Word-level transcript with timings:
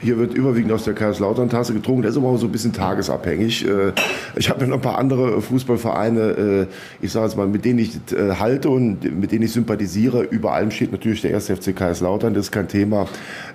Hier 0.00 0.16
wird 0.16 0.34
überwiegend 0.34 0.70
aus 0.70 0.84
der 0.84 0.94
Kaiserslautern-Tasse 0.94 1.74
getrunken. 1.74 2.02
Der 2.02 2.10
ist 2.12 2.16
aber 2.16 2.28
auch 2.28 2.36
so 2.36 2.46
ein 2.46 2.52
bisschen 2.52 2.72
tagesabhängig. 2.72 3.66
Äh, 3.66 3.92
ich 4.36 4.48
habe 4.48 4.60
ja 4.60 4.66
noch 4.68 4.76
ein 4.76 4.80
paar 4.80 4.98
andere 4.98 5.42
Fußballvereine, 5.42 6.20
äh, 6.20 6.66
ich 7.00 7.10
sage 7.10 7.26
jetzt 7.26 7.36
mal, 7.36 7.48
mit 7.48 7.64
denen 7.64 7.80
ich 7.80 7.96
äh, 8.12 8.34
halte 8.38 8.70
und 8.70 9.18
mit 9.18 9.32
denen 9.32 9.42
ich 9.42 9.52
sympathisiere. 9.52 10.22
Über 10.22 10.52
allem 10.52 10.70
steht 10.70 10.92
natürlich 10.92 11.22
der 11.22 11.34
1. 11.34 11.50
FC 11.50 11.74
Kaiserslautern, 11.74 12.32
das 12.32 12.46
ist 12.46 12.52
kein 12.52 12.68
Thema. 12.68 13.08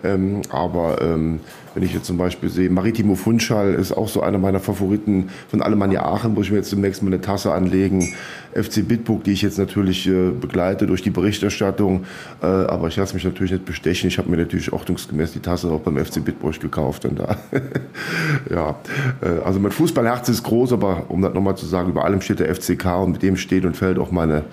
Ähm, 0.04 0.42
aber 0.50 1.02
ähm, 1.02 1.40
wenn 1.74 1.84
ich 1.84 1.94
jetzt 1.94 2.06
zum 2.06 2.18
Beispiel 2.18 2.50
sehe, 2.50 2.70
Maritimo 2.70 3.16
Funchal 3.16 3.74
ist 3.74 3.92
auch 3.92 4.08
so 4.08 4.22
einer 4.22 4.38
meiner 4.38 4.60
Favoriten 4.60 5.30
von 5.50 5.62
Alemannia 5.62 6.04
Aachen, 6.04 6.34
muss 6.34 6.46
ich 6.46 6.52
mir 6.52 6.58
jetzt 6.58 6.72
demnächst 6.72 7.02
mal 7.02 7.10
eine 7.10 7.22
Tasse 7.22 7.52
anlegen. 7.52 8.14
FC 8.54 8.88
Bitburg, 8.88 9.24
die 9.24 9.32
ich 9.32 9.42
jetzt 9.42 9.58
natürlich 9.58 10.08
äh, 10.08 10.30
begleite 10.30 10.86
durch 10.86 11.02
die 11.02 11.10
Berichterstattung. 11.10 12.06
Äh, 12.42 12.46
aber 12.46 12.90
ich 12.90 12.96
lasse 12.96 13.16
mich 13.16 13.24
natürlich 13.24 13.52
nicht 13.52 13.66
bestechen. 13.66 14.08
Ich 14.08 14.18
habe 14.18 14.30
mir 14.30 14.38
natürlich 14.38 14.72
ordnungsgemäß 14.72 15.34
die 15.34 15.40
Tasse 15.40 15.70
auch 15.72 15.80
beim 15.80 15.98
FC 15.98 16.24
Bitburg 16.24 16.60
gekauft. 16.60 17.06
Und 17.06 17.20
da, 17.20 17.38
ja, 18.50 18.76
äh, 19.22 19.44
also 19.44 19.60
mein 19.60 19.72
Fußballherz 19.72 20.30
ist 20.30 20.44
groß, 20.44 20.74
aber 20.74 21.06
um 21.10 21.22
das 21.22 21.34
nochmal 21.34 21.58
zu 21.58 21.66
sagen, 21.66 21.90
über 21.90 22.06
allem 22.06 22.22
steht 22.22 22.40
der 22.40 22.54
FCK 22.54 22.86
und 23.04 23.14
mit 23.14 23.24
dem 23.24 23.38
steht 23.38 23.66
und 23.66 23.76
fällt 23.76 23.98
auch 23.98 24.12
meine, 24.12 24.44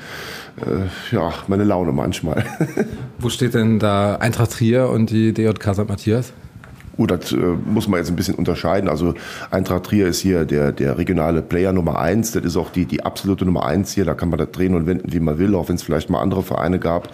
äh, 0.67 1.15
ja, 1.15 1.33
meine 1.47 1.65
Laune 1.65 1.93
manchmal. 1.93 2.45
Wo 3.19 3.29
steht 3.29 3.55
denn 3.55 3.79
da 3.79 4.17
Eintracht 4.17 4.53
Trier 4.53 4.89
und 4.89 5.11
die 5.11 5.33
DJK 5.33 5.75
St. 5.75 5.89
Matthias? 5.89 6.33
Gut, 7.01 7.13
das 7.13 7.33
äh, 7.33 7.37
muss 7.37 7.89
man 7.89 7.97
jetzt 7.99 8.11
ein 8.11 8.17
bisschen 8.17 8.35
unterscheiden. 8.35 8.87
Also 8.91 9.15
Eintracht 9.51 9.85
Trier 9.85 10.07
ist 10.07 10.21
hier 10.21 10.45
der, 10.45 10.71
der 10.71 10.99
regionale 10.99 11.41
Player 11.41 11.73
Nummer 11.73 11.99
eins. 11.99 12.33
Das 12.33 12.45
ist 12.45 12.59
auch 12.59 12.69
die, 12.69 12.85
die 12.85 13.03
absolute 13.03 13.47
Nummer 13.47 13.65
eins 13.65 13.93
hier. 13.95 14.05
Da 14.05 14.13
kann 14.13 14.29
man 14.29 14.39
das 14.39 14.51
drehen 14.51 14.75
und 14.75 14.87
wenden, 14.87 15.11
wie 15.11 15.19
man 15.19 15.39
will, 15.39 15.55
auch 15.55 15.71
wenn 15.71 15.77
es 15.77 15.83
vielleicht 15.83 16.11
mal 16.11 16.21
andere 16.21 16.43
Vereine 16.43 16.79
gab, 16.79 17.09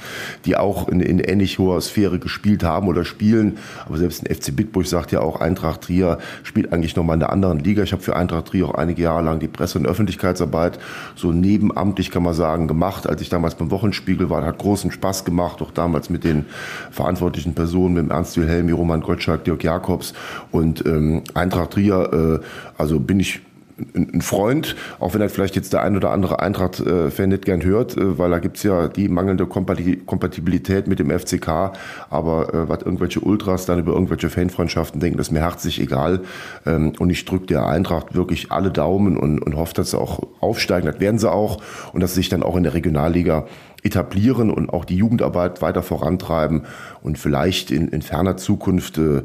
die 0.45 0.57
auch 0.57 0.89
in, 0.89 0.99
in 0.99 1.21
ähnlich 1.21 1.61
hoher 1.61 1.80
Sphäre 1.80 2.19
gespielt 2.19 2.65
haben 2.65 2.89
oder 2.89 3.05
spielen. 3.05 3.59
Aber 3.87 3.97
selbst 3.97 4.29
ein 4.29 4.35
FC 4.35 4.57
Bitburg 4.57 4.89
sagt 4.89 5.13
ja 5.13 5.21
auch, 5.21 5.41
Eintracht 5.41 5.83
Trier 5.83 6.19
spielt 6.43 6.73
eigentlich 6.73 6.97
nochmal 6.97 7.16
in 7.19 7.23
einer 7.23 7.33
anderen 7.33 7.61
Liga. 7.61 7.85
Ich 7.85 7.93
habe 7.93 8.03
für 8.03 8.16
Eintracht 8.16 8.47
Trier 8.47 8.66
auch 8.66 8.75
einige 8.75 9.03
Jahre 9.03 9.23
lang 9.23 9.38
die 9.38 9.47
Presse- 9.47 9.79
und 9.79 9.87
Öffentlichkeitsarbeit 9.87 10.80
so 11.15 11.30
nebenamtlich, 11.30 12.10
kann 12.10 12.25
man 12.25 12.35
sagen, 12.35 12.66
gemacht. 12.66 13.09
Als 13.09 13.23
ich 13.23 13.29
damals 13.29 13.55
beim 13.55 13.71
Wochenspiegel 13.71 14.30
war, 14.30 14.45
hat 14.45 14.59
großen 14.59 14.91
Spaß 14.91 15.25
gemacht, 15.25 15.63
auch 15.63 15.71
damals 15.71 16.10
mit 16.10 16.25
den 16.25 16.45
verantwortlichen 16.91 17.55
Personen, 17.55 17.95
mit 17.95 18.03
dem 18.03 18.10
Ernst 18.10 18.37
Wilhelmi, 18.37 18.73
Roman 18.73 19.01
Gottschalk, 19.01 19.45
Dirk 19.45 19.63
Jakob, 19.63 19.76
Jakobs 19.77 20.15
und 20.51 20.85
ähm, 20.87 21.23
Eintracht 21.35 21.73
Trier, 21.73 22.41
äh, 22.43 22.46
also 22.79 23.01
bin 23.01 23.21
ich 23.21 23.41
ein 23.95 24.23
Freund, 24.23 24.74
auch 25.01 25.13
wenn 25.13 25.21
er 25.21 25.29
vielleicht 25.29 25.55
jetzt 25.55 25.74
der 25.74 25.82
ein 25.82 25.96
oder 25.96 26.10
andere 26.10 26.41
Eintracht-Fan 26.41 27.29
nicht 27.29 27.45
gern 27.45 27.63
hört, 27.63 27.97
äh, 27.97 28.19
weil 28.19 28.30
da 28.30 28.38
gibt's 28.38 28.63
ja 28.63 28.88
die 28.88 29.09
mangelnde 29.09 29.47
Kompatibilität 29.47 30.87
mit 30.87 30.99
dem 30.99 31.10
FCK, 31.10 31.73
aber 32.09 32.54
äh, 32.54 32.69
was 32.69 32.82
irgendwelche 32.82 33.21
Ultras 33.21 33.66
dann 33.66 33.79
über 33.79 33.93
irgendwelche 33.93 34.30
Fanfreundschaften 34.30 35.01
denken, 35.01 35.19
das 35.19 35.29
ist 35.29 35.32
mir 35.32 35.41
herzlich 35.41 35.80
egal. 35.80 36.21
Ähm, 36.65 36.93
und 36.99 37.10
ich 37.10 37.24
drücke 37.27 37.47
der 37.47 37.66
Eintracht 37.66 38.15
wirklich 38.15 38.51
alle 38.51 38.71
Daumen 38.71 39.19
und, 39.19 39.41
und 39.41 39.57
hoffe, 39.57 39.74
dass 39.74 39.91
sie 39.91 39.99
auch 39.99 40.21
aufsteigen, 40.41 40.87
das 40.87 41.01
werden 41.01 41.19
sie 41.19 41.30
auch. 41.30 41.60
Und 41.93 42.01
dass 42.01 42.13
sie 42.13 42.21
sich 42.21 42.29
dann 42.30 42.43
auch 42.43 42.57
in 42.57 42.63
der 42.63 42.73
Regionalliga 42.73 43.47
etablieren 43.82 44.51
und 44.51 44.71
auch 44.71 44.85
die 44.85 44.97
Jugendarbeit 44.97 45.60
weiter 45.60 45.82
vorantreiben 45.82 46.65
und 47.02 47.19
vielleicht 47.19 47.71
in, 47.71 47.88
in 47.88 48.02
ferner 48.02 48.37
Zukunft 48.37 48.97
äh, 48.99 49.23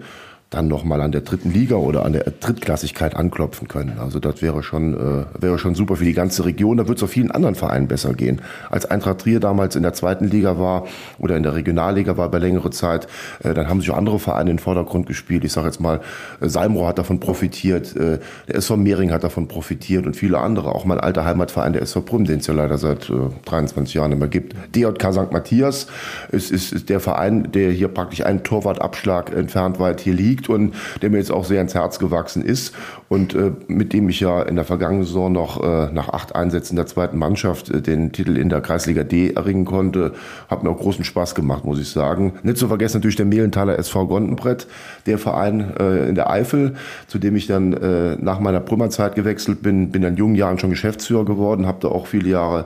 dann 0.51 0.67
nochmal 0.67 0.99
an 0.99 1.13
der 1.13 1.21
dritten 1.21 1.49
Liga 1.49 1.77
oder 1.77 2.05
an 2.05 2.11
der 2.11 2.25
Drittklassigkeit 2.25 3.15
anklopfen 3.15 3.69
können. 3.69 3.97
Also 3.99 4.19
das 4.19 4.41
wäre 4.41 4.63
schon, 4.63 4.93
äh, 4.93 5.41
wäre 5.41 5.57
schon 5.57 5.75
super 5.75 5.95
für 5.95 6.03
die 6.03 6.11
ganze 6.11 6.43
Region. 6.43 6.75
Da 6.75 6.89
wird 6.89 6.97
es 6.97 7.03
auch 7.05 7.09
vielen 7.09 7.31
anderen 7.31 7.55
Vereinen 7.55 7.87
besser 7.87 8.13
gehen. 8.13 8.41
Als 8.69 8.85
Eintracht 8.85 9.19
Trier 9.19 9.39
damals 9.39 9.77
in 9.77 9.83
der 9.83 9.93
zweiten 9.93 10.25
Liga 10.25 10.59
war 10.59 10.87
oder 11.19 11.37
in 11.37 11.43
der 11.43 11.55
Regionalliga 11.55 12.17
war 12.17 12.29
bei 12.29 12.37
längere 12.37 12.69
Zeit, 12.69 13.07
äh, 13.43 13.53
dann 13.53 13.69
haben 13.69 13.79
sich 13.79 13.91
auch 13.91 13.97
andere 13.97 14.19
Vereine 14.19 14.51
in 14.51 14.57
den 14.57 14.61
Vordergrund 14.61 15.05
gespielt. 15.05 15.45
Ich 15.45 15.53
sage 15.53 15.67
jetzt 15.67 15.79
mal, 15.79 16.01
äh, 16.41 16.49
Salmrohr 16.49 16.89
hat 16.89 16.97
davon 16.97 17.21
profitiert, 17.21 17.95
äh, 17.95 18.19
der 18.49 18.55
SV 18.55 18.75
Mehring 18.75 19.13
hat 19.13 19.23
davon 19.23 19.47
profitiert 19.47 20.05
und 20.05 20.17
viele 20.17 20.39
andere. 20.39 20.75
Auch 20.75 20.83
mein 20.83 20.99
alter 20.99 21.23
Heimatverein, 21.23 21.71
der 21.71 21.81
SV 21.81 22.01
Brüm, 22.01 22.25
den 22.25 22.39
es 22.39 22.47
ja 22.47 22.53
leider 22.53 22.77
seit 22.77 23.09
äh, 23.09 23.13
23 23.45 23.93
Jahren 23.93 24.11
immer 24.11 24.27
gibt. 24.27 24.53
DJK 24.75 25.13
St. 25.13 25.31
Matthias 25.31 25.87
ist, 26.29 26.51
ist, 26.51 26.73
ist 26.73 26.89
der 26.89 26.99
Verein, 26.99 27.53
der 27.53 27.71
hier 27.71 27.87
praktisch 27.87 28.25
einen 28.25 28.43
Torwartabschlag 28.43 29.33
entfernt 29.33 29.79
weit 29.79 30.01
hier 30.01 30.13
liegt 30.13 30.40
liegt 30.41 30.49
und 30.49 30.73
der 31.01 31.09
mir 31.09 31.17
jetzt 31.17 31.31
auch 31.31 31.45
sehr 31.45 31.61
ins 31.61 31.75
Herz 31.75 31.99
gewachsen 31.99 32.43
ist 32.43 32.73
und 33.09 33.35
äh, 33.35 33.51
mit 33.67 33.93
dem 33.93 34.09
ich 34.09 34.19
ja 34.19 34.41
in 34.41 34.55
der 34.55 34.65
vergangenen 34.65 35.05
Saison 35.05 35.31
noch 35.31 35.61
äh, 35.61 35.91
nach 35.91 36.09
acht 36.09 36.35
Einsätzen 36.35 36.75
der 36.75 36.87
zweiten 36.87 37.17
Mannschaft 37.17 37.69
äh, 37.69 37.81
den 37.81 38.11
Titel 38.11 38.37
in 38.37 38.49
der 38.49 38.61
Kreisliga 38.61 39.03
D 39.03 39.33
erringen 39.33 39.65
konnte. 39.65 40.13
Hat 40.49 40.63
mir 40.63 40.69
auch 40.69 40.77
großen 40.77 41.03
Spaß 41.03 41.35
gemacht, 41.35 41.65
muss 41.65 41.79
ich 41.79 41.89
sagen. 41.89 42.33
Nicht 42.43 42.57
zu 42.57 42.67
vergessen 42.67 42.97
natürlich 42.97 43.15
der 43.15 43.25
Mehlenthaler 43.25 43.77
SV 43.77 44.07
Gondenbrett, 44.07 44.67
der 45.05 45.17
Verein 45.17 45.73
äh, 45.79 46.09
in 46.09 46.15
der 46.15 46.29
Eifel, 46.29 46.75
zu 47.07 47.19
dem 47.19 47.35
ich 47.35 47.47
dann 47.47 47.73
äh, 47.73 48.15
nach 48.19 48.39
meiner 48.39 48.59
Brümmerzeit 48.59 49.15
gewechselt 49.15 49.61
bin, 49.61 49.91
bin 49.91 50.03
in 50.03 50.15
jungen 50.15 50.35
Jahren 50.35 50.59
schon 50.59 50.69
Geschäftsführer 50.69 51.25
geworden, 51.25 51.65
habe 51.65 51.79
da 51.81 51.89
auch 51.89 52.07
viele 52.07 52.29
Jahre 52.29 52.65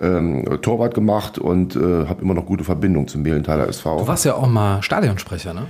ähm, 0.00 0.44
Torwart 0.62 0.94
gemacht 0.94 1.38
und 1.38 1.76
äh, 1.76 2.06
habe 2.06 2.22
immer 2.22 2.34
noch 2.34 2.46
gute 2.46 2.64
Verbindung 2.64 3.08
zum 3.08 3.22
Mehlenthaler 3.22 3.68
SV. 3.68 3.98
Du 3.98 4.06
warst 4.06 4.24
ja 4.24 4.34
auch 4.34 4.46
mal 4.46 4.82
Stadionsprecher, 4.82 5.54
ne? 5.54 5.66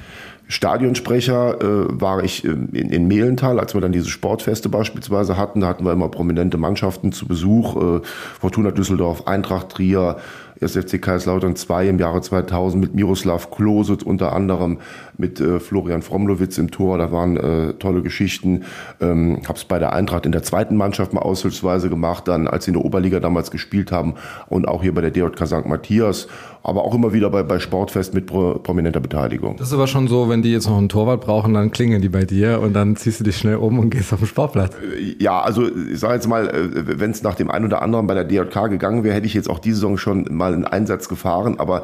Stadionsprecher 0.47 1.61
äh, 1.61 2.01
war 2.01 2.23
ich 2.23 2.45
in, 2.45 2.69
in 2.73 3.09
Mehlental, 3.09 3.59
als 3.59 3.75
wir 3.75 3.81
dann 3.81 3.93
diese 3.93 4.09
Sportfeste 4.09 4.69
beispielsweise 4.69 5.37
hatten. 5.37 5.61
Da 5.61 5.69
hatten 5.69 5.85
wir 5.85 5.93
immer 5.93 6.09
prominente 6.09 6.59
Mannschaften 6.59 7.13
zu 7.13 7.27
Besuch. 7.27 7.77
Äh, 7.77 8.01
Fortuna 8.41 8.71
Düsseldorf, 8.71 9.27
Eintracht 9.27 9.71
Trier, 9.71 10.19
1. 10.61 10.77
FC 10.77 11.01
Kaiserslautern 11.01 11.57
2 11.57 11.89
im 11.89 11.99
Jahre 11.99 12.21
2000 12.21 12.81
mit 12.83 12.95
Miroslav 12.95 13.51
Klose 13.51 13.97
unter 14.05 14.33
anderem, 14.33 14.79
mit 15.19 15.41
äh, 15.41 15.61
Florian 15.61 16.03
Fromlowitz 16.03 16.59
im 16.59 16.71
Tor. 16.71 16.99
Da 16.99 17.13
waren 17.13 17.37
äh, 17.37 17.75
tolle 17.75 18.03
Geschichten. 18.03 18.65
Ähm, 19.01 19.41
Habe 19.47 19.59
es 19.59 19.65
bei 19.65 19.79
der 19.79 19.93
Eintracht 19.93 20.27
in 20.27 20.33
der 20.33 20.43
zweiten 20.43 20.77
Mannschaft 20.77 21.13
mal 21.13 21.23
aushilfsweise 21.23 21.89
gemacht, 21.89 22.29
dann 22.29 22.49
als 22.49 22.65
sie 22.65 22.71
in 22.71 22.77
der 22.77 22.85
Oberliga 22.85 23.21
damals 23.21 23.51
gespielt 23.51 23.93
haben 23.93 24.15
und 24.49 24.67
auch 24.69 24.83
hier 24.83 24.95
bei 24.95 25.01
der 25.01 25.11
DJK 25.11 25.47
St. 25.47 25.67
Matthias 25.67 26.29
aber 26.65 26.83
auch 26.83 26.95
immer 26.95 27.13
wieder 27.13 27.29
bei, 27.29 27.43
bei 27.43 27.59
Sportfest 27.59 28.15
mit 28.15 28.25
pro, 28.25 28.55
prominenter 28.55 28.99
Beteiligung. 28.99 29.57
Das 29.59 29.69
ist 29.69 29.75
aber 29.75 29.87
schon 29.87 30.09
so, 30.09 30.31
wenn 30.31 30.41
die 30.41 30.51
jetzt 30.51 30.67
noch 30.67 30.79
einen 30.79 30.89
Torwart 30.89 31.21
brauchen, 31.21 31.53
dann 31.53 31.71
klingeln 31.71 32.01
die 32.01 32.09
bei 32.09 32.25
dir 32.25 32.61
und 32.63 32.73
dann 32.73 32.97
ziehst 32.97 33.21
du 33.21 33.25
dich 33.25 33.37
schnell 33.37 33.57
um 33.57 33.79
und 33.79 33.91
gehst 33.95 34.13
auf 34.15 34.21
den 34.21 34.27
Sportplatz. 34.27 34.75
Äh, 34.75 35.23
ja, 35.23 35.43
also 35.43 35.69
ich 35.69 36.01
sage 36.01 36.15
jetzt 36.15 36.27
mal, 36.27 36.49
äh, 36.49 36.99
wenn 36.99 37.11
es 37.11 37.23
nach 37.23 37.35
dem 37.35 37.51
einen 37.51 37.67
oder 37.67 37.83
anderen 37.83 38.07
bei 38.07 38.15
der 38.15 38.25
DJK 38.25 38.71
gegangen 38.71 39.05
wäre, 39.05 39.15
hätte 39.15 39.27
ich 39.27 39.35
jetzt 39.35 39.51
auch 39.51 39.59
diese 39.59 39.77
Saison 39.77 39.99
schon 39.99 40.27
mal 40.31 40.55
einen 40.55 40.65
Einsatz 40.65 41.11
gefahren. 41.11 41.61
Aber 41.61 41.83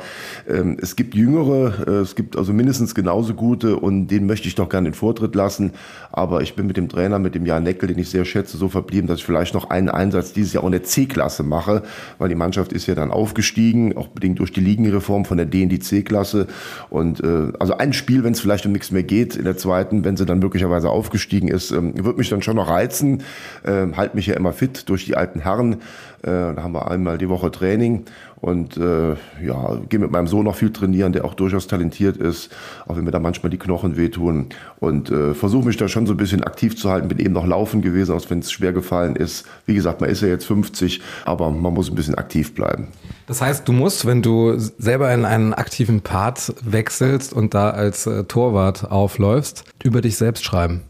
ähm, 0.48 0.78
es 0.80 0.96
gibt 0.96 1.14
Jüngere, 1.14 1.86
äh, 1.86 1.90
es 2.00 2.14
gibt 2.14 2.38
also 2.38 2.54
mindestens 2.54 2.94
genauso 3.20 3.34
gute 3.34 3.76
und 3.76 4.08
denen 4.08 4.26
möchte 4.26 4.48
ich 4.48 4.54
doch 4.54 4.68
gerne 4.68 4.88
den 4.88 4.94
Vortritt 4.94 5.34
lassen. 5.34 5.72
Aber 6.10 6.40
ich 6.40 6.54
bin 6.54 6.66
mit 6.66 6.76
dem 6.76 6.88
Trainer, 6.88 7.18
mit 7.18 7.34
dem 7.34 7.44
Jan 7.44 7.64
Neckel, 7.64 7.88
den 7.88 7.98
ich 7.98 8.08
sehr 8.08 8.24
schätze, 8.24 8.56
so 8.56 8.68
verblieben, 8.68 9.06
dass 9.06 9.18
ich 9.18 9.24
vielleicht 9.26 9.52
noch 9.52 9.68
einen 9.68 9.90
Einsatz 9.90 10.32
dieses 10.32 10.54
Jahr 10.54 10.62
auch 10.62 10.68
in 10.68 10.72
der 10.72 10.84
C-Klasse 10.84 11.42
mache, 11.42 11.82
weil 12.18 12.30
die 12.30 12.34
Mannschaft 12.34 12.72
ist 12.72 12.86
ja 12.86 12.94
dann 12.94 13.10
aufgestiegen, 13.10 13.96
auch 13.96 14.08
bedingt 14.08 14.38
durch 14.38 14.52
die 14.52 14.60
Ligenreform 14.60 15.26
von 15.26 15.36
der 15.36 15.46
D 15.46 15.62
in 15.62 15.68
die 15.68 15.80
C-Klasse. 15.80 16.46
Und 16.88 17.22
äh, 17.22 17.52
also 17.58 17.76
ein 17.76 17.92
Spiel, 17.92 18.24
wenn 18.24 18.32
es 18.32 18.40
vielleicht 18.40 18.64
um 18.64 18.72
nichts 18.72 18.90
mehr 18.90 19.02
geht, 19.02 19.36
in 19.36 19.44
der 19.44 19.56
zweiten, 19.58 20.04
wenn 20.04 20.16
sie 20.16 20.24
dann 20.24 20.38
möglicherweise 20.38 20.88
aufgestiegen 20.88 21.48
ist, 21.48 21.70
ähm, 21.72 21.92
wird 22.02 22.16
mich 22.16 22.30
dann 22.30 22.40
schon 22.40 22.56
noch 22.56 22.70
reizen. 22.70 23.22
Ähm, 23.66 23.96
halt 23.96 24.14
mich 24.14 24.26
ja 24.26 24.34
immer 24.34 24.52
fit 24.52 24.88
durch 24.88 25.04
die 25.04 25.16
alten 25.16 25.40
Herren. 25.40 25.74
Äh, 26.22 26.54
da 26.54 26.56
haben 26.58 26.72
wir 26.72 26.90
einmal 26.90 27.18
die 27.18 27.28
Woche 27.28 27.50
Training 27.50 28.04
und 28.40 28.76
äh, 28.78 29.10
ja, 29.44 29.78
gehe 29.88 30.00
mit 30.00 30.10
meinem 30.10 30.26
Sohn 30.26 30.44
noch 30.44 30.56
viel 30.56 30.72
trainieren, 30.72 31.12
der 31.12 31.24
auch 31.24 31.34
durchaus 31.34 31.66
talentiert 31.66 32.16
ist, 32.16 32.50
auch 32.86 32.96
wenn 32.96 33.04
mir 33.04 33.10
da 33.10 33.20
manchmal 33.20 33.50
die 33.50 33.58
Knochen 33.58 33.96
wehtun. 33.96 34.46
Und 34.78 35.10
äh, 35.10 35.34
versuche 35.34 35.66
mich 35.66 35.76
da 35.76 35.88
schon 35.88 36.06
so 36.06 36.14
ein 36.14 36.16
bisschen 36.16 36.42
aktiv 36.42 36.76
zu 36.76 36.90
halten. 36.90 37.08
Bin 37.08 37.18
eben 37.18 37.34
noch 37.34 37.46
laufen 37.46 37.82
gewesen, 37.82 38.14
auch 38.14 38.30
wenn 38.30 38.38
es 38.38 38.50
schwer 38.50 38.72
gefallen 38.72 39.14
ist. 39.14 39.46
Wie 39.66 39.74
gesagt, 39.74 40.00
man 40.00 40.08
ist 40.08 40.22
ja 40.22 40.28
jetzt 40.28 40.46
50, 40.46 41.02
aber 41.26 41.50
man 41.50 41.74
muss 41.74 41.90
ein 41.90 41.94
bisschen 41.94 42.14
aktiv 42.14 42.54
bleiben. 42.54 42.88
Das 43.26 43.42
heißt, 43.42 43.68
du 43.68 43.72
musst, 43.72 44.06
wenn 44.06 44.22
du 44.22 44.54
selber 44.56 45.12
in 45.12 45.24
einen 45.24 45.52
aktiven 45.52 46.00
Part 46.00 46.54
wechselst 46.62 47.32
und 47.32 47.52
da 47.52 47.70
als 47.70 48.06
äh, 48.06 48.24
Torwart 48.24 48.90
aufläufst, 48.90 49.64
über 49.82 50.00
dich 50.00 50.16
selbst 50.16 50.44
schreiben. 50.44 50.82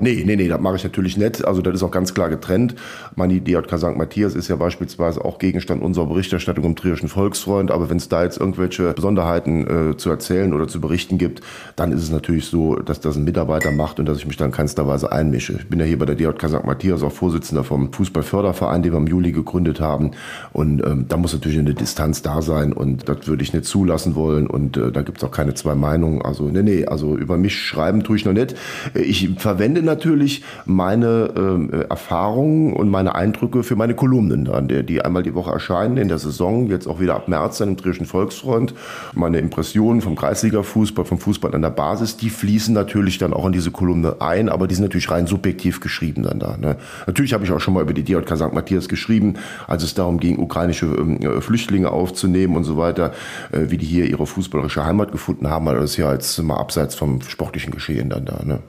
Nee, 0.00 0.24
nee, 0.26 0.36
nee, 0.36 0.48
das 0.48 0.60
mache 0.60 0.76
ich 0.76 0.84
natürlich 0.84 1.16
nicht. 1.16 1.44
Also 1.44 1.62
das 1.62 1.74
ist 1.74 1.82
auch 1.82 1.90
ganz 1.90 2.14
klar 2.14 2.28
getrennt. 2.28 2.74
Meine 3.14 3.40
DJK 3.40 3.78
St. 3.78 3.96
Matthias 3.96 4.34
ist 4.34 4.48
ja 4.48 4.56
beispielsweise 4.56 5.24
auch 5.24 5.38
Gegenstand 5.38 5.82
unserer 5.82 6.06
Berichterstattung 6.06 6.64
im 6.64 6.76
Trierischen 6.76 7.08
Volksfreund. 7.08 7.70
Aber 7.70 7.88
wenn 7.90 7.96
es 7.96 8.08
da 8.08 8.24
jetzt 8.24 8.38
irgendwelche 8.38 8.92
Besonderheiten 8.92 9.92
äh, 9.92 9.96
zu 9.96 10.10
erzählen 10.10 10.52
oder 10.52 10.68
zu 10.68 10.80
berichten 10.80 11.18
gibt, 11.18 11.40
dann 11.76 11.92
ist 11.92 12.02
es 12.02 12.10
natürlich 12.10 12.46
so, 12.46 12.76
dass 12.76 13.00
das 13.00 13.16
ein 13.16 13.24
Mitarbeiter 13.24 13.70
macht 13.70 14.00
und 14.00 14.06
dass 14.06 14.18
ich 14.18 14.26
mich 14.26 14.36
dann 14.36 14.50
keinster 14.50 14.86
Weise 14.86 15.12
einmische. 15.12 15.54
Ich 15.54 15.68
bin 15.68 15.78
ja 15.78 15.86
hier 15.86 15.98
bei 15.98 16.06
der 16.06 16.16
DJK 16.16 16.48
St. 16.48 16.64
Matthias 16.64 17.02
auch 17.02 17.12
Vorsitzender 17.12 17.64
vom 17.64 17.92
Fußballförderverein, 17.92 18.82
den 18.82 18.92
wir 18.92 18.98
im 18.98 19.06
Juli 19.06 19.32
gegründet 19.32 19.80
haben. 19.80 20.12
Und 20.52 20.84
ähm, 20.84 21.06
da 21.08 21.16
muss 21.16 21.32
natürlich 21.32 21.58
eine 21.58 21.74
Distanz 21.74 22.22
da 22.22 22.42
sein 22.42 22.72
und 22.72 23.08
das 23.08 23.26
würde 23.26 23.42
ich 23.42 23.52
nicht 23.52 23.64
zulassen 23.64 24.14
wollen. 24.14 24.46
Und 24.46 24.76
äh, 24.76 24.92
da 24.92 25.02
gibt 25.02 25.18
es 25.18 25.24
auch 25.24 25.30
keine 25.30 25.54
zwei 25.54 25.74
Meinungen. 25.74 26.22
Also 26.22 26.44
nee, 26.44 26.62
nee, 26.62 26.86
also 26.86 27.16
über 27.16 27.36
mich 27.36 27.58
schreiben 27.58 28.02
tue 28.02 28.16
ich 28.16 28.24
noch 28.24 28.32
nicht. 28.32 28.56
Ich 28.94 29.30
verwende 29.38 29.75
verwende 29.76 29.82
natürlich 29.82 30.42
meine 30.64 31.30
äh, 31.36 31.88
Erfahrungen 31.88 32.72
und 32.72 32.88
meine 32.88 33.14
Eindrücke 33.14 33.62
für 33.62 33.76
meine 33.76 33.94
Kolumnen 33.94 34.44
dann, 34.46 34.68
die 34.68 35.02
einmal 35.02 35.22
die 35.22 35.34
Woche 35.34 35.50
erscheinen 35.50 35.96
in 35.96 36.08
der 36.08 36.18
Saison, 36.18 36.68
jetzt 36.68 36.86
auch 36.86 37.00
wieder 37.00 37.14
ab 37.14 37.28
März 37.28 37.58
dann 37.58 37.70
im 37.70 37.76
Trierischen 37.76 38.06
Volksfreund. 38.06 38.74
Meine 39.14 39.38
Impressionen 39.38 40.00
vom 40.00 40.16
Kreisliga-Fußball, 40.16 41.04
vom 41.04 41.18
Fußball 41.18 41.54
an 41.54 41.62
der 41.62 41.70
Basis, 41.70 42.16
die 42.16 42.30
fließen 42.30 42.74
natürlich 42.74 43.18
dann 43.18 43.32
auch 43.32 43.46
in 43.46 43.52
diese 43.52 43.70
Kolumne 43.70 44.16
ein, 44.20 44.48
aber 44.48 44.66
die 44.66 44.74
sind 44.74 44.84
natürlich 44.84 45.10
rein 45.10 45.26
subjektiv 45.26 45.80
geschrieben 45.80 46.22
dann 46.22 46.38
da. 46.38 46.56
Ne? 46.56 46.76
Natürlich 47.06 47.34
habe 47.34 47.44
ich 47.44 47.52
auch 47.52 47.60
schon 47.60 47.74
mal 47.74 47.82
über 47.82 47.92
die 47.92 48.02
DJK 48.02 48.36
St. 48.36 48.52
Matthias 48.52 48.88
geschrieben, 48.88 49.34
als 49.66 49.82
es 49.82 49.94
darum 49.94 50.18
ging, 50.18 50.38
ukrainische 50.38 50.86
äh, 50.86 51.40
Flüchtlinge 51.40 51.90
aufzunehmen 51.90 52.56
und 52.56 52.64
so 52.64 52.76
weiter, 52.76 53.12
äh, 53.52 53.70
wie 53.70 53.78
die 53.78 53.86
hier 53.86 54.06
ihre 54.06 54.26
fußballerische 54.26 54.84
Heimat 54.84 55.12
gefunden 55.12 55.48
haben, 55.48 55.68
aber 55.68 55.80
das 55.80 55.90
ist 55.92 55.96
ja 55.96 56.12
jetzt 56.12 56.42
mal 56.42 56.56
abseits 56.56 56.94
vom 56.94 57.20
sportlichen 57.22 57.72
Geschehen 57.72 58.08
dann 58.10 58.24
da. 58.24 58.42
Ne? 58.44 58.60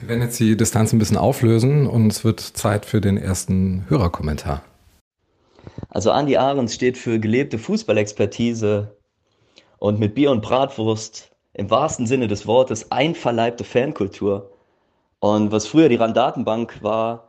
Wir 0.00 0.08
werden 0.08 0.22
jetzt 0.22 0.40
die 0.40 0.56
Distanz 0.56 0.94
ein 0.94 0.98
bisschen 0.98 1.18
auflösen 1.18 1.86
und 1.86 2.10
es 2.10 2.24
wird 2.24 2.40
Zeit 2.40 2.86
für 2.86 3.02
den 3.02 3.18
ersten 3.18 3.84
Hörerkommentar. 3.88 4.62
Also 5.90 6.10
Andi 6.10 6.38
Ahrens 6.38 6.74
steht 6.74 6.96
für 6.96 7.20
gelebte 7.20 7.58
Fußballexpertise 7.58 8.96
und 9.78 10.00
mit 10.00 10.14
Bier 10.14 10.30
und 10.30 10.40
Bratwurst 10.40 11.30
im 11.52 11.68
wahrsten 11.68 12.06
Sinne 12.06 12.28
des 12.28 12.46
Wortes 12.46 12.90
einverleibte 12.90 13.64
Fankultur. 13.64 14.50
Und 15.18 15.52
was 15.52 15.66
früher 15.66 15.90
die 15.90 15.96
Randatenbank 15.96 16.82
war, 16.82 17.28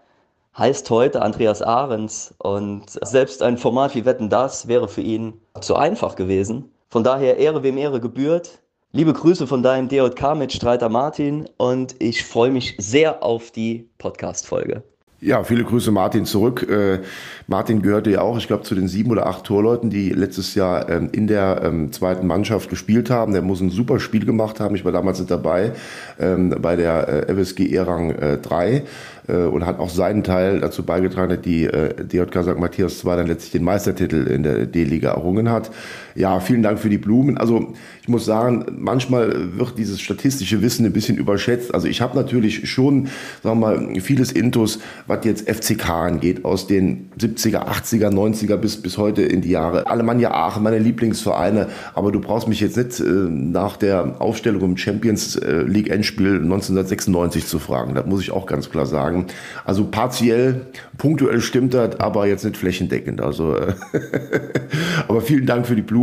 heißt 0.58 0.90
heute 0.90 1.22
Andreas 1.22 1.62
Ahrens. 1.62 2.34
Und 2.38 2.86
selbst 3.06 3.44
ein 3.44 3.58
Format 3.58 3.96
wie 3.96 4.06
Wetten 4.06 4.30
das 4.30 4.70
wäre 4.70 4.88
für 4.88 5.02
ihn 5.02 5.34
zu 5.60 5.76
einfach 5.76 6.16
gewesen. 6.16 6.72
Von 6.88 7.04
daher 7.04 7.36
Ehre 7.36 7.64
wem 7.64 7.78
Ehre 7.78 8.00
gebührt. 8.00 8.61
Liebe 8.94 9.14
Grüße 9.14 9.48
von 9.48 9.64
deinem 9.64 9.88
DJK-Mitstreiter 9.88 10.90
Martin 10.90 11.48
und 11.56 11.96
ich 12.00 12.26
freue 12.26 12.52
mich 12.52 12.76
sehr 12.78 13.24
auf 13.24 13.52
die 13.52 13.88
Podcast-Folge. 13.98 14.84
Ja, 15.22 15.44
viele 15.44 15.64
Grüße 15.64 15.92
Martin 15.92 16.26
zurück. 16.26 16.68
Äh, 16.68 17.02
Martin 17.46 17.84
gehörte 17.84 18.10
ja 18.10 18.22
auch, 18.22 18.38
ich 18.38 18.48
glaube, 18.48 18.64
zu 18.64 18.74
den 18.74 18.88
sieben 18.88 19.12
oder 19.12 19.28
acht 19.28 19.46
Torleuten, 19.46 19.92
die 19.92 20.10
letztes 20.10 20.56
Jahr 20.56 20.90
ähm, 20.90 21.10
in 21.12 21.28
der 21.28 21.62
ähm, 21.64 21.92
zweiten 21.92 22.26
Mannschaft 22.26 22.72
gespielt 22.72 23.12
haben. 23.12 23.32
Der 23.32 23.44
muss 23.44 23.62
ein 23.62 23.70
super 23.70 24.00
Spiel 24.00 24.26
gemacht 24.26 24.60
haben. 24.60 24.74
Ich 24.76 24.84
war 24.84 24.92
damals 24.92 25.20
nicht 25.20 25.30
dabei 25.30 25.74
ähm, 26.20 26.56
bei 26.60 26.76
der 26.76 27.30
äh, 27.30 27.34
FSG 27.36 27.68
E-Rang 27.68 28.10
äh, 28.16 28.38
3 28.40 28.84
äh, 29.28 29.36
und 29.44 29.64
hat 29.64 29.80
auch 29.80 29.90
seinen 29.90 30.24
Teil 30.24 30.60
dazu 30.60 30.84
beigetragen, 30.84 31.30
dass 31.30 31.42
die 31.42 31.66
äh, 31.66 31.94
DJK 32.04 32.42
St. 32.42 32.58
Matthias 32.58 32.98
2 32.98 33.16
dann 33.18 33.28
letztlich 33.28 33.52
den 33.52 33.64
Meistertitel 33.64 34.26
in 34.26 34.42
der 34.42 34.66
D-Liga 34.66 35.12
errungen 35.12 35.52
hat. 35.52 35.70
Ja, 36.16 36.40
vielen 36.40 36.63
Dank 36.63 36.80
für 36.80 36.90
die 36.90 36.98
Blumen. 36.98 37.38
Also 37.38 37.74
ich 38.02 38.08
muss 38.08 38.25
sagen, 38.25 38.66
manchmal 38.78 39.58
wird 39.58 39.78
dieses 39.78 40.02
statistische 40.02 40.62
Wissen 40.62 40.86
ein 40.86 40.94
bisschen 40.94 41.18
überschätzt. 41.18 41.74
Also 41.74 41.88
ich 41.88 42.02
habe 42.02 42.16
natürlich 42.16 42.69
schon, 42.69 43.08
sagen 43.44 43.60
wir 43.60 43.78
mal, 43.78 44.02
vieles 44.02 44.31
Intus, 44.31 44.80
was 45.08 45.25
jetzt 45.25 45.50
FCK 45.50 45.90
angeht, 45.90 46.46
aus 46.46 46.68
den 46.68 47.10
70er, 47.19 47.68
80er, 47.68 48.10
90er 48.10 48.58
bis, 48.58 48.81
bis 48.81 48.98
heute 48.98 49.22
in 49.22 49.42
die 49.42 49.52
Jahre. 49.52 49.88
Alemannia 49.88 50.31
Aachen, 50.31 50.63
meine 50.63 50.80
Lieblingsvereine. 50.80 51.68
Aber 51.94 52.12
du 52.12 52.19
brauchst 52.19 52.48
mich 52.48 52.60
jetzt 52.60 52.78
nicht 52.78 53.00
äh, 53.00 53.04
nach 53.04 53.78
der 53.78 54.22
Aufstellung 54.22 54.62
im 54.62 54.78
Champions 54.78 55.40
League 55.66 55.90
Endspiel 55.90 56.36
1996 56.36 57.46
zu 57.46 57.60
fragen. 57.60 57.96
Das 57.96 58.06
muss 58.06 58.22
ich 58.22 58.31
auch 58.31 58.46
ganz 58.46 58.69
klar 58.69 58.86
sagen. 58.86 59.28
Also 59.66 59.86
partiell, 59.86 60.68
punktuell 60.98 61.42
stimmt 61.42 61.74
das, 61.74 62.00
aber 62.00 62.28
jetzt 62.28 62.44
nicht 62.44 62.58
flächendeckend. 62.58 63.22
Also, 63.22 63.56
äh, 63.56 63.74
aber 65.08 65.22
vielen 65.22 65.46
Dank 65.46 65.68
für 65.68 65.75
die 65.75 65.81
Blumen 65.81 66.00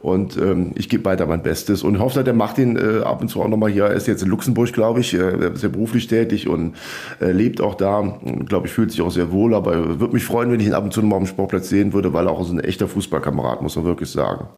und 0.00 0.36
ähm, 0.36 0.72
ich 0.74 0.88
gebe 0.88 1.04
weiter 1.04 1.26
mein 1.26 1.42
Bestes 1.42 1.82
und 1.82 1.98
hoffe, 1.98 2.24
der 2.24 2.34
macht 2.34 2.58
ihn 2.58 2.76
äh, 2.76 3.02
ab 3.04 3.20
und 3.20 3.28
zu 3.28 3.40
auch 3.40 3.48
nochmal 3.48 3.70
hier. 3.70 3.84
Er 3.84 3.94
ist 3.94 4.06
jetzt 4.06 4.22
in 4.22 4.28
Luxemburg, 4.28 4.72
glaube 4.72 5.00
ich, 5.00 5.14
äh, 5.14 5.52
ist 5.52 5.62
ja 5.62 5.68
beruflich 5.68 6.06
tätig 6.06 6.48
und 6.48 6.74
äh, 7.20 7.32
lebt 7.32 7.60
auch 7.60 7.74
da 7.74 8.18
glaube 8.46 8.66
ich, 8.66 8.72
fühlt 8.72 8.90
sich 8.90 9.02
auch 9.02 9.10
sehr 9.10 9.32
wohl, 9.32 9.54
aber 9.54 10.00
würde 10.00 10.14
mich 10.14 10.24
freuen, 10.24 10.50
wenn 10.50 10.60
ich 10.60 10.66
ihn 10.66 10.74
ab 10.74 10.84
und 10.84 10.92
zu 10.92 11.00
noch 11.00 11.08
mal 11.08 11.16
auf 11.16 11.22
dem 11.22 11.28
Sportplatz 11.28 11.68
sehen 11.68 11.92
würde, 11.92 12.12
weil 12.12 12.26
er 12.26 12.32
auch 12.32 12.44
so 12.44 12.52
ein 12.52 12.60
echter 12.60 12.88
Fußballkamerad, 12.88 13.62
muss 13.62 13.76
man 13.76 13.84
wirklich 13.84 14.10
sagen. 14.10 14.48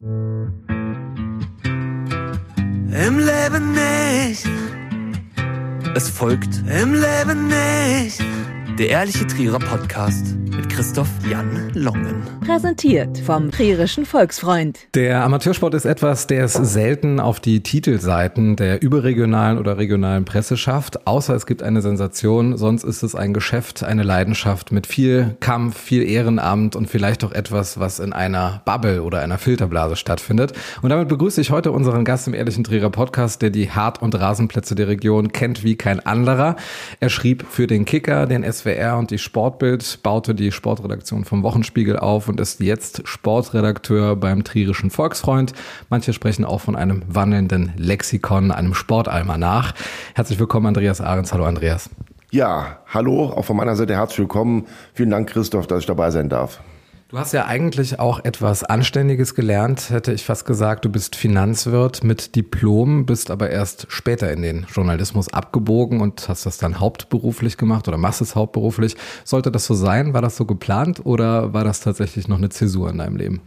Im 3.07 3.17
Leben 3.17 3.71
nicht. 3.71 4.47
Es 5.95 6.09
folgt 6.09 6.63
Im 6.81 6.93
Leben 6.93 7.47
nicht. 7.47 8.23
Der 8.79 8.89
ehrliche 8.89 9.27
Trierer 9.27 9.59
Podcast 9.59 10.35
mit 10.61 10.69
Christoph 10.69 11.09
Jan 11.29 11.71
Longen. 11.73 12.23
Präsentiert 12.45 13.17
vom 13.19 13.51
Trierischen 13.51 14.05
Volksfreund. 14.05 14.79
Der 14.93 15.23
Amateursport 15.23 15.73
ist 15.73 15.85
etwas, 15.85 16.27
der 16.27 16.45
es 16.45 16.53
selten 16.53 17.19
auf 17.19 17.39
die 17.39 17.63
Titelseiten 17.63 18.55
der 18.55 18.81
überregionalen 18.81 19.57
oder 19.57 19.77
regionalen 19.77 20.25
Presse 20.25 20.57
schafft, 20.57 21.07
außer 21.07 21.33
es 21.35 21.45
gibt 21.45 21.63
eine 21.63 21.81
Sensation, 21.81 22.57
sonst 22.57 22.83
ist 22.83 23.01
es 23.01 23.15
ein 23.15 23.33
Geschäft, 23.33 23.83
eine 23.83 24.03
Leidenschaft 24.03 24.71
mit 24.71 24.87
viel 24.87 25.35
Kampf, 25.39 25.79
viel 25.79 26.03
Ehrenamt 26.03 26.75
und 26.75 26.87
vielleicht 26.89 27.23
auch 27.23 27.31
etwas, 27.31 27.79
was 27.79 27.99
in 27.99 28.13
einer 28.13 28.61
Bubble 28.65 29.03
oder 29.03 29.21
einer 29.21 29.37
Filterblase 29.37 29.95
stattfindet. 29.95 30.53
Und 30.81 30.89
damit 30.89 31.07
begrüße 31.07 31.41
ich 31.41 31.51
heute 31.51 31.71
unseren 31.71 32.05
Gast 32.05 32.27
im 32.27 32.33
Ehrlichen 32.33 32.63
Trierer 32.63 32.89
Podcast, 32.89 33.41
der 33.41 33.49
die 33.49 33.71
Hart- 33.71 34.01
und 34.01 34.13
Rasenplätze 34.15 34.75
der 34.75 34.87
Region 34.87 35.31
kennt 35.31 35.63
wie 35.63 35.75
kein 35.75 35.99
anderer. 36.05 36.55
Er 36.99 37.09
schrieb 37.09 37.45
für 37.49 37.67
den 37.67 37.85
Kicker, 37.85 38.27
den 38.27 38.43
SWR 38.43 38.97
und 38.97 39.11
die 39.11 39.17
Sportbild, 39.17 39.99
baute 40.03 40.35
die 40.35 40.50
Sportredaktion 40.51 41.25
vom 41.25 41.43
Wochenspiegel 41.43 41.97
auf 41.97 42.27
und 42.27 42.39
ist 42.39 42.59
jetzt 42.59 43.07
Sportredakteur 43.07 44.15
beim 44.15 44.43
Trierischen 44.43 44.89
Volksfreund. 44.89 45.53
Manche 45.89 46.13
sprechen 46.13 46.45
auch 46.45 46.61
von 46.61 46.75
einem 46.75 47.03
wandelnden 47.07 47.73
Lexikon, 47.77 48.51
einem 48.51 48.73
Sportalmanach. 48.73 49.73
Herzlich 50.15 50.39
willkommen, 50.39 50.67
Andreas 50.67 51.01
Ahrens. 51.01 51.33
Hallo, 51.33 51.45
Andreas. 51.45 51.89
Ja, 52.31 52.79
hallo, 52.87 53.25
auch 53.25 53.43
von 53.43 53.57
meiner 53.57 53.75
Seite 53.75 53.95
herzlich 53.95 54.19
willkommen. 54.19 54.67
Vielen 54.93 55.09
Dank, 55.09 55.29
Christoph, 55.29 55.67
dass 55.67 55.79
ich 55.81 55.85
dabei 55.85 56.11
sein 56.11 56.29
darf. 56.29 56.61
Du 57.11 57.19
hast 57.19 57.33
ja 57.33 57.45
eigentlich 57.45 57.99
auch 57.99 58.23
etwas 58.23 58.63
Anständiges 58.63 59.35
gelernt, 59.35 59.89
hätte 59.89 60.13
ich 60.13 60.23
fast 60.23 60.45
gesagt. 60.45 60.85
Du 60.85 60.89
bist 60.89 61.17
Finanzwirt 61.17 62.05
mit 62.05 62.37
Diplom, 62.37 63.05
bist 63.05 63.31
aber 63.31 63.49
erst 63.49 63.87
später 63.89 64.31
in 64.31 64.41
den 64.41 64.65
Journalismus 64.73 65.27
abgebogen 65.27 65.99
und 65.99 66.29
hast 66.29 66.45
das 66.45 66.57
dann 66.57 66.79
hauptberuflich 66.79 67.57
gemacht 67.57 67.89
oder 67.89 67.97
machst 67.97 68.21
es 68.21 68.37
hauptberuflich. 68.37 68.95
Sollte 69.25 69.51
das 69.51 69.65
so 69.65 69.73
sein? 69.73 70.13
War 70.13 70.21
das 70.21 70.37
so 70.37 70.45
geplant 70.45 71.05
oder 71.05 71.53
war 71.53 71.65
das 71.65 71.81
tatsächlich 71.81 72.29
noch 72.29 72.37
eine 72.37 72.47
Zäsur 72.47 72.89
in 72.89 72.99
deinem 72.99 73.17
Leben? 73.17 73.41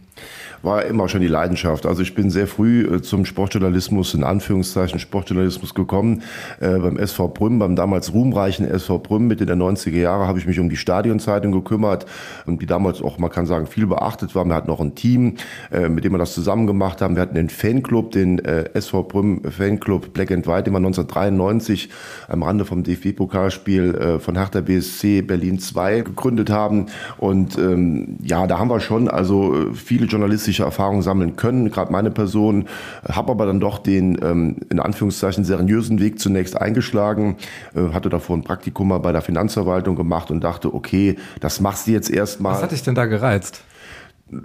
War 0.61 0.83
immer 0.85 1.07
schon 1.09 1.21
die 1.21 1.27
Leidenschaft. 1.27 1.85
Also 1.85 2.01
ich 2.01 2.15
bin 2.15 2.29
sehr 2.29 2.47
früh 2.47 2.85
äh, 2.85 3.01
zum 3.01 3.25
Sportjournalismus, 3.25 4.13
in 4.13 4.23
Anführungszeichen 4.23 4.99
Sportjournalismus 4.99 5.73
gekommen. 5.73 6.23
Äh, 6.59 6.79
beim 6.79 6.97
SV 6.97 7.27
Brünn, 7.29 7.59
beim 7.59 7.75
damals 7.75 8.13
ruhmreichen 8.13 8.67
SV 8.67 8.99
Brünn 8.99 9.27
Mitte 9.27 9.45
der 9.45 9.55
90er 9.55 9.97
Jahre 9.97 10.27
habe 10.27 10.39
ich 10.39 10.45
mich 10.45 10.59
um 10.59 10.69
die 10.69 10.77
Stadionzeitung 10.77 11.51
gekümmert 11.51 12.05
und 12.45 12.61
die 12.61 12.65
damals 12.65 13.01
auch, 13.01 13.17
man 13.17 13.29
kann 13.29 13.45
sagen, 13.45 13.67
viel 13.67 13.87
beachtet 13.87 14.35
war. 14.35 14.45
Wir 14.45 14.55
hatten 14.55 14.69
auch 14.69 14.81
ein 14.81 14.95
Team, 14.95 15.35
äh, 15.71 15.89
mit 15.89 16.03
dem 16.03 16.13
wir 16.13 16.17
das 16.17 16.33
zusammen 16.33 16.67
gemacht 16.67 17.01
haben. 17.01 17.15
Wir 17.15 17.21
hatten 17.21 17.35
den 17.35 17.49
Fanclub, 17.49 18.11
den 18.11 18.39
äh, 18.39 18.69
SV 18.73 19.03
Brünn 19.03 19.41
Fanclub 19.49 20.13
Black 20.13 20.31
and 20.31 20.47
White, 20.47 20.63
den 20.63 20.73
wir 20.73 20.77
1993 20.77 21.89
am 22.27 22.43
Rande 22.43 22.65
vom 22.65 22.83
DFB-Pokalspiel 22.83 23.95
äh, 23.95 24.19
von 24.19 24.35
Hertha 24.35 24.61
BSC 24.61 25.21
Berlin 25.21 25.59
2 25.59 26.01
gegründet 26.01 26.49
haben. 26.49 26.87
Und 27.17 27.57
ähm, 27.57 28.17
ja, 28.23 28.47
da 28.47 28.59
haben 28.59 28.69
wir 28.69 28.79
schon 28.79 29.07
also 29.07 29.53
äh, 29.53 29.73
viele 29.73 30.05
journalistische 30.05 30.44
berufliche 30.45 30.63
Erfahrung 30.63 31.01
sammeln 31.01 31.35
können, 31.35 31.71
gerade 31.71 31.91
meine 31.91 32.11
Person, 32.11 32.67
habe 33.07 33.31
aber 33.31 33.45
dann 33.45 33.59
doch 33.59 33.79
den 33.79 34.17
ähm, 34.21 34.57
in 34.69 34.79
Anführungszeichen 34.79 35.43
seriösen 35.43 35.99
Weg 35.99 36.19
zunächst 36.19 36.59
eingeschlagen, 36.59 37.37
äh, 37.75 37.93
hatte 37.93 38.09
davor 38.09 38.37
ein 38.37 38.43
Praktikum 38.43 38.89
mal 38.89 38.99
bei 38.99 39.11
der 39.11 39.21
Finanzverwaltung 39.21 39.95
gemacht 39.95 40.29
und 40.29 40.43
dachte, 40.43 40.73
okay, 40.73 41.17
das 41.39 41.61
machst 41.61 41.87
du 41.87 41.91
jetzt 41.91 42.11
erstmal. 42.11 42.53
Was 42.53 42.61
hat 42.61 42.71
dich 42.71 42.83
denn 42.83 42.95
da 42.95 43.05
gereizt? 43.05 43.63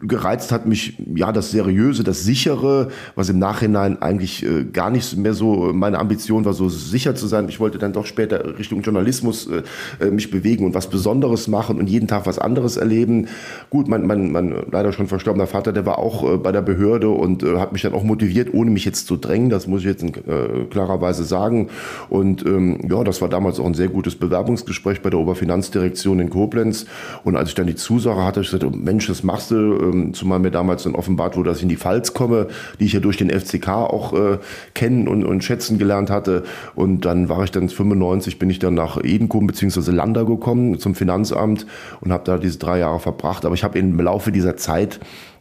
Gereizt 0.02 0.52
hat 0.52 0.66
mich 0.66 0.96
ja 1.14 1.32
das 1.32 1.50
seriöse, 1.50 2.04
das 2.04 2.24
sichere, 2.24 2.88
was 3.14 3.28
im 3.28 3.38
Nachhinein 3.38 4.00
eigentlich 4.02 4.44
äh, 4.44 4.64
gar 4.64 4.90
nicht 4.90 5.16
mehr 5.16 5.34
so 5.34 5.72
meine 5.72 5.98
Ambition 5.98 6.44
war, 6.44 6.52
so 6.52 6.68
sicher 6.68 7.14
zu 7.14 7.26
sein. 7.26 7.48
Ich 7.48 7.60
wollte 7.60 7.78
dann 7.78 7.92
doch 7.92 8.06
später 8.06 8.58
Richtung 8.58 8.82
Journalismus 8.82 9.48
äh, 9.48 9.62
äh, 10.00 10.10
mich 10.10 10.30
bewegen 10.30 10.64
und 10.64 10.74
was 10.74 10.88
Besonderes 10.88 11.48
machen 11.48 11.78
und 11.78 11.88
jeden 11.88 12.08
Tag 12.08 12.26
was 12.26 12.38
anderes 12.38 12.76
erleben. 12.76 13.28
Gut, 13.70 13.88
mein, 13.88 14.06
mein, 14.06 14.32
mein 14.32 14.54
leider 14.70 14.92
schon 14.92 15.06
verstorbener 15.06 15.46
Vater, 15.46 15.72
der 15.72 15.86
war 15.86 15.98
auch 15.98 16.34
äh, 16.34 16.36
bei 16.36 16.52
der 16.52 16.62
Behörde 16.62 17.10
und 17.10 17.42
äh, 17.42 17.58
hat 17.58 17.72
mich 17.72 17.82
dann 17.82 17.94
auch 17.94 18.04
motiviert, 18.04 18.52
ohne 18.52 18.70
mich 18.70 18.84
jetzt 18.84 19.06
zu 19.06 19.16
drängen. 19.16 19.50
Das 19.50 19.66
muss 19.66 19.80
ich 19.80 19.86
jetzt 19.86 20.02
in 20.02 20.14
äh, 20.14 20.64
klarer 20.70 21.00
Weise 21.00 21.24
sagen. 21.24 21.68
Und 22.08 22.44
ähm, 22.46 22.78
ja, 22.88 23.04
das 23.04 23.20
war 23.20 23.28
damals 23.28 23.58
auch 23.60 23.66
ein 23.66 23.74
sehr 23.74 23.88
gutes 23.88 24.16
Bewerbungsgespräch 24.16 25.02
bei 25.02 25.10
der 25.10 25.18
Oberfinanzdirektion 25.18 26.20
in 26.20 26.30
Koblenz. 26.30 26.86
Und 27.24 27.36
als 27.36 27.50
ich 27.50 27.54
dann 27.54 27.66
die 27.66 27.74
Zusage 27.74 28.24
hatte, 28.24 28.40
ich 28.40 28.50
sagte, 28.50 28.70
Mensch, 28.70 29.06
das 29.06 29.22
machst 29.22 29.50
du 29.50 29.56
ähm, 29.80 30.14
zumal 30.14 30.38
mir 30.38 30.50
damals 30.50 30.84
dann 30.84 30.94
offenbart 30.94 31.36
wurde, 31.36 31.50
dass 31.50 31.58
ich 31.58 31.62
in 31.64 31.68
die 31.68 31.76
Pfalz 31.76 32.14
komme, 32.14 32.48
die 32.78 32.84
ich 32.84 32.92
ja 32.92 33.00
durch 33.00 33.16
den 33.16 33.30
FCK 33.30 33.68
auch 33.68 34.12
äh, 34.12 34.38
kennen 34.74 35.08
und, 35.08 35.24
und 35.24 35.42
schätzen 35.42 35.78
gelernt 35.78 36.10
hatte. 36.10 36.44
Und 36.74 37.04
dann 37.04 37.28
war 37.28 37.42
ich 37.44 37.50
dann 37.50 37.68
95, 37.68 38.38
bin 38.38 38.50
ich 38.50 38.58
dann 38.58 38.74
nach 38.74 38.98
Edenkum 39.02 39.46
bzw. 39.46 39.90
Lander 39.90 40.24
gekommen 40.24 40.78
zum 40.78 40.94
Finanzamt 40.94 41.66
und 42.00 42.12
habe 42.12 42.24
da 42.24 42.38
diese 42.38 42.58
drei 42.58 42.78
Jahre 42.78 43.00
verbracht. 43.00 43.44
Aber 43.44 43.54
ich 43.54 43.64
habe 43.64 43.78
im 43.78 43.98
Laufe 44.00 44.32
dieser 44.32 44.56
Zeit 44.56 45.00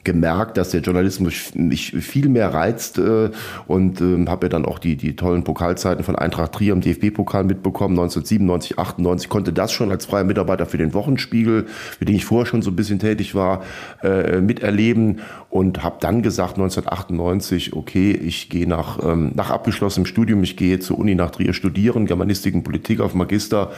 gemerkt, 0.09 0.57
dass 0.57 0.71
der 0.71 0.81
Journalismus 0.81 1.53
mich 1.53 1.91
viel 1.91 2.29
mehr 2.29 2.51
reizt 2.51 2.97
äh, 2.97 3.29
und 3.67 4.01
äh, 4.01 4.25
habe 4.25 4.47
ja 4.47 4.49
dann 4.49 4.65
auch 4.65 4.79
die, 4.79 4.95
die 4.95 5.15
tollen 5.15 5.43
Pokalzeiten 5.43 6.03
von 6.03 6.15
Eintracht 6.15 6.53
Trier 6.53 6.73
im 6.73 6.81
DFB-Pokal 6.81 7.43
mitbekommen, 7.43 7.93
1997, 7.93 8.79
98, 8.79 9.29
konnte 9.29 9.53
das 9.53 9.71
schon 9.71 9.91
als 9.91 10.07
freier 10.07 10.23
Mitarbeiter 10.23 10.65
für 10.65 10.79
den 10.79 10.95
Wochenspiegel, 10.95 11.67
für 11.67 12.05
den 12.05 12.15
ich 12.15 12.25
vorher 12.25 12.47
schon 12.47 12.63
so 12.63 12.71
ein 12.71 12.75
bisschen 12.75 12.97
tätig 12.97 13.35
war, 13.35 13.61
äh, 14.01 14.41
miterleben 14.41 15.19
und 15.51 15.83
habe 15.83 15.97
dann 15.99 16.23
gesagt 16.23 16.57
1998, 16.57 17.73
okay, 17.73 18.11
ich 18.11 18.49
gehe 18.49 18.67
nach, 18.67 18.97
ähm, 19.03 19.31
nach 19.35 19.51
abgeschlossenem 19.51 20.07
Studium, 20.07 20.41
ich 20.41 20.57
gehe 20.57 20.79
zur 20.79 20.97
Uni 20.97 21.13
nach 21.13 21.29
Trier 21.29 21.53
studieren, 21.53 22.07
Germanistik 22.07 22.55
und 22.55 22.63
Politik 22.63 22.99
auf 22.99 23.13
Magister 23.13 23.71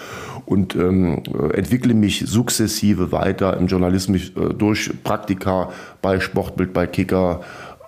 und 0.46 0.76
ähm, 0.76 1.24
entwickle 1.54 1.94
mich 1.94 2.24
sukzessive 2.26 3.12
weiter 3.12 3.58
im 3.58 3.68
Journalismus 3.68 4.30
äh, 4.30 4.54
durch 4.54 4.92
Praktika 5.04 5.70
bei 6.02 6.20
Sportbild, 6.20 6.74
bei 6.74 6.88
Kicker, 6.88 7.42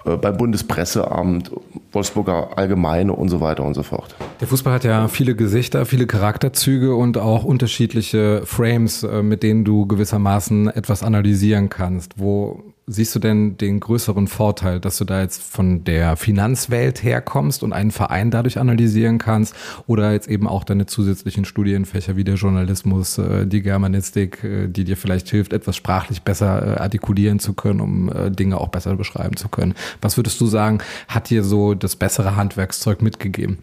äh, 0.05 0.17
beim 0.17 0.37
Bundespresseamt, 0.37 1.51
Wolfsburger 1.91 2.57
Allgemeine 2.57 3.13
und 3.13 3.29
so 3.29 3.39
weiter 3.39 3.63
und 3.63 3.73
so 3.73 3.83
fort. 3.83 4.15
Der 4.41 4.47
Fußball 4.47 4.73
hat 4.73 4.83
ja 4.83 5.07
viele 5.07 5.35
Gesichter, 5.35 5.85
viele 5.85 6.07
Charakterzüge 6.07 6.95
und 6.95 7.17
auch 7.17 7.43
unterschiedliche 7.43 8.41
Frames, 8.45 9.03
äh, 9.03 9.23
mit 9.23 9.43
denen 9.43 9.63
du 9.63 9.85
gewissermaßen 9.85 10.67
etwas 10.67 11.03
analysieren 11.03 11.69
kannst. 11.69 12.13
Wo 12.17 12.72
siehst 12.85 13.15
du 13.15 13.19
denn 13.19 13.57
den 13.57 13.79
größeren 13.79 14.27
Vorteil, 14.27 14.81
dass 14.81 14.97
du 14.97 15.05
da 15.05 15.21
jetzt 15.21 15.41
von 15.41 15.85
der 15.85 16.17
Finanzwelt 16.17 17.01
herkommst 17.01 17.63
und 17.63 17.71
einen 17.71 17.91
Verein 17.91 18.29
dadurch 18.29 18.59
analysieren 18.59 19.19
kannst 19.19 19.55
oder 19.87 20.11
jetzt 20.11 20.27
eben 20.27 20.47
auch 20.47 20.65
deine 20.65 20.85
zusätzlichen 20.85 21.45
Studienfächer 21.45 22.17
wie 22.17 22.25
der 22.25 22.35
Journalismus, 22.35 23.17
äh, 23.17 23.47
die 23.47 23.61
Germanistik, 23.61 24.43
äh, 24.43 24.67
die 24.67 24.83
dir 24.83 24.97
vielleicht 24.97 25.29
hilft, 25.29 25.53
etwas 25.53 25.77
sprachlich 25.77 26.23
besser 26.23 26.77
äh, 26.77 26.79
artikulieren 26.81 27.39
zu 27.39 27.53
können, 27.53 27.79
um 27.79 28.11
Dinge 28.29 28.59
auch 28.59 28.67
besser 28.67 28.95
beschreiben 28.95 29.37
zu 29.37 29.47
können? 29.47 29.75
Was 30.01 30.17
würdest 30.17 30.39
du 30.41 30.45
sagen, 30.45 30.79
hat 31.07 31.29
dir 31.29 31.43
so 31.43 31.73
das 31.73 31.95
bessere 31.95 32.35
Handwerkszeug 32.35 33.01
mitgegeben? 33.01 33.59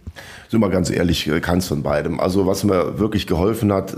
Sind 0.49 0.61
wir 0.61 0.71
ganz 0.71 0.91
ehrlich, 0.91 1.31
keins 1.43 1.69
von 1.69 1.83
beidem. 1.83 2.21
Also 2.21 2.47
was 2.47 2.65
mir 2.65 2.99
wirklich 2.99 3.27
geholfen 3.27 3.73
hat, 3.73 3.97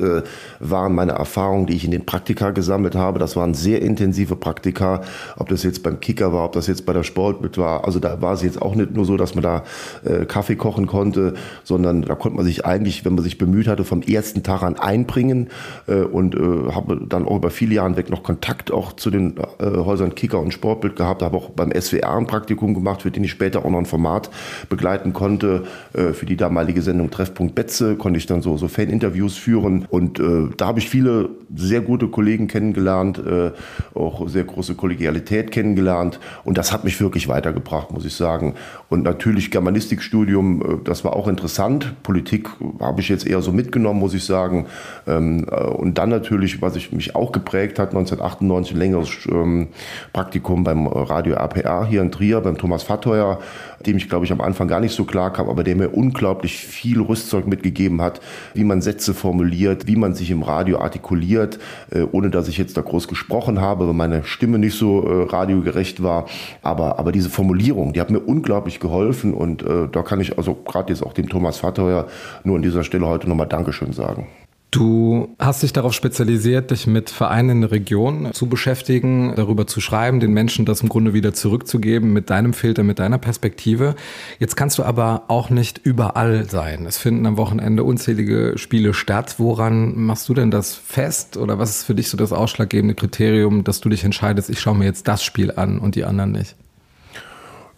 waren 0.60 0.94
meine 0.94 1.12
Erfahrungen, 1.12 1.66
die 1.66 1.74
ich 1.74 1.84
in 1.84 1.90
den 1.90 2.04
Praktika 2.04 2.50
gesammelt 2.50 2.94
habe. 2.94 3.18
Das 3.18 3.36
waren 3.36 3.54
sehr 3.54 3.82
intensive 3.82 4.36
Praktika 4.36 5.02
ob 5.36 5.48
das 5.48 5.62
jetzt 5.62 5.82
beim 5.82 6.00
Kicker 6.00 6.32
war, 6.32 6.44
ob 6.44 6.52
das 6.52 6.66
jetzt 6.66 6.86
bei 6.86 6.92
der 6.92 7.02
Sportbild 7.02 7.58
war. 7.58 7.84
Also 7.84 7.98
da 7.98 8.20
war 8.20 8.34
es 8.34 8.42
jetzt 8.42 8.60
auch 8.60 8.74
nicht 8.74 8.94
nur 8.94 9.04
so, 9.04 9.16
dass 9.16 9.34
man 9.34 9.42
da 9.42 9.64
äh, 10.04 10.24
Kaffee 10.24 10.56
kochen 10.56 10.86
konnte, 10.86 11.34
sondern 11.64 12.02
da 12.02 12.14
konnte 12.14 12.36
man 12.36 12.44
sich 12.44 12.64
eigentlich, 12.64 13.04
wenn 13.04 13.14
man 13.14 13.24
sich 13.24 13.38
bemüht 13.38 13.68
hatte, 13.68 13.84
vom 13.84 14.02
ersten 14.02 14.42
Tag 14.42 14.62
an 14.62 14.78
einbringen 14.78 15.48
äh, 15.86 16.02
und 16.02 16.34
äh, 16.34 16.72
habe 16.72 17.00
dann 17.08 17.26
auch 17.26 17.36
über 17.36 17.50
viele 17.50 17.74
Jahre 17.74 17.96
weg 17.96 18.10
noch 18.10 18.22
Kontakt 18.22 18.70
auch 18.70 18.92
zu 18.94 19.10
den 19.10 19.36
äh, 19.58 19.64
Häusern 19.64 20.14
Kicker 20.14 20.40
und 20.40 20.52
Sportbild 20.52 20.96
gehabt, 20.96 21.22
habe 21.22 21.36
auch 21.36 21.50
beim 21.50 21.72
SWR 21.72 22.16
ein 22.16 22.26
Praktikum 22.26 22.74
gemacht, 22.74 23.02
für 23.02 23.10
den 23.10 23.24
ich 23.24 23.30
später 23.30 23.64
auch 23.64 23.70
noch 23.70 23.78
ein 23.78 23.86
Format 23.86 24.30
begleiten 24.68 25.12
konnte. 25.12 25.64
Äh, 25.92 26.12
für 26.12 26.26
die 26.26 26.36
damalige 26.36 26.82
Sendung 26.82 27.10
Treffpunkt 27.10 27.54
Betze 27.54 27.96
konnte 27.96 28.18
ich 28.18 28.26
dann 28.26 28.42
so, 28.42 28.56
so 28.56 28.68
Fan-Interviews 28.68 29.36
führen 29.36 29.86
und 29.88 30.20
äh, 30.20 30.48
da 30.56 30.66
habe 30.66 30.78
ich 30.78 30.88
viele 30.88 31.30
sehr 31.54 31.80
gute 31.80 32.08
Kollegen 32.08 32.48
kennengelernt, 32.48 33.18
äh, 33.18 33.50
auch 33.94 34.28
sehr 34.28 34.44
große 34.44 34.74
Kollegialität 35.02 35.50
kennengelernt 35.50 36.20
und 36.44 36.58
das 36.58 36.72
hat 36.72 36.84
mich 36.84 37.00
wirklich 37.00 37.26
weitergebracht, 37.26 37.90
muss 37.90 38.04
ich 38.04 38.14
sagen. 38.14 38.54
Und 38.92 39.04
natürlich 39.04 39.50
Germanistikstudium, 39.50 40.60
äh, 40.60 40.84
das 40.84 41.02
war 41.02 41.16
auch 41.16 41.26
interessant. 41.26 41.94
Politik 42.02 42.50
habe 42.78 43.00
ich 43.00 43.08
jetzt 43.08 43.26
eher 43.26 43.40
so 43.40 43.50
mitgenommen, 43.50 43.98
muss 43.98 44.12
ich 44.12 44.22
sagen. 44.22 44.66
Ähm, 45.06 45.46
äh, 45.50 45.64
und 45.64 45.96
dann 45.96 46.10
natürlich, 46.10 46.60
was 46.60 46.76
ich 46.76 46.92
mich 46.92 47.16
auch 47.16 47.32
geprägt 47.32 47.78
hat, 47.78 47.88
1998 47.88 48.74
ein 48.74 48.78
längeres 48.78 49.08
ähm, 49.30 49.68
Praktikum 50.12 50.62
beim 50.62 50.86
Radio 50.86 51.36
APR 51.36 51.86
hier 51.86 52.02
in 52.02 52.12
Trier, 52.12 52.42
beim 52.42 52.58
Thomas 52.58 52.82
Fatteuer, 52.82 53.38
dem 53.86 53.96
ich 53.96 54.10
glaube 54.10 54.26
ich 54.26 54.32
am 54.32 54.42
Anfang 54.42 54.68
gar 54.68 54.80
nicht 54.80 54.94
so 54.94 55.04
klar 55.04 55.32
kam, 55.32 55.48
aber 55.48 55.64
der 55.64 55.74
mir 55.74 55.88
unglaublich 55.88 56.58
viel 56.58 57.00
Rüstzeug 57.00 57.46
mitgegeben 57.46 58.02
hat, 58.02 58.20
wie 58.52 58.64
man 58.64 58.82
Sätze 58.82 59.14
formuliert, 59.14 59.86
wie 59.86 59.96
man 59.96 60.12
sich 60.14 60.30
im 60.30 60.42
Radio 60.42 60.80
artikuliert, 60.80 61.58
äh, 61.90 62.02
ohne 62.12 62.28
dass 62.28 62.46
ich 62.46 62.58
jetzt 62.58 62.76
da 62.76 62.82
groß 62.82 63.08
gesprochen 63.08 63.58
habe, 63.58 63.86
weil 63.86 63.94
meine 63.94 64.24
Stimme 64.24 64.58
nicht 64.58 64.76
so 64.76 64.98
radiogerecht 64.98 66.02
war. 66.02 66.26
Aber, 66.60 66.98
aber 66.98 67.10
diese 67.10 67.30
Formulierung, 67.30 67.94
die 67.94 68.00
hat 68.02 68.10
mir 68.10 68.20
unglaublich 68.20 68.81
geholfen 68.82 69.32
und 69.32 69.62
äh, 69.62 69.88
da 69.90 70.02
kann 70.02 70.20
ich 70.20 70.36
also 70.36 70.54
gerade 70.54 70.92
jetzt 70.92 71.02
auch 71.02 71.14
dem 71.14 71.30
Thomas 71.30 71.58
Vaterheuer 71.58 72.06
nur 72.44 72.56
an 72.56 72.62
dieser 72.62 72.84
Stelle 72.84 73.06
heute 73.06 73.28
nochmal 73.28 73.48
Dankeschön 73.48 73.94
sagen. 73.94 74.26
Du 74.72 75.28
hast 75.38 75.62
dich 75.62 75.74
darauf 75.74 75.92
spezialisiert, 75.92 76.70
dich 76.70 76.86
mit 76.86 77.10
Vereinen 77.10 77.50
in 77.50 77.60
der 77.60 77.72
Region 77.72 78.32
zu 78.32 78.46
beschäftigen, 78.46 79.34
darüber 79.36 79.66
zu 79.66 79.82
schreiben, 79.82 80.18
den 80.18 80.32
Menschen 80.32 80.64
das 80.64 80.80
im 80.80 80.88
Grunde 80.88 81.12
wieder 81.12 81.34
zurückzugeben 81.34 82.14
mit 82.14 82.30
deinem 82.30 82.54
Filter, 82.54 82.82
mit 82.82 82.98
deiner 82.98 83.18
Perspektive. 83.18 83.94
Jetzt 84.38 84.56
kannst 84.56 84.78
du 84.78 84.82
aber 84.82 85.24
auch 85.28 85.50
nicht 85.50 85.82
überall 85.84 86.48
sein. 86.48 86.86
Es 86.86 86.96
finden 86.96 87.26
am 87.26 87.36
Wochenende 87.36 87.84
unzählige 87.84 88.54
Spiele 88.56 88.94
statt. 88.94 89.34
Woran 89.36 89.94
machst 90.06 90.26
du 90.30 90.32
denn 90.32 90.50
das 90.50 90.74
fest? 90.74 91.36
Oder 91.36 91.58
was 91.58 91.68
ist 91.68 91.84
für 91.84 91.94
dich 91.94 92.08
so 92.08 92.16
das 92.16 92.32
ausschlaggebende 92.32 92.94
Kriterium, 92.94 93.64
dass 93.64 93.82
du 93.82 93.90
dich 93.90 94.04
entscheidest, 94.04 94.48
ich 94.48 94.58
schaue 94.58 94.78
mir 94.78 94.86
jetzt 94.86 95.06
das 95.06 95.22
Spiel 95.22 95.52
an 95.54 95.80
und 95.80 95.96
die 95.96 96.06
anderen 96.06 96.32
nicht? 96.32 96.56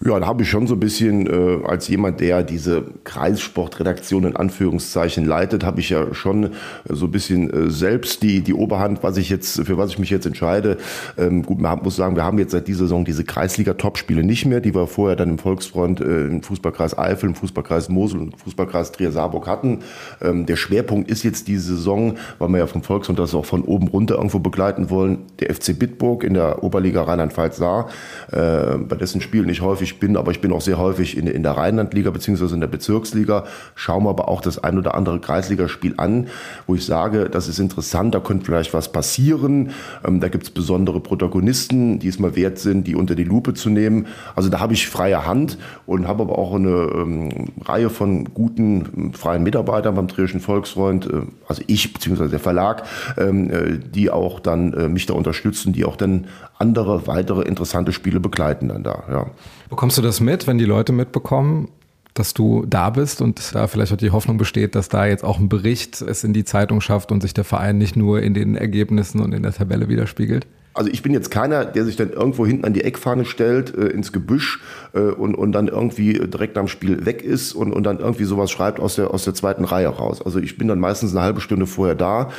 Ja, 0.06 0.20
da 0.20 0.26
habe 0.26 0.42
ich 0.42 0.50
schon 0.50 0.66
so 0.66 0.74
ein 0.74 0.80
bisschen, 0.80 1.26
äh, 1.26 1.64
als 1.64 1.88
jemand, 1.88 2.20
der 2.20 2.42
diese 2.42 2.84
Kreissportredaktion 3.04 4.24
in 4.24 4.36
Anführungszeichen 4.36 5.24
leitet, 5.24 5.64
habe 5.64 5.80
ich 5.80 5.88
ja 5.88 6.12
schon 6.12 6.50
so 6.86 7.06
ein 7.06 7.10
bisschen 7.10 7.48
äh, 7.48 7.70
selbst 7.70 8.22
die, 8.22 8.42
die 8.42 8.52
Oberhand, 8.52 9.02
was 9.02 9.16
ich 9.16 9.30
jetzt, 9.30 9.64
für 9.64 9.78
was 9.78 9.92
ich 9.92 9.98
mich 9.98 10.10
jetzt 10.10 10.26
entscheide. 10.26 10.76
Ähm, 11.16 11.42
gut, 11.42 11.58
man 11.58 11.82
muss 11.82 11.96
sagen, 11.96 12.16
wir 12.16 12.24
haben 12.24 12.38
jetzt 12.38 12.50
seit 12.52 12.68
dieser 12.68 12.80
Saison 12.80 13.06
diese 13.06 13.24
Kreisliga-Topspiele 13.24 14.22
nicht 14.22 14.44
mehr, 14.44 14.60
die 14.60 14.74
wir 14.74 14.86
vorher 14.88 15.16
dann 15.16 15.30
im 15.30 15.38
Volksfreund 15.38 16.02
äh, 16.02 16.26
im 16.26 16.42
Fußballkreis 16.42 16.98
Eifel, 16.98 17.30
im 17.30 17.34
Fußballkreis 17.34 17.88
Mosel 17.88 18.20
und 18.20 18.34
im 18.34 18.38
Fußballkreis 18.38 18.92
Trier-Saarburg 18.92 19.46
hatten. 19.46 19.78
Ähm, 20.20 20.44
der 20.44 20.56
Schwerpunkt 20.56 21.10
ist 21.10 21.22
jetzt 21.22 21.48
diese 21.48 21.76
Saison, 21.76 22.18
weil 22.38 22.50
wir 22.50 22.58
ja 22.58 22.66
vom 22.66 22.82
Volksfreund 22.82 23.18
das 23.18 23.34
auch 23.34 23.46
von 23.46 23.62
oben 23.62 23.88
runter 23.88 24.16
irgendwo 24.16 24.38
begleiten 24.38 24.90
wollen, 24.90 25.20
der 25.40 25.54
FC 25.54 25.78
Bitburg 25.78 26.24
in 26.24 26.34
der 26.34 26.62
Oberliga 26.62 27.04
Rheinland-Pfalz-Saar, 27.04 27.88
äh, 28.32 28.76
bei 28.76 28.96
dessen 28.96 29.22
Spielen 29.22 29.48
ich 29.48 29.62
häufig 29.62 29.93
häufig 29.94 30.00
bin, 30.00 30.16
aber 30.16 30.30
ich 30.30 30.40
bin 30.40 30.52
auch 30.52 30.60
sehr 30.60 30.78
häufig 30.78 31.16
in, 31.16 31.26
in 31.26 31.42
der 31.42 31.52
Rheinlandliga 31.52 32.10
beziehungsweise 32.10 32.54
in 32.54 32.60
der 32.60 32.68
Bezirksliga, 32.68 33.44
schaue 33.74 34.02
mir 34.02 34.10
aber 34.10 34.28
auch 34.28 34.40
das 34.40 34.62
ein 34.62 34.78
oder 34.78 34.94
andere 34.94 35.20
Kreisligaspiel 35.20 35.94
an, 35.96 36.28
wo 36.66 36.74
ich 36.74 36.84
sage, 36.84 37.28
das 37.30 37.48
ist 37.48 37.58
interessant, 37.58 38.14
da 38.14 38.20
könnte 38.20 38.46
vielleicht 38.46 38.74
was 38.74 38.90
passieren, 38.92 39.70
ähm, 40.06 40.20
da 40.20 40.28
gibt 40.28 40.44
es 40.44 40.50
besondere 40.50 41.00
Protagonisten, 41.00 41.98
die 41.98 42.08
es 42.08 42.18
mal 42.18 42.36
wert 42.36 42.58
sind, 42.58 42.86
die 42.86 42.94
unter 42.94 43.14
die 43.14 43.24
Lupe 43.24 43.54
zu 43.54 43.70
nehmen. 43.70 44.06
Also 44.36 44.48
da 44.48 44.60
habe 44.60 44.72
ich 44.72 44.88
freie 44.88 45.26
Hand 45.26 45.58
und 45.86 46.06
habe 46.06 46.22
aber 46.22 46.38
auch 46.38 46.54
eine 46.54 46.90
ähm, 46.94 47.52
Reihe 47.64 47.90
von 47.90 48.32
guten 48.34 48.86
ähm, 48.96 49.14
freien 49.14 49.42
Mitarbeitern 49.42 49.94
beim 49.94 50.08
Trierischen 50.08 50.40
Volksfreund, 50.40 51.06
äh, 51.06 51.22
also 51.48 51.62
ich 51.66 51.92
beziehungsweise 51.92 52.30
der 52.30 52.40
Verlag, 52.40 52.84
ähm, 53.16 53.50
äh, 53.50 53.78
die 53.78 54.10
auch 54.10 54.40
dann 54.40 54.72
äh, 54.72 54.88
mich 54.88 55.06
da 55.06 55.14
unterstützen, 55.14 55.72
die 55.72 55.84
auch 55.84 55.96
dann 55.96 56.26
andere 56.58 57.06
weitere 57.06 57.42
interessante 57.42 57.92
Spiele 57.92 58.20
begleiten 58.20 58.68
dann 58.68 58.84
da. 58.84 59.04
Ja. 59.10 59.26
Bekommst 59.68 59.98
du 59.98 60.02
das 60.02 60.20
mit, 60.20 60.46
wenn 60.46 60.58
die 60.58 60.64
Leute 60.64 60.92
mitbekommen, 60.92 61.68
dass 62.14 62.32
du 62.32 62.64
da 62.66 62.90
bist 62.90 63.20
und 63.20 63.54
da 63.54 63.66
vielleicht 63.66 63.92
auch 63.92 63.96
die 63.96 64.12
Hoffnung 64.12 64.38
besteht, 64.38 64.76
dass 64.76 64.88
da 64.88 65.06
jetzt 65.06 65.24
auch 65.24 65.38
ein 65.38 65.48
Bericht 65.48 66.00
es 66.00 66.22
in 66.22 66.32
die 66.32 66.44
Zeitung 66.44 66.80
schafft 66.80 67.10
und 67.10 67.20
sich 67.20 67.34
der 67.34 67.44
Verein 67.44 67.76
nicht 67.76 67.96
nur 67.96 68.22
in 68.22 68.34
den 68.34 68.56
Ergebnissen 68.56 69.20
und 69.20 69.34
in 69.34 69.42
der 69.42 69.52
Tabelle 69.52 69.88
widerspiegelt? 69.88 70.46
Also 70.74 70.90
ich 70.90 71.02
bin 71.02 71.12
jetzt 71.12 71.30
keiner, 71.30 71.64
der 71.64 71.84
sich 71.84 71.94
dann 71.94 72.10
irgendwo 72.10 72.44
hinten 72.44 72.64
an 72.64 72.72
die 72.72 72.82
Eckfahne 72.82 73.24
stellt, 73.24 73.74
äh, 73.76 73.86
ins 73.86 74.10
Gebüsch 74.10 74.60
äh, 74.92 74.98
und, 74.98 75.36
und 75.36 75.52
dann 75.52 75.68
irgendwie 75.68 76.14
direkt 76.14 76.58
am 76.58 76.66
Spiel 76.66 77.06
weg 77.06 77.22
ist 77.22 77.52
und, 77.52 77.72
und 77.72 77.84
dann 77.84 78.00
irgendwie 78.00 78.24
sowas 78.24 78.50
schreibt 78.50 78.80
aus 78.80 78.96
der, 78.96 79.12
aus 79.12 79.24
der 79.24 79.34
zweiten 79.34 79.64
Reihe 79.64 79.86
raus. 79.86 80.20
Also 80.20 80.40
ich 80.40 80.58
bin 80.58 80.66
dann 80.66 80.80
meistens 80.80 81.12
eine 81.12 81.24
halbe 81.24 81.40
Stunde 81.40 81.66
vorher 81.66 81.94
da. 81.94 82.30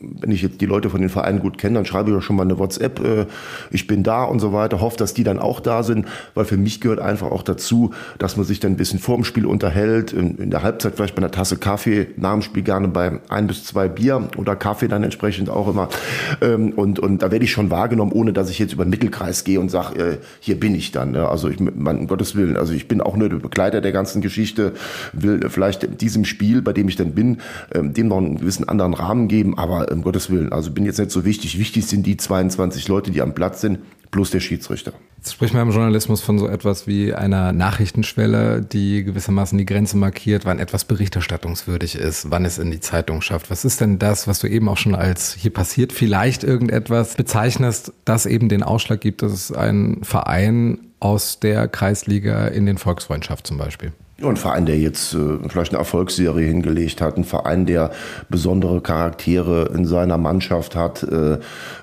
Wenn 0.00 0.32
ich 0.32 0.42
jetzt 0.42 0.60
die 0.60 0.66
Leute 0.66 0.90
von 0.90 1.00
den 1.00 1.08
Vereinen 1.08 1.38
gut 1.38 1.56
kenne, 1.56 1.76
dann 1.76 1.86
schreibe 1.86 2.10
ich 2.10 2.16
auch 2.16 2.22
schon 2.22 2.34
mal 2.34 2.42
eine 2.42 2.58
WhatsApp, 2.58 2.98
äh, 3.04 3.26
ich 3.70 3.86
bin 3.86 4.02
da 4.02 4.24
und 4.24 4.40
so 4.40 4.52
weiter, 4.52 4.80
hoffe, 4.80 4.96
dass 4.96 5.14
die 5.14 5.24
dann 5.24 5.38
auch 5.38 5.60
da 5.60 5.84
sind, 5.84 6.06
weil 6.34 6.46
für 6.46 6.56
mich 6.56 6.80
gehört 6.80 6.98
einfach 6.98 7.30
auch 7.30 7.42
dazu, 7.42 7.92
dass 8.18 8.36
man 8.36 8.44
sich 8.44 8.58
dann 8.58 8.72
ein 8.72 8.76
bisschen 8.76 8.98
vorm 8.98 9.22
Spiel 9.22 9.46
unterhält, 9.46 10.12
in, 10.12 10.36
in 10.38 10.50
der 10.50 10.64
Halbzeit 10.64 10.96
vielleicht 10.96 11.14
bei 11.14 11.22
einer 11.22 11.30
Tasse 11.30 11.58
Kaffee, 11.58 12.08
nach 12.16 12.32
dem 12.32 12.42
Spiel 12.42 12.64
gerne 12.64 12.88
bei 12.88 13.20
ein 13.28 13.46
bis 13.46 13.64
zwei 13.64 13.86
Bier 13.86 14.28
oder 14.36 14.56
Kaffee 14.56 14.88
dann 14.88 15.04
entsprechend 15.04 15.48
auch 15.48 15.68
immer. 15.68 15.88
Ähm, 16.40 16.72
und, 16.72 16.98
und 16.98 17.22
da 17.22 17.30
werde 17.30 17.44
ich 17.44 17.52
schon 17.52 17.70
wahr 17.70 17.83
wahrgenommen, 17.84 18.12
ohne 18.12 18.32
dass 18.32 18.48
ich 18.48 18.58
jetzt 18.58 18.72
über 18.72 18.86
den 18.86 18.90
Mittelkreis 18.90 19.44
gehe 19.44 19.60
und 19.60 19.70
sage, 19.70 19.98
äh, 19.98 20.18
hier 20.40 20.58
bin 20.58 20.74
ich 20.74 20.90
dann. 20.90 21.10
Ne? 21.10 21.28
Also 21.28 21.50
ich, 21.50 21.60
man, 21.60 21.98
um 21.98 22.06
Gottes 22.06 22.34
Willen, 22.34 22.56
also 22.56 22.72
ich 22.72 22.88
bin 22.88 23.02
auch 23.02 23.14
nur 23.14 23.28
der 23.28 23.36
Begleiter 23.36 23.82
der 23.82 23.92
ganzen 23.92 24.22
Geschichte, 24.22 24.72
will 25.12 25.50
vielleicht 25.50 26.00
diesem 26.00 26.24
Spiel, 26.24 26.62
bei 26.62 26.72
dem 26.72 26.88
ich 26.88 26.96
dann 26.96 27.12
bin, 27.12 27.38
ähm, 27.74 27.92
dem 27.92 28.08
noch 28.08 28.16
einen 28.16 28.38
gewissen 28.38 28.66
anderen 28.66 28.94
Rahmen 28.94 29.28
geben, 29.28 29.58
aber 29.58 29.92
um 29.92 30.00
Gottes 30.00 30.30
Willen, 30.30 30.50
also 30.50 30.70
bin 30.70 30.86
jetzt 30.86 30.98
nicht 30.98 31.10
so 31.10 31.26
wichtig. 31.26 31.58
Wichtig 31.58 31.86
sind 31.86 32.06
die 32.06 32.16
22 32.16 32.88
Leute, 32.88 33.10
die 33.10 33.20
am 33.20 33.34
Platz 33.34 33.60
sind, 33.60 33.80
plus 34.14 34.30
der 34.30 34.38
Schiedsrichter. 34.38 34.92
Jetzt 35.16 35.32
spricht 35.32 35.54
man 35.54 35.64
im 35.66 35.74
Journalismus 35.74 36.20
von 36.20 36.38
so 36.38 36.46
etwas 36.46 36.86
wie 36.86 37.12
einer 37.12 37.52
Nachrichtenschwelle, 37.52 38.62
die 38.62 39.02
gewissermaßen 39.02 39.58
die 39.58 39.66
Grenze 39.66 39.96
markiert, 39.96 40.44
wann 40.44 40.60
etwas 40.60 40.84
berichterstattungswürdig 40.84 41.96
ist, 41.96 42.30
wann 42.30 42.44
es 42.44 42.58
in 42.58 42.70
die 42.70 42.78
Zeitung 42.78 43.22
schafft. 43.22 43.50
Was 43.50 43.64
ist 43.64 43.80
denn 43.80 43.98
das, 43.98 44.28
was 44.28 44.38
du 44.38 44.46
eben 44.46 44.68
auch 44.68 44.76
schon 44.76 44.94
als 44.94 45.34
hier 45.34 45.52
passiert 45.52 45.92
vielleicht 45.92 46.44
irgendetwas 46.44 47.16
bezeichnest, 47.16 47.92
das 48.04 48.26
eben 48.26 48.48
den 48.48 48.62
Ausschlag 48.62 49.00
gibt, 49.00 49.22
dass 49.22 49.32
es 49.32 49.50
ein 49.50 49.98
Verein 50.04 50.78
aus 51.00 51.40
der 51.40 51.66
Kreisliga 51.66 52.46
in 52.46 52.66
den 52.66 52.78
Volksfreundschaft 52.78 53.48
zum 53.48 53.58
Beispiel? 53.58 53.92
Ein 54.28 54.36
Verein, 54.36 54.66
der 54.66 54.78
jetzt 54.78 55.14
äh, 55.14 55.18
vielleicht 55.48 55.72
eine 55.72 55.78
Erfolgsserie 55.78 56.46
hingelegt 56.46 57.00
hat, 57.00 57.16
ein 57.16 57.24
Verein, 57.24 57.66
der 57.66 57.90
besondere 58.28 58.80
Charaktere 58.80 59.70
in 59.74 59.86
seiner 59.86 60.18
Mannschaft 60.18 60.76
hat, 60.76 61.02
äh, 61.02 61.34
äh, 61.34 61.38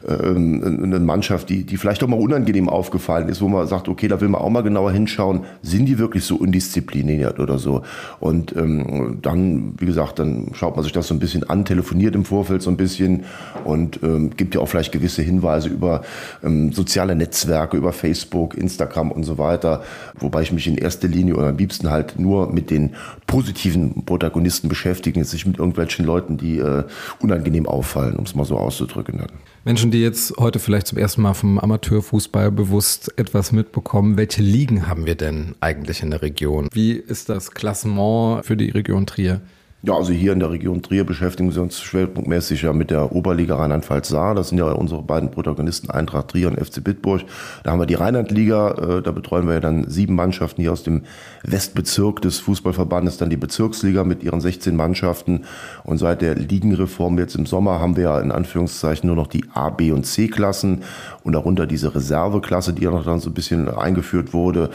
eine 0.07 0.99
Mannschaft, 0.99 1.49
die, 1.49 1.63
die 1.63 1.77
vielleicht 1.77 2.03
auch 2.03 2.07
mal 2.07 2.19
unangenehm 2.19 2.69
aufgefallen 2.69 3.29
ist, 3.29 3.41
wo 3.41 3.47
man 3.47 3.67
sagt, 3.67 3.87
okay, 3.87 4.07
da 4.07 4.21
will 4.21 4.29
man 4.29 4.41
auch 4.41 4.49
mal 4.49 4.63
genauer 4.63 4.91
hinschauen, 4.91 5.41
sind 5.61 5.85
die 5.85 5.97
wirklich 5.99 6.23
so 6.23 6.35
undiszipliniert 6.35 7.39
oder 7.39 7.57
so? 7.57 7.83
Und 8.19 8.55
ähm, 8.55 9.19
dann, 9.21 9.73
wie 9.77 9.85
gesagt, 9.85 10.19
dann 10.19 10.51
schaut 10.53 10.75
man 10.75 10.83
sich 10.83 10.93
das 10.93 11.07
so 11.07 11.13
ein 11.13 11.19
bisschen 11.19 11.49
an, 11.49 11.65
telefoniert 11.65 12.15
im 12.15 12.25
Vorfeld 12.25 12.61
so 12.61 12.69
ein 12.69 12.77
bisschen 12.77 13.23
und 13.63 14.01
ähm, 14.03 14.31
gibt 14.35 14.55
ja 14.55 14.61
auch 14.61 14.67
vielleicht 14.67 14.91
gewisse 14.91 15.21
Hinweise 15.21 15.69
über 15.69 16.01
ähm, 16.43 16.71
soziale 16.71 17.15
Netzwerke, 17.15 17.77
über 17.77 17.93
Facebook, 17.93 18.55
Instagram 18.55 19.11
und 19.11 19.23
so 19.23 19.37
weiter, 19.37 19.83
wobei 20.19 20.41
ich 20.41 20.51
mich 20.51 20.67
in 20.67 20.77
erster 20.77 21.07
Linie 21.07 21.35
oder 21.35 21.47
am 21.49 21.57
liebsten 21.57 21.89
halt 21.89 22.19
nur 22.19 22.30
mit 22.51 22.69
den 22.69 22.95
positiven 23.27 24.05
Protagonisten 24.05 24.69
beschäftigen, 24.69 25.19
nicht 25.21 25.45
mit 25.45 25.57
irgendwelchen 25.57 26.05
Leuten, 26.05 26.37
die 26.37 26.57
äh, 26.57 26.83
unangenehm 27.19 27.67
auffallen, 27.67 28.15
um 28.15 28.25
es 28.25 28.35
mal 28.35 28.45
so 28.45 28.57
auszudrücken. 28.57 29.19
Dann. 29.19 29.29
Menschen, 29.63 29.91
die 29.91 30.01
jetzt 30.01 30.33
heute 30.37 30.59
vielleicht 30.59 30.87
zum 30.87 30.97
ersten 30.97 31.21
Mal 31.21 31.33
vom 31.33 31.59
Amateurfußball 31.59 32.51
bewusst 32.51 33.13
etwas 33.17 33.51
mitbekommen, 33.51 34.17
welche 34.17 34.41
Ligen 34.41 34.87
haben 34.87 35.05
wir 35.05 35.15
denn 35.15 35.55
eigentlich 35.59 36.01
in 36.01 36.11
der 36.11 36.21
Region? 36.21 36.67
Wie 36.73 36.93
ist 36.93 37.29
das 37.29 37.51
Klassement 37.51 38.45
für 38.45 38.57
die 38.57 38.69
Region 38.69 39.05
Trier? 39.05 39.41
Ja, 39.83 39.95
also 39.95 40.13
hier 40.13 40.33
in 40.33 40.39
der 40.39 40.51
Region 40.51 40.83
Trier 40.83 41.03
beschäftigen 41.03 41.55
wir 41.55 41.59
uns 41.59 41.81
schwerpunktmäßig 41.81 42.61
ja 42.61 42.71
mit 42.71 42.91
der 42.91 43.15
Oberliga 43.15 43.55
Rheinland-Pfalz-Saar. 43.55 44.35
Das 44.35 44.49
sind 44.49 44.59
ja 44.59 44.65
unsere 44.65 45.01
beiden 45.01 45.31
Protagonisten 45.31 45.89
Eintracht 45.89 46.27
Trier 46.27 46.49
und 46.49 46.59
FC 46.63 46.83
Bitburg. 46.83 47.23
Da 47.63 47.71
haben 47.71 47.79
wir 47.79 47.87
die 47.87 47.95
Rheinland-Liga, 47.95 48.97
äh, 48.97 49.01
da 49.01 49.11
betreuen 49.11 49.47
wir 49.47 49.55
ja 49.55 49.59
dann 49.59 49.89
sieben 49.89 50.13
Mannschaften 50.13 50.61
hier 50.61 50.71
aus 50.71 50.83
dem 50.83 51.01
Westbezirk 51.41 52.21
des 52.21 52.37
Fußballverbandes, 52.41 53.17
dann 53.17 53.31
die 53.31 53.37
Bezirksliga 53.37 54.03
mit 54.03 54.21
ihren 54.21 54.39
16 54.39 54.75
Mannschaften. 54.75 55.45
Und 55.83 55.97
seit 55.97 56.21
der 56.21 56.35
Ligenreform 56.35 57.17
jetzt 57.17 57.33
im 57.33 57.47
Sommer 57.47 57.79
haben 57.79 57.95
wir 57.95 58.03
ja 58.03 58.19
in 58.19 58.31
Anführungszeichen 58.31 59.07
nur 59.07 59.15
noch 59.15 59.25
die 59.25 59.45
A, 59.55 59.71
B 59.71 59.91
und 59.91 60.05
C-Klassen 60.05 60.83
und 61.23 61.33
darunter 61.33 61.65
diese 61.65 61.95
Reserveklasse, 61.95 62.73
die 62.73 62.83
ja 62.83 62.91
noch 62.91 63.03
dann 63.03 63.19
so 63.19 63.31
ein 63.31 63.33
bisschen 63.33 63.67
eingeführt 63.67 64.31
wurde. 64.31 64.69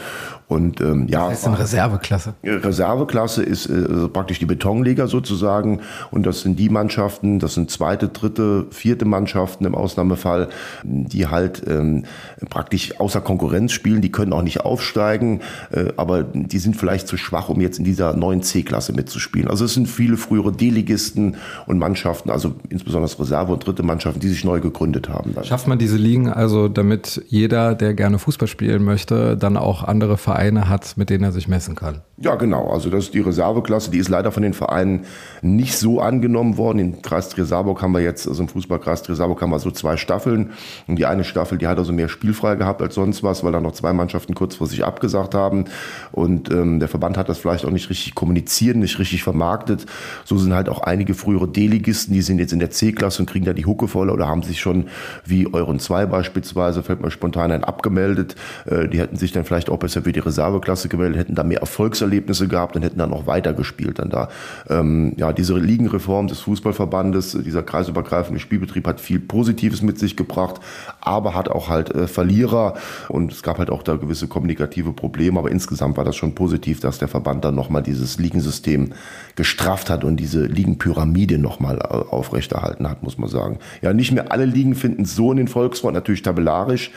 Und 0.47 0.79
ähm, 0.79 1.07
ja. 1.09 1.25
Was 1.25 1.31
heißt 1.31 1.45
denn 1.47 1.53
Reserveklasse? 1.55 2.33
Reserveklasse 2.41 3.43
ist 3.43 3.65
äh, 3.65 4.07
praktisch 4.07 4.39
die 4.39 4.45
Betonliga 4.45 5.07
sozusagen. 5.07 5.81
Und 6.09 6.25
das 6.25 6.39
sind 6.39 6.57
die 6.57 6.69
Mannschaften, 6.69 7.39
das 7.39 7.55
sind 7.55 7.69
zweite, 7.69 8.07
dritte, 8.07 8.65
vierte 8.71 9.03
Mannschaften 9.03 9.65
im 9.65 9.75
Ausnahmefall, 9.75 10.47
die 10.83 11.27
halt 11.27 11.63
ähm, 11.67 12.05
praktisch 12.49 12.97
außer 12.97 13.19
Konkurrenz 13.19 13.73
spielen. 13.73 14.01
Die 14.01 14.11
können 14.11 14.31
auch 14.31 14.41
nicht 14.41 14.61
aufsteigen, 14.61 15.41
äh, 15.71 15.87
aber 15.97 16.23
die 16.23 16.59
sind 16.59 16.77
vielleicht 16.77 17.09
zu 17.09 17.17
schwach, 17.17 17.49
um 17.49 17.59
jetzt 17.59 17.79
in 17.79 17.83
dieser 17.83 18.13
neuen 18.13 18.41
C-Klasse 18.41 18.93
mitzuspielen. 18.93 19.49
Also 19.49 19.65
es 19.65 19.73
sind 19.73 19.89
viele 19.89 20.15
frühere 20.15 20.53
Deligisten 20.53 21.35
und 21.65 21.77
Mannschaften, 21.77 22.29
also 22.29 22.55
insbesondere 22.69 23.11
Reserve- 23.19 23.51
und 23.51 23.67
dritte 23.67 23.83
Mannschaften, 23.83 24.21
die 24.21 24.29
sich 24.29 24.45
neu 24.45 24.61
gegründet 24.61 25.09
haben. 25.09 25.33
Dann. 25.35 25.43
Schafft 25.43 25.67
man 25.67 25.77
diese 25.77 25.97
Ligen 25.97 26.29
also, 26.29 26.69
damit 26.69 27.21
jeder, 27.27 27.75
der 27.75 27.93
gerne 27.93 28.17
Fußball 28.17 28.47
spielen 28.47 28.85
möchte, 28.85 29.35
dann 29.35 29.57
auch 29.57 29.83
andere 29.83 30.15
Vereine 30.15 30.36
Vereine 30.37 30.69
hat, 30.69 30.97
mit 30.97 31.09
denen 31.09 31.23
er 31.23 31.31
sich 31.31 31.47
messen 31.47 31.73
kann. 31.75 32.01
Ja, 32.19 32.35
genau. 32.35 32.69
Also 32.69 32.89
das 32.89 33.05
ist 33.05 33.13
die 33.13 33.19
Reserveklasse. 33.19 33.89
Die 33.89 33.97
ist 33.97 34.09
leider 34.09 34.31
von 34.31 34.43
den 34.43 34.53
Vereinen 34.53 35.05
nicht 35.41 35.77
so 35.77 35.99
angenommen 35.99 36.57
worden. 36.57 36.79
Im 36.79 37.01
Kreis 37.01 37.29
Trier-Saarburg 37.29 37.81
haben 37.81 37.91
wir 37.91 38.01
jetzt, 38.01 38.27
also 38.27 38.43
im 38.43 38.49
Fußballkreis 38.49 39.03
Trier-Saarburg 39.03 39.41
haben 39.41 39.49
wir 39.49 39.59
so 39.59 39.71
zwei 39.71 39.97
Staffeln. 39.97 40.51
Und 40.87 40.97
die 40.97 41.07
eine 41.07 41.23
Staffel, 41.23 41.57
die 41.57 41.67
hat 41.67 41.79
also 41.79 41.91
mehr 41.91 42.07
spielfrei 42.07 42.55
gehabt 42.55 42.81
als 42.83 42.95
sonst 42.95 43.23
was, 43.23 43.43
weil 43.43 43.51
da 43.51 43.59
noch 43.59 43.71
zwei 43.71 43.93
Mannschaften 43.93 44.35
kurzfristig 44.35 44.83
abgesagt 44.83 45.33
haben. 45.33 45.65
Und 46.11 46.51
ähm, 46.51 46.79
der 46.79 46.87
Verband 46.87 47.17
hat 47.17 47.29
das 47.29 47.39
vielleicht 47.39 47.65
auch 47.65 47.71
nicht 47.71 47.89
richtig 47.89 48.13
kommuniziert, 48.13 48.77
nicht 48.77 48.99
richtig 48.99 49.23
vermarktet. 49.23 49.87
So 50.23 50.37
sind 50.37 50.53
halt 50.53 50.69
auch 50.69 50.81
einige 50.81 51.15
frühere 51.15 51.47
D-Ligisten, 51.47 52.13
die 52.13 52.21
sind 52.21 52.39
jetzt 52.39 52.53
in 52.53 52.59
der 52.59 52.69
C-Klasse 52.69 53.23
und 53.23 53.25
kriegen 53.29 53.45
da 53.45 53.53
die 53.53 53.65
Hucke 53.65 53.87
voll 53.87 54.11
oder 54.11 54.27
haben 54.27 54.43
sich 54.43 54.59
schon, 54.59 54.87
wie 55.25 55.51
Euren 55.51 55.79
2 55.79 56.05
beispielsweise, 56.05 56.83
fällt 56.83 57.01
mir 57.01 57.09
spontan 57.09 57.51
ein, 57.51 57.63
abgemeldet. 57.63 58.35
Äh, 58.65 58.87
die 58.87 58.99
hätten 58.99 59.17
sich 59.17 59.31
dann 59.31 59.43
vielleicht 59.43 59.69
auch 59.69 59.77
besser 59.77 60.01
für 60.01 60.11
die 60.11 60.26
Reserveklasse 60.27 60.89
gemeldet, 60.89 61.19
hätten 61.19 61.35
da 61.35 61.43
mehr 61.43 61.59
Erfolgserlebnisse 61.59 62.47
gehabt 62.47 62.75
und 62.75 62.83
hätten 62.83 62.99
dann 62.99 63.13
auch 63.13 63.27
weitergespielt. 63.27 63.99
Dann 63.99 64.09
da 64.09 64.29
ähm, 64.69 65.13
ja 65.17 65.33
diese 65.33 65.57
Ligenreform 65.57 66.27
des 66.27 66.39
Fußballverbandes, 66.41 67.37
dieser 67.43 67.63
kreisübergreifende 67.63 68.39
Spielbetrieb 68.39 68.87
hat 68.87 69.01
viel 69.01 69.19
Positives 69.19 69.81
mit 69.81 69.99
sich 69.99 70.15
gebracht, 70.15 70.61
aber 71.01 71.33
hat 71.33 71.49
auch 71.49 71.69
halt 71.69 71.93
äh, 71.93 72.07
Verlierer 72.07 72.75
und 73.09 73.31
es 73.31 73.43
gab 73.43 73.57
halt 73.57 73.69
auch 73.69 73.83
da 73.83 73.95
gewisse 73.95 74.27
kommunikative 74.27 74.93
Probleme. 74.93 75.39
Aber 75.39 75.51
insgesamt 75.51 75.97
war 75.97 76.03
das 76.03 76.15
schon 76.15 76.35
positiv, 76.35 76.79
dass 76.79 76.99
der 76.99 77.07
Verband 77.07 77.43
dann 77.45 77.55
nochmal 77.55 77.83
dieses 77.83 78.19
Ligensystem 78.19 78.93
gestrafft 79.35 79.89
hat 79.89 80.03
und 80.03 80.17
diese 80.17 80.45
Ligenpyramide 80.45 81.37
nochmal 81.37 81.77
äh, 81.77 81.81
aufrechterhalten 81.81 82.89
hat, 82.89 83.03
muss 83.03 83.17
man 83.17 83.29
sagen. 83.29 83.59
Ja, 83.81 83.93
nicht 83.93 84.11
mehr 84.11 84.31
alle 84.31 84.45
Ligen 84.45 84.75
finden 84.75 85.05
so 85.05 85.31
in 85.31 85.37
den 85.37 85.47
Volksfront, 85.47 85.93
natürlich 85.93 86.21
tabellarisch, 86.21 86.91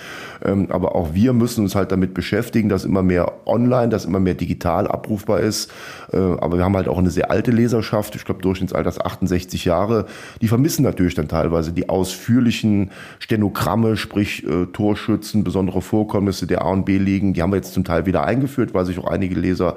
ähm, 0.44 0.68
aber 0.70 0.94
auch 0.94 1.14
wir 1.14 1.32
müssen 1.32 1.64
uns 1.64 1.74
halt 1.74 1.92
damit 1.92 2.14
beschäftigen, 2.14 2.68
dass 2.68 2.84
immer 2.84 3.02
mehr 3.02 3.19
mehr 3.20 3.32
online, 3.46 3.88
dass 3.88 4.04
immer 4.04 4.20
mehr 4.20 4.34
digital 4.34 4.86
abrufbar 4.86 5.40
ist. 5.40 5.70
Äh, 6.12 6.16
aber 6.16 6.56
wir 6.56 6.64
haben 6.64 6.76
halt 6.76 6.88
auch 6.88 6.98
eine 6.98 7.10
sehr 7.10 7.30
alte 7.30 7.50
Leserschaft, 7.50 8.14
ich 8.14 8.24
glaube 8.24 8.42
Durchschnittsalter 8.42 8.88
ist 8.88 9.00
68 9.00 9.64
Jahre. 9.64 10.06
Die 10.40 10.48
vermissen 10.48 10.82
natürlich 10.82 11.14
dann 11.14 11.28
teilweise 11.28 11.72
die 11.72 11.88
ausführlichen 11.88 12.90
Stenogramme, 13.18 13.96
sprich 13.96 14.46
äh, 14.46 14.66
Torschützen, 14.66 15.44
besondere 15.44 15.82
Vorkommnisse 15.82 16.46
der 16.46 16.62
A 16.62 16.70
und 16.70 16.84
B 16.84 16.98
ligen. 16.98 17.34
Die 17.34 17.42
haben 17.42 17.52
wir 17.52 17.56
jetzt 17.56 17.74
zum 17.74 17.84
Teil 17.84 18.06
wieder 18.06 18.24
eingeführt, 18.24 18.74
weil 18.74 18.86
sich 18.86 18.98
auch 18.98 19.06
einige 19.06 19.34
Leser 19.34 19.76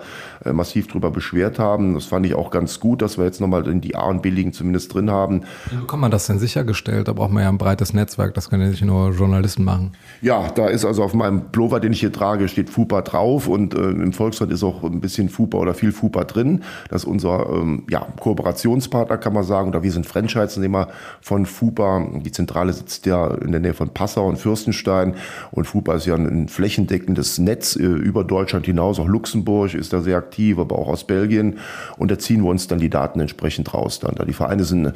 massiv 0.51 0.87
darüber 0.87 1.11
beschwert 1.11 1.59
haben. 1.59 1.93
Das 1.93 2.05
fand 2.05 2.25
ich 2.25 2.35
auch 2.35 2.49
ganz 2.49 2.79
gut, 2.79 3.01
dass 3.01 3.17
wir 3.17 3.25
jetzt 3.25 3.41
nochmal 3.41 3.63
die 3.63 3.95
A 3.95 4.03
und 4.05 4.21
B 4.21 4.29
ligen 4.29 4.53
zumindest 4.53 4.93
drin 4.93 5.11
haben. 5.11 5.41
Wie 5.69 5.77
bekommt 5.77 6.01
man 6.01 6.11
das 6.11 6.27
denn 6.27 6.39
sichergestellt? 6.39 7.07
Da 7.07 7.13
braucht 7.13 7.31
man 7.31 7.43
ja 7.43 7.49
ein 7.49 7.57
breites 7.57 7.93
Netzwerk, 7.93 8.33
das 8.33 8.49
können 8.49 8.63
ja 8.63 8.69
nicht 8.69 8.83
nur 8.83 9.11
Journalisten 9.11 9.63
machen. 9.63 9.93
Ja, 10.21 10.49
da 10.49 10.67
ist 10.67 10.85
also 10.85 11.03
auf 11.03 11.13
meinem 11.13 11.51
Plover, 11.51 11.79
den 11.79 11.93
ich 11.93 11.99
hier 11.99 12.11
trage, 12.11 12.47
steht 12.47 12.69
FUPA 12.69 13.01
drauf 13.01 13.43
auf 13.43 13.47
und 13.47 13.73
äh, 13.73 13.89
im 13.89 14.13
Volkswagen 14.13 14.51
ist 14.51 14.63
auch 14.63 14.83
ein 14.83 14.99
bisschen 14.99 15.29
FUPA 15.29 15.57
oder 15.57 15.73
viel 15.73 15.91
FUPA 15.91 16.23
drin. 16.25 16.63
Das 16.89 17.03
ist 17.03 17.07
unser 17.07 17.49
ähm, 17.49 17.83
ja, 17.89 18.07
Kooperationspartner, 18.19 19.17
kann 19.17 19.33
man 19.33 19.43
sagen. 19.43 19.69
Oder 19.69 19.83
wir 19.83 19.91
sind 19.91 20.05
Franchise-Nehmer 20.05 20.89
von 21.21 21.45
FUPA. 21.45 22.05
Die 22.23 22.31
Zentrale 22.31 22.73
sitzt 22.73 23.05
ja 23.05 23.27
in 23.35 23.51
der 23.51 23.61
Nähe 23.61 23.73
von 23.73 23.89
Passau 23.89 24.27
und 24.27 24.37
Fürstenstein. 24.37 25.15
Und 25.51 25.65
FUPA 25.65 25.95
ist 25.95 26.05
ja 26.05 26.15
ein 26.15 26.47
flächendeckendes 26.47 27.39
Netz 27.39 27.75
äh, 27.75 27.83
über 27.83 28.23
Deutschland 28.23 28.65
hinaus. 28.65 28.99
Auch 28.99 29.07
Luxemburg 29.07 29.73
ist 29.73 29.93
da 29.93 30.01
sehr 30.01 30.17
aktiv, 30.17 30.32
aber 30.57 30.77
auch 30.77 30.87
aus 30.87 31.05
Belgien. 31.05 31.59
Und 31.97 32.11
da 32.11 32.19
ziehen 32.19 32.43
wir 32.43 32.49
uns 32.49 32.67
dann 32.67 32.79
die 32.79 32.89
Daten 32.89 33.19
entsprechend 33.19 33.73
raus. 33.73 33.99
Dann. 33.99 34.15
Da 34.15 34.25
die 34.25 34.33
Vereine 34.33 34.63
sind 34.63 34.93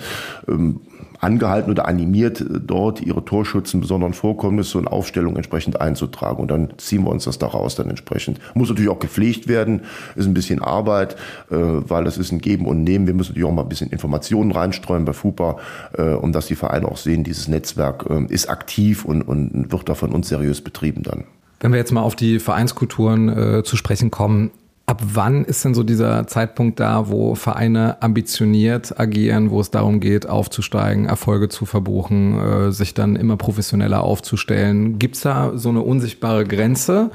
ähm, 0.48 0.82
angehalten 1.20 1.72
oder 1.72 1.88
animiert, 1.88 2.44
dort 2.48 3.02
ihre 3.02 3.24
Torschützen, 3.26 3.82
besonderen 3.82 4.14
Vorkommnisse 4.14 4.78
und 4.78 4.88
Aufstellungen 4.88 5.38
entsprechend 5.38 5.82
einzutragen. 5.82 6.42
Und 6.42 6.52
dann 6.52 6.70
ziehen 6.78 7.04
wir 7.04 7.12
uns 7.12 7.26
das 7.26 7.40
daraus 7.40 7.76
dann 7.76 7.90
entsprechend. 7.90 8.40
Muss 8.54 8.70
natürlich 8.70 8.90
auch 8.90 9.00
gepflegt 9.00 9.48
werden, 9.48 9.82
ist 10.16 10.26
ein 10.26 10.34
bisschen 10.34 10.62
Arbeit, 10.62 11.16
äh, 11.50 11.56
weil 11.56 12.04
das 12.04 12.18
ist 12.18 12.32
ein 12.32 12.40
Geben 12.40 12.66
und 12.66 12.84
Nehmen. 12.84 13.08
Wir 13.08 13.14
müssen 13.14 13.32
natürlich 13.32 13.48
auch 13.48 13.54
mal 13.54 13.64
ein 13.64 13.70
bisschen 13.70 13.90
Informationen 13.90 14.52
reinstreuen 14.52 15.06
bei 15.06 15.14
FUPA, 15.14 15.58
äh, 15.98 16.02
um 16.02 16.32
dass 16.32 16.48
die 16.48 16.56
Vereine 16.56 16.88
auch 16.88 16.98
sehen, 16.98 17.24
dieses 17.24 17.48
Netzwerk 17.48 18.06
äh, 18.10 18.26
ist 18.32 18.50
aktiv 18.50 19.06
und, 19.06 19.22
und 19.22 19.72
wird 19.72 19.90
da 19.90 19.96
von 19.96 20.12
uns 20.12 20.30
seriös 20.30 20.62
betrieben 20.62 21.04
dann. 21.04 21.24
Wenn 21.60 21.72
wir 21.72 21.80
jetzt 21.80 21.92
mal 21.92 22.02
auf 22.02 22.16
die 22.16 22.40
Vereinskulturen 22.40 23.30
äh, 23.30 23.64
zu 23.64 23.78
sprechen 23.78 24.12
kommen, 24.12 24.52
Ab 24.90 25.02
wann 25.04 25.44
ist 25.44 25.66
denn 25.66 25.74
so 25.74 25.84
dieser 25.84 26.28
Zeitpunkt 26.28 26.80
da, 26.80 27.10
wo 27.10 27.36
Vereine 27.36 28.02
ambitioniert 28.02 28.98
agieren, 28.98 29.52
wo 29.52 29.60
es 29.60 29.70
darum 29.70 30.00
geht, 30.00 30.30
aufzusteigen, 30.30 31.08
Erfolge 31.08 31.50
zu 31.50 31.66
verbuchen, 31.66 32.40
äh, 32.40 32.72
sich 32.72 32.94
dann 32.94 33.18
immer 33.18 33.36
professioneller 33.36 34.02
aufzustellen? 34.02 34.98
Gibt 34.98 35.18
es 35.18 35.24
da 35.24 35.58
so 35.58 35.68
eine 35.68 35.82
unsichtbare 35.82 36.46
Grenze, 36.46 37.12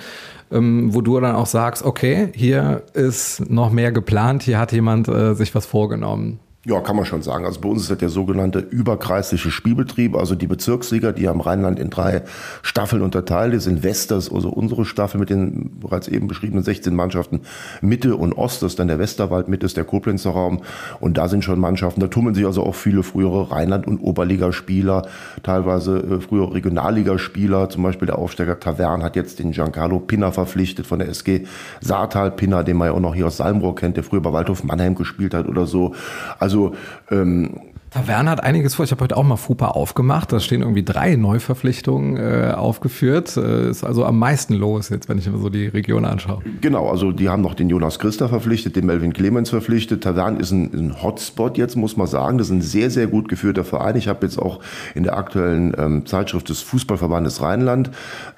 ähm, 0.51 0.93
wo 0.93 1.01
du 1.01 1.19
dann 1.19 1.35
auch 1.35 1.47
sagst, 1.47 1.83
okay, 1.83 2.29
hier 2.35 2.83
ist 2.93 3.49
noch 3.51 3.73
mehr 3.73 3.91
geplant, 3.91 4.43
hier 4.43 4.59
hat 4.59 4.73
jemand 4.73 5.09
äh, 5.09 5.33
sich 5.33 5.55
was 5.55 5.65
vorgenommen? 5.65 6.41
Ja, 6.65 6.79
kann 6.79 6.95
man 6.95 7.05
schon 7.05 7.23
sagen. 7.23 7.45
Also 7.45 7.61
bei 7.61 7.69
uns 7.69 7.83
ist 7.83 7.91
das 7.91 7.99
der 7.99 8.09
sogenannte 8.09 8.61
überkreisliche 8.61 9.51
Spielbetrieb. 9.51 10.15
Also 10.15 10.37
die 10.37 10.47
Bezirksliga, 10.47 11.11
die 11.11 11.27
am 11.27 11.41
Rheinland 11.41 11.81
in 11.81 11.91
drei 11.91 12.23
Staffeln 12.63 13.03
unterteilt 13.03 13.53
ist. 13.53 13.67
In 13.67 13.83
West, 13.83 14.13
das 14.13 14.29
ist 14.29 14.33
also 14.33 14.49
unsere 14.49 14.85
Staffel 14.85 15.19
mit 15.19 15.29
den 15.29 15.81
bereits 15.81 16.07
eben 16.07 16.29
beschriebenen 16.29 16.63
16 16.63 16.95
Mannschaften. 16.95 17.41
Mitte 17.81 18.15
und 18.15 18.35
Ost, 18.35 18.63
das 18.63 18.73
ist 18.73 18.79
dann 18.79 18.87
der 18.87 19.01
Westerwald, 19.01 19.49
Mitte 19.49 19.67
ist 19.67 19.77
der 19.77 19.83
Koblenzer 19.83 20.31
Raum. 20.31 20.63
Und 21.01 21.19
da 21.19 21.27
sind 21.27 21.43
schon 21.43 21.59
Mannschaften. 21.59 22.01
Da 22.01 22.07
tummeln 22.07 22.37
sich 22.37 22.47
also 22.47 22.63
auch 22.63 22.77
viele 22.77 23.03
frühere 23.03 23.51
Rheinland- 23.51 23.89
und 23.89 23.99
Oberligaspieler, 23.99 25.09
teilweise 25.43 25.99
äh, 25.99 26.21
frühere 26.21 26.55
Regionalligaspieler. 26.55 27.71
Zum 27.71 27.83
Beispiel 27.83 28.07
der 28.07 28.21
Aufsteiger 28.21 28.61
Tavern 28.61 29.03
hat 29.03 29.17
jetzt 29.17 29.41
den 29.41 29.51
Giancarlo 29.51 29.99
Pinna 29.99 30.31
verpflichtet 30.31 30.87
von 30.87 31.01
der 31.01 31.09
SG 31.09 31.43
Saartal 31.81 32.31
Pinna, 32.31 32.63
den 32.63 32.77
man 32.77 32.87
ja 32.87 32.95
auch 32.95 33.01
noch 33.01 33.17
hier 33.17 33.27
aus 33.27 33.39
Salmrohr 33.39 33.75
kennt, 33.75 33.97
der 33.97 34.05
früher 34.05 34.21
bei 34.21 34.33
Waldhof 34.33 34.63
Mannheim 34.63 34.95
gespielt 34.95 35.35
hat 35.35 35.49
oder 35.49 35.67
so. 35.67 35.97
Also 36.39 36.52
also 36.53 36.75
ähm, 37.11 37.72
Taverne 37.93 38.31
hat 38.31 38.43
einiges 38.43 38.75
vor. 38.75 38.87
Ich 38.87 38.91
habe 38.91 39.05
heute 39.05 39.19
auch 39.19 39.23
mal 39.23 39.37
FUPA 39.37 39.69
aufgemacht. 39.69 40.33
Da 40.33 40.41
stehen 40.41 40.63
irgendwie 40.63 40.83
drei 40.83 41.15
Neuverpflichtungen 41.17 42.17
äh, 42.17 42.53
aufgeführt. 42.53 43.37
Äh, 43.37 43.69
ist 43.69 43.85
also 43.85 44.07
am 44.07 44.19
meisten 44.19 44.55
los 44.55 44.89
jetzt, 44.89 45.11
wenn 45.11 45.19
ich 45.19 45.31
mir 45.31 45.37
so 45.37 45.51
die 45.51 45.67
Region 45.67 46.07
anschaue. 46.07 46.41
Genau, 46.63 46.89
also 46.89 47.13
die 47.13 47.29
haben 47.29 47.43
noch 47.43 47.53
den 47.53 47.69
Jonas 47.69 47.99
Christa 47.99 48.29
verpflichtet, 48.29 48.77
den 48.77 48.87
Melvin 48.87 49.13
Clemens 49.13 49.51
verpflichtet. 49.51 50.05
Taverne 50.05 50.41
ist 50.41 50.53
ein, 50.53 50.73
ein, 50.73 51.03
Hotspot 51.03 51.59
jetzt, 51.59 51.77
muss 51.77 51.99
man 51.99 52.07
sagen. 52.07 52.39
Das 52.39 52.47
ist 52.47 52.55
ein 52.55 52.63
sehr, 52.63 52.89
sehr 52.89 53.09
gut 53.09 53.29
geführter 53.29 53.63
Verein. 53.63 53.95
Ich 53.97 54.09
habe 54.09 54.25
jetzt 54.25 54.39
auch 54.39 54.61
in 54.95 55.03
der 55.03 55.19
aktuellen 55.19 55.75
ähm, 55.77 56.07
Zeitschrift 56.07 56.49
des 56.49 56.63
Fußballverbandes 56.63 57.43
Rheinland, 57.43 57.91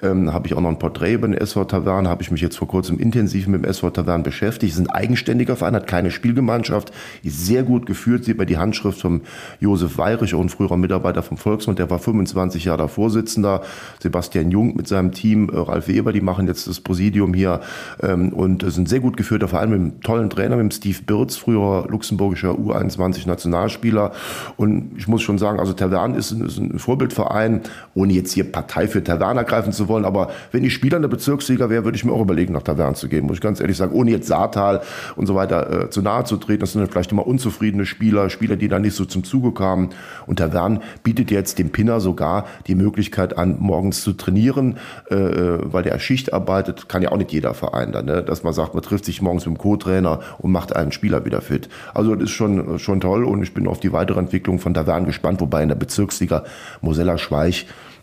ähm, 0.03 0.33
habe 0.33 0.47
ich 0.47 0.53
auch 0.53 0.61
noch 0.61 0.69
ein 0.69 0.79
Porträt 0.79 1.13
über 1.13 1.29
den 1.29 1.37
SV 1.37 1.63
Taverne, 1.63 2.09
habe 2.09 2.21
ich 2.21 2.29
mich 2.29 2.41
jetzt 2.41 2.57
vor 2.57 2.67
kurzem 2.67 2.99
intensiv 2.99 3.47
mit 3.47 3.63
dem 3.63 3.69
SV 3.69 3.91
Taverne 3.91 4.23
beschäftigt. 4.23 4.73
Es 4.73 4.79
ist 4.79 4.85
ein 4.85 4.93
eigenständiger 4.93 5.55
Verein, 5.55 5.75
hat 5.75 5.87
keine 5.87 6.11
Spielgemeinschaft, 6.11 6.91
ist 7.23 7.45
sehr 7.45 7.63
gut 7.63 7.85
geführt, 7.85 8.25
sieht 8.25 8.37
man 8.37 8.47
die 8.47 8.57
Handschrift 8.57 8.99
vom 8.99 9.21
Josef 9.59 9.97
Weirich, 9.97 10.35
auch 10.35 10.41
ein 10.41 10.49
früherer 10.49 10.77
Mitarbeiter 10.77 11.23
vom 11.23 11.37
Volksmund, 11.37 11.79
der 11.79 11.89
war 11.89 11.99
25 11.99 12.65
Jahre 12.65 12.87
Vorsitzender. 12.87 13.61
Sebastian 13.99 14.51
Jung 14.51 14.75
mit 14.75 14.87
seinem 14.87 15.11
Team, 15.11 15.49
äh, 15.49 15.57
Ralf 15.57 15.87
Weber, 15.87 16.13
die 16.13 16.21
machen 16.21 16.47
jetzt 16.47 16.67
das 16.67 16.79
Präsidium 16.79 17.33
hier 17.33 17.61
ähm, 18.01 18.33
und 18.33 18.63
ist 18.63 18.77
ein 18.77 18.85
sehr 18.85 18.99
gut 18.99 19.17
geführter 19.17 19.47
Verein 19.47 19.69
mit 19.69 19.79
einem 19.79 20.01
tollen 20.01 20.29
Trainer, 20.29 20.55
mit 20.55 20.63
dem 20.63 20.71
Steve 20.71 20.99
Birz, 21.05 21.35
früherer 21.35 21.87
luxemburgischer 21.89 22.51
U21-Nationalspieler. 22.51 24.11
Und 24.57 24.91
ich 24.97 25.07
muss 25.07 25.21
schon 25.21 25.37
sagen, 25.37 25.59
also 25.59 25.73
Tavern 25.73 26.15
ist 26.15 26.31
ein, 26.31 26.45
ist 26.45 26.57
ein 26.57 26.79
Vorbildverein, 26.79 27.61
ohne 27.93 28.13
jetzt 28.13 28.31
hier 28.33 28.49
Partei 28.51 28.87
für 28.87 29.03
Tavern 29.03 29.37
ergreifen 29.37 29.73
zu 29.73 29.87
wollen, 29.87 30.05
aber 30.05 30.29
wenn 30.51 30.63
ich 30.63 30.73
Spieler 30.73 30.97
in 30.97 31.01
der 31.01 31.09
Bezirksliga 31.09 31.69
wäre, 31.69 31.83
würde 31.83 31.95
ich 31.95 32.05
mir 32.05 32.11
auch 32.11 32.21
überlegen, 32.21 32.53
nach 32.53 32.63
Tavern 32.63 32.95
zu 32.95 33.07
gehen, 33.09 33.25
muss 33.25 33.37
ich 33.37 33.41
ganz 33.41 33.59
ehrlich 33.59 33.77
sagen, 33.77 33.93
ohne 33.93 34.11
jetzt 34.11 34.27
Saartal 34.27 34.81
und 35.15 35.25
so 35.25 35.35
weiter 35.35 35.85
äh, 35.85 35.89
zu 35.89 36.01
nahe 36.01 36.23
zu 36.23 36.37
treten. 36.37 36.61
Das 36.61 36.73
sind 36.73 36.87
vielleicht 36.91 37.11
immer 37.11 37.27
unzufriedene 37.27 37.85
Spieler, 37.85 38.29
Spieler, 38.29 38.55
die 38.55 38.67
da 38.67 38.79
nicht 38.79 38.95
so 38.95 39.05
zum 39.05 39.23
Zuge 39.35 39.51
kamen. 39.51 39.89
Und 40.25 40.39
Wern 40.39 40.81
bietet 41.03 41.29
jetzt 41.29 41.59
dem 41.59 41.71
Pinner 41.71 41.99
sogar 41.99 42.45
die 42.67 42.75
Möglichkeit 42.75 43.37
an, 43.37 43.57
morgens 43.59 44.01
zu 44.01 44.13
trainieren, 44.13 44.77
äh, 45.11 45.15
äh, 45.15 45.59
weil 45.63 45.83
der 45.83 45.99
Schicht 45.99 46.33
arbeitet. 46.33 46.87
Kann 46.87 47.01
ja 47.01 47.11
auch 47.11 47.17
nicht 47.17 47.33
jeder 47.33 47.53
Verein 47.53 47.91
dann, 47.91 48.05
ne? 48.05 48.23
dass 48.23 48.43
man 48.43 48.53
sagt, 48.53 48.73
man 48.73 48.83
trifft 48.83 49.05
sich 49.05 49.21
morgens 49.21 49.45
mit 49.45 49.55
dem 49.55 49.59
Co-Trainer 49.59 50.21
und 50.37 50.51
macht 50.51 50.75
einen 50.75 50.91
Spieler 50.91 51.25
wieder 51.25 51.41
fit. 51.41 51.67
Also 51.93 52.15
das 52.15 52.25
ist 52.25 52.31
schon, 52.31 52.79
schon 52.79 53.01
toll 53.01 53.25
und 53.25 53.43
ich 53.43 53.53
bin 53.53 53.67
auf 53.67 53.79
die 53.79 53.91
weitere 53.91 54.19
Entwicklung 54.19 54.59
von 54.59 54.75
Wern 54.75 55.05
gespannt, 55.05 55.41
wobei 55.41 55.63
in 55.63 55.69
der 55.69 55.75
Bezirksliga 55.75 56.43
Mosella 56.81 57.17
Schweich 57.17 57.63
äh, 57.63 57.94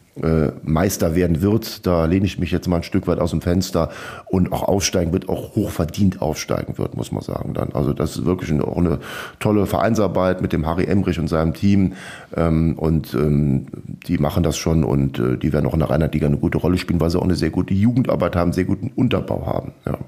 Meister 0.62 1.14
werden 1.14 1.40
wird. 1.40 1.86
Da 1.86 2.04
lehne 2.04 2.26
ich 2.26 2.38
mich 2.38 2.50
jetzt 2.50 2.68
mal 2.68 2.76
ein 2.76 2.82
Stück 2.82 3.06
weit 3.06 3.18
aus 3.18 3.30
dem 3.30 3.40
Fenster 3.40 3.90
und 4.26 4.52
auch 4.52 4.62
aufsteigen 4.62 5.12
wird, 5.12 5.28
auch 5.28 5.54
hochverdient 5.54 6.20
aufsteigen 6.20 6.76
wird, 6.76 6.96
muss 6.96 7.12
man 7.12 7.22
sagen 7.22 7.54
dann. 7.54 7.72
Also 7.72 7.94
das 7.94 8.16
ist 8.16 8.26
wirklich 8.26 8.50
eine, 8.50 8.64
auch 8.64 8.76
eine 8.76 8.98
tolle 9.40 9.64
Vereinsarbeit 9.66 10.42
mit 10.42 10.52
dem 10.52 10.66
Harry 10.66 10.84
Emrich 10.84 11.18
und 11.18 11.28
seinem 11.28 11.54
Team 11.54 11.94
ähm, 12.36 12.78
und 12.78 13.14
ähm, 13.14 13.66
die 14.06 14.18
machen 14.18 14.42
das 14.42 14.58
schon 14.58 14.84
und 14.84 15.18
äh, 15.18 15.38
die 15.38 15.52
werden 15.52 15.66
auch 15.66 15.74
in 15.74 15.80
der 15.80 15.88
Rheinland-Liga 15.88 16.26
eine 16.26 16.36
gute 16.36 16.58
Rolle 16.58 16.76
spielen, 16.76 17.00
weil 17.00 17.10
sie 17.10 17.18
auch 17.18 17.24
eine 17.24 17.36
sehr 17.36 17.50
gute 17.50 17.72
Jugendarbeit 17.72 18.36
haben, 18.36 18.52
sehr 18.52 18.64
guten 18.64 18.90
Unterbau 18.94 19.46
haben. 19.46 19.72
Ja. 19.86 19.98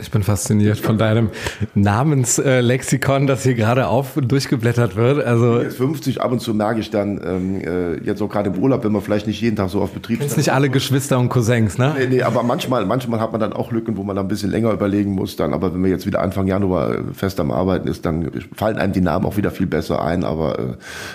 Ich 0.00 0.10
bin 0.10 0.22
fasziniert 0.22 0.78
von 0.78 0.98
deinem 0.98 1.30
Namenslexikon, 1.74 3.26
das 3.26 3.42
hier 3.42 3.54
gerade 3.54 3.88
auf 3.88 4.16
und 4.16 4.30
durchgeblättert 4.30 4.96
wird. 4.96 5.24
Also 5.24 5.60
jetzt 5.60 5.76
50, 5.76 6.20
ab 6.20 6.32
und 6.32 6.40
zu 6.40 6.54
merke 6.54 6.80
ich 6.80 6.90
dann, 6.90 7.20
ähm, 7.24 7.60
äh, 7.60 8.04
jetzt 8.04 8.22
auch 8.22 8.28
gerade 8.28 8.50
im 8.50 8.58
Urlaub, 8.58 8.84
wenn 8.84 8.92
man 8.92 9.02
vielleicht 9.02 9.26
nicht 9.26 9.40
jeden 9.40 9.56
Tag 9.56 9.70
so 9.70 9.80
auf 9.80 9.92
Betrieb 9.92 10.22
ist. 10.22 10.36
nicht 10.36 10.52
alle 10.52 10.70
Geschwister 10.70 11.18
und 11.18 11.28
Cousins, 11.28 11.78
ne? 11.78 11.94
Nee, 11.98 12.06
nee, 12.06 12.22
aber 12.22 12.42
manchmal, 12.42 12.86
manchmal 12.86 13.20
hat 13.20 13.32
man 13.32 13.40
dann 13.40 13.52
auch 13.52 13.72
Lücken, 13.72 13.96
wo 13.96 14.02
man 14.02 14.16
dann 14.16 14.26
ein 14.26 14.28
bisschen 14.28 14.50
länger 14.50 14.72
überlegen 14.72 15.12
muss. 15.12 15.36
Dann, 15.36 15.52
aber 15.52 15.72
wenn 15.74 15.80
man 15.80 15.90
jetzt 15.90 16.06
wieder 16.06 16.20
Anfang 16.22 16.46
Januar 16.46 16.92
äh, 16.92 16.98
fest 17.12 17.40
am 17.40 17.50
Arbeiten 17.50 17.88
ist, 17.88 18.06
dann 18.06 18.30
fallen 18.54 18.78
einem 18.78 18.92
die 18.92 19.00
Namen 19.00 19.26
auch 19.26 19.36
wieder 19.36 19.50
viel 19.50 19.66
besser 19.66 20.02
ein. 20.02 20.24
Aber 20.24 20.58
äh, 20.58 20.62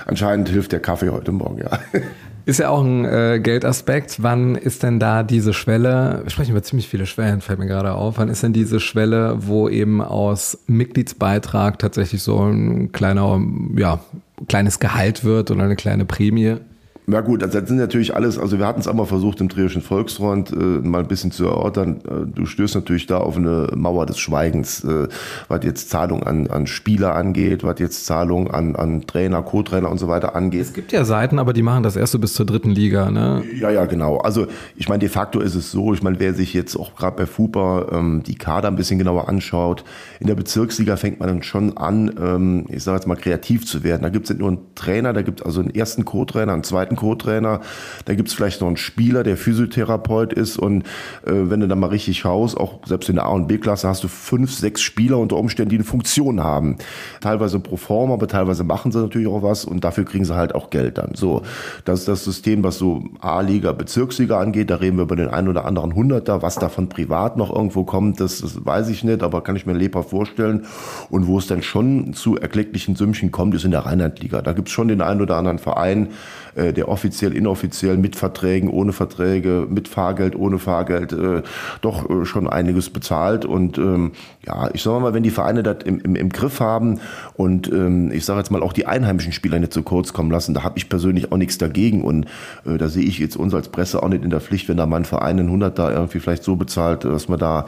anscheinend 0.06 0.50
hilft 0.50 0.72
der 0.72 0.80
Kaffee 0.80 1.10
heute 1.10 1.32
Morgen, 1.32 1.58
ja. 1.58 1.80
Ist 2.46 2.60
ja 2.60 2.70
auch 2.70 2.84
ein 2.84 3.06
äh, 3.06 3.40
Geldaspekt. 3.42 4.22
Wann 4.22 4.56
ist 4.56 4.84
denn 4.84 5.00
da 5.00 5.24
diese 5.24 5.52
Schwelle? 5.52 6.20
Wir 6.24 6.30
sprechen 6.30 6.52
über 6.52 6.62
ziemlich 6.62 6.88
viele 6.88 7.08
Schwellen, 7.08 7.42
fällt 7.42 7.58
mir 7.58 7.66
gerade 7.66 7.94
auf. 7.94 8.20
Wann 8.20 8.30
ist 8.30 8.44
denn 8.44 8.54
diese 8.54 8.80
Schwelle, 8.80 9.38
wo 9.48 9.68
eben 9.68 10.00
aus 10.00 10.60
Mitgliedsbeitrag 10.68 11.80
tatsächlich 11.80 12.22
so 12.22 12.40
ein 12.40 12.92
kleiner, 12.92 13.42
ja, 13.76 14.00
kleines 14.48 14.80
Gehalt 14.80 15.24
wird 15.24 15.50
oder 15.50 15.64
eine 15.64 15.76
kleine 15.76 16.06
Prämie? 16.06 16.58
Na 17.08 17.22
gut, 17.22 17.44
das 17.44 17.52
sind 17.52 17.78
natürlich 17.78 18.16
alles, 18.16 18.40
also 18.40 18.58
wir 18.58 18.66
hatten 18.66 18.80
es 18.80 18.88
einmal 18.88 19.06
versucht 19.06 19.40
im 19.40 19.48
Trierischen 19.48 19.84
Volksfront 19.84 20.52
äh, 20.52 20.56
mal 20.56 21.02
ein 21.02 21.08
bisschen 21.08 21.32
zu 21.32 21.46
erörtern. 21.46 22.02
Äh, 22.04 22.26
du 22.34 22.48
stößt 22.48 22.74
natürlich 22.74 23.06
da 23.06 23.18
auf 23.18 23.38
eine 23.38 23.70
Mauer 23.76 24.08
des 24.08 24.18
Schweigens, 24.18 24.84
äh, 24.84 25.08
was 25.48 25.64
jetzt 25.64 25.92
Zahlung 25.92 26.24
an, 26.24 26.48
an 26.48 26.66
Spieler 26.66 27.16
angeht, 27.16 27.64
was 27.64 27.80
jetzt 27.80 28.08
Zahlung 28.08 28.50
an, 28.50 28.76
an 28.76 29.06
Trainer, 29.06 29.44
Co-Trainer 29.44 29.90
und 29.92 30.00
so 30.00 30.08
weiter 30.08 30.36
angeht. 30.36 30.62
Es 30.62 30.74
gibt 30.74 30.92
ja 30.92 31.06
Seiten, 31.06 31.38
aber 31.38 31.54
die 31.54 31.62
machen 31.62 31.84
das 31.84 31.96
erst 31.96 32.14
so 32.14 32.20
bis 32.20 32.34
zur 32.34 32.48
dritten 32.48 32.72
Liga, 32.72 33.12
ne? 33.12 33.44
Ja, 33.56 33.70
ja, 33.70 33.86
genau. 33.86 34.18
Also 34.18 34.48
ich 34.76 34.90
meine, 34.90 35.00
de 35.00 35.10
facto 35.10 35.40
ist 35.42 35.54
es 35.54 35.72
so, 35.72 35.94
ich 35.94 36.02
meine, 36.02 36.20
wer 36.20 36.34
sich 36.34 36.56
jetzt 36.56 36.76
auch 36.76 36.96
gerade 36.96 37.18
bei 37.18 37.26
FUPA 37.28 37.88
ähm, 37.92 38.24
die 38.26 38.36
Kader 38.36 38.68
ein 38.68 38.76
bisschen 38.76 38.98
genauer 38.98 39.30
anschaut, 39.30 39.84
in 40.20 40.26
der 40.26 40.36
Bezirksliga 40.36 40.98
fängt 40.98 41.20
man 41.20 41.30
dann 41.30 41.44
schon 41.44 41.78
an, 41.78 42.12
ähm, 42.20 42.66
ich 42.70 42.84
sage 42.84 42.98
jetzt 42.98 43.08
mal, 43.08 43.16
kreativ 43.16 43.68
zu 43.68 43.84
werden. 43.84 44.02
Da 44.02 44.10
gibt 44.10 44.26
es 44.26 44.32
nicht 44.32 44.40
nur 44.40 44.50
einen 44.50 44.74
Trainer, 44.74 45.14
da 45.14 45.22
gibt 45.22 45.42
es 45.42 45.46
also 45.46 45.62
einen 45.62 45.74
ersten 45.74 46.04
Co-Trainer, 46.04 46.54
einen 46.54 46.64
zweiten 46.64 46.95
einen 46.96 46.98
Co-Trainer, 46.98 47.62
da 48.06 48.14
gibt 48.16 48.30
es 48.30 48.34
vielleicht 48.34 48.62
noch 48.62 48.68
einen 48.68 48.78
Spieler, 48.78 49.24
der 49.24 49.38
Physiotherapeut 49.38 50.34
ist 50.34 50.58
und 50.58 50.84
äh, 51.26 51.32
wenn 51.34 51.60
du 51.60 51.68
da 51.68 51.76
mal 51.76 51.88
richtig 51.88 52.20
schaust, 52.20 52.58
auch 52.58 52.80
selbst 52.86 53.10
in 53.10 53.16
der 53.16 53.26
A- 53.26 53.34
und 53.34 53.48
B-Klasse 53.48 53.88
hast 53.88 54.04
du 54.04 54.08
fünf, 54.08 54.54
sechs 54.54 54.82
Spieler 54.82 55.20
unter 55.20 55.38
Umständen, 55.38 55.70
die 55.70 55.76
eine 55.76 55.84
Funktion 55.84 56.44
haben. 56.44 56.78
Teilweise 57.22 57.60
pro 57.60 57.78
forma, 57.78 58.14
aber 58.14 58.28
teilweise 58.28 58.64
machen 58.64 58.92
sie 58.92 59.00
natürlich 59.00 59.28
auch 59.28 59.44
was 59.44 59.66
und 59.66 59.84
dafür 59.84 60.06
kriegen 60.06 60.26
sie 60.26 60.36
halt 60.36 60.56
auch 60.56 60.70
Geld 60.70 60.98
dann. 60.98 61.12
So, 61.16 61.42
das 61.84 62.00
ist 62.00 62.08
das 62.08 62.24
System, 62.24 62.64
was 62.64 62.78
so 62.78 63.04
A-Liga, 63.20 63.72
Bezirksliga 63.72 64.40
angeht. 64.40 64.70
Da 64.70 64.76
reden 64.76 64.98
wir 64.98 65.04
über 65.04 65.16
den 65.16 65.28
einen 65.28 65.48
oder 65.48 65.66
anderen 65.66 65.96
Hunderter. 65.96 66.42
Was 66.42 66.56
davon 66.56 66.90
privat 66.90 67.38
noch 67.38 67.54
irgendwo 67.54 67.84
kommt, 67.84 68.20
das, 68.20 68.42
das 68.42 68.66
weiß 68.66 68.90
ich 68.90 69.04
nicht, 69.04 69.24
aber 69.24 69.42
kann 69.42 69.56
ich 69.56 69.66
mir 69.66 69.74
lebhaft 69.74 70.10
vorstellen. 70.10 70.66
Und 71.10 71.28
wo 71.28 71.38
es 71.38 71.48
dann 71.48 71.62
schon 71.62 72.14
zu 72.14 72.38
erklecklichen 72.38 72.96
Sümmchen 72.96 73.32
kommt, 73.32 73.56
ist 73.56 73.66
in 73.66 73.72
der 73.72 73.86
Rheinlandliga. 73.86 74.42
Da 74.42 74.54
gibt 74.54 74.68
es 74.68 74.74
schon 74.74 74.88
den 74.88 75.02
einen 75.02 75.22
oder 75.22 75.38
anderen 75.38 75.60
Verein, 75.60 76.10
äh, 76.56 76.74
der 76.74 76.88
offiziell, 76.90 77.36
inoffiziell 77.36 77.98
mit 77.98 78.16
Verträgen, 78.16 78.70
ohne 78.70 78.94
Verträge, 78.94 79.68
mit 79.70 79.88
Fahrgeld, 79.88 80.36
ohne 80.36 80.60
Fahrgeld, 80.60 81.12
äh, 81.14 81.42
doch 81.82 82.10
äh, 82.10 82.26
schon 82.26 82.48
einiges 82.50 82.90
bezahlt. 82.90 83.46
Und 83.46 83.78
ähm, 83.78 84.14
ja, 84.46 84.70
ich 84.74 84.82
sage 84.82 85.00
mal, 85.00 85.14
wenn 85.14 85.24
die 85.24 85.32
Vereine 85.32 85.64
das 85.64 85.78
im, 85.86 86.00
im, 86.00 86.16
im 86.16 86.30
Griff 86.30 86.60
haben 86.60 87.00
und 87.36 87.72
ähm, 87.72 88.12
ich 88.12 88.26
sage 88.26 88.40
jetzt 88.40 88.52
mal 88.52 88.64
auch 88.64 88.74
die 88.74 88.86
einheimischen 88.86 89.32
Spieler 89.32 89.60
nicht 89.60 89.74
zu 89.74 89.84
kurz 89.84 90.14
kommen 90.14 90.32
lassen, 90.32 90.54
da 90.54 90.64
habe 90.64 90.78
ich 90.78 90.90
persönlich 90.90 91.32
auch 91.32 91.38
nichts 91.38 91.58
dagegen. 91.58 92.04
Und 92.04 92.26
äh, 92.66 92.78
da 92.78 92.88
sehe 92.88 93.04
ich 93.04 93.20
jetzt 93.20 93.36
uns 93.36 93.54
als 93.54 93.70
Presse 93.70 94.02
auch 94.02 94.10
nicht 94.10 94.24
in 94.24 94.30
der 94.30 94.42
Pflicht, 94.42 94.70
wenn 94.70 94.78
da 94.78 94.86
mein 94.86 95.06
Verein 95.06 95.40
einen 95.40 95.48
100 95.48 95.78
da 95.78 95.92
irgendwie 95.92 96.20
vielleicht 96.20 96.44
so 96.44 96.56
bezahlt, 96.56 97.04
dass 97.04 97.28
wir 97.28 97.38
da 97.38 97.66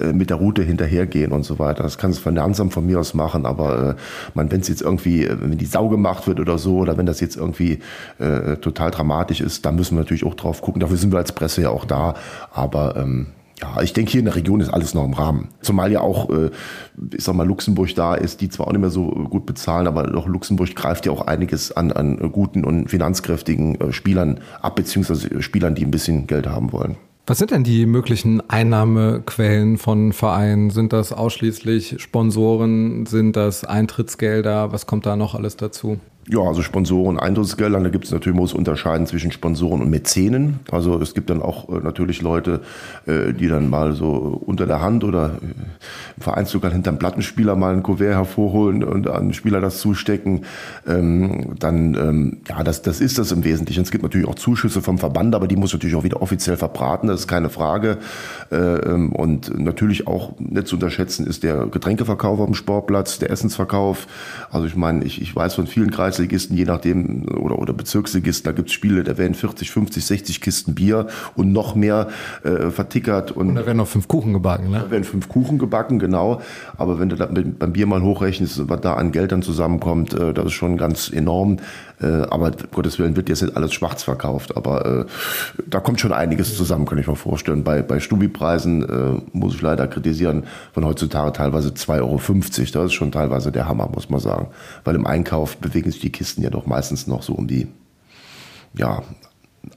äh, 0.00 0.12
mit 0.12 0.30
der 0.30 0.38
Route 0.38 0.62
hinterhergehen 0.62 1.32
und 1.32 1.44
so 1.44 1.58
weiter. 1.58 1.82
Das 1.82 1.98
kann 1.98 2.10
es 2.10 2.18
Finanzamt 2.18 2.72
von 2.72 2.86
mir 2.86 3.00
aus 3.00 3.14
machen, 3.14 3.46
aber 3.46 3.96
äh, 4.34 4.40
wenn 4.50 4.60
es 4.60 4.68
jetzt 4.68 4.82
irgendwie, 4.82 5.24
äh, 5.24 5.36
wenn 5.40 5.58
die 5.58 5.66
Sau 5.66 5.88
gemacht 5.88 6.26
wird 6.26 6.40
oder 6.40 6.58
so, 6.58 6.78
oder 6.78 6.96
wenn 6.96 7.06
das 7.06 7.20
jetzt 7.20 7.36
irgendwie 7.36 7.80
äh, 8.18 8.29
total 8.60 8.90
dramatisch 8.90 9.40
ist, 9.40 9.64
da 9.64 9.72
müssen 9.72 9.96
wir 9.96 10.00
natürlich 10.00 10.24
auch 10.24 10.34
drauf 10.34 10.62
gucken. 10.62 10.80
Dafür 10.80 10.96
sind 10.96 11.12
wir 11.12 11.18
als 11.18 11.32
Presse 11.32 11.62
ja 11.62 11.70
auch 11.70 11.84
da. 11.84 12.14
Aber 12.52 12.96
ähm, 12.96 13.28
ja, 13.60 13.82
ich 13.82 13.92
denke, 13.92 14.12
hier 14.12 14.20
in 14.20 14.24
der 14.24 14.36
Region 14.36 14.60
ist 14.60 14.70
alles 14.70 14.94
noch 14.94 15.04
im 15.04 15.12
Rahmen. 15.12 15.48
Zumal 15.60 15.92
ja 15.92 16.00
auch, 16.00 16.30
äh, 16.30 16.50
ich 17.14 17.24
sag 17.24 17.34
mal, 17.34 17.46
Luxemburg 17.46 17.94
da 17.94 18.14
ist, 18.14 18.40
die 18.40 18.48
zwar 18.48 18.68
auch 18.68 18.72
nicht 18.72 18.80
mehr 18.80 18.90
so 18.90 19.08
gut 19.08 19.46
bezahlen, 19.46 19.86
aber 19.86 20.04
doch 20.04 20.26
Luxemburg 20.26 20.74
greift 20.74 21.06
ja 21.06 21.12
auch 21.12 21.26
einiges 21.26 21.72
an, 21.72 21.92
an 21.92 22.32
guten 22.32 22.64
und 22.64 22.88
finanzkräftigen 22.88 23.80
äh, 23.80 23.92
Spielern 23.92 24.40
ab, 24.62 24.76
beziehungsweise 24.76 25.42
Spielern, 25.42 25.74
die 25.74 25.84
ein 25.84 25.90
bisschen 25.90 26.26
Geld 26.26 26.46
haben 26.46 26.72
wollen. 26.72 26.96
Was 27.26 27.38
sind 27.38 27.50
denn 27.50 27.62
die 27.62 27.86
möglichen 27.86 28.42
Einnahmequellen 28.48 29.78
von 29.78 30.12
Vereinen? 30.12 30.70
Sind 30.70 30.92
das 30.92 31.12
ausschließlich 31.12 32.02
Sponsoren? 32.02 33.06
Sind 33.06 33.36
das 33.36 33.64
Eintrittsgelder? 33.64 34.72
Was 34.72 34.86
kommt 34.86 35.06
da 35.06 35.16
noch 35.16 35.34
alles 35.34 35.56
dazu? 35.56 36.00
Ja, 36.32 36.42
also 36.42 36.62
Sponsoren, 36.62 37.18
Eintrittsgelder, 37.18 37.80
da 37.80 37.88
gibt 37.88 38.04
es 38.04 38.12
natürlich, 38.12 38.38
muss 38.38 38.54
unterscheiden 38.54 39.04
zwischen 39.08 39.32
Sponsoren 39.32 39.80
und 39.80 39.90
Mäzenen. 39.90 40.60
Also 40.70 41.00
es 41.00 41.12
gibt 41.12 41.28
dann 41.28 41.42
auch 41.42 41.68
äh, 41.68 41.80
natürlich 41.82 42.22
Leute, 42.22 42.60
äh, 43.06 43.32
die 43.32 43.48
dann 43.48 43.68
mal 43.68 43.94
so 43.94 44.40
unter 44.46 44.64
der 44.64 44.80
Hand 44.80 45.02
oder 45.02 45.30
äh, 45.42 45.46
im 46.16 46.22
Vereinslokal 46.22 46.70
hinterm 46.70 47.00
Plattenspieler 47.00 47.56
mal 47.56 47.74
ein 47.74 47.82
Kuvert 47.82 48.14
hervorholen 48.14 48.84
und 48.84 49.08
an 49.08 49.32
Spieler 49.32 49.60
das 49.60 49.80
zustecken. 49.80 50.42
Ähm, 50.86 51.56
dann, 51.58 51.94
ähm, 51.94 52.38
ja, 52.48 52.62
das, 52.62 52.82
das 52.82 53.00
ist 53.00 53.18
das 53.18 53.32
im 53.32 53.42
Wesentlichen. 53.42 53.82
Es 53.82 53.90
gibt 53.90 54.04
natürlich 54.04 54.28
auch 54.28 54.36
Zuschüsse 54.36 54.82
vom 54.82 54.98
Verband, 54.98 55.34
aber 55.34 55.48
die 55.48 55.56
muss 55.56 55.72
natürlich 55.72 55.96
auch 55.96 56.04
wieder 56.04 56.22
offiziell 56.22 56.56
verbraten, 56.56 57.08
das 57.08 57.20
ist 57.20 57.28
keine 57.28 57.50
Frage. 57.50 57.98
Äh, 58.52 58.56
ähm, 58.56 59.10
und 59.10 59.58
natürlich 59.58 60.06
auch 60.06 60.38
nicht 60.38 60.68
zu 60.68 60.76
unterschätzen 60.76 61.26
ist 61.26 61.42
der 61.42 61.66
Getränkeverkauf 61.66 62.38
auf 62.38 62.46
dem 62.46 62.54
Sportplatz, 62.54 63.18
der 63.18 63.30
Essensverkauf. 63.30 64.06
Also 64.52 64.68
ich 64.68 64.76
meine, 64.76 65.04
ich, 65.04 65.20
ich 65.20 65.34
weiß 65.34 65.54
von 65.54 65.66
vielen 65.66 65.90
Kreisen, 65.90 66.19
Kreisligisten, 66.20 66.56
je 66.56 66.64
nachdem, 66.64 67.26
oder, 67.28 67.58
oder 67.58 67.72
Bezirksligisten, 67.72 68.44
da 68.44 68.52
gibt 68.52 68.68
es 68.68 68.74
Spiele, 68.74 69.02
da 69.04 69.16
werden 69.16 69.34
40, 69.34 69.70
50, 69.70 70.04
60 70.04 70.40
Kisten 70.40 70.74
Bier 70.74 71.06
und 71.34 71.52
noch 71.52 71.74
mehr 71.74 72.08
äh, 72.42 72.70
vertickert. 72.70 73.32
Und, 73.32 73.50
und 73.50 73.54
da 73.54 73.66
werden 73.66 73.78
noch 73.78 73.88
fünf 73.88 74.06
Kuchen 74.08 74.32
gebacken, 74.32 74.70
ne? 74.70 74.80
Da 74.80 74.90
werden 74.90 75.04
fünf 75.04 75.28
Kuchen 75.28 75.58
gebacken, 75.58 75.98
genau. 75.98 76.40
Aber 76.76 76.98
wenn 76.98 77.08
du 77.08 77.16
da 77.16 77.26
mit, 77.26 77.58
beim 77.58 77.72
Bier 77.72 77.86
mal 77.86 78.02
hochrechnest, 78.02 78.68
was 78.68 78.80
da 78.80 78.94
an 78.94 79.12
Geld 79.12 79.32
dann 79.32 79.42
zusammenkommt, 79.42 80.14
äh, 80.14 80.34
das 80.34 80.46
ist 80.46 80.52
schon 80.52 80.76
ganz 80.76 81.10
enorm. 81.10 81.58
Äh, 82.02 82.22
aber 82.30 82.52
Gottes 82.72 82.98
Willen 82.98 83.16
wird 83.16 83.28
jetzt 83.28 83.42
nicht 83.42 83.56
alles 83.56 83.72
schwarz 83.72 84.02
verkauft. 84.02 84.56
Aber 84.56 84.86
äh, 84.86 85.04
da 85.66 85.80
kommt 85.80 86.00
schon 86.00 86.12
einiges 86.12 86.56
zusammen, 86.56 86.86
kann 86.86 86.98
ich 86.98 87.06
mir 87.06 87.16
vorstellen. 87.16 87.64
Bei, 87.64 87.82
bei 87.82 88.00
Stubi-Preisen 88.00 88.82
äh, 88.82 89.22
muss 89.32 89.54
ich 89.54 89.62
leider 89.62 89.86
kritisieren, 89.86 90.44
von 90.72 90.84
heutzutage 90.84 91.32
teilweise 91.32 91.70
2,50 91.70 92.00
Euro. 92.00 92.18
Das 92.72 92.84
ist 92.86 92.92
schon 92.94 93.12
teilweise 93.12 93.52
der 93.52 93.68
Hammer, 93.68 93.88
muss 93.92 94.08
man 94.08 94.20
sagen. 94.20 94.48
Weil 94.84 94.94
im 94.94 95.06
Einkauf 95.06 95.56
bewegen 95.56 95.90
sich 95.90 96.00
die 96.00 96.12
Kisten 96.12 96.42
ja 96.42 96.50
doch 96.50 96.66
meistens 96.66 97.06
noch 97.06 97.22
so 97.22 97.34
um 97.34 97.46
die, 97.46 97.68
ja, 98.74 99.02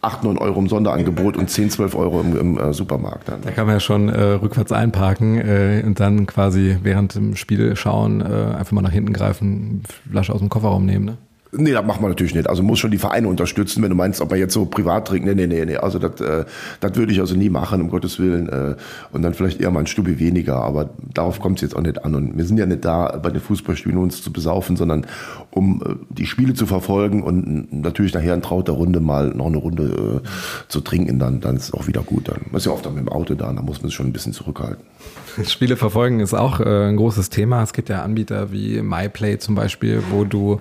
8, 0.02 0.24
9 0.24 0.38
Euro 0.38 0.60
im 0.60 0.70
Sonderangebot 0.70 1.38
und 1.38 1.50
10, 1.50 1.70
12 1.70 1.96
Euro 1.96 2.22
im, 2.22 2.38
im 2.38 2.58
äh, 2.58 2.74
Supermarkt. 2.74 3.28
Dann. 3.28 3.42
Da 3.42 3.52
kann 3.52 3.66
man 3.66 3.76
ja 3.76 3.80
schon 3.80 4.10
äh, 4.10 4.22
rückwärts 4.22 4.72
einparken 4.72 5.38
äh, 5.40 5.84
und 5.86 6.00
dann 6.00 6.26
quasi 6.26 6.78
während 6.84 7.16
dem 7.16 7.36
Spiel 7.36 7.76
schauen, 7.76 8.22
äh, 8.22 8.56
einfach 8.56 8.72
mal 8.72 8.82
nach 8.82 8.92
hinten 8.92 9.14
greifen, 9.14 9.84
Flasche 10.10 10.34
aus 10.34 10.40
dem 10.40 10.50
Kofferraum 10.50 10.86
nehmen. 10.86 11.06
Ne? 11.06 11.18
Nee, 11.56 11.72
das 11.72 11.86
macht 11.86 12.02
man 12.02 12.10
natürlich 12.10 12.34
nicht. 12.34 12.50
Also 12.50 12.64
muss 12.64 12.80
schon 12.80 12.90
die 12.90 12.98
Vereine 12.98 13.28
unterstützen, 13.28 13.84
wenn 13.84 13.90
du 13.90 13.96
meinst, 13.96 14.22
ob 14.22 14.32
man 14.32 14.40
jetzt 14.40 14.54
so 14.54 14.66
privat 14.66 15.08
trinkt. 15.08 15.28
Nee, 15.28 15.36
nee, 15.36 15.46
nee, 15.46 15.66
nee. 15.66 15.78
Also 15.78 16.00
das, 16.00 16.20
äh, 16.20 16.46
das 16.80 16.96
würde 16.96 17.12
ich 17.12 17.20
also 17.20 17.36
nie 17.36 17.50
machen, 17.50 17.82
um 17.82 17.90
Gottes 17.90 18.20
Willen. 18.20 18.50
Äh, 18.50 18.76
und 19.12 19.22
dann 19.22 19.34
vielleicht 19.34 19.62
eher 19.62 19.70
mal 19.70 19.82
ein 19.82 19.88
Stübe 19.88 20.20
weniger. 20.20 20.56
Aber 20.56 20.90
darauf 21.14 21.40
kommt 21.40 21.58
es 21.58 21.62
jetzt 21.62 21.76
auch 21.76 21.82
nicht 21.82 22.04
an. 22.04 22.16
Und 22.16 22.38
wir 22.38 22.46
sind 22.46 22.58
ja 22.58 22.66
nicht 22.66 22.84
da, 22.84 23.20
bei 23.22 23.30
den 23.30 23.42
Fußballspielen 23.42 23.98
uns 23.98 24.24
zu 24.24 24.34
besaufen, 24.34 24.76
sondern 24.76 25.06
um 25.52 25.82
äh, 25.86 25.96
die 26.10 26.26
Spiele 26.26 26.56
zu 26.56 26.66
verfolgen 26.66 27.22
und 27.22 27.72
natürlich 27.72 28.14
nachher 28.14 28.34
in 28.34 28.42
trauter 28.42 28.74
Runde 28.74 29.00
mal 29.00 29.30
noch 29.30 29.48
eine 29.48 29.58
Runde 29.58 30.22
äh, 30.24 30.28
zu 30.70 30.82
trinken, 30.82 31.20
dann, 31.20 31.40
dann 31.40 31.58
ist 31.58 31.66
es 31.66 31.74
auch 31.74 31.88
wieder 31.88 32.02
gut. 32.02 32.30
Dann 32.30 32.42
ist 32.56 32.66
ja 32.66 32.72
oft 32.72 32.88
auch 32.88 32.92
mit 32.92 33.02
dem 33.02 33.10
Auto 33.10 33.36
da, 33.36 33.54
da 33.54 33.62
muss 33.62 33.82
man 33.82 33.90
sich 33.90 33.96
schon 33.96 34.08
ein 34.08 34.14
bisschen 34.14 34.34
zurückhalten. 34.34 34.84
Spiele 35.48 35.78
verfolgen 35.78 36.20
ist 36.20 36.34
auch 36.34 36.60
äh, 36.60 36.90
ein 36.90 36.98
großes 36.98 37.30
Thema. 37.30 37.64
Es 37.64 37.74
gibt 37.74 37.90
ja 37.90 38.04
Anbieter 38.04 38.52
wie 38.52 38.82
MyPlay 38.82 39.40
zum 39.40 39.56
Beispiel, 39.56 40.04
wo 40.12 40.26
du 40.26 40.60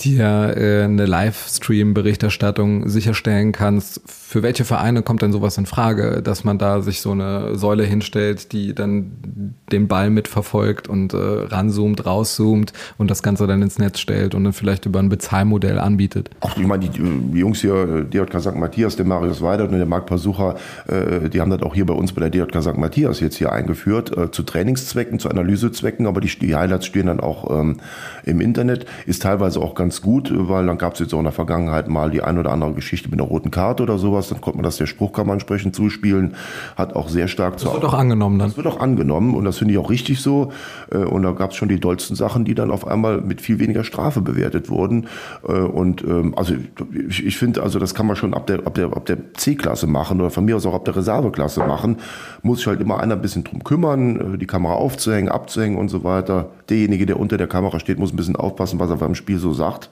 dir 0.00 0.54
äh, 0.56 0.84
eine 0.84 1.06
Livestream-Berichterstattung 1.06 2.88
sicherstellen 2.88 3.52
kannst. 3.52 4.00
Für 4.06 4.42
welche 4.42 4.64
Vereine 4.64 5.02
kommt 5.02 5.22
denn 5.22 5.32
sowas 5.32 5.58
in 5.58 5.66
Frage, 5.66 6.22
dass 6.22 6.44
man 6.44 6.58
da 6.58 6.80
sich 6.80 7.00
so 7.00 7.12
eine 7.12 7.56
Säule 7.56 7.84
hinstellt, 7.84 8.52
die 8.52 8.74
dann 8.74 9.54
den 9.70 9.88
Ball 9.88 10.10
mitverfolgt 10.10 10.88
und 10.88 11.12
äh, 11.14 11.16
ranzoomt, 11.16 12.04
rauszoomt 12.04 12.72
und 12.98 13.10
das 13.10 13.22
Ganze 13.22 13.46
dann 13.46 13.62
ins 13.62 13.78
Netz 13.78 14.00
stellt 14.00 14.34
und 14.34 14.44
dann 14.44 14.52
vielleicht 14.52 14.86
über 14.86 14.98
ein 14.98 15.08
Bezahlmodell 15.08 15.78
anbietet? 15.78 16.30
Ach, 16.40 16.56
ich 16.56 16.66
meine, 16.66 16.88
die, 16.88 16.98
die 16.98 17.38
Jungs 17.38 17.60
hier, 17.60 18.04
DJK 18.04 18.40
St. 18.40 18.54
Matthias, 18.54 18.96
der 18.96 19.06
Marius 19.06 19.40
Weidert 19.42 19.70
und 19.70 19.76
der 19.76 19.86
Marc 19.86 20.06
Pasucher, 20.06 20.56
äh, 20.88 21.28
die 21.28 21.40
haben 21.40 21.50
das 21.50 21.62
auch 21.62 21.74
hier 21.74 21.86
bei 21.86 21.94
uns 21.94 22.12
bei 22.12 22.28
der 22.28 22.30
DJK 22.30 22.62
St. 22.62 22.76
Matthias 22.76 23.20
jetzt 23.20 23.36
hier 23.36 23.52
eingeführt 23.52 23.83
äh, 23.86 24.30
zu 24.30 24.42
Trainingszwecken, 24.42 25.18
zu 25.18 25.28
Analysezwecken, 25.28 26.06
aber 26.06 26.20
die, 26.20 26.28
die 26.38 26.54
Highlights 26.54 26.86
stehen 26.86 27.06
dann 27.06 27.20
auch 27.20 27.50
ähm, 27.50 27.76
im 28.24 28.40
Internet. 28.40 28.86
Ist 29.06 29.22
teilweise 29.22 29.60
auch 29.60 29.74
ganz 29.74 30.00
gut, 30.02 30.32
weil 30.34 30.66
dann 30.66 30.78
gab 30.78 30.94
es 30.94 31.00
jetzt 31.00 31.14
auch 31.14 31.18
in 31.18 31.24
der 31.24 31.32
Vergangenheit 31.32 31.88
mal 31.88 32.10
die 32.10 32.22
ein 32.22 32.38
oder 32.38 32.52
andere 32.52 32.72
Geschichte 32.72 33.10
mit 33.10 33.20
einer 33.20 33.28
roten 33.28 33.50
Karte 33.50 33.82
oder 33.82 33.98
sowas. 33.98 34.28
Dann 34.28 34.40
konnte 34.40 34.58
man 34.58 34.64
das 34.64 34.76
der 34.76 34.86
Spruchkammer 34.86 35.32
entsprechend 35.32 35.74
zuspielen. 35.74 36.34
Hat 36.76 36.96
auch 36.96 37.08
sehr 37.08 37.28
stark 37.28 37.58
zu. 37.58 37.66
Das 37.66 37.74
wird 37.74 37.84
auch 37.84 37.94
angenommen 37.94 38.38
dann. 38.38 38.48
Das 38.48 38.56
wird 38.56 38.66
auch 38.66 38.80
angenommen 38.80 39.34
und 39.34 39.44
das 39.44 39.58
finde 39.58 39.74
ich 39.74 39.78
auch 39.78 39.90
richtig 39.90 40.20
so. 40.20 40.52
Äh, 40.90 40.98
und 40.98 41.22
da 41.22 41.32
gab 41.32 41.50
es 41.50 41.56
schon 41.56 41.68
die 41.68 41.80
dollsten 41.80 42.16
Sachen, 42.16 42.44
die 42.44 42.54
dann 42.54 42.70
auf 42.70 42.86
einmal 42.86 43.20
mit 43.20 43.40
viel 43.40 43.58
weniger 43.58 43.84
Strafe 43.84 44.20
bewertet 44.20 44.68
wurden. 44.70 45.06
Äh, 45.46 45.52
und 45.52 46.02
ähm, 46.04 46.34
also 46.36 46.54
ich, 47.08 47.24
ich 47.24 47.38
finde, 47.38 47.62
also 47.62 47.78
das 47.78 47.94
kann 47.94 48.06
man 48.06 48.16
schon 48.16 48.34
ab 48.34 48.46
der, 48.46 48.66
ab 48.66 48.74
der, 48.74 48.86
ab 48.86 49.06
der 49.06 49.34
C-Klasse 49.34 49.86
machen 49.86 50.20
oder 50.20 50.30
von 50.30 50.44
mir 50.44 50.56
aus 50.56 50.66
auch 50.66 50.74
ab 50.74 50.84
der 50.84 50.96
Reserveklasse 50.96 51.60
machen. 51.60 51.98
Muss 52.42 52.58
sich 52.58 52.66
halt 52.66 52.80
immer 52.80 53.00
einer 53.00 53.14
ein 53.14 53.22
bisschen 53.22 53.44
drum 53.44 53.62
kümmern 53.62 53.73
äh, 53.82 54.38
die 54.38 54.46
Kamera 54.46 54.74
aufzuhängen, 54.74 55.28
abzuhängen 55.28 55.78
und 55.78 55.88
so 55.88 56.04
weiter. 56.04 56.50
Derjenige, 56.68 57.06
der 57.06 57.20
unter 57.20 57.36
der 57.36 57.46
Kamera 57.46 57.80
steht, 57.80 57.98
muss 57.98 58.12
ein 58.12 58.16
bisschen 58.16 58.36
aufpassen, 58.36 58.78
was 58.78 58.90
er 58.90 58.96
beim 58.96 59.14
Spiel 59.14 59.38
so 59.38 59.52
sagt, 59.52 59.90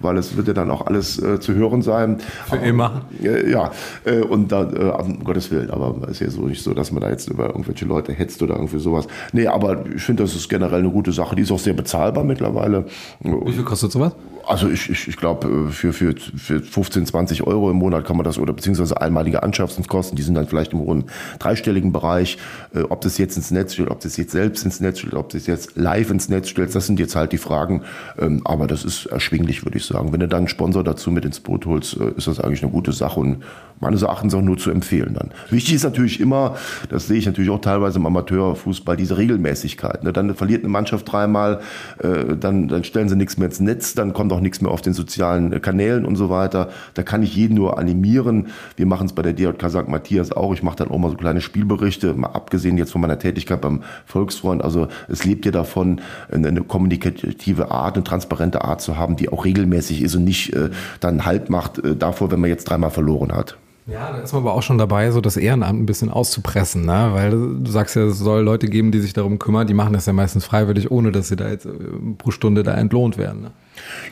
weil 0.00 0.16
es 0.16 0.36
wird 0.36 0.48
ja 0.48 0.54
dann 0.54 0.70
auch 0.70 0.86
alles 0.86 1.22
äh, 1.22 1.38
zu 1.38 1.54
hören 1.54 1.82
sein. 1.82 2.18
Für 2.46 2.56
aber, 2.56 2.62
immer. 2.62 3.02
Äh, 3.22 3.50
ja, 3.50 3.70
äh, 4.04 4.20
und 4.20 4.50
da, 4.50 4.62
äh, 4.62 5.02
um 5.02 5.22
Gottes 5.24 5.50
Willen, 5.50 5.70
aber 5.70 5.94
es 6.04 6.12
ist 6.12 6.20
ja 6.20 6.30
so 6.30 6.42
nicht 6.42 6.62
so, 6.62 6.74
dass 6.74 6.90
man 6.92 7.02
da 7.02 7.10
jetzt 7.10 7.28
über 7.28 7.46
irgendwelche 7.46 7.84
Leute 7.84 8.12
hetzt 8.12 8.42
oder 8.42 8.54
irgendwie 8.54 8.78
sowas. 8.78 9.06
Nee, 9.32 9.46
aber 9.46 9.84
ich 9.94 10.02
finde, 10.02 10.24
das 10.24 10.34
ist 10.34 10.48
generell 10.48 10.80
eine 10.80 10.90
gute 10.90 11.12
Sache. 11.12 11.36
Die 11.36 11.42
ist 11.42 11.52
auch 11.52 11.58
sehr 11.58 11.74
bezahlbar 11.74 12.24
mittlerweile. 12.24 12.86
Wie 13.20 13.52
viel 13.52 13.64
kostet 13.64 13.92
sowas? 13.92 14.12
Also 14.48 14.70
ich, 14.70 14.88
ich, 14.88 15.08
ich 15.08 15.16
glaube, 15.18 15.68
äh, 15.68 15.70
für, 15.70 15.92
für, 15.92 16.14
für 16.16 16.60
15, 16.60 17.04
20 17.04 17.46
Euro 17.46 17.70
im 17.70 17.76
Monat 17.76 18.06
kann 18.06 18.16
man 18.16 18.24
das, 18.24 18.38
oder 18.38 18.54
beziehungsweise 18.54 18.98
einmalige 18.98 19.42
Anschaffungskosten, 19.42 20.16
die 20.16 20.22
sind 20.22 20.36
dann 20.36 20.46
vielleicht 20.48 20.72
im 20.72 20.80
hohen 20.80 21.04
dreistelligen 21.38 21.92
Bereich. 21.92 22.38
Äh, 22.74 22.80
ob 22.80 23.02
das 23.02 23.18
jetzt 23.18 23.36
ins 23.36 23.50
Netz 23.50 23.74
stellt, 23.74 23.90
ob 23.90 24.00
das 24.00 24.16
jetzt 24.16 24.32
selbst 24.32 24.64
ins 24.64 24.80
Netz 24.80 25.00
stellt, 25.00 25.12
ob 25.12 25.28
das 25.28 25.46
jetzt 25.46 25.76
live 25.76 26.10
ins 26.10 26.30
Netz 26.30 26.48
stellt, 26.48 26.74
das 26.74 26.86
sind 26.86 26.98
jetzt 26.98 27.14
halt 27.14 27.32
die 27.32 27.38
Fragen. 27.38 27.82
Ähm, 28.18 28.40
aber 28.46 28.66
das 28.66 28.84
ist 28.84 29.04
erschwinglich, 29.04 29.66
würde 29.66 29.76
ich 29.76 29.84
sagen. 29.84 30.14
Wenn 30.14 30.20
du 30.20 30.28
dann 30.28 30.38
einen 30.38 30.48
Sponsor 30.48 30.82
dazu 30.82 31.10
mit 31.10 31.26
ins 31.26 31.40
Boot 31.40 31.66
holst, 31.66 31.98
äh, 31.98 32.12
ist 32.16 32.26
das 32.26 32.40
eigentlich 32.40 32.62
eine 32.62 32.72
gute 32.72 32.92
Sache 32.92 33.20
und 33.20 33.42
meines 33.80 34.02
Erachtens 34.02 34.34
auch 34.34 34.42
nur 34.42 34.56
zu 34.56 34.70
empfehlen 34.70 35.14
dann. 35.14 35.30
Wichtig 35.50 35.74
ist 35.74 35.84
natürlich 35.84 36.20
immer, 36.20 36.56
das 36.88 37.06
sehe 37.06 37.18
ich 37.18 37.26
natürlich 37.26 37.50
auch 37.50 37.60
teilweise 37.60 37.98
im 37.98 38.06
Amateurfußball, 38.06 38.96
diese 38.96 39.18
Regelmäßigkeit. 39.18 40.04
Ne? 40.04 40.12
Dann 40.12 40.34
verliert 40.34 40.62
eine 40.62 40.72
Mannschaft 40.72 41.10
dreimal, 41.10 41.60
äh, 41.98 42.36
dann, 42.38 42.68
dann 42.68 42.84
stellen 42.84 43.08
sie 43.08 43.16
nichts 43.16 43.36
mehr 43.36 43.46
ins 43.46 43.60
Netz, 43.60 43.94
dann 43.94 44.12
kommt 44.12 44.32
auch 44.32 44.40
nichts 44.40 44.60
mehr 44.60 44.70
auf 44.70 44.80
den 44.80 44.94
sozialen 44.94 45.60
Kanälen 45.60 46.04
und 46.04 46.16
so 46.16 46.30
weiter. 46.30 46.70
Da 46.94 47.02
kann 47.02 47.22
ich 47.22 47.34
jeden 47.36 47.54
nur 47.54 47.78
animieren. 47.78 48.48
Wir 48.76 48.86
machen 48.86 49.06
es 49.06 49.12
bei 49.12 49.22
der 49.22 49.32
DJK 49.32 49.70
St. 49.70 49.88
Matthias 49.88 50.32
auch. 50.32 50.52
Ich 50.52 50.62
mache 50.62 50.76
dann 50.76 50.88
auch 50.88 50.98
mal 50.98 51.10
so 51.10 51.16
kleine 51.16 51.40
Spielberichte, 51.40 52.14
mal 52.14 52.28
abgesehen 52.28 52.78
jetzt 52.78 52.92
von 52.92 53.00
meiner 53.00 53.18
Tätigkeit 53.18 53.60
beim 53.60 53.82
Volksfreund. 54.06 54.62
Also 54.62 54.88
es 55.08 55.24
lebt 55.24 55.44
ja 55.44 55.52
davon, 55.52 56.00
eine 56.30 56.62
kommunikative 56.62 57.70
Art, 57.70 57.96
eine 57.96 58.04
transparente 58.04 58.64
Art 58.64 58.80
zu 58.80 58.96
haben, 58.96 59.16
die 59.16 59.28
auch 59.28 59.44
regelmäßig 59.44 60.02
ist 60.02 60.14
und 60.14 60.24
nicht 60.24 60.52
äh, 60.54 60.70
dann 61.00 61.24
Halt 61.24 61.50
macht 61.50 61.78
äh, 61.78 61.96
davor, 61.96 62.30
wenn 62.30 62.40
man 62.40 62.50
jetzt 62.50 62.64
dreimal 62.64 62.90
verloren 62.90 63.32
hat. 63.32 63.56
Ja, 63.90 64.12
da 64.12 64.18
ist 64.18 64.34
man 64.34 64.42
aber 64.42 64.52
auch 64.52 64.62
schon 64.62 64.76
dabei, 64.76 65.10
so 65.10 65.22
das 65.22 65.38
Ehrenamt 65.38 65.80
ein 65.80 65.86
bisschen 65.86 66.10
auszupressen, 66.10 66.84
ne? 66.84 67.10
weil 67.12 67.30
du 67.30 67.70
sagst 67.70 67.96
ja, 67.96 68.02
es 68.02 68.18
soll 68.18 68.42
Leute 68.42 68.68
geben, 68.68 68.92
die 68.92 69.00
sich 69.00 69.14
darum 69.14 69.38
kümmern, 69.38 69.66
die 69.66 69.72
machen 69.72 69.94
das 69.94 70.04
ja 70.04 70.12
meistens 70.12 70.44
freiwillig, 70.44 70.90
ohne 70.90 71.10
dass 71.10 71.28
sie 71.28 71.36
da 71.36 71.48
jetzt 71.48 71.64
äh, 71.64 71.70
pro 72.18 72.30
Stunde 72.30 72.62
da 72.62 72.74
entlohnt 72.74 73.16
werden. 73.16 73.42
Ne? 73.42 73.50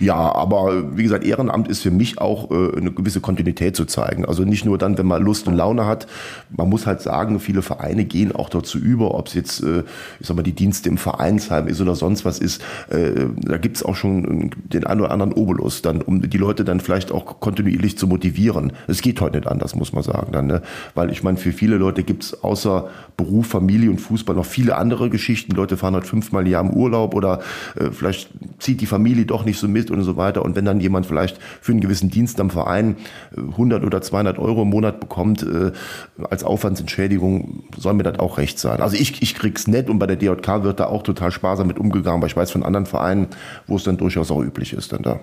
Ja, 0.00 0.16
aber 0.16 0.96
wie 0.96 1.02
gesagt, 1.02 1.24
Ehrenamt 1.24 1.68
ist 1.68 1.82
für 1.82 1.90
mich 1.90 2.18
auch 2.18 2.50
äh, 2.50 2.76
eine 2.76 2.92
gewisse 2.92 3.20
Kontinuität 3.20 3.76
zu 3.76 3.84
zeigen. 3.84 4.24
Also 4.24 4.44
nicht 4.44 4.64
nur 4.64 4.78
dann, 4.78 4.98
wenn 4.98 5.06
man 5.06 5.22
Lust 5.22 5.46
und 5.46 5.54
Laune 5.54 5.86
hat. 5.86 6.06
Man 6.54 6.68
muss 6.68 6.86
halt 6.86 7.00
sagen, 7.00 7.40
viele 7.40 7.62
Vereine 7.62 8.04
gehen 8.04 8.32
auch 8.32 8.48
dazu 8.48 8.78
über, 8.78 9.14
ob 9.14 9.28
es 9.28 9.34
jetzt, 9.34 9.62
äh, 9.62 9.84
ich 10.20 10.26
sag 10.26 10.36
mal, 10.36 10.42
die 10.42 10.52
Dienste 10.52 10.88
im 10.88 10.98
Vereinsheim 10.98 11.68
ist 11.68 11.80
oder 11.80 11.94
sonst 11.94 12.24
was 12.24 12.38
ist. 12.38 12.62
Äh, 12.88 13.26
da 13.40 13.56
gibt's 13.58 13.82
auch 13.82 13.96
schon 13.96 14.50
den 14.72 14.86
einen 14.86 15.00
oder 15.00 15.10
anderen 15.10 15.32
Obolus, 15.32 15.82
dann, 15.82 16.02
um 16.02 16.22
die 16.22 16.38
Leute 16.38 16.64
dann 16.64 16.80
vielleicht 16.80 17.12
auch 17.12 17.40
kontinuierlich 17.40 17.98
zu 17.98 18.06
motivieren. 18.06 18.72
Es 18.86 19.02
geht 19.02 19.20
heute 19.20 19.38
nicht 19.38 19.48
anders, 19.48 19.74
muss 19.74 19.92
man 19.92 20.02
sagen. 20.02 20.32
Dann, 20.32 20.46
ne? 20.46 20.62
Weil 20.94 21.10
ich 21.10 21.22
meine, 21.22 21.38
für 21.38 21.52
viele 21.52 21.76
Leute 21.76 22.02
gibt's 22.02 22.34
außer 22.42 22.88
Beruf, 23.16 23.46
Familie 23.46 23.90
und 23.90 24.00
Fußball 24.00 24.36
noch 24.36 24.44
viele 24.44 24.76
andere 24.76 25.10
Geschichten. 25.10 25.54
Leute 25.54 25.76
fahren 25.76 25.94
halt 25.94 26.06
fünfmal 26.06 26.44
im 26.44 26.52
Jahr 26.52 26.64
im 26.64 26.70
Urlaub 26.70 27.14
oder 27.14 27.40
äh, 27.76 27.90
vielleicht 27.90 28.30
zieht 28.58 28.80
die 28.80 28.86
Familie 28.86 29.26
doch 29.26 29.44
nicht 29.44 29.55
so 29.58 29.68
mit 29.68 29.90
und 29.90 30.02
so 30.02 30.16
weiter. 30.16 30.44
Und 30.44 30.56
wenn 30.56 30.64
dann 30.64 30.80
jemand 30.80 31.06
vielleicht 31.06 31.38
für 31.60 31.72
einen 31.72 31.80
gewissen 31.80 32.10
Dienst 32.10 32.40
am 32.40 32.50
Verein 32.50 32.96
100 33.36 33.82
äh, 33.82 33.86
oder 33.86 34.02
200 34.02 34.38
Euro 34.38 34.62
im 34.62 34.70
Monat 34.70 35.00
bekommt 35.00 35.42
äh, 35.42 35.72
als 36.28 36.44
Aufwandsentschädigung, 36.44 37.64
soll 37.76 37.94
mir 37.94 38.02
das 38.02 38.18
auch 38.18 38.38
recht 38.38 38.58
sein. 38.58 38.80
Also 38.80 38.96
ich, 38.96 39.22
ich 39.22 39.34
krieg's 39.34 39.66
nett 39.66 39.90
und 39.90 39.98
bei 39.98 40.06
der 40.06 40.16
DJK 40.16 40.62
wird 40.62 40.80
da 40.80 40.86
auch 40.86 41.02
total 41.02 41.30
sparsam 41.30 41.66
mit 41.66 41.78
umgegangen, 41.78 42.20
weil 42.20 42.28
ich 42.28 42.36
weiß 42.36 42.50
von 42.50 42.62
anderen 42.62 42.86
Vereinen, 42.86 43.28
wo 43.66 43.76
es 43.76 43.84
dann 43.84 43.96
durchaus 43.96 44.30
auch 44.30 44.42
üblich 44.42 44.72
ist 44.72 44.92
dann 44.92 45.02
da. 45.02 45.20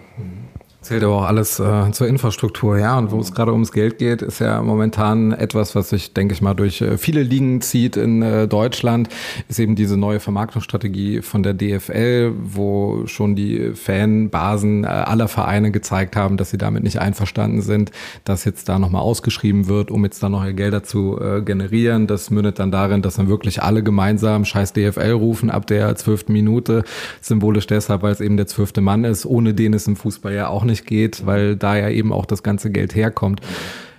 Zählt 0.83 1.01
aber 1.05 1.15
auch 1.15 1.23
alles 1.23 1.61
äh, 1.61 1.91
zur 1.91 2.07
Infrastruktur, 2.07 2.77
ja. 2.77 2.97
Und 2.97 3.11
wo 3.11 3.19
es 3.19 3.33
gerade 3.33 3.53
ums 3.53 3.71
Geld 3.71 3.99
geht, 3.99 4.21
ist 4.21 4.39
ja 4.39 4.61
momentan 4.61 5.31
etwas, 5.31 5.75
was 5.75 5.89
sich, 5.89 6.13
denke 6.13 6.33
ich 6.33 6.41
mal, 6.41 6.55
durch 6.55 6.81
äh, 6.81 6.97
viele 6.97 7.23
Ligen 7.23 7.61
zieht 7.61 7.95
in 7.95 8.21
äh, 8.21 8.49
Deutschland, 8.49 9.07
ist 9.47 9.59
eben 9.59 9.77
diese 9.77 9.95
neue 9.95 10.19
Vermarktungsstrategie 10.19 11.21
von 11.21 11.41
der 11.41 11.53
DFL, 11.53 12.33
wo 12.37 13.07
schon 13.07 13.33
die 13.37 13.71
Fanbasen 13.75 14.83
äh, 14.83 14.87
aller 14.87 15.29
Vereine 15.29 15.71
gezeigt 15.71 16.17
haben, 16.17 16.35
dass 16.35 16.49
sie 16.49 16.57
damit 16.57 16.83
nicht 16.83 16.99
einverstanden 16.99 17.61
sind, 17.61 17.91
dass 18.25 18.43
jetzt 18.43 18.67
da 18.67 18.77
nochmal 18.77 19.03
ausgeschrieben 19.03 19.69
wird, 19.69 19.89
um 19.89 20.03
jetzt 20.03 20.21
da 20.21 20.27
noch 20.27 20.43
Gelder 20.53 20.83
zu 20.83 21.17
äh, 21.17 21.41
generieren. 21.41 22.07
Das 22.07 22.29
mündet 22.29 22.59
dann 22.59 22.71
darin, 22.71 23.01
dass 23.01 23.15
dann 23.15 23.29
wirklich 23.29 23.63
alle 23.63 23.83
gemeinsam 23.83 24.43
scheiß 24.43 24.73
DFL 24.73 25.11
rufen 25.11 25.49
ab 25.49 25.65
der 25.65 25.95
zwölften 25.95 26.33
Minute. 26.33 26.83
Symbolisch 27.21 27.67
deshalb, 27.67 28.03
weil 28.03 28.11
es 28.11 28.19
eben 28.19 28.35
der 28.35 28.47
zwölfte 28.47 28.81
Mann 28.81 29.05
ist, 29.05 29.25
ohne 29.25 29.53
den 29.53 29.73
es 29.73 29.87
im 29.87 29.95
Fußball 29.95 30.33
ja 30.33 30.49
auch 30.49 30.65
nicht 30.65 30.72
nicht 30.73 30.87
geht, 30.87 31.25
weil 31.25 31.55
da 31.55 31.77
ja 31.77 31.89
eben 31.89 32.11
auch 32.11 32.25
das 32.25 32.41
ganze 32.41 32.71
Geld 32.71 32.95
herkommt. 32.95 33.41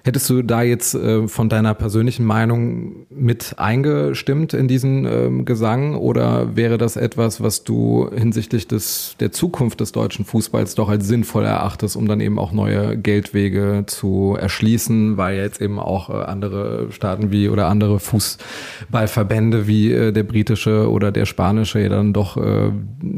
Hättest 0.07 0.29
du 0.29 0.43
da 0.43 0.61
jetzt 0.61 0.95
äh, 0.95 1.27
von 1.29 1.49
deiner 1.49 1.73
persönlichen 1.73 2.27
Meinung 2.27 3.07
mit 3.09 3.55
eingestimmt 3.57 4.53
in 4.53 4.69
diesen 4.69 5.07
ähm, 5.07 5.47
Gesang 5.47 5.95
oder 5.95 6.55
wäre 6.57 6.77
das 6.77 6.97
etwas, 6.97 7.41
was 7.41 7.65
du 7.65 8.11
hinsichtlich 8.15 8.69
des, 8.69 9.17
der 9.19 9.33
Zukunft 9.33 9.81
des 9.81 9.93
deutschen 9.93 10.27
Fußballs 10.27 10.75
doch 10.75 10.91
als 10.91 11.09
sinnvoll 11.09 11.47
erachtest, 11.47 11.97
um 11.97 12.07
dann 12.07 12.21
eben 12.21 12.39
auch 12.39 12.53
neue 12.53 12.99
Geldwege 12.99 13.85
zu 13.87 14.37
erschließen, 14.39 15.17
weil 15.17 15.39
jetzt 15.39 15.63
eben 15.63 15.79
auch 15.79 16.11
äh, 16.11 16.25
andere 16.25 16.89
Staaten 16.91 17.33
wie 17.33 17.49
oder 17.49 17.69
andere 17.69 17.99
Fußballverbände 17.99 19.67
wie 19.67 19.91
äh, 19.91 20.13
der 20.13 20.25
britische 20.25 20.91
oder 20.91 21.13
der 21.13 21.25
spanische 21.25 21.81
ja 21.81 21.89
dann 21.89 22.13
doch 22.13 22.37
äh, 22.37 22.73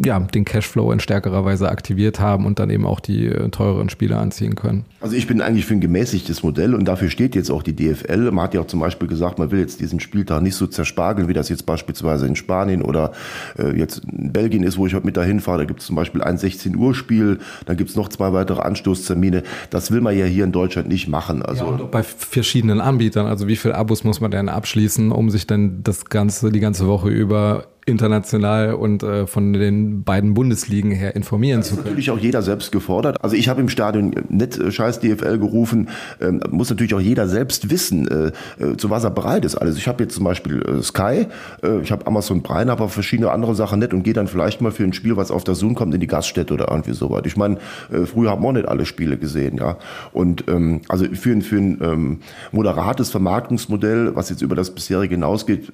ja, 0.04 0.20
den 0.20 0.44
Cashflow 0.44 0.92
in 0.92 1.00
stärkerer 1.00 1.44
Weise 1.44 1.68
aktiviert 1.68 2.20
haben 2.20 2.46
und 2.46 2.60
dann 2.60 2.70
eben 2.70 2.86
auch 2.86 3.00
die 3.00 3.26
äh, 3.26 3.48
teureren 3.48 3.88
Spieler 3.88 4.20
anziehen 4.20 4.54
können? 4.54 4.84
Also 5.00 5.16
ich 5.16 5.26
bin 5.26 5.40
eigentlich 5.40 5.66
für 5.66 5.74
ein 5.74 5.80
gemäßigtes 5.80 6.44
Modell 6.44 6.75
und 6.76 6.86
dafür 6.86 7.10
steht 7.10 7.34
jetzt 7.34 7.50
auch 7.50 7.62
die 7.62 7.74
DFL. 7.74 8.30
Man 8.30 8.44
hat 8.44 8.54
ja 8.54 8.60
auch 8.60 8.66
zum 8.66 8.80
Beispiel 8.80 9.08
gesagt, 9.08 9.38
man 9.38 9.50
will 9.50 9.60
jetzt 9.60 9.80
diesen 9.80 10.00
Spieltag 10.00 10.42
nicht 10.42 10.54
so 10.54 10.66
zerspargeln, 10.66 11.28
wie 11.28 11.32
das 11.32 11.48
jetzt 11.48 11.66
beispielsweise 11.66 12.26
in 12.26 12.36
Spanien 12.36 12.82
oder 12.82 13.12
äh, 13.58 13.76
jetzt 13.76 14.02
in 14.04 14.32
Belgien 14.32 14.62
ist, 14.62 14.78
wo 14.78 14.86
ich 14.86 14.94
heute 14.94 15.06
mit 15.06 15.16
dahin 15.16 15.40
fahre. 15.40 15.58
Da 15.58 15.64
gibt 15.64 15.80
es 15.80 15.86
zum 15.86 15.96
Beispiel 15.96 16.22
ein 16.22 16.38
16 16.38 16.76
Uhr 16.76 16.94
Spiel, 16.94 17.38
dann 17.64 17.76
gibt 17.76 17.90
es 17.90 17.96
noch 17.96 18.08
zwei 18.08 18.32
weitere 18.32 18.60
Anstoßtermine. 18.60 19.42
Das 19.70 19.90
will 19.90 20.00
man 20.00 20.16
ja 20.16 20.26
hier 20.26 20.44
in 20.44 20.52
Deutschland 20.52 20.88
nicht 20.88 21.08
machen. 21.08 21.42
Also 21.42 21.64
ja, 21.64 21.84
bei 21.84 22.02
verschiedenen 22.02 22.80
Anbietern. 22.80 23.26
Also 23.26 23.48
wie 23.48 23.56
viel 23.56 23.72
Abos 23.72 24.04
muss 24.04 24.20
man 24.20 24.30
denn 24.30 24.48
abschließen, 24.48 25.10
um 25.12 25.30
sich 25.30 25.46
dann 25.46 25.82
das 25.82 26.04
ganze 26.04 26.52
die 26.52 26.60
ganze 26.60 26.86
Woche 26.86 27.08
über 27.08 27.66
international 27.86 28.74
und 28.74 29.04
äh, 29.04 29.26
von 29.28 29.52
den 29.52 30.02
beiden 30.02 30.34
Bundesligen 30.34 30.90
her 30.90 31.14
informieren 31.14 31.62
zu 31.62 31.70
können. 31.70 31.80
Ist 31.80 31.84
natürlich 31.86 32.10
auch 32.10 32.18
jeder 32.18 32.42
selbst 32.42 32.72
gefordert. 32.72 33.22
Also 33.22 33.36
ich 33.36 33.48
habe 33.48 33.60
im 33.60 33.68
Stadion 33.68 34.12
nicht 34.28 34.58
äh, 34.58 34.72
scheiß 34.72 34.98
DFL 34.98 35.38
gerufen, 35.38 35.88
ähm, 36.20 36.40
muss 36.50 36.68
natürlich 36.68 36.94
auch 36.94 37.00
jeder 37.00 37.28
selbst 37.28 37.70
wissen, 37.70 38.08
äh, 38.08 38.32
äh, 38.62 38.76
zu 38.76 38.90
was 38.90 39.04
er 39.04 39.10
bereit 39.10 39.44
ist. 39.44 39.54
Also 39.54 39.78
ich 39.78 39.86
habe 39.86 40.02
jetzt 40.02 40.16
zum 40.16 40.24
Beispiel 40.24 40.62
äh, 40.62 40.82
Sky, 40.82 41.28
äh, 41.62 41.80
ich 41.80 41.92
habe 41.92 42.06
Amazon 42.08 42.42
Prime, 42.42 42.72
aber 42.72 42.88
verschiedene 42.88 43.30
andere 43.30 43.54
Sachen 43.54 43.78
nicht 43.78 43.94
und 43.94 44.02
gehe 44.02 44.14
dann 44.14 44.26
vielleicht 44.26 44.60
mal 44.60 44.72
für 44.72 44.82
ein 44.82 44.92
Spiel, 44.92 45.16
was 45.16 45.30
auf 45.30 45.44
der 45.44 45.54
Zoom 45.54 45.76
kommt, 45.76 45.94
in 45.94 46.00
die 46.00 46.08
Gaststätte 46.08 46.54
oder 46.54 46.68
irgendwie 46.68 46.92
sowas. 46.92 47.22
Ich 47.24 47.36
meine, 47.36 47.58
äh, 47.92 48.04
früher 48.04 48.30
haben 48.30 48.42
wir 48.42 48.48
auch 48.48 48.52
nicht 48.52 48.68
alle 48.68 48.84
Spiele 48.84 49.16
gesehen, 49.16 49.58
ja. 49.58 49.76
Und 50.12 50.48
ähm, 50.48 50.80
also 50.88 51.04
für 51.14 51.30
ein, 51.30 51.42
für 51.42 51.56
ein 51.56 51.78
ähm, 51.80 52.18
moderates 52.50 53.10
Vermarktungsmodell, 53.10 54.16
was 54.16 54.28
jetzt 54.28 54.42
über 54.42 54.56
das 54.56 54.74
bisherige 54.74 55.14
hinausgeht, 55.14 55.70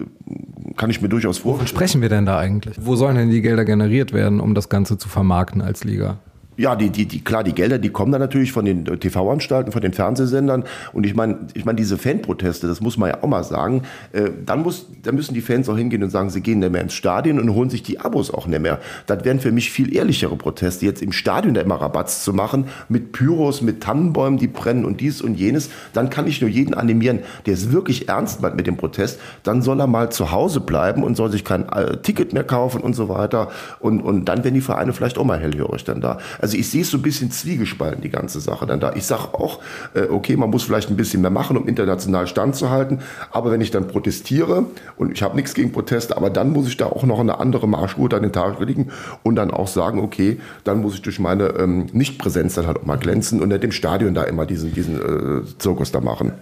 kann 0.77 0.91
ich 0.91 1.01
mir 1.01 1.09
durchaus 1.09 1.39
vorstellen. 1.39 1.69
Sprechen 1.69 2.02
wir 2.03 2.09
denn 2.09 2.27
da 2.27 2.39
eigentlich? 2.39 2.77
Wo 2.79 2.97
sollen 2.97 3.17
denn 3.17 3.31
die 3.31 3.41
Gelder 3.41 3.65
generiert 3.65 4.13
werden, 4.13 4.41
um 4.41 4.55
das 4.55 4.69
Ganze 4.69 4.99
zu 4.99 5.09
vermarkten 5.09 5.63
als 5.63 5.85
Liga? 5.85 6.19
Ja, 6.63 6.77
die, 6.77 6.91
die, 6.91 7.07
die, 7.07 7.25
klar, 7.25 7.43
die 7.43 7.55
Gelder, 7.55 7.81
die 7.81 7.89
kommen 7.89 8.13
dann 8.13 8.21
natürlich 8.21 8.53
von 8.53 8.65
den 8.65 8.85
TV-Anstalten, 8.85 9.73
von 9.73 9.83
den 9.83 9.93
Fernsehsendern. 9.93 10.63
Und 10.93 11.05
ich 11.05 11.17
meine, 11.17 11.39
ich 11.55 11.65
meine, 11.65 11.75
diese 11.75 11.99
Fanproteste, 11.99 12.69
das 12.69 12.81
muss 12.81 12.97
man 12.97 13.11
ja 13.11 13.21
auch 13.21 13.27
mal 13.27 13.43
sagen, 13.43 13.83
äh, 14.13 14.31
dann, 14.47 14.63
muss, 14.63 14.87
dann 15.03 15.17
müssen 15.17 15.35
die 15.35 15.41
Fans 15.41 15.69
auch 15.69 15.77
hingehen 15.77 16.05
und 16.05 16.11
sagen, 16.11 16.31
sie 16.31 16.41
gehen 16.41 16.61
nicht 16.61 16.71
mehr 16.71 16.81
ins 16.81 16.95
Stadion 16.95 17.41
und 17.41 17.53
holen 17.53 17.69
sich 17.69 17.83
die 17.83 17.99
Abos 17.99 18.33
auch 18.33 18.47
nicht 18.47 18.63
mehr. 18.63 18.79
Das 19.07 19.25
wären 19.25 19.41
für 19.41 19.51
mich 19.51 19.73
viel 19.73 19.93
ehrlichere 19.93 20.37
Proteste, 20.37 20.87
jetzt 20.87 21.03
im 21.03 21.11
Stadion 21.11 21.55
da 21.55 21.63
immer 21.63 21.81
Rabatz 21.81 22.23
zu 22.23 22.33
machen, 22.33 22.67
mit 22.89 23.11
Pyros, 23.11 23.61
mit 23.61 23.83
Tannenbäumen, 23.83 24.39
die 24.39 24.47
brennen 24.47 24.85
und 24.85 25.01
dies 25.01 25.21
und 25.21 25.35
jenes. 25.35 25.69
Dann 25.95 26.11
kann 26.11 26.29
ich 26.29 26.41
nur 26.41 26.49
jeden 26.49 26.75
animieren, 26.75 27.25
der 27.45 27.55
es 27.55 27.73
wirklich 27.73 28.09
ernst 28.09 28.41
meint 28.41 28.55
mit 28.55 28.69
dem 28.69 28.77
Protest, 28.77 29.19
dann 29.43 29.63
soll 29.63 29.81
er 29.81 29.89
mal 29.89 30.13
zu 30.13 30.31
Hause 30.31 30.61
bleiben 30.61 31.03
und 31.03 31.17
soll 31.17 31.33
sich 31.33 31.45
kein 31.45 31.69
äh, 31.71 31.97
Ticket 31.97 32.33
mehr 32.33 32.45
kaufen 32.45 32.83
und 32.83 32.95
so 32.95 33.09
weiter. 33.09 33.51
Und, 33.81 34.01
und 34.01 34.27
dann 34.27 34.45
werden 34.45 34.55
die 34.55 34.61
Vereine 34.61 34.93
vielleicht 34.93 35.19
auch 35.19 35.25
mal 35.25 35.41
hellhörig 35.41 35.83
dann 35.83 36.01
da. 36.01 36.19
Also 36.39 36.52
ich 36.57 36.71
sehe 36.71 36.83
es 36.83 36.91
so 36.91 36.99
ein 36.99 37.03
bisschen 37.03 37.31
zwiegespalten, 37.31 38.03
die 38.03 38.11
ganze 38.11 38.41
Sache 38.41 38.67
dann 38.67 38.81
da. 38.81 38.93
Ich 38.95 39.05
sage 39.05 39.35
auch, 39.35 39.61
äh, 39.95 40.03
okay, 40.03 40.37
man 40.37 40.51
muss 40.51 40.63
vielleicht 40.63 40.91
ein 40.91 40.97
bisschen 40.97 41.23
mehr 41.23 41.31
machen, 41.31 41.57
um 41.57 41.67
international 41.67 42.27
standzuhalten. 42.27 43.01
Aber 43.31 43.51
wenn 43.51 43.61
ich 43.61 43.71
dann 43.71 43.89
protestiere, 43.89 44.67
und 44.97 45.13
ich 45.13 45.23
habe 45.23 45.37
nichts 45.37 45.55
gegen 45.55 45.73
Proteste, 45.73 46.17
aber 46.17 46.31
dann 46.31 46.53
muss 46.53 46.69
ich 46.69 46.77
da 46.77 46.87
auch 46.87 47.05
noch 47.05 47.21
eine 47.21 47.39
andere 47.39 47.69
Marschroute 47.69 48.17
an 48.17 48.23
den 48.23 48.33
Tag 48.33 48.61
legen 48.61 48.91
und 49.23 49.37
dann 49.37 49.51
auch 49.51 49.69
sagen, 49.69 50.01
okay, 50.01 50.39
dann 50.65 50.81
muss 50.81 50.95
ich 50.95 51.03
durch 51.03 51.19
meine 51.19 51.49
ähm, 51.59 51.87
Nichtpräsenz 51.93 52.55
dann 52.55 52.67
halt 52.67 52.79
auch 52.79 52.87
mal 52.87 52.97
glänzen 52.97 53.41
und 53.41 53.49
nicht 53.49 53.65
im 53.65 53.73
Stadion 53.73 54.15
da 54.15 54.25
immer 54.25 54.47
diesen, 54.47 54.73
diesen 54.75 54.97
äh, 54.97 55.43
Zirkus 55.59 55.93
da 55.93 56.01
machen. 56.01 56.33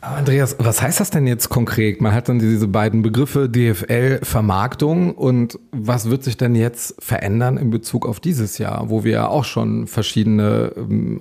Andreas, 0.00 0.56
was 0.58 0.80
heißt 0.80 1.00
das 1.00 1.10
denn 1.10 1.26
jetzt 1.26 1.48
konkret? 1.48 2.00
Man 2.00 2.12
hat 2.12 2.28
dann 2.28 2.38
diese 2.38 2.68
beiden 2.68 3.02
Begriffe 3.02 3.48
DFL 3.48 4.20
Vermarktung 4.22 5.14
und 5.14 5.58
was 5.72 6.08
wird 6.08 6.22
sich 6.22 6.36
denn 6.36 6.54
jetzt 6.54 6.94
verändern 7.02 7.56
in 7.56 7.70
Bezug 7.70 8.06
auf 8.06 8.20
dieses 8.20 8.58
Jahr, 8.58 8.90
wo 8.90 9.04
wir 9.04 9.12
ja 9.12 9.28
auch 9.28 9.44
schon 9.44 9.86
verschiedene 9.86 10.72
ähm, 10.76 11.20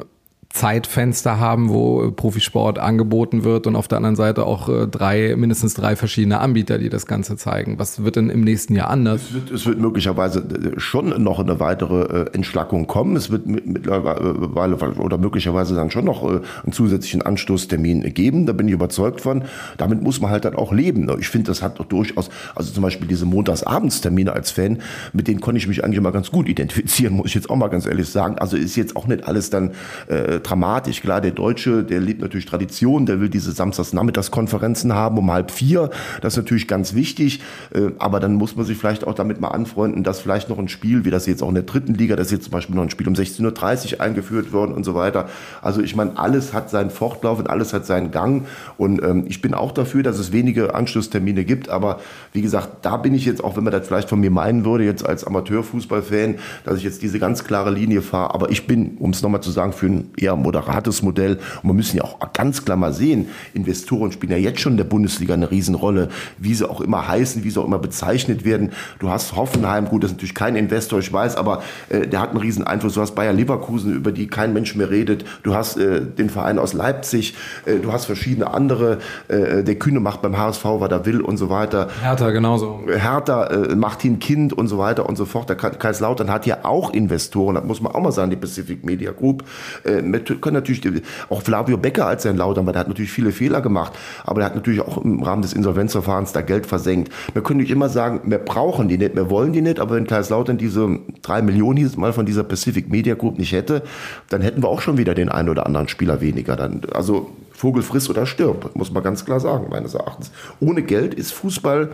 Zeitfenster 0.49 1.39
haben, 1.39 1.69
wo 1.69 2.11
Profisport 2.11 2.79
angeboten 2.79 3.43
wird 3.43 3.67
und 3.67 3.75
auf 3.75 3.87
der 3.87 3.97
anderen 3.97 4.15
Seite 4.15 4.45
auch 4.45 4.69
äh, 4.69 4.87
drei, 4.87 5.35
mindestens 5.37 5.73
drei 5.73 5.95
verschiedene 5.95 6.39
Anbieter, 6.39 6.77
die 6.79 6.89
das 6.89 7.05
Ganze 7.05 7.35
zeigen. 7.35 7.77
Was 7.79 8.03
wird 8.03 8.15
denn 8.15 8.29
im 8.29 8.41
nächsten 8.41 8.73
Jahr 8.73 8.89
anders? 8.89 9.21
Es 9.23 9.33
wird, 9.33 9.51
es 9.51 9.65
wird 9.65 9.79
möglicherweise 9.79 10.39
äh, 10.39 10.79
schon 10.79 11.21
noch 11.21 11.39
eine 11.39 11.59
weitere 11.59 12.23
äh, 12.23 12.33
Entschlackung 12.33 12.87
kommen. 12.87 13.15
Es 13.15 13.29
wird 13.29 13.45
mittlerweile 13.45 14.77
oder 14.97 15.17
möglicherweise 15.17 15.75
dann 15.75 15.91
schon 15.91 16.05
noch 16.05 16.23
einen 16.23 16.71
zusätzlichen 16.71 17.21
Anstoßtermin 17.21 18.13
geben. 18.13 18.45
Da 18.45 18.53
bin 18.53 18.67
ich 18.67 18.73
überzeugt 18.73 19.21
von. 19.21 19.43
Damit 19.77 20.01
muss 20.01 20.21
man 20.21 20.31
halt 20.31 20.45
dann 20.45 20.55
auch 20.55 20.71
leben. 20.71 21.09
Ich 21.19 21.29
finde, 21.29 21.47
das 21.47 21.61
hat 21.61 21.79
doch 21.79 21.85
durchaus, 21.85 22.29
also 22.55 22.71
zum 22.71 22.83
Beispiel 22.83 23.07
diese 23.07 23.25
Montagsabends-Termine 23.25 24.31
als 24.31 24.51
Fan, 24.51 24.79
mit 25.13 25.27
denen 25.27 25.41
konnte 25.41 25.59
ich 25.59 25.67
mich 25.67 25.83
eigentlich 25.83 25.97
immer 25.97 26.11
ganz 26.11 26.31
gut 26.31 26.47
identifizieren, 26.47 27.13
muss 27.13 27.27
ich 27.27 27.35
jetzt 27.35 27.49
auch 27.49 27.55
mal 27.55 27.67
ganz 27.67 27.85
ehrlich 27.85 28.09
sagen. 28.09 28.37
Also 28.39 28.57
ist 28.57 28.75
jetzt 28.75 28.95
auch 28.95 29.07
nicht 29.07 29.25
alles 29.25 29.49
dann 29.49 29.71
äh, 30.07 30.36
dramatisch. 30.39 31.01
Klar, 31.01 31.21
der 31.21 31.31
Deutsche, 31.31 31.83
der 31.83 31.99
liebt 31.99 32.21
natürlich 32.21 32.45
Tradition, 32.45 33.05
der 33.05 33.19
will 33.19 33.29
diese 33.29 33.51
Samstagsnachmittagskonferenzen 33.51 34.93
haben 34.93 35.17
um 35.17 35.31
halb 35.31 35.51
vier. 35.51 35.89
Das 36.21 36.33
ist 36.33 36.37
natürlich 36.37 36.67
ganz 36.67 36.93
wichtig. 36.93 37.41
Äh, 37.73 37.91
aber 37.99 38.19
dann 38.19 38.35
muss 38.35 38.55
man 38.55 38.65
sich 38.65 38.77
vielleicht 38.77 39.05
auch 39.05 39.13
damit 39.13 39.41
mal 39.41 39.49
anfreunden, 39.49 40.03
dass 40.03 40.19
vielleicht 40.19 40.49
noch 40.49 40.59
ein 40.59 40.67
Spiel, 40.67 41.05
wie 41.05 41.11
das 41.11 41.25
jetzt 41.25 41.43
auch 41.43 41.49
in 41.49 41.55
der 41.55 41.63
dritten 41.63 41.93
Liga, 41.93 42.15
das 42.15 42.27
ist 42.27 42.33
jetzt 42.33 42.43
zum 42.45 42.51
Beispiel 42.51 42.75
noch 42.75 42.83
ein 42.83 42.89
Spiel 42.89 43.07
um 43.07 43.13
16.30 43.13 43.93
Uhr 43.93 44.01
eingeführt 44.01 44.51
worden 44.53 44.73
und 44.73 44.83
so 44.83 44.95
weiter. 44.95 45.29
Also 45.61 45.81
ich 45.81 45.95
meine, 45.95 46.17
alles 46.17 46.53
hat 46.53 46.69
seinen 46.69 46.89
Fortlauf 46.89 47.39
und 47.39 47.49
alles 47.49 47.73
hat 47.73 47.85
seinen 47.85 48.11
Gang. 48.11 48.45
Und 48.77 49.01
ähm, 49.03 49.25
ich 49.27 49.41
bin 49.41 49.53
auch 49.53 49.71
dafür, 49.71 50.03
dass 50.03 50.19
es 50.19 50.31
wenige 50.31 50.75
Anschlusstermine 50.75 51.45
gibt. 51.45 51.69
Aber 51.69 51.99
wie 52.33 52.41
gesagt, 52.41 52.85
da 52.85 52.97
bin 52.97 53.13
ich 53.13 53.25
jetzt, 53.25 53.43
auch 53.43 53.57
wenn 53.57 53.63
man 53.63 53.73
das 53.73 53.87
vielleicht 53.87 54.09
von 54.09 54.19
mir 54.19 54.31
meinen 54.31 54.65
würde, 54.65 54.83
jetzt 54.83 55.05
als 55.05 55.23
Amateurfußballfan, 55.25 56.35
dass 56.63 56.77
ich 56.77 56.83
jetzt 56.83 57.01
diese 57.01 57.19
ganz 57.19 57.43
klare 57.43 57.71
Linie 57.71 58.01
fahre. 58.01 58.33
Aber 58.33 58.49
ich 58.51 58.67
bin, 58.67 58.97
um 58.99 59.11
es 59.11 59.21
nochmal 59.21 59.41
zu 59.41 59.51
sagen, 59.51 59.73
für 59.73 59.87
ein 59.87 60.11
moderates 60.35 61.01
Modell. 61.01 61.39
Und 61.63 61.69
wir 61.69 61.73
müssen 61.73 61.97
ja 61.97 62.03
auch 62.03 62.17
ganz 62.33 62.65
klar 62.65 62.77
mal 62.77 62.93
sehen, 62.93 63.27
Investoren 63.53 64.11
spielen 64.11 64.31
ja 64.31 64.37
jetzt 64.37 64.59
schon 64.59 64.73
in 64.73 64.77
der 64.77 64.85
Bundesliga 64.85 65.33
eine 65.33 65.49
Riesenrolle, 65.49 66.09
wie 66.37 66.53
sie 66.53 66.69
auch 66.69 66.81
immer 66.81 67.07
heißen, 67.07 67.43
wie 67.43 67.49
sie 67.49 67.59
auch 67.59 67.65
immer 67.65 67.79
bezeichnet 67.79 68.45
werden. 68.45 68.71
Du 68.99 69.09
hast 69.09 69.35
Hoffenheim, 69.35 69.85
gut, 69.85 70.03
das 70.03 70.11
ist 70.11 70.17
natürlich 70.17 70.35
kein 70.35 70.55
Investor, 70.55 70.99
ich 70.99 71.11
weiß, 71.11 71.35
aber 71.35 71.61
äh, 71.89 72.07
der 72.07 72.21
hat 72.21 72.29
einen 72.29 72.39
riesen 72.39 72.65
Einfluss. 72.65 72.93
Du 72.93 73.01
hast 73.01 73.15
Bayer 73.15 73.33
Leverkusen, 73.33 73.93
über 73.93 74.11
die 74.11 74.27
kein 74.27 74.53
Mensch 74.53 74.75
mehr 74.75 74.89
redet. 74.89 75.25
Du 75.43 75.53
hast 75.53 75.77
äh, 75.77 76.01
den 76.01 76.29
Verein 76.29 76.59
aus 76.59 76.73
Leipzig, 76.73 77.35
äh, 77.65 77.75
du 77.75 77.91
hast 77.91 78.05
verschiedene 78.05 78.53
andere. 78.53 78.99
Äh, 79.27 79.63
der 79.63 79.75
Kühne 79.75 79.99
macht 79.99 80.21
beim 80.21 80.37
HSV, 80.37 80.63
was 80.65 80.91
er 80.91 81.05
will 81.05 81.21
und 81.21 81.37
so 81.37 81.49
weiter. 81.49 81.89
Hertha 82.01 82.31
genauso. 82.31 82.81
Hertha, 82.87 83.45
äh, 83.45 83.75
Martin 83.75 84.19
Kind 84.19 84.53
und 84.53 84.67
so 84.67 84.77
weiter 84.77 85.07
und 85.07 85.15
so 85.15 85.25
fort. 85.25 85.49
Der 85.49 85.55
Kaiserslautern 85.55 86.31
hat 86.31 86.45
ja 86.45 86.59
auch 86.63 86.91
Investoren, 86.91 87.55
das 87.55 87.65
muss 87.65 87.81
man 87.81 87.93
auch 87.93 88.01
mal 88.01 88.11
sagen, 88.11 88.29
die 88.29 88.35
Pacific 88.37 88.85
Media 88.85 89.11
Group. 89.11 89.43
Äh, 89.83 90.01
können 90.19 90.55
natürlich, 90.55 91.03
auch 91.29 91.41
Flavio 91.41 91.77
Becker 91.77 92.07
als 92.07 92.23
sein 92.23 92.37
Lautern, 92.37 92.65
weil 92.65 92.73
der 92.73 92.81
hat 92.81 92.87
natürlich 92.87 93.11
viele 93.11 93.31
Fehler 93.31 93.61
gemacht, 93.61 93.93
aber 94.23 94.39
der 94.39 94.47
hat 94.47 94.55
natürlich 94.55 94.81
auch 94.81 95.03
im 95.03 95.23
Rahmen 95.23 95.41
des 95.41 95.53
Insolvenzverfahrens 95.53 96.33
da 96.33 96.41
Geld 96.41 96.65
versenkt. 96.65 97.11
Wir 97.33 97.41
können 97.43 97.59
nicht 97.59 97.71
immer 97.71 97.89
sagen, 97.89 98.21
wir 98.25 98.39
brauchen 98.39 98.87
die 98.87 98.97
nicht, 98.97 99.15
wir 99.15 99.29
wollen 99.29 99.53
die 99.53 99.61
nicht, 99.61 99.79
aber 99.79 99.95
wenn 99.95 100.07
Kaiserslautern 100.07 100.57
diese 100.57 100.99
drei 101.21 101.41
Millionen 101.41 101.77
hieß 101.77 101.97
mal 101.97 102.13
von 102.13 102.25
dieser 102.25 102.43
Pacific 102.43 102.89
Media 102.89 103.15
Group 103.15 103.37
nicht 103.37 103.51
hätte, 103.51 103.83
dann 104.29 104.41
hätten 104.41 104.63
wir 104.63 104.69
auch 104.69 104.81
schon 104.81 104.97
wieder 104.97 105.13
den 105.13 105.29
einen 105.29 105.49
oder 105.49 105.65
anderen 105.65 105.87
Spieler 105.87 106.21
weniger. 106.21 106.55
Dann, 106.55 106.81
also 106.93 107.29
Vogel 107.51 107.81
friss 107.81 108.09
oder 108.09 108.27
stirb, 108.27 108.75
muss 108.75 108.91
man 108.91 109.01
ganz 109.01 109.25
klar 109.25 109.39
sagen, 109.39 109.67
meines 109.69 109.95
Erachtens. 109.95 110.31
Ohne 110.59 110.83
Geld 110.83 111.15
ist 111.15 111.33
Fußball 111.33 111.89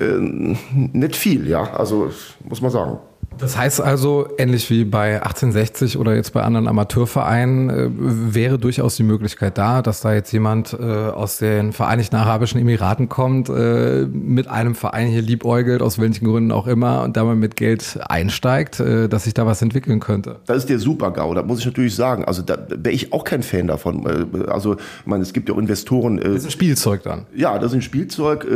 äh, 0.00 0.46
nicht 0.74 1.16
viel, 1.16 1.46
ja, 1.48 1.74
also 1.74 2.10
muss 2.48 2.62
man 2.62 2.70
sagen. 2.70 2.98
Das 3.38 3.56
heißt 3.56 3.80
also, 3.80 4.28
ähnlich 4.38 4.70
wie 4.70 4.84
bei 4.84 5.16
1860 5.16 5.98
oder 5.98 6.14
jetzt 6.14 6.32
bei 6.32 6.42
anderen 6.42 6.68
Amateurvereinen, 6.68 7.70
äh, 7.70 7.88
wäre 8.34 8.58
durchaus 8.58 8.96
die 8.96 9.02
Möglichkeit 9.02 9.58
da, 9.58 9.82
dass 9.82 10.00
da 10.00 10.12
jetzt 10.14 10.32
jemand 10.32 10.76
äh, 10.78 10.84
aus 10.84 11.38
den 11.38 11.72
Vereinigten 11.72 12.16
Arabischen 12.16 12.60
Emiraten 12.60 13.08
kommt, 13.08 13.48
äh, 13.48 14.06
mit 14.06 14.48
einem 14.48 14.74
Verein 14.74 15.08
hier 15.08 15.22
liebäugelt, 15.22 15.82
aus 15.82 15.98
welchen 15.98 16.26
Gründen 16.26 16.52
auch 16.52 16.66
immer, 16.66 17.02
und 17.02 17.16
dabei 17.16 17.34
mit 17.34 17.56
Geld 17.56 17.98
einsteigt, 18.08 18.80
äh, 18.80 19.08
dass 19.08 19.24
sich 19.24 19.34
da 19.34 19.46
was 19.46 19.62
entwickeln 19.62 20.00
könnte. 20.00 20.36
Das 20.46 20.58
ist 20.58 20.68
der 20.68 20.78
Super-GAU, 20.78 21.34
da 21.34 21.42
muss 21.42 21.60
ich 21.60 21.66
natürlich 21.66 21.94
sagen. 21.94 22.24
Also 22.24 22.42
da 22.42 22.58
wäre 22.68 22.94
ich 22.94 23.12
auch 23.12 23.24
kein 23.24 23.42
Fan 23.42 23.66
davon. 23.66 24.06
Äh, 24.06 24.46
also, 24.48 24.74
ich 24.74 25.06
meine, 25.06 25.22
es 25.22 25.32
gibt 25.32 25.48
ja 25.48 25.54
auch 25.54 25.58
Investoren. 25.58 26.18
Äh, 26.18 26.24
das 26.24 26.36
ist 26.38 26.44
ein 26.46 26.50
Spielzeug 26.50 27.02
dann. 27.02 27.26
Ja, 27.34 27.58
das 27.58 27.72
ist 27.72 27.78
ein 27.78 27.82
Spielzeug. 27.82 28.46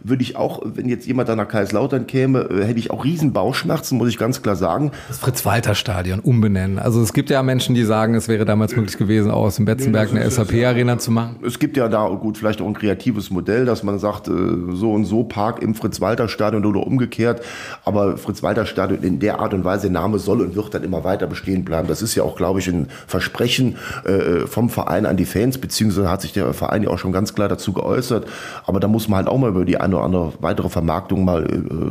Würde 0.00 0.22
ich 0.22 0.36
auch, 0.36 0.62
wenn 0.64 0.88
jetzt 0.88 1.06
jemand 1.06 1.28
da 1.28 1.36
nach 1.36 1.48
Kaiserslautern 1.48 2.06
käme, 2.06 2.48
hätte 2.64 2.78
ich 2.78 2.90
auch 2.90 3.04
riesen 3.04 3.32
Bauchschmerzen, 3.32 3.96
muss 3.96 4.08
ich 4.08 4.18
ganz 4.18 4.23
klar 4.42 4.56
sagen. 4.56 4.90
Das 5.08 5.18
Fritz-Walter-Stadion 5.18 6.20
umbenennen. 6.20 6.78
Also 6.78 7.02
es 7.02 7.12
gibt 7.12 7.30
ja 7.30 7.42
Menschen, 7.42 7.74
die 7.74 7.84
sagen, 7.84 8.14
es 8.14 8.28
wäre 8.28 8.44
damals 8.44 8.74
möglich 8.76 8.96
gewesen, 8.96 9.30
auch 9.30 9.44
aus 9.44 9.56
dem 9.56 9.64
Betzenberg 9.64 10.10
eine 10.10 10.28
SAP-Arena 10.30 10.98
zu 10.98 11.10
machen. 11.10 11.36
Es 11.44 11.58
gibt 11.58 11.76
ja 11.76 11.88
da 11.88 12.08
gut 12.08 12.38
vielleicht 12.38 12.60
auch 12.60 12.66
ein 12.66 12.74
kreatives 12.74 13.30
Modell, 13.30 13.64
dass 13.64 13.82
man 13.82 13.98
sagt, 13.98 14.28
äh, 14.28 14.32
so 14.72 14.92
und 14.92 15.04
so 15.04 15.24
Park 15.24 15.62
im 15.62 15.74
Fritz-Walter-Stadion 15.74 16.64
oder 16.64 16.86
umgekehrt. 16.86 17.42
Aber 17.84 18.16
Fritz-Walter-Stadion 18.16 19.02
in 19.02 19.18
der 19.18 19.40
Art 19.40 19.54
und 19.54 19.64
Weise, 19.64 19.82
der 19.82 19.90
Name 19.90 20.18
soll 20.18 20.40
und 20.40 20.54
wird 20.56 20.74
dann 20.74 20.84
immer 20.84 21.04
weiter 21.04 21.26
bestehen 21.26 21.64
bleiben. 21.64 21.88
Das 21.88 22.02
ist 22.02 22.14
ja 22.14 22.22
auch, 22.22 22.36
glaube 22.36 22.60
ich, 22.60 22.68
ein 22.68 22.88
Versprechen 23.06 23.76
äh, 24.04 24.46
vom 24.46 24.70
Verein 24.70 25.06
an 25.06 25.16
die 25.16 25.26
Fans, 25.26 25.58
beziehungsweise 25.58 26.10
hat 26.10 26.22
sich 26.22 26.32
der 26.32 26.52
Verein 26.54 26.82
ja 26.82 26.90
auch 26.90 26.98
schon 26.98 27.12
ganz 27.12 27.34
klar 27.34 27.48
dazu 27.48 27.72
geäußert. 27.72 28.26
Aber 28.66 28.80
da 28.80 28.88
muss 28.88 29.08
man 29.08 29.18
halt 29.18 29.28
auch 29.28 29.38
mal 29.38 29.50
über 29.50 29.64
die 29.64 29.78
eine 29.78 29.96
oder 29.96 30.04
andere 30.04 30.32
weitere 30.40 30.68
Vermarktung 30.68 31.24
mal 31.24 31.44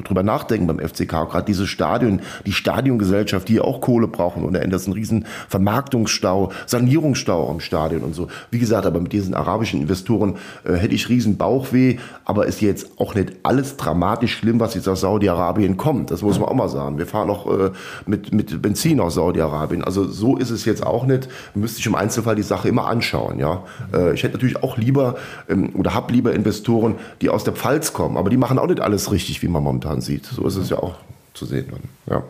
drüber 0.03 0.23
nachdenken 0.23 0.67
beim 0.67 0.79
FCK. 0.79 1.29
Gerade 1.29 1.45
dieses 1.45 1.69
Stadion, 1.69 2.21
die 2.45 2.53
Stadiongesellschaft, 2.53 3.47
die 3.47 3.59
auch 3.59 3.81
Kohle 3.81 4.07
brauchen 4.07 4.43
ohne 4.45 4.59
Ende. 4.59 4.71
Das 4.71 4.83
ist 4.83 4.87
ein 4.87 4.93
riesen 4.93 5.25
Vermarktungsstau, 5.49 6.51
Sanierungsstau 6.65 7.51
im 7.51 7.59
Stadion 7.59 8.01
und 8.01 8.15
so. 8.15 8.27
Wie 8.51 8.59
gesagt, 8.59 8.85
aber 8.85 8.99
mit 8.99 9.13
diesen 9.13 9.33
arabischen 9.33 9.81
Investoren 9.81 10.37
äh, 10.63 10.73
hätte 10.73 10.95
ich 10.95 11.09
riesen 11.09 11.37
Bauchweh, 11.37 11.97
aber 12.25 12.45
ist 12.45 12.61
jetzt 12.61 12.99
auch 12.99 13.15
nicht 13.15 13.33
alles 13.43 13.77
dramatisch 13.77 14.35
schlimm, 14.37 14.59
was 14.59 14.75
jetzt 14.75 14.87
aus 14.87 15.01
Saudi-Arabien 15.01 15.77
kommt. 15.77 16.11
Das 16.11 16.21
muss 16.21 16.39
man 16.39 16.49
auch 16.49 16.55
mal 16.55 16.69
sagen. 16.69 16.97
Wir 16.97 17.07
fahren 17.07 17.29
auch 17.29 17.47
äh, 17.47 17.71
mit, 18.05 18.33
mit 18.33 18.61
Benzin 18.61 18.99
aus 18.99 19.15
Saudi-Arabien. 19.15 19.83
Also 19.83 20.05
so 20.05 20.37
ist 20.37 20.49
es 20.49 20.65
jetzt 20.65 20.85
auch 20.85 21.05
nicht. 21.05 21.27
Müsste 21.55 21.79
ich 21.79 21.85
im 21.85 21.95
Einzelfall 21.95 22.35
die 22.35 22.43
Sache 22.43 22.67
immer 22.67 22.87
anschauen. 22.87 23.39
Ja, 23.39 23.63
äh, 23.93 24.13
Ich 24.13 24.23
hätte 24.23 24.33
natürlich 24.33 24.61
auch 24.63 24.77
lieber 24.77 25.15
ähm, 25.49 25.71
oder 25.75 25.93
habe 25.93 26.13
lieber 26.13 26.33
Investoren, 26.33 26.95
die 27.21 27.29
aus 27.29 27.43
der 27.43 27.53
Pfalz 27.53 27.93
kommen, 27.93 28.17
aber 28.17 28.29
die 28.29 28.37
machen 28.37 28.59
auch 28.59 28.67
nicht 28.67 28.79
alles 28.79 29.11
richtig, 29.11 29.41
wie 29.41 29.47
man 29.47 29.63
momentan 29.63 30.01
sieht. 30.01 30.25
So 30.25 30.45
ist 30.45 30.55
es 30.55 30.69
ja 30.69 30.77
auch 30.77 30.95
zu 31.33 31.45
sehen. 31.45 31.67
Ja. 32.09 32.23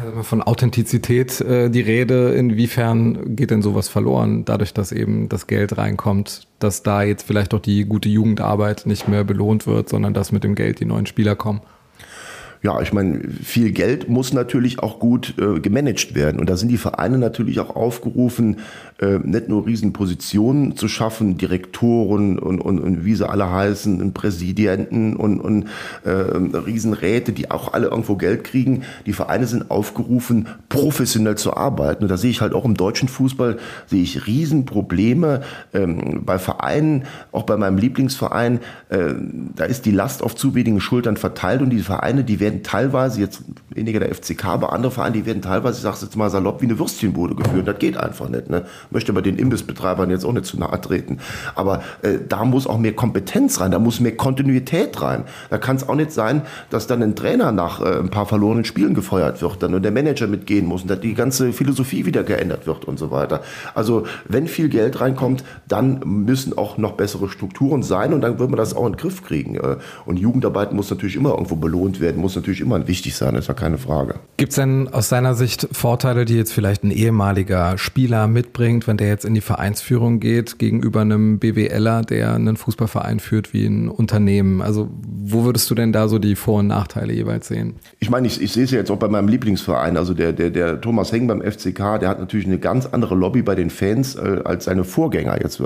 Also 0.00 0.22
von 0.24 0.42
Authentizität 0.42 1.40
äh, 1.40 1.70
die 1.70 1.80
Rede, 1.80 2.34
inwiefern 2.34 3.36
geht 3.36 3.50
denn 3.50 3.62
sowas 3.62 3.88
verloren, 3.88 4.44
dadurch, 4.44 4.74
dass 4.74 4.90
eben 4.90 5.28
das 5.28 5.46
Geld 5.46 5.78
reinkommt, 5.78 6.48
dass 6.58 6.82
da 6.82 7.02
jetzt 7.02 7.22
vielleicht 7.22 7.54
auch 7.54 7.60
die 7.60 7.84
gute 7.84 8.08
Jugendarbeit 8.08 8.84
nicht 8.86 9.06
mehr 9.08 9.22
belohnt 9.22 9.66
wird, 9.66 9.88
sondern 9.88 10.12
dass 10.12 10.32
mit 10.32 10.42
dem 10.42 10.54
Geld 10.54 10.80
die 10.80 10.84
neuen 10.84 11.06
Spieler 11.06 11.36
kommen? 11.36 11.60
Ja, 12.62 12.80
ich 12.80 12.92
meine, 12.92 13.20
viel 13.42 13.70
Geld 13.72 14.08
muss 14.08 14.32
natürlich 14.32 14.78
auch 14.78 14.98
gut 14.98 15.34
äh, 15.38 15.60
gemanagt 15.60 16.14
werden. 16.14 16.40
Und 16.40 16.50
da 16.50 16.56
sind 16.56 16.68
die 16.68 16.78
Vereine 16.78 17.18
natürlich 17.18 17.60
auch 17.60 17.76
aufgerufen, 17.76 18.56
äh, 18.98 19.18
nicht 19.18 19.48
nur 19.48 19.66
Riesenpositionen 19.66 20.76
zu 20.76 20.88
schaffen, 20.88 21.36
Direktoren 21.36 22.38
und, 22.38 22.60
und, 22.60 22.80
und 22.80 23.04
wie 23.04 23.14
sie 23.14 23.28
alle 23.28 23.50
heißen, 23.50 24.00
und 24.00 24.14
Präsidenten 24.14 25.16
und, 25.16 25.40
und 25.40 25.66
äh, 26.04 26.10
Riesenräte, 26.10 27.32
die 27.32 27.50
auch 27.50 27.74
alle 27.74 27.88
irgendwo 27.88 28.16
Geld 28.16 28.44
kriegen. 28.44 28.82
Die 29.04 29.12
Vereine 29.12 29.46
sind 29.46 29.70
aufgerufen, 29.70 30.48
professionell 30.68 31.36
zu 31.36 31.54
arbeiten. 31.54 32.04
Und 32.04 32.10
da 32.10 32.16
sehe 32.16 32.30
ich 32.30 32.40
halt 32.40 32.54
auch 32.54 32.64
im 32.64 32.74
deutschen 32.74 33.08
Fußball, 33.08 33.58
sehe 33.86 34.02
ich 34.02 34.26
Riesenprobleme 34.26 35.42
ähm, 35.74 36.22
bei 36.24 36.38
Vereinen, 36.38 37.04
auch 37.32 37.42
bei 37.42 37.56
meinem 37.56 37.78
Lieblingsverein. 37.78 38.60
Äh, 38.88 39.14
da 39.54 39.64
ist 39.64 39.84
die 39.84 39.90
Last 39.90 40.22
auf 40.22 40.34
zu 40.34 40.54
wenigen 40.54 40.80
Schultern 40.80 41.16
verteilt 41.16 41.60
und 41.62 41.70
die 41.70 41.80
Vereine, 41.80 42.24
die 42.24 42.40
werden 42.40 42.45
teilweise, 42.62 43.20
jetzt 43.20 43.42
weniger 43.70 44.00
der 44.00 44.14
FCK, 44.14 44.44
aber 44.46 44.72
andere 44.72 44.92
Vereine, 44.92 45.12
die 45.12 45.26
werden 45.26 45.42
teilweise, 45.42 45.78
ich 45.78 45.82
sag's 45.82 46.02
jetzt 46.02 46.16
mal 46.16 46.30
salopp, 46.30 46.62
wie 46.62 46.66
eine 46.66 46.78
Würstchenbude 46.78 47.34
geführt. 47.34 47.68
Das 47.68 47.78
geht 47.78 47.96
einfach 47.96 48.28
nicht. 48.28 48.48
Ne? 48.48 48.64
Möchte 48.90 49.12
bei 49.12 49.20
den 49.20 49.36
Imbissbetreibern 49.36 50.10
jetzt 50.10 50.24
auch 50.24 50.32
nicht 50.32 50.46
zu 50.46 50.58
nahe 50.58 50.80
treten. 50.80 51.18
Aber 51.54 51.82
äh, 52.02 52.18
da 52.28 52.44
muss 52.44 52.66
auch 52.66 52.78
mehr 52.78 52.94
Kompetenz 52.94 53.60
rein, 53.60 53.70
da 53.70 53.78
muss 53.78 54.00
mehr 54.00 54.16
Kontinuität 54.16 55.00
rein. 55.02 55.24
Da 55.50 55.58
kann 55.58 55.76
es 55.76 55.88
auch 55.88 55.94
nicht 55.94 56.12
sein, 56.12 56.42
dass 56.70 56.86
dann 56.86 57.02
ein 57.02 57.16
Trainer 57.16 57.52
nach 57.52 57.80
äh, 57.80 57.98
ein 57.98 58.10
paar 58.10 58.26
verlorenen 58.26 58.64
Spielen 58.64 58.94
gefeuert 58.94 59.42
wird 59.42 59.62
dann 59.62 59.74
und 59.74 59.82
der 59.82 59.92
Manager 59.92 60.26
mitgehen 60.26 60.66
muss 60.66 60.82
und 60.82 60.90
dass 60.90 61.00
die 61.00 61.14
ganze 61.14 61.52
Philosophie 61.52 62.06
wieder 62.06 62.22
geändert 62.22 62.66
wird 62.66 62.84
und 62.84 62.98
so 62.98 63.10
weiter. 63.10 63.42
Also 63.74 64.04
wenn 64.28 64.46
viel 64.48 64.68
Geld 64.68 65.00
reinkommt, 65.00 65.44
dann 65.68 66.00
müssen 66.04 66.56
auch 66.56 66.78
noch 66.78 66.92
bessere 66.92 67.28
Strukturen 67.28 67.82
sein 67.82 68.12
und 68.12 68.20
dann 68.20 68.38
wird 68.38 68.50
man 68.50 68.58
das 68.58 68.74
auch 68.74 68.86
in 68.86 68.92
den 68.92 68.98
Griff 68.98 69.22
kriegen. 69.24 69.56
Äh, 69.56 69.76
und 70.04 70.18
Jugendarbeit 70.18 70.72
muss 70.72 70.90
natürlich 70.90 71.16
immer 71.16 71.30
irgendwo 71.30 71.56
belohnt 71.56 72.00
werden, 72.00 72.20
muss 72.20 72.35
natürlich 72.36 72.60
immer 72.60 72.86
wichtig 72.86 73.16
sein, 73.16 73.34
ist 73.34 73.48
ja 73.48 73.54
keine 73.54 73.78
Frage. 73.78 74.16
Gibt 74.36 74.50
es 74.52 74.56
denn 74.56 74.88
aus 74.88 75.08
seiner 75.08 75.34
Sicht 75.34 75.68
Vorteile, 75.72 76.24
die 76.24 76.36
jetzt 76.36 76.52
vielleicht 76.52 76.84
ein 76.84 76.90
ehemaliger 76.90 77.78
Spieler 77.78 78.28
mitbringt, 78.28 78.86
wenn 78.86 78.96
der 78.96 79.08
jetzt 79.08 79.24
in 79.24 79.34
die 79.34 79.40
Vereinsführung 79.40 80.20
geht, 80.20 80.58
gegenüber 80.58 81.00
einem 81.00 81.38
BWLer, 81.38 82.02
der 82.02 82.34
einen 82.34 82.56
Fußballverein 82.56 83.20
führt 83.20 83.52
wie 83.52 83.66
ein 83.66 83.88
Unternehmen? 83.88 84.62
Also 84.62 84.88
wo 85.28 85.44
würdest 85.44 85.70
du 85.70 85.74
denn 85.74 85.92
da 85.92 86.08
so 86.08 86.18
die 86.18 86.36
Vor- 86.36 86.60
und 86.60 86.68
Nachteile 86.68 87.12
jeweils 87.12 87.48
sehen? 87.48 87.76
Ich 87.98 88.10
meine, 88.10 88.26
ich, 88.26 88.40
ich 88.40 88.52
sehe 88.52 88.64
es 88.64 88.70
ja 88.70 88.78
jetzt 88.78 88.90
auch 88.90 88.98
bei 88.98 89.08
meinem 89.08 89.28
Lieblingsverein, 89.28 89.96
also 89.96 90.14
der, 90.14 90.32
der, 90.32 90.50
der 90.50 90.80
Thomas 90.80 91.12
Heng 91.12 91.26
beim 91.26 91.42
FCK, 91.42 91.98
der 92.00 92.08
hat 92.08 92.20
natürlich 92.20 92.46
eine 92.46 92.58
ganz 92.58 92.86
andere 92.86 93.14
Lobby 93.14 93.42
bei 93.42 93.54
den 93.54 93.70
Fans 93.70 94.14
äh, 94.14 94.40
als 94.44 94.66
seine 94.66 94.84
Vorgänger, 94.84 95.40
jetzt 95.42 95.60
äh, 95.60 95.64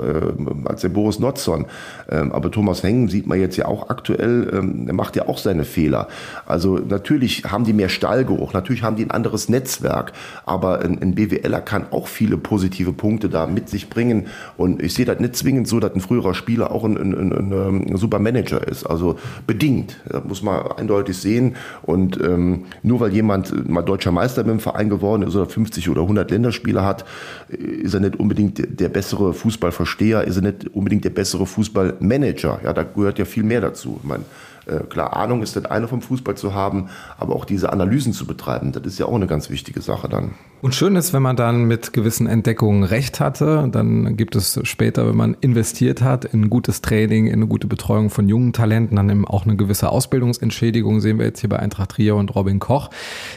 als 0.65 0.81
der 0.81 0.89
Boris 0.89 1.19
Notzon. 1.19 1.65
Ähm, 2.09 2.31
aber 2.31 2.51
Thomas 2.51 2.83
Heng 2.83 3.09
sieht 3.09 3.27
man 3.27 3.39
jetzt 3.39 3.57
ja 3.57 3.65
auch 3.65 3.89
aktuell, 3.89 4.49
ähm, 4.53 4.85
er 4.87 4.93
macht 4.93 5.15
ja 5.15 5.27
auch 5.27 5.37
seine 5.37 5.63
Fehler. 5.63 6.07
Also 6.45 6.60
natürlich 6.69 7.43
haben 7.45 7.63
die 7.63 7.73
mehr 7.73 7.89
Stallgeruch, 7.89 8.53
natürlich 8.53 8.83
haben 8.83 8.95
die 8.95 9.03
ein 9.03 9.11
anderes 9.11 9.49
Netzwerk, 9.49 10.13
aber 10.45 10.79
ein, 10.79 11.01
ein 11.01 11.15
BWLer 11.15 11.61
kann 11.61 11.87
auch 11.91 12.07
viele 12.07 12.37
positive 12.37 12.93
Punkte 12.93 13.29
da 13.29 13.47
mit 13.47 13.69
sich 13.69 13.89
bringen. 13.89 14.27
Und 14.57 14.81
ich 14.81 14.93
sehe 14.93 15.05
das 15.05 15.19
nicht 15.19 15.35
zwingend 15.35 15.67
so, 15.67 15.79
dass 15.79 15.93
ein 15.93 16.01
früherer 16.01 16.33
Spieler 16.33 16.71
auch 16.71 16.83
ein, 16.83 16.97
ein, 16.97 17.31
ein, 17.31 17.91
ein 17.91 17.97
super 17.97 18.19
Manager 18.19 18.65
ist. 18.67 18.85
Also 18.85 19.17
bedingt, 19.47 19.97
das 20.07 20.23
muss 20.23 20.41
man 20.43 20.71
eindeutig 20.73 21.17
sehen. 21.17 21.55
Und 21.81 22.19
ähm, 22.21 22.65
nur 22.83 22.99
weil 22.99 23.13
jemand 23.13 23.69
mal 23.69 23.81
deutscher 23.81 24.11
Meister 24.11 24.43
mit 24.43 24.51
dem 24.51 24.59
Verein 24.59 24.89
geworden 24.89 25.23
ist 25.23 25.35
oder 25.35 25.45
50 25.45 25.89
oder 25.89 26.01
100 26.01 26.31
Länderspiele 26.31 26.83
hat, 26.83 27.05
ist 27.49 27.93
er 27.93 27.99
nicht 27.99 28.17
unbedingt 28.17 28.79
der 28.79 28.89
bessere 28.89 29.33
Fußballversteher, 29.33 30.23
ist 30.23 30.37
er 30.37 30.43
nicht 30.43 30.67
unbedingt 30.73 31.05
der 31.05 31.09
bessere 31.09 31.45
Fußballmanager. 31.45 32.61
Ja, 32.63 32.73
da 32.73 32.83
gehört 32.83 33.19
ja 33.19 33.25
viel 33.25 33.43
mehr 33.43 33.61
dazu. 33.61 33.99
Ich 34.01 34.07
meine, 34.07 34.23
äh, 34.23 34.50
klar, 34.89 35.15
Ahnung 35.15 35.41
ist 35.41 35.55
das 35.55 35.65
eine 35.65 35.87
vom 35.87 36.01
Fußball 36.01 36.35
zu 36.35 36.53
haben, 36.53 36.89
aber 37.17 37.35
auch 37.35 37.45
diese 37.45 37.71
Analysen 37.71 38.13
zu 38.13 38.25
betreiben, 38.25 38.71
das 38.71 38.83
ist 38.85 38.99
ja 38.99 39.05
auch 39.05 39.15
eine 39.15 39.27
ganz 39.27 39.49
wichtige 39.49 39.81
Sache 39.81 40.09
dann. 40.09 40.31
Und 40.61 40.75
schön 40.75 40.95
ist, 40.95 41.11
wenn 41.11 41.23
man 41.23 41.35
dann 41.35 41.63
mit 41.63 41.91
gewissen 41.91 42.27
Entdeckungen 42.27 42.83
recht 42.83 43.19
hatte, 43.19 43.67
dann 43.71 44.15
gibt 44.15 44.35
es 44.35 44.59
später, 44.61 45.07
wenn 45.07 45.15
man 45.15 45.35
investiert 45.41 46.03
hat 46.03 46.23
in 46.23 46.51
gutes 46.51 46.81
Training, 46.81 47.25
in 47.25 47.33
eine 47.33 47.47
gute 47.47 47.65
Betreuung 47.65 48.11
von 48.11 48.29
jungen 48.29 48.53
Talenten, 48.53 48.95
dann 48.97 49.09
eben 49.09 49.27
auch 49.27 49.45
eine 49.45 49.55
gewisse 49.55 49.89
Ausbildungsentschädigung, 49.89 51.01
sehen 51.01 51.17
wir 51.17 51.25
jetzt 51.25 51.39
hier 51.39 51.49
bei 51.49 51.57
Eintracht 51.57 51.91
Trier 51.91 52.15
und 52.15 52.35
Robin 52.35 52.59
Koch. 52.59 52.91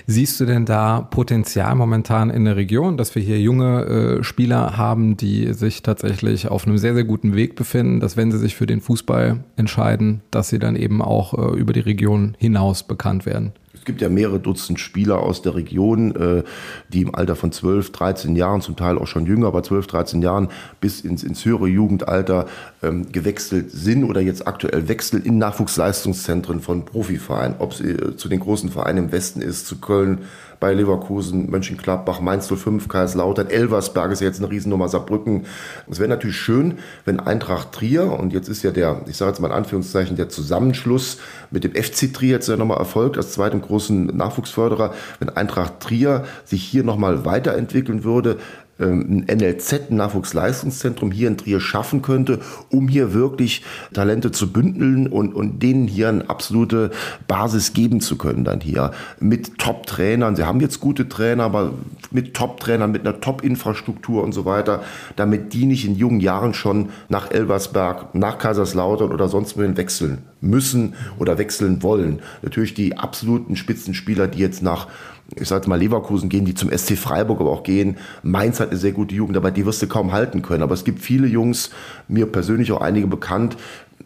Siehst 0.06 0.38
du 0.38 0.44
denn 0.44 0.66
da 0.66 1.00
Potenzial 1.00 1.74
momentan 1.74 2.28
in 2.28 2.44
der 2.44 2.56
Region, 2.56 2.98
dass 2.98 3.14
wir 3.14 3.22
hier 3.22 3.40
junge 3.40 3.84
äh, 4.18 4.22
Spieler 4.22 4.76
haben, 4.76 5.16
die 5.16 5.54
sich 5.54 5.82
tatsächlich 5.82 6.48
auf 6.48 6.66
einem 6.66 6.76
sehr, 6.76 6.92
sehr 6.92 7.04
guten 7.04 7.34
Weg 7.34 7.56
befinden, 7.56 8.00
dass 8.00 8.18
wenn 8.18 8.32
sie 8.32 8.38
sich 8.38 8.54
für 8.54 8.66
den 8.66 8.82
Fußball 8.82 9.44
entscheiden, 9.56 10.20
dass 10.30 10.50
sie 10.50 10.58
dann 10.58 10.76
eben 10.76 11.00
auch 11.00 11.13
äh, 11.34 11.56
über 11.56 11.72
die 11.72 11.80
Region 11.80 12.36
hinaus 12.38 12.82
bekannt 12.82 13.26
werden? 13.26 13.52
Es 13.84 13.84
gibt 13.84 14.00
ja 14.00 14.08
mehrere 14.08 14.40
Dutzend 14.40 14.80
Spieler 14.80 15.18
aus 15.20 15.42
der 15.42 15.54
Region, 15.56 16.16
äh, 16.16 16.42
die 16.88 17.02
im 17.02 17.14
Alter 17.14 17.36
von 17.36 17.52
12, 17.52 17.92
13 17.92 18.34
Jahren, 18.34 18.62
zum 18.62 18.76
Teil 18.76 18.96
auch 18.96 19.06
schon 19.06 19.26
jünger, 19.26 19.48
aber 19.48 19.62
12, 19.62 19.86
13 19.88 20.22
Jahren 20.22 20.48
bis 20.80 21.02
ins, 21.02 21.22
ins 21.22 21.44
höhere 21.44 21.66
Jugendalter 21.66 22.46
ähm, 22.82 23.12
gewechselt 23.12 23.70
sind 23.72 24.04
oder 24.04 24.22
jetzt 24.22 24.46
aktuell 24.46 24.88
wechseln 24.88 25.22
in 25.22 25.36
Nachwuchsleistungszentren 25.36 26.60
von 26.60 26.86
Profivereinen. 26.86 27.56
Ob 27.58 27.72
es 27.72 27.80
äh, 27.82 28.16
zu 28.16 28.30
den 28.30 28.40
großen 28.40 28.70
Vereinen 28.70 29.06
im 29.06 29.12
Westen 29.12 29.42
ist, 29.42 29.66
zu 29.66 29.78
Köln, 29.78 30.20
bei 30.64 30.72
Leverkusen, 30.72 31.50
Mönchengladbach, 31.50 32.22
Mainz 32.22 32.48
05, 32.48 32.88
Kaiserslautern, 32.88 33.48
Elversberg 33.48 34.10
ist 34.12 34.20
jetzt 34.20 34.38
eine 34.38 34.50
Riesennummer, 34.50 34.88
Saarbrücken. 34.88 35.44
Es 35.90 35.98
wäre 35.98 36.08
natürlich 36.08 36.36
schön, 36.36 36.78
wenn 37.04 37.20
Eintracht 37.20 37.72
Trier, 37.72 38.10
und 38.18 38.32
jetzt 38.32 38.48
ist 38.48 38.62
ja 38.62 38.70
der, 38.70 39.02
ich 39.06 39.18
sage 39.18 39.32
jetzt 39.32 39.40
mal 39.40 39.48
in 39.48 39.52
Anführungszeichen, 39.52 40.16
der 40.16 40.30
Zusammenschluss 40.30 41.18
mit 41.50 41.64
dem 41.64 41.72
FC 41.74 42.14
Trier 42.14 42.30
jetzt 42.30 42.48
ja 42.48 42.56
nochmal 42.56 42.78
erfolgt, 42.78 43.18
als 43.18 43.32
zweitem 43.32 43.60
großen 43.60 44.06
Nachwuchsförderer, 44.06 44.94
wenn 45.18 45.28
Eintracht 45.28 45.80
Trier 45.80 46.24
sich 46.46 46.64
hier 46.64 46.82
nochmal 46.82 47.26
weiterentwickeln 47.26 48.02
würde, 48.02 48.38
ein 48.78 49.26
NLZ, 49.26 49.90
ein 49.90 49.96
Nachwuchsleistungszentrum 49.96 51.12
hier 51.12 51.28
in 51.28 51.36
Trier 51.36 51.60
schaffen 51.60 52.02
könnte, 52.02 52.40
um 52.70 52.88
hier 52.88 53.14
wirklich 53.14 53.62
Talente 53.92 54.32
zu 54.32 54.52
bündeln 54.52 55.06
und, 55.06 55.34
und 55.34 55.62
denen 55.62 55.86
hier 55.86 56.08
eine 56.08 56.28
absolute 56.28 56.90
Basis 57.28 57.72
geben 57.72 58.00
zu 58.00 58.16
können 58.16 58.44
dann 58.44 58.60
hier. 58.60 58.90
Mit 59.20 59.58
Top-Trainern, 59.58 60.34
sie 60.34 60.44
haben 60.44 60.60
jetzt 60.60 60.80
gute 60.80 61.08
Trainer, 61.08 61.44
aber 61.44 61.72
mit 62.10 62.34
Top-Trainern, 62.34 62.90
mit 62.90 63.06
einer 63.06 63.20
Top-Infrastruktur 63.20 64.22
und 64.22 64.32
so 64.32 64.44
weiter, 64.44 64.82
damit 65.16 65.52
die 65.52 65.66
nicht 65.66 65.84
in 65.84 65.94
jungen 65.94 66.20
Jahren 66.20 66.54
schon 66.54 66.90
nach 67.08 67.30
Elversberg, 67.30 68.14
nach 68.14 68.38
Kaiserslautern 68.38 69.12
oder 69.12 69.28
sonst 69.28 69.56
wohin 69.56 69.76
wechseln 69.76 70.18
müssen 70.40 70.94
oder 71.18 71.38
wechseln 71.38 71.82
wollen. 71.82 72.20
Natürlich 72.42 72.74
die 72.74 72.98
absoluten 72.98 73.56
Spitzenspieler, 73.56 74.26
die 74.28 74.40
jetzt 74.40 74.62
nach 74.62 74.88
ich 75.36 75.48
sage 75.48 75.68
mal 75.68 75.78
Leverkusen 75.78 76.28
gehen, 76.28 76.44
die 76.44 76.54
zum 76.54 76.70
SC 76.70 76.96
Freiburg 76.96 77.40
aber 77.40 77.50
auch 77.50 77.62
gehen. 77.62 77.96
Mainz 78.22 78.60
hat 78.60 78.70
eine 78.70 78.78
sehr 78.78 78.92
gute 78.92 79.14
Jugend, 79.14 79.36
aber 79.36 79.50
die 79.50 79.66
wirst 79.66 79.82
du 79.82 79.86
kaum 79.86 80.12
halten 80.12 80.42
können. 80.42 80.62
Aber 80.62 80.74
es 80.74 80.84
gibt 80.84 81.00
viele 81.00 81.26
Jungs, 81.26 81.70
mir 82.08 82.26
persönlich 82.26 82.72
auch 82.72 82.80
einige 82.80 83.06
bekannt, 83.06 83.56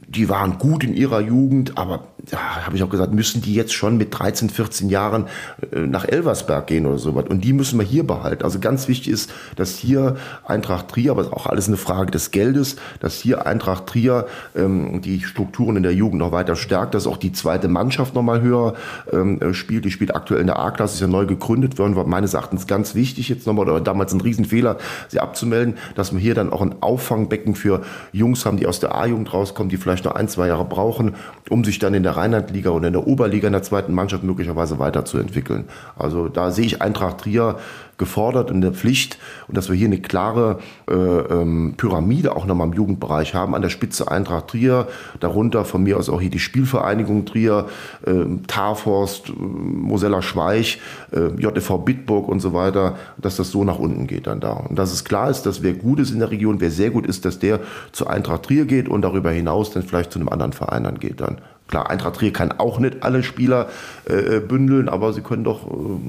die 0.09 0.29
waren 0.29 0.59
gut 0.59 0.85
in 0.85 0.95
ihrer 0.95 1.21
Jugend, 1.21 1.77
aber 1.77 2.09
da 2.31 2.67
habe 2.67 2.77
ich 2.77 2.83
auch 2.83 2.91
gesagt, 2.91 3.13
müssen 3.13 3.43
die 3.43 3.55
jetzt 3.55 3.73
schon 3.73 3.97
mit 3.97 4.17
13, 4.19 4.51
14 4.51 4.89
Jahren 4.89 5.27
äh, 5.73 5.81
nach 5.81 6.05
Elversberg 6.05 6.67
gehen 6.67 6.87
oder 6.87 6.99
sowas. 6.99 7.27
Und 7.29 7.43
die 7.43 7.53
müssen 7.53 7.79
wir 7.79 7.87
hier 7.87 8.07
behalten. 8.07 8.45
Also 8.45 8.59
ganz 8.59 8.89
wichtig 8.89 9.13
ist, 9.13 9.31
dass 9.57 9.77
hier 9.77 10.17
Eintracht 10.45 10.89
Trier, 10.89 11.13
aber 11.13 11.33
auch 11.33 11.47
alles 11.47 11.69
eine 11.69 11.77
Frage 11.77 12.11
des 12.11 12.31
Geldes, 12.31 12.77
dass 13.01 13.15
hier 13.15 13.47
Eintracht 13.47 13.87
Trier 13.87 14.27
ähm, 14.55 15.01
die 15.01 15.21
Strukturen 15.23 15.77
in 15.77 15.83
der 15.83 15.95
Jugend 15.95 16.19
noch 16.19 16.33
weiter 16.33 16.57
stärkt, 16.57 16.95
dass 16.95 17.07
auch 17.07 17.17
die 17.17 17.33
zweite 17.33 17.69
Mannschaft 17.69 18.15
noch 18.15 18.23
mal 18.23 18.41
höher 18.41 18.75
ähm, 19.13 19.41
äh, 19.41 19.55
spielt. 19.55 19.85
Die 19.85 19.91
spielt 19.91 20.15
aktuell 20.15 20.41
in 20.41 20.47
der 20.47 20.59
A-Klasse, 20.59 20.95
ist 20.95 21.01
ja 21.01 21.07
neu 21.07 21.27
gegründet 21.27 21.79
worden, 21.79 21.97
war 21.97 22.07
meines 22.07 22.35
Erachtens 22.35 22.67
ganz 22.67 22.95
wichtig 22.95 23.29
jetzt 23.29 23.47
nochmal, 23.47 23.69
oder 23.69 23.81
damals 23.81 24.13
ein 24.13 24.21
Riesenfehler, 24.21 24.77
sie 25.09 25.21
abzumelden, 25.21 25.77
dass 25.95 26.13
wir 26.13 26.21
hier 26.21 26.35
dann 26.35 26.53
auch 26.53 26.61
ein 26.61 26.83
Auffangbecken 26.83 27.55
für 27.55 27.83
Jungs 28.13 28.45
haben, 28.45 28.59
die 28.59 28.67
aus 28.67 28.81
der 28.81 28.95
A-Jugend 28.95 29.33
rauskommen, 29.33 29.71
die 29.71 29.77
vielleicht 29.77 30.05
noch 30.05 30.15
ein, 30.15 30.29
zwei 30.29 30.49
Jahre 30.49 30.65
brauchen, 30.65 31.15
um 31.49 31.65
sich 31.65 31.79
dann 31.79 31.95
in 31.95 32.03
der 32.03 32.18
Rheinlandliga 32.19 32.71
oder 32.71 32.89
in 32.89 32.93
der 32.93 33.07
Oberliga 33.07 33.47
in 33.47 33.53
der 33.53 33.63
zweiten 33.63 33.95
Mannschaft 33.95 34.25
möglicherweise 34.25 34.79
weiterzuentwickeln. 34.79 35.65
Also 35.97 36.29
da 36.29 36.51
sehe 36.51 36.67
ich 36.67 36.83
Eintracht 36.83 37.19
Trier 37.19 37.57
gefordert 37.99 38.51
und 38.51 38.61
der 38.61 38.73
Pflicht 38.73 39.19
und 39.49 39.57
dass 39.57 39.69
wir 39.69 39.77
hier 39.77 39.89
eine 39.89 40.01
klare 40.01 40.61
äh, 40.89 40.95
ähm, 40.95 41.75
Pyramide 41.77 42.35
auch 42.35 42.47
nochmal 42.47 42.69
im 42.69 42.73
Jugendbereich 42.73 43.35
haben. 43.35 43.55
An 43.55 43.63
der 43.63 43.69
Spitze 43.69 44.11
Eintracht 44.11 44.49
Trier, 44.49 44.87
darunter 45.21 45.65
von 45.65 45.83
mir 45.83 45.99
aus 45.99 46.09
auch 46.09 46.21
hier 46.21 46.31
die 46.31 46.39
Spielvereinigung 46.39 47.27
Trier, 47.27 47.67
äh, 48.07 48.13
Tarforst, 48.47 49.31
äh, 49.31 49.33
Mosella 49.33 50.23
Schweich, 50.23 50.81
äh, 51.11 51.41
JTV 51.41 51.79
Bitburg 51.79 52.29
und 52.29 52.41
so 52.41 52.55
weiter, 52.55 52.97
dass 53.19 53.37
das 53.37 53.51
so 53.51 53.65
nach 53.65 53.79
unten 53.79 54.07
geht 54.07 54.29
dann 54.29 54.41
da. 54.41 54.53
Und 54.53 54.79
dass 54.79 54.93
es 54.93 55.05
klar 55.05 55.29
ist, 55.29 55.43
dass 55.43 55.63
wer 55.63 55.75
gut 55.75 55.99
ist 55.99 56.13
in 56.13 56.21
der 56.21 56.31
Region, 56.31 56.61
wer 56.61 56.71
sehr 56.71 56.91
gut 56.91 57.07
ist, 57.07 57.25
dass 57.25 57.39
der 57.41 57.61
zu 57.93 58.07
Eintracht 58.07 58.45
Trier 58.45 58.65
geht 58.65 58.89
und 58.89 59.03
darüber 59.03 59.31
hinaus 59.31 59.73
dann 59.73 59.83
vielleicht 59.83 60.13
zu 60.13 60.21
einem 60.21 60.29
anderen 60.29 60.53
Verein 60.53 60.85
dann 60.85 61.01
geht 61.01 61.21
dann. 61.21 61.39
Klar, 61.69 61.91
Eintracht 61.91 62.17
Trier 62.17 62.33
kann 62.33 62.53
auch 62.53 62.79
nicht 62.79 63.03
alle 63.03 63.23
Spieler 63.23 63.69
äh, 64.09 64.37
äh 64.37 64.41
bündeln, 64.41 64.89
aber 64.89 65.13
sie 65.13 65.21
können 65.21 65.45
doch 65.45 65.67
äh, 65.67 66.01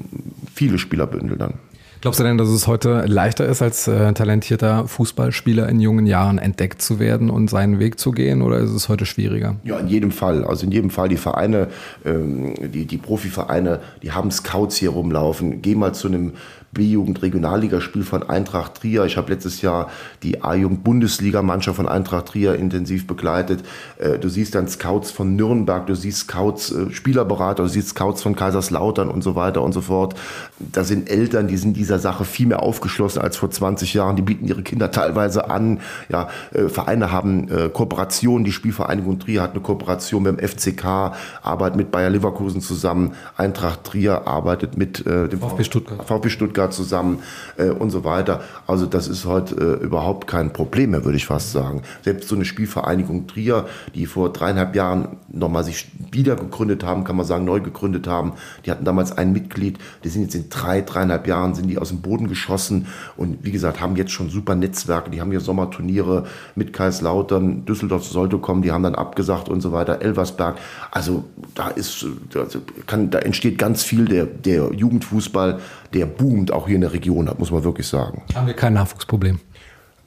viele 0.52 0.78
Spieler 0.78 1.06
bündeln 1.06 1.38
dann. 1.38 1.54
Glaubst 2.00 2.18
du 2.18 2.24
denn, 2.24 2.38
dass 2.38 2.48
es 2.48 2.66
heute 2.66 3.04
leichter 3.06 3.44
ist, 3.44 3.60
als 3.60 3.86
äh, 3.86 4.14
talentierter 4.14 4.88
Fußballspieler 4.88 5.68
in 5.68 5.80
jungen 5.80 6.06
Jahren 6.06 6.38
entdeckt 6.38 6.80
zu 6.80 6.98
werden 6.98 7.28
und 7.28 7.50
seinen 7.50 7.78
Weg 7.78 7.98
zu 7.98 8.12
gehen 8.12 8.40
oder 8.40 8.56
ist 8.56 8.70
es 8.70 8.88
heute 8.88 9.04
schwieriger? 9.04 9.56
Ja, 9.64 9.78
in 9.78 9.88
jedem 9.88 10.10
Fall. 10.10 10.44
Also 10.44 10.64
in 10.64 10.72
jedem 10.72 10.88
Fall 10.88 11.10
die 11.10 11.18
Vereine, 11.18 11.68
ähm, 12.06 12.54
die, 12.72 12.86
die 12.86 12.96
Profivereine, 12.96 13.80
die 14.02 14.12
haben 14.12 14.30
Scouts 14.30 14.76
hier 14.76 14.90
rumlaufen. 14.90 15.60
Geh 15.60 15.74
mal 15.74 15.92
zu 15.92 16.08
einem 16.08 16.32
B-Jugend-Regionalligaspiel 16.72 18.04
von 18.04 18.22
Eintracht 18.22 18.76
Trier. 18.76 19.04
Ich 19.04 19.16
habe 19.16 19.32
letztes 19.32 19.60
Jahr 19.60 19.90
die 20.22 20.42
A-Jugend-Bundesligamannschaft 20.42 21.76
von 21.76 21.88
Eintracht 21.88 22.26
Trier 22.26 22.54
intensiv 22.54 23.08
begleitet. 23.08 23.64
Äh, 23.98 24.18
du 24.18 24.28
siehst 24.28 24.54
dann 24.54 24.68
Scouts 24.68 25.10
von 25.10 25.34
Nürnberg, 25.34 25.86
du 25.86 25.96
siehst 25.96 26.20
Scouts, 26.20 26.70
äh, 26.70 26.92
Spielerberater, 26.92 27.64
du 27.64 27.68
siehst 27.68 27.88
Scouts 27.88 28.22
von 28.22 28.36
Kaiserslautern 28.36 29.08
und 29.08 29.22
so 29.22 29.34
weiter 29.34 29.62
und 29.62 29.72
so 29.72 29.80
fort. 29.80 30.14
Da 30.60 30.84
sind 30.84 31.10
Eltern, 31.10 31.48
die 31.48 31.56
sind 31.56 31.76
dieser 31.76 31.98
Sache 31.98 32.24
viel 32.24 32.46
mehr 32.46 32.62
aufgeschlossen 32.62 33.20
als 33.20 33.36
vor 33.36 33.50
20 33.50 33.94
Jahren. 33.94 34.14
Die 34.14 34.22
bieten 34.22 34.46
ihre 34.46 34.62
Kinder 34.62 34.92
teilweise 34.92 35.50
an. 35.50 35.80
Ja, 36.08 36.28
äh, 36.52 36.68
Vereine 36.68 37.10
haben 37.10 37.48
Kooperationen. 37.72 38.44
Die 38.44 38.52
Spielvereinigung 38.52 39.18
Trier 39.18 39.42
hat 39.42 39.52
eine 39.52 39.60
Kooperation 39.60 40.22
mit 40.22 40.38
dem 40.38 40.48
FCK, 40.48 41.14
arbeitet 41.42 41.76
mit 41.76 41.90
Bayer 41.90 42.10
Leverkusen 42.10 42.60
zusammen. 42.60 43.14
Eintracht 43.36 43.84
Trier 43.84 44.26
arbeitet 44.26 44.76
mit 44.76 45.04
dem 45.04 45.40
VfB 45.40 45.64
Stuttgart. 45.64 46.06
VfB 46.06 46.28
Stuttgart 46.28 46.59
Stuttgart 46.60 46.74
zusammen 46.74 47.22
äh, 47.56 47.70
und 47.70 47.90
so 47.90 48.04
weiter. 48.04 48.42
Also 48.66 48.86
das 48.86 49.08
ist 49.08 49.24
heute 49.24 49.54
äh, 49.54 49.84
überhaupt 49.84 50.26
kein 50.26 50.52
Problem 50.52 50.90
mehr, 50.90 51.04
würde 51.04 51.16
ich 51.16 51.26
fast 51.26 51.52
sagen. 51.52 51.82
Selbst 52.02 52.28
so 52.28 52.34
eine 52.34 52.44
Spielvereinigung 52.44 53.26
Trier, 53.26 53.66
die 53.94 54.06
vor 54.06 54.32
dreieinhalb 54.32 54.74
Jahren 54.76 55.16
nochmal 55.32 55.64
sich 55.64 55.88
wieder 56.12 56.36
gegründet 56.36 56.84
haben, 56.84 57.04
kann 57.04 57.16
man 57.16 57.26
sagen, 57.26 57.44
neu 57.44 57.60
gegründet 57.60 58.06
haben. 58.06 58.32
Die 58.64 58.70
hatten 58.70 58.84
damals 58.84 59.16
ein 59.16 59.32
Mitglied, 59.32 59.78
die 60.04 60.08
sind 60.08 60.22
jetzt 60.22 60.34
in 60.34 60.50
drei, 60.50 60.82
dreieinhalb 60.82 61.26
Jahren 61.26 61.54
sind 61.54 61.68
die 61.68 61.78
aus 61.78 61.88
dem 61.88 62.00
Boden 62.00 62.28
geschossen 62.28 62.86
und 63.16 63.38
wie 63.42 63.52
gesagt, 63.52 63.80
haben 63.80 63.96
jetzt 63.96 64.12
schon 64.12 64.28
super 64.28 64.54
Netzwerke. 64.54 65.10
Die 65.10 65.20
haben 65.20 65.30
hier 65.30 65.40
Sommerturniere 65.40 66.26
mit 66.54 66.72
Kaiserslautern, 66.72 67.64
Düsseldorf 67.64 68.04
sollte 68.04 68.38
kommen, 68.38 68.62
die 68.62 68.72
haben 68.72 68.82
dann 68.82 68.94
abgesagt 68.94 69.48
und 69.48 69.60
so 69.60 69.72
weiter, 69.72 70.02
Elversberg. 70.02 70.56
Also 70.90 71.24
da 71.54 71.68
ist, 71.68 72.04
also 72.34 72.60
kann, 72.86 73.10
da 73.10 73.20
entsteht 73.20 73.58
ganz 73.58 73.82
viel 73.82 74.04
der, 74.04 74.26
der 74.26 74.72
Jugendfußball, 74.72 75.60
der 75.94 76.06
boomt 76.06 76.52
auch 76.52 76.66
hier 76.66 76.76
in 76.76 76.82
der 76.82 76.92
Region 76.92 77.28
hat, 77.28 77.38
muss 77.38 77.50
man 77.50 77.64
wirklich 77.64 77.86
sagen. 77.86 78.22
Haben 78.34 78.46
wir 78.46 78.54
kein 78.54 78.74
Nachwuchsproblem? 78.74 79.40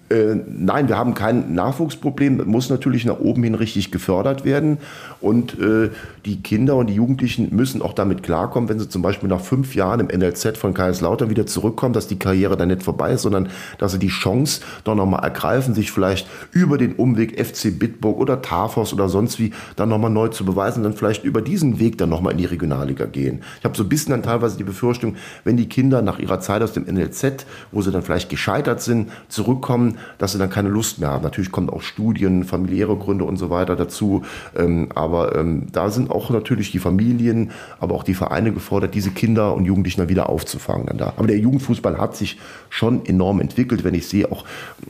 Äh, 0.09 0.36
nein, 0.47 0.89
wir 0.89 0.97
haben 0.97 1.13
kein 1.13 1.53
Nachwuchsproblem, 1.53 2.43
muss 2.45 2.69
natürlich 2.69 3.05
nach 3.05 3.19
oben 3.19 3.43
hin 3.43 3.55
richtig 3.55 3.91
gefördert 3.91 4.45
werden. 4.45 4.77
Und 5.21 5.59
äh, 5.59 5.89
die 6.26 6.41
Kinder 6.41 6.76
und 6.78 6.88
die 6.88 6.95
Jugendlichen 6.95 7.53
müssen 7.53 7.82
auch 7.82 7.93
damit 7.93 8.24
klarkommen, 8.24 8.69
wenn 8.69 8.80
sie 8.80 8.88
zum 8.88 9.01
Beispiel 9.01 9.28
nach 9.28 9.41
fünf 9.41 9.76
Jahren 9.76 9.99
im 9.99 10.07
NLZ 10.07 10.57
von 10.57 10.74
Kaiserslautern 10.74 11.30
wieder 11.30 11.45
zurückkommen, 11.45 11.93
dass 11.93 12.07
die 12.07 12.17
Karriere 12.17 12.55
dann 12.55 12.69
nicht 12.69 12.84
vorbei 12.84 13.11
ist, 13.11 13.24
sondern 13.24 13.49
dass 13.78 13.91
sie 13.91 13.99
die 13.99 14.07
Chance 14.07 14.61
doch 14.86 14.95
nochmal 14.95 15.24
ergreifen, 15.24 15.74
sich 15.74 15.91
vielleicht 15.91 16.28
über 16.51 16.78
den 16.78 16.93
Umweg 16.93 17.43
FC 17.43 17.78
Bitburg 17.78 18.19
oder 18.19 18.41
Tafos 18.41 18.93
oder 18.93 19.09
sonst 19.09 19.38
wie 19.39 19.51
dann 19.76 19.89
nochmal 19.89 20.11
neu 20.11 20.30
zu 20.30 20.45
beweisen, 20.45 20.84
dann 20.84 20.93
vielleicht 20.93 21.26
über 21.26 21.41
diesen 21.41 21.80
Weg 21.80 21.97
dann 21.97 22.09
nochmal 22.09 22.32
in 22.32 22.38
die 22.38 22.45
Regionalliga 22.45 23.05
gehen. 23.05 23.41
Ich 23.59 23.65
habe 23.65 23.76
so 23.76 23.84
ein 23.84 23.89
bisschen 23.89 24.11
dann 24.11 24.24
teilweise 24.24 24.57
die 24.57 24.63
Befürchtung, 24.63 25.15
wenn 25.43 25.57
die 25.57 25.67
Kinder 25.67 26.01
nach 26.01 26.19
ihrer 26.19 26.39
Zeit 26.39 26.61
aus 26.61 26.71
dem 26.71 26.86
NLZ, 26.86 27.45
wo 27.71 27.82
sie 27.82 27.91
dann 27.91 28.01
vielleicht 28.01 28.30
gescheitert 28.30 28.82
sind, 28.82 29.11
zurückkommen, 29.28 29.97
dass 30.19 30.32
sie 30.32 30.38
dann 30.38 30.49
keine 30.49 30.69
Lust 30.69 30.99
mehr 30.99 31.09
haben. 31.09 31.24
Natürlich 31.24 31.51
kommen 31.51 31.69
auch 31.69 31.82
Studien, 31.82 32.45
familiäre 32.45 32.95
Gründe 32.95 33.26
und 33.26 33.36
so 33.36 33.49
weiter 33.49 33.76
dazu. 33.76 34.24
Ähm, 34.55 34.88
aber 34.95 35.36
ähm, 35.36 35.67
da 35.71 35.89
sind 35.89 36.12
auch 36.14 36.30
natürlich 36.30 36.72
die 36.72 36.80
Familien, 36.80 37.51
aber 37.80 37.95
auch 37.95 38.03
die 38.03 38.14
Vereine 38.14 38.51
gefordert, 38.51 38.95
diese 38.95 39.11
Kinder 39.11 39.55
und 39.55 39.66
Jugendlichen 39.66 40.01
dann 40.01 40.09
wieder 40.09 40.30
aufzufangen. 40.30 40.88
Dann 40.88 40.97
da. 40.97 41.14
Aber 41.18 41.28
der 41.28 41.38
Jugendfußball 41.38 41.97
hat 41.97 42.16
sich 42.16 42.38
schon 42.70 43.05
enorm 43.05 43.39
entwickelt, 43.39 43.84
wenn 43.84 43.93
ich 43.93 44.07
sehe, 44.07 44.32
auch 44.32 44.45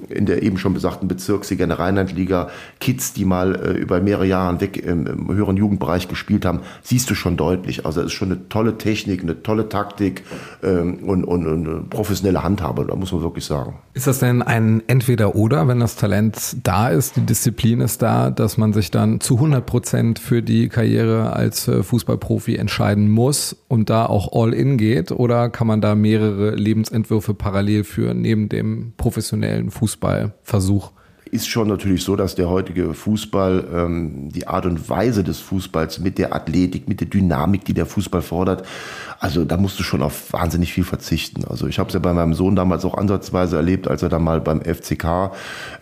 in 0.10 0.26
der 0.26 0.44
eben 0.44 0.58
schon 0.58 0.74
besagten 0.74 1.08
Bezirksliga, 1.08 1.64
in 1.64 1.70
der 1.70 1.80
Rheinlandliga, 1.80 2.50
Kids, 2.80 3.14
die 3.14 3.26
mal 3.26 3.56
äh, 3.56 3.72
über 3.74 4.02
mehrere 4.02 4.26
Jahre 4.26 4.62
weg 4.62 4.78
im, 4.78 5.08
im, 5.08 5.34
höheren 5.34 5.58
Jugendbereich 5.58 6.08
gespielt 6.08 6.46
haben, 6.46 6.62
siehst 6.82 7.10
du 7.10 7.16
schon 7.16 7.38
deutlich. 7.38 7.86
Also 7.86 8.02
es 8.02 8.08
ist 8.08 8.14
schon 8.14 8.32
eine 8.32 8.50
tolle 8.50 8.78
Technik, 8.78 9.22
eine 9.22 9.42
tolle 9.44 9.70
Taktik 9.70 10.24
ähm, 10.64 11.00
und, 11.04 11.24
und, 11.24 11.48
und 11.48 11.68
eine 11.68 11.82
professionelle 11.82 12.44
Handhabe, 12.44 12.86
da 12.86 12.96
muss 12.96 13.12
man 13.12 13.22
wirklich 13.22 13.46
sagen. 13.46 13.76
Ist 13.94 14.08
das 14.08 14.20
denn 14.20 14.42
ein 14.42 14.82
entweder 14.88 15.36
oder, 15.36 15.68
wenn 15.68 15.80
das 15.80 15.96
Talent 15.96 16.58
da 16.64 16.90
ist, 16.90 17.16
die 17.16 17.22
Disziplin 17.22 17.82
ist 17.82 18.02
da, 18.02 18.32
dass 18.32 18.58
man 18.58 18.74
sich 18.74 18.92
dann 18.92 19.20
zu 19.20 19.36
100 19.36 19.66
Prozent 19.66 20.20
für 20.20 20.42
die 20.42 20.70
Karriere 20.70 21.13
als 21.14 21.68
äh, 21.68 21.84
Fußballprofi 21.84 22.56
entscheiden 22.56 23.10
muss 23.10 23.56
und 23.68 23.90
da 23.90 24.06
auch 24.06 24.32
all 24.34 24.54
in 24.54 24.78
geht? 24.78 25.12
Oder 25.12 25.50
kann 25.50 25.68
man 25.68 25.82
da 25.82 25.96
mehrere 25.96 26.56
Lebensentwürfe 26.56 27.34
parallel 27.34 27.84
führen 27.84 28.22
neben 28.22 28.50
dem 28.50 28.94
professionellen 28.98 29.72
Fußballversuch? 29.72 30.92
Ist 31.34 31.48
schon 31.48 31.68
natürlich 31.68 32.04
so, 32.04 32.16
dass 32.16 32.36
der 32.36 32.50
heutige 32.50 32.94
Fußball, 32.94 33.66
ähm, 33.74 34.30
die 34.30 34.48
Art 34.48 34.66
und 34.66 34.90
Weise 34.90 35.24
des 35.24 35.40
Fußballs 35.40 36.00
mit 36.00 36.18
der 36.18 36.36
Athletik, 36.36 36.88
mit 36.88 37.02
der 37.02 37.08
Dynamik, 37.08 37.66
die 37.66 37.74
der 37.74 37.88
Fußball 37.88 38.22
fordert, 38.22 38.64
also 39.20 39.44
da 39.44 39.58
musst 39.58 39.80
du 39.80 39.84
schon 39.84 40.02
auf 40.02 40.32
wahnsinnig 40.34 40.74
viel 40.74 40.84
verzichten. 40.84 41.46
Also 41.46 41.66
ich 41.68 41.80
habe 41.80 41.88
es 41.88 41.94
ja 41.94 42.00
bei 42.00 42.14
meinem 42.14 42.34
Sohn 42.34 42.56
damals 42.56 42.86
auch 42.86 42.98
ansatzweise 42.98 43.56
erlebt, 43.56 43.88
als 43.88 44.04
er 44.04 44.10
dann 44.10 44.24
mal 44.24 44.42
beim 44.42 44.62
FCK 44.62 45.32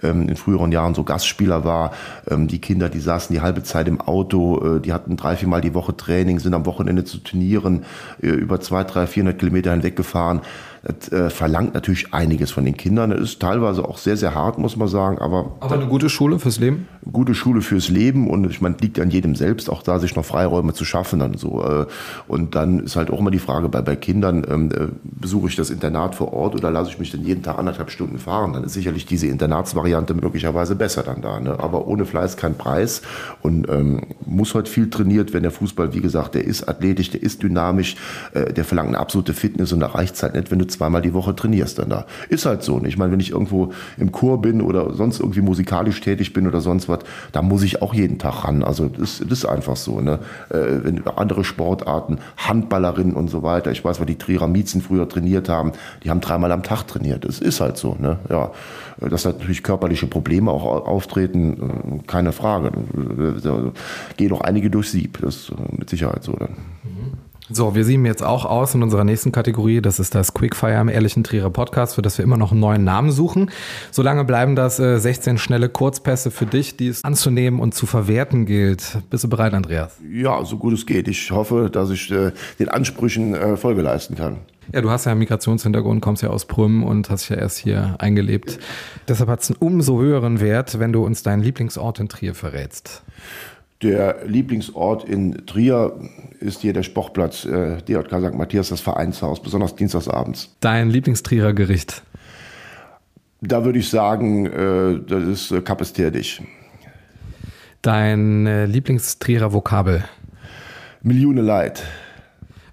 ähm, 0.04 0.30
in 0.30 0.36
früheren 0.36 0.72
Jahren 0.72 0.93
so 0.93 1.04
Gastspieler 1.04 1.66
war. 1.66 1.91
Ähm, 2.30 2.47
die 2.47 2.60
Kinder, 2.60 2.88
die 2.88 2.99
saßen 2.99 3.34
die 3.34 3.41
halbe 3.41 3.64
Zeit 3.64 3.88
im 3.88 3.99
Auto, 3.99 4.78
äh, 4.78 4.80
die 4.80 4.93
hatten 4.93 5.18
drei, 5.18 5.36
vier 5.36 5.47
Mal 5.47 5.62
die 5.62 5.74
Woche 5.74 5.97
Training, 5.97 6.39
sind 6.39 6.54
am 6.54 6.66
Wochenende 6.66 7.04
zu 7.04 7.18
Turnieren 7.18 7.84
äh, 8.22 8.28
über 8.28 8.62
zwei, 8.62 8.84
drei, 8.84 9.08
vierhundert 9.08 9.39
Kilometer 9.39 9.72
hinweg 9.72 9.95
gefahren 9.95 10.41
das 10.84 11.12
äh, 11.12 11.30
verlangt 11.30 11.76
natürlich 11.76 12.12
einiges 12.12 12.50
von 12.50 12.66
den 12.66 12.76
Kindern. 12.76 13.12
Es 13.12 13.22
ist 13.22 13.42
teilweise 13.42 13.88
auch 13.88 14.00
sehr, 14.00 14.18
sehr 14.18 14.34
hart, 14.34 14.58
muss 14.58 14.76
man 14.76 14.88
sagen, 14.88 15.20
aber. 15.20 15.52
Aber 15.60 15.76
eine 15.76 15.86
gute 15.86 16.10
Schule 16.10 16.40
fürs 16.40 16.60
Leben? 16.60 16.88
Gute 17.12 17.36
Schule 17.36 17.62
fürs 17.62 17.90
Leben 17.90 18.28
und 18.28 18.50
ich 18.50 18.62
meine, 18.62 18.78
liegt 18.82 19.00
an 19.00 19.12
jedem 19.12 19.36
selbst, 19.36 19.70
auch 19.70 19.84
da 19.84 20.00
sich 20.00 20.16
noch 20.16 20.26
Freiräume 20.26 20.74
zu 20.74 20.84
schaffen 20.84 21.20
dann 21.20 21.36
so. 21.36 21.64
Äh, 21.64 21.86
und 22.28 22.56
dann 22.56 22.80
ist 22.80 22.96
halt 22.96 23.12
auch 23.12 23.20
immer 23.20 23.30
die 23.30 23.40
Frage 23.40 23.70
bei, 23.70 23.82
bei 23.82 23.96
Kindern, 23.96 24.46
ähm, 24.50 24.72
äh, 24.72 24.88
besuche 25.04 25.50
ich 25.50 25.56
das 25.56 25.70
Internat 25.70 26.16
vor 26.16 26.34
Ort 26.34 26.56
oder 26.56 26.72
lasse 26.72 26.90
ich 26.90 26.98
mich 26.98 27.12
dann 27.12 27.22
jeden 27.22 27.44
Tag 27.44 27.60
anderthalb 27.60 27.92
Stunden 27.92 28.18
fahren? 28.18 28.54
Dann 28.54 28.64
ist 28.64 28.74
sicherlich 28.74 29.06
diese 29.06 29.28
Internatsvariante 29.28 30.16
möglicherweise 30.16 30.76
besser 30.76 31.04
dann 31.04 31.22
da. 31.22 31.40
Ne? 31.40 31.60
Aber 31.60 31.88
ohne 31.88 32.06
Fleiß 32.06 32.38
kein 32.38 32.56
Preis 32.56 33.04
und 33.44 33.70
ähm, 33.70 34.02
muss 34.26 34.56
heute 34.56 34.70
viel 34.70 34.90
trainiert 34.90 35.32
werden. 35.34 35.44
Der 35.44 35.52
Fußball, 35.52 35.94
wie 35.94 36.02
gesagt, 36.02 36.34
der 36.34 36.44
ist 36.44 36.68
athletisch, 36.68 37.12
der 37.12 37.22
ist 37.22 37.44
dynamisch, 37.44 37.98
äh, 38.34 38.52
der 38.52 38.66
verlangt 38.66 38.90
eine 38.90 39.00
absolute 39.00 39.34
Fitness 39.34 39.72
und 39.74 39.80
da 39.80 39.88
reicht 39.88 40.16
es 40.16 40.24
halt 40.24 40.34
nicht, 40.34 40.50
wenn 40.50 40.58
du 40.58 40.70
zweimal 40.72 41.01
die 41.01 41.13
Woche 41.13 41.36
trainierst 41.36 41.80
dann 41.80 41.89
da. 41.89 42.05
Ist 42.30 42.45
halt 42.45 42.63
so. 42.63 42.80
Ne? 42.80 42.88
Ich 42.88 42.97
meine, 42.97 43.11
wenn 43.11 43.19
ich 43.19 43.32
irgendwo 43.32 43.72
im 43.97 44.11
Chor 44.11 44.41
bin 44.41 44.61
oder 44.61 44.93
sonst 44.93 45.19
irgendwie 45.19 45.41
musikalisch 45.41 46.01
tätig 46.01 46.34
bin 46.34 46.47
oder 46.47 46.61
sonst 46.61 46.89
was, 46.89 46.99
da 47.32 47.41
muss 47.41 47.63
ich 47.63 47.82
auch 47.82 47.93
jeden 47.93 48.17
Tag 48.17 48.45
ran. 48.45 48.63
Also 48.63 48.88
das, 48.88 49.19
das 49.19 49.39
ist 49.39 49.45
einfach 49.45 49.76
so. 49.76 50.01
Ne? 50.01 50.19
Äh, 50.49 50.84
wenn 50.84 51.07
andere 51.07 51.43
Sportarten, 51.43 52.19
Handballerinnen 52.38 53.13
und 53.13 53.30
so 53.30 53.43
weiter, 53.43 53.72
ich 53.72 53.84
weiß, 53.84 53.99
weil 53.99 54.07
die 54.07 54.17
Trierer 54.17 54.47
Miezen 54.47 54.82
früher 54.82 55.07
trainiert 55.07 55.49
haben, 55.49 55.72
die 56.03 56.09
haben 56.09 56.22
dreimal 56.22 56.51
am 56.51 56.63
Tag 56.63 56.88
trainiert. 56.88 57.26
Das 57.26 57.39
ist 57.39 57.61
halt 57.61 57.78
so. 57.78 57.95
Ne? 57.99 58.19
Ja, 58.30 58.51
dass 58.99 59.26
natürlich 59.26 59.63
körperliche 59.63 60.07
Probleme 60.07 60.51
auch 60.51 60.65
auftreten, 60.88 62.01
äh, 62.01 62.07
keine 62.07 62.32
Frage. 62.32 62.72
Da 63.43 63.72
gehen 64.17 64.30
noch 64.30 64.41
einige 64.41 64.69
durchs 64.69 64.91
Sieb. 64.91 65.19
Das 65.22 65.36
ist 65.36 65.53
mit 65.78 65.89
Sicherheit 65.89 66.24
so 66.24 66.34
dann. 66.34 66.55
So, 67.54 67.76
wir 67.76 67.84
sieben 67.84 68.06
jetzt 68.06 68.24
auch 68.24 68.45
aus 68.45 68.76
in 68.76 68.82
unserer 68.82 69.04
nächsten 69.04 69.34
Kategorie. 69.34 69.82
Das 69.82 69.99
ist 69.99 70.16
das 70.16 70.34
Quickfire 70.34 70.80
im 70.80 70.88
Ehrlichen 70.88 71.26
Trierer 71.26 71.49
Podcast, 71.49 71.95
für 71.95 72.02
das 72.02 72.18
wir 72.18 72.24
immer 72.24 72.38
noch 72.38 72.52
einen 72.52 72.62
neuen 72.62 72.86
Namen 72.86 73.12
suchen. 73.12 73.52
Solange 73.91 74.24
bleiben 74.24 74.56
das 74.56 74.80
äh, 74.80 74.97
16 74.97 75.38
schnelle 75.38 75.68
Kurzpässe 75.68 76.32
für 76.32 76.45
dich, 76.45 76.78
die 76.78 76.88
es 76.88 77.04
anzunehmen 77.04 77.60
und 77.60 77.74
zu 77.74 77.88
verwerten 77.88 78.45
gilt. 78.45 78.99
Bist 79.10 79.26
du 79.26 79.28
bereit, 79.28 79.54
Andreas? 79.54 79.97
Ja, 80.10 80.45
so 80.45 80.56
gut 80.56 80.74
es 80.74 80.86
geht. 80.86 81.10
Ich 81.10 81.30
hoffe, 81.32 81.70
dass 81.70 81.89
ich 81.89 82.10
äh, 82.12 82.32
den 82.58 82.70
Ansprüchen 82.70 83.34
äh, 83.34 83.58
Folge 83.58 83.82
leisten 83.82 84.16
kann. 84.16 84.38
Ja, 84.74 84.80
du 84.80 84.89
hast 84.89 85.06
ja 85.06 85.12
einen 85.12 85.20
Migrationshintergrund, 85.20 86.02
kommst 86.02 86.24
ja 86.24 86.30
aus 86.30 86.45
Prüm 86.45 86.84
und 86.84 87.10
hast 87.10 87.28
ja 87.28 87.36
erst 87.36 87.58
hier 87.58 87.95
eingelebt. 87.99 88.60
Deshalb 89.10 89.30
hat 89.30 89.41
es 89.41 89.49
einen 89.49 89.58
umso 89.58 89.99
höheren 89.99 90.39
Wert, 90.39 90.80
wenn 90.80 90.93
du 90.93 91.04
uns 91.04 91.24
deinen 91.24 91.43
Lieblingsort 91.43 91.99
in 91.99 92.08
Trier 92.08 92.34
verrätst. 92.34 93.04
Der 93.82 94.26
Lieblingsort 94.28 95.04
in 95.06 95.46
Trier 95.48 95.94
ist 96.40 96.62
hier 96.62 96.74
der 96.74 96.84
Sportplatz 96.84 97.46
äh, 97.46 97.78
DJK 97.82 98.20
St. 98.20 98.34
Matthias, 98.36 98.70
das 98.70 98.80
Vereinshaus, 98.80 99.42
besonders 99.42 99.76
dienstagsabends. 99.76 100.56
Dein 100.60 100.90
Lieblingstrierer 100.90 101.54
Gericht? 101.54 102.04
Da 103.42 103.66
würde 103.66 103.80
ich 103.80 103.90
sagen, 103.90 104.46
äh, 104.46 105.00
das 105.08 105.24
ist 105.24 105.52
äh, 105.52 105.62
Kapesterdig. 105.62 106.44
Dein 107.82 108.46
äh, 108.46 108.66
Lieblingstrierer 108.68 109.52
Vokabel? 109.52 110.04
Millionen 111.02 111.44
Leid. 111.44 111.84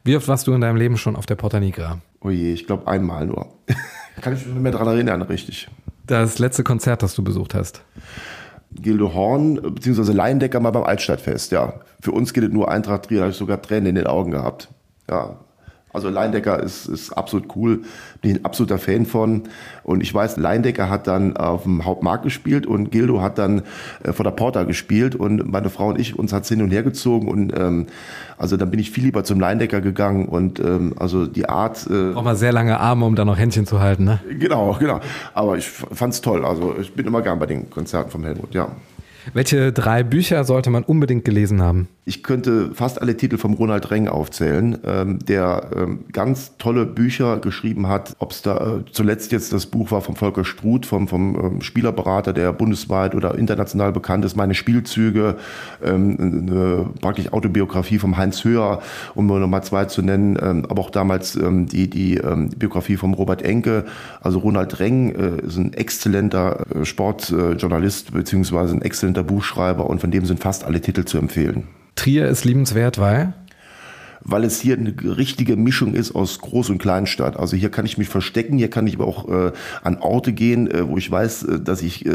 Wie 0.05 0.15
oft 0.15 0.29
warst 0.29 0.47
du 0.47 0.53
in 0.53 0.61
deinem 0.61 0.77
Leben 0.77 0.99
schon 0.99 1.17
auf 1.17 1.25
der 1.25 1.37
Porta 1.37 1.59
Nigra? 1.59 2.01
Oh 2.21 2.29
je, 2.29 2.53
ich 2.53 2.67
glaube 2.67 2.87
einmal 2.87 3.27
nur. 3.27 3.47
Kann 4.21 4.35
ich 4.35 4.45
mich 4.45 4.55
nicht 4.55 4.63
mehr 4.63 4.73
daran 4.73 4.89
erinnern, 4.89 5.23
richtig. 5.23 5.69
Das 6.07 6.39
letzte 6.39 6.65
Konzert, 6.65 7.03
das 7.03 7.15
du 7.15 7.25
besucht 7.25 7.55
hast? 7.55 7.83
Gildo 8.71 9.15
Horn 9.15 9.57
bzw. 9.75 10.13
Laiendecker 10.13 10.61
mal 10.61 10.71
beim 10.71 10.85
Altstadtfest, 10.85 11.53
ja. 11.53 11.75
Für 12.01 12.13
uns 12.13 12.33
es 12.33 12.53
nur 12.53 12.71
Eintracht 12.71 13.05
Trier, 13.05 13.19
da 13.19 13.25
habe 13.25 13.33
ich 13.33 13.39
sogar 13.39 13.61
Tränen 13.63 13.87
in 13.87 13.95
den 13.97 14.07
Augen 14.07 14.31
gehabt. 14.31 14.69
Ja, 15.09 15.39
also 15.99 16.11
Leindecker 16.11 16.63
ist, 16.63 16.87
ist 16.87 17.11
absolut 17.13 17.57
cool, 17.57 17.83
bin 18.21 18.37
ein 18.37 18.45
absoluter 18.45 18.79
Fan 18.79 19.05
von. 19.05 19.43
Und 19.83 20.01
ich 20.01 20.15
weiß, 20.15 20.37
Leindecker 20.37 20.89
hat 20.89 21.09
dann 21.09 21.37
auf 21.37 21.65
dem 21.65 21.85
Hauptmarkt 21.85 22.23
gespielt 22.23 22.67
und 22.67 22.91
Gildo 22.91 23.21
hat 23.21 23.39
dann 23.39 23.63
äh, 24.05 24.13
vor 24.13 24.23
der 24.23 24.31
Porta 24.31 24.63
gespielt 24.63 25.17
und 25.17 25.51
meine 25.51 25.71
Frau 25.71 25.89
und 25.89 25.99
ich, 25.99 26.17
uns 26.19 26.33
hat's 26.33 26.49
hin 26.49 26.63
und 26.63 26.71
her 26.71 26.85
gezogen 26.85 27.29
und 27.29 27.53
ähm, 27.59 27.87
also 28.37 28.57
dann 28.57 28.71
bin 28.71 28.79
ich 28.79 28.93
viel 28.93 29.05
lieber 29.05 29.25
zum 29.25 29.41
Leindecker 29.41 29.81
gegangen 29.81 30.27
und 30.27 30.61
ähm, 30.61 30.95
also 30.99 31.27
die 31.27 31.49
Art... 31.49 31.87
Äh, 31.91 32.13
Braucht 32.13 32.25
man 32.25 32.37
sehr 32.37 32.53
lange 32.53 32.79
Arme, 32.79 33.05
um 33.05 33.17
da 33.17 33.25
noch 33.25 33.37
Händchen 33.37 33.67
zu 33.67 33.81
halten, 33.81 34.05
ne? 34.05 34.21
Genau, 34.39 34.77
genau. 34.79 35.01
Aber 35.35 35.59
ich 35.59 35.69
fand's 35.69 36.21
toll. 36.21 36.45
Also 36.45 36.77
ich 36.81 36.95
bin 36.95 37.07
immer 37.07 37.23
gern 37.23 37.41
bei 37.41 37.47
den 37.47 37.69
Konzerten 37.71 38.11
vom 38.11 38.23
Helmut, 38.23 38.55
ja. 38.55 38.69
Welche 39.35 39.73
drei 39.73 40.03
Bücher 40.03 40.45
sollte 40.45 40.71
man 40.71 40.85
unbedingt 40.85 41.25
gelesen 41.25 41.61
haben? 41.61 41.89
Ich 42.09 42.23
könnte 42.23 42.71
fast 42.73 43.03
alle 43.03 43.19
Titel 43.19 43.37
vom 43.37 43.53
Ronald 43.53 43.91
Reng 43.91 44.09
aufzählen, 44.09 44.79
ähm, 44.87 45.19
der 45.19 45.69
ähm, 45.77 46.07
ganz 46.11 46.57
tolle 46.57 46.87
Bücher 46.87 47.37
geschrieben 47.37 47.87
hat. 47.87 48.17
Ob 48.19 48.31
es 48.31 48.41
da 48.41 48.79
äh, 48.79 48.85
zuletzt 48.91 49.31
jetzt 49.31 49.53
das 49.53 49.67
Buch 49.67 49.91
war 49.91 50.01
vom 50.01 50.17
Volker 50.17 50.47
Struth, 50.47 50.87
vom, 50.87 51.07
vom 51.07 51.39
ähm, 51.39 51.61
Spielerberater, 51.61 52.33
der 52.33 52.55
bundesweit 52.55 53.15
oder 53.15 53.35
international 53.37 53.93
bekannt 53.93 54.25
ist, 54.25 54.37
meine 54.37 54.55
Spielzüge, 54.55 55.37
ähm, 55.85 56.17
eine 56.19 56.87
praktisch 57.03 57.31
Autobiografie 57.31 57.99
vom 57.99 58.17
Heinz 58.17 58.43
Höher, 58.43 58.81
um 59.15 59.27
nur 59.27 59.39
noch 59.39 59.47
mal 59.47 59.61
zwei 59.61 59.85
zu 59.85 60.01
nennen, 60.01 60.39
ähm, 60.41 60.65
aber 60.67 60.81
auch 60.81 60.91
damals 60.91 61.37
ähm, 61.37 61.67
die, 61.67 61.91
die 61.91 62.17
ähm, 62.17 62.49
Biografie 62.49 62.97
vom 62.97 63.13
Robert 63.13 63.43
Enke. 63.43 63.85
Also 64.23 64.39
Ronald 64.39 64.81
Reng 64.81 65.15
äh, 65.15 65.47
ist 65.47 65.59
ein 65.59 65.75
exzellenter 65.75 66.65
äh, 66.75 66.87
Sportjournalist 66.87 68.15
beziehungsweise 68.15 68.75
ein 68.75 68.81
exzellenter 68.81 69.25
Buchschreiber 69.25 69.85
und 69.91 70.01
von 70.01 70.11
dem 70.11 70.25
sind 70.25 70.41
fast 70.41 70.65
alle 70.65 70.81
Titel 70.81 71.05
zu 71.05 71.19
empfehlen. 71.19 71.65
Trier 71.99 72.29
ist 72.29 72.45
liebenswert, 72.45 72.99
weil? 72.99 73.35
weil 74.21 74.45
es 74.45 74.61
hier 74.61 74.77
eine 74.77 74.95
richtige 75.17 75.57
Mischung 75.57 75.95
ist 75.95 76.15
aus 76.15 76.41
Groß- 76.41 76.71
und 76.71 76.79
Kleinstadt. 76.79 77.37
Also 77.37 77.57
hier 77.57 77.71
kann 77.71 77.87
ich 77.87 77.97
mich 77.99 78.09
verstecken, 78.09 78.59
hier 78.59 78.69
kann 78.69 78.87
ich 78.87 78.97
aber 78.97 79.07
auch 79.07 79.29
äh, 79.29 79.53
an 79.83 79.99
Orte 79.99 80.33
gehen, 80.33 80.71
äh, 80.71 80.87
wo 80.87 80.99
ich 80.99 81.11
weiß, 81.11 81.45
äh, 81.45 81.61
dass 81.61 81.83
ich 81.83 82.05
äh, 82.05 82.13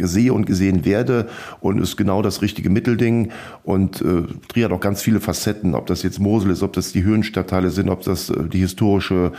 sehe 0.00 0.34
und 0.34 0.44
gesehen 0.44 0.84
werde 0.84 1.28
und 1.60 1.80
ist 1.80 1.96
genau 1.96 2.20
das 2.20 2.42
richtige 2.42 2.68
Mittelding. 2.68 3.30
Und 3.64 4.02
äh, 4.02 4.24
Trier 4.48 4.66
hat 4.66 4.72
auch 4.72 4.80
ganz 4.80 5.02
viele 5.02 5.20
Facetten, 5.20 5.74
ob 5.74 5.86
das 5.86 6.02
jetzt 6.02 6.20
Mosel 6.20 6.50
ist, 6.50 6.62
ob 6.62 6.74
das 6.74 6.92
die 6.92 7.04
Höhenstadtteile 7.04 7.70
sind, 7.70 7.88
ob 7.88 8.02
das 8.02 8.30
die 8.52 8.58
historische 8.58 9.32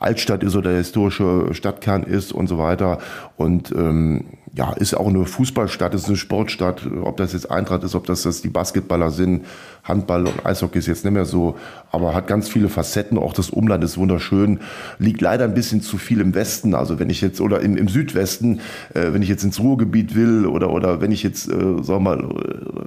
Altstadt 0.00 0.42
ist 0.42 0.56
oder 0.56 0.70
der 0.70 0.78
historische 0.78 1.52
Stadtkern 1.52 2.02
ist 2.02 2.32
und 2.32 2.46
so 2.46 2.56
weiter. 2.58 2.98
Und 3.36 3.72
ähm, 3.72 4.24
ja, 4.54 4.72
ist 4.72 4.94
auch 4.94 5.08
eine 5.08 5.24
Fußballstadt, 5.24 5.94
ist 5.94 6.06
eine 6.06 6.16
Sportstadt, 6.16 6.82
ob 7.02 7.16
das 7.16 7.32
jetzt 7.32 7.50
Eintracht 7.50 7.82
ist, 7.84 7.94
ob 7.94 8.06
das, 8.06 8.22
das 8.22 8.40
die 8.40 8.48
Basketballer 8.48 9.10
sind, 9.10 9.44
Handball 9.84 10.26
und 10.26 10.44
Eishockey 10.44 10.78
ist 10.78 10.86
jetzt 10.86 11.04
nicht 11.04 11.14
mehr 11.14 11.24
so, 11.24 11.56
aber 11.90 12.14
hat 12.14 12.26
ganz 12.26 12.48
viele 12.48 12.68
Facetten, 12.68 13.18
auch 13.18 13.32
das 13.32 13.50
Umland 13.50 13.82
ist 13.84 13.98
wunderschön, 13.98 14.60
liegt 14.98 15.20
leider 15.20 15.44
ein 15.44 15.54
bisschen 15.54 15.80
zu 15.80 15.98
viel 15.98 16.20
im 16.20 16.34
Westen, 16.34 16.74
also 16.74 16.98
wenn 16.98 17.10
ich 17.10 17.20
jetzt, 17.20 17.40
oder 17.40 17.60
im, 17.60 17.76
im 17.76 17.88
Südwesten, 17.88 18.60
äh, 18.94 19.12
wenn 19.12 19.22
ich 19.22 19.28
jetzt 19.28 19.44
ins 19.44 19.60
Ruhrgebiet 19.60 20.14
will 20.14 20.46
oder, 20.46 20.70
oder 20.70 21.00
wenn 21.00 21.12
ich 21.12 21.22
jetzt, 21.22 21.48
äh, 21.48 21.52
sagen 21.82 21.86
wir 21.86 22.00
mal, 22.00 22.28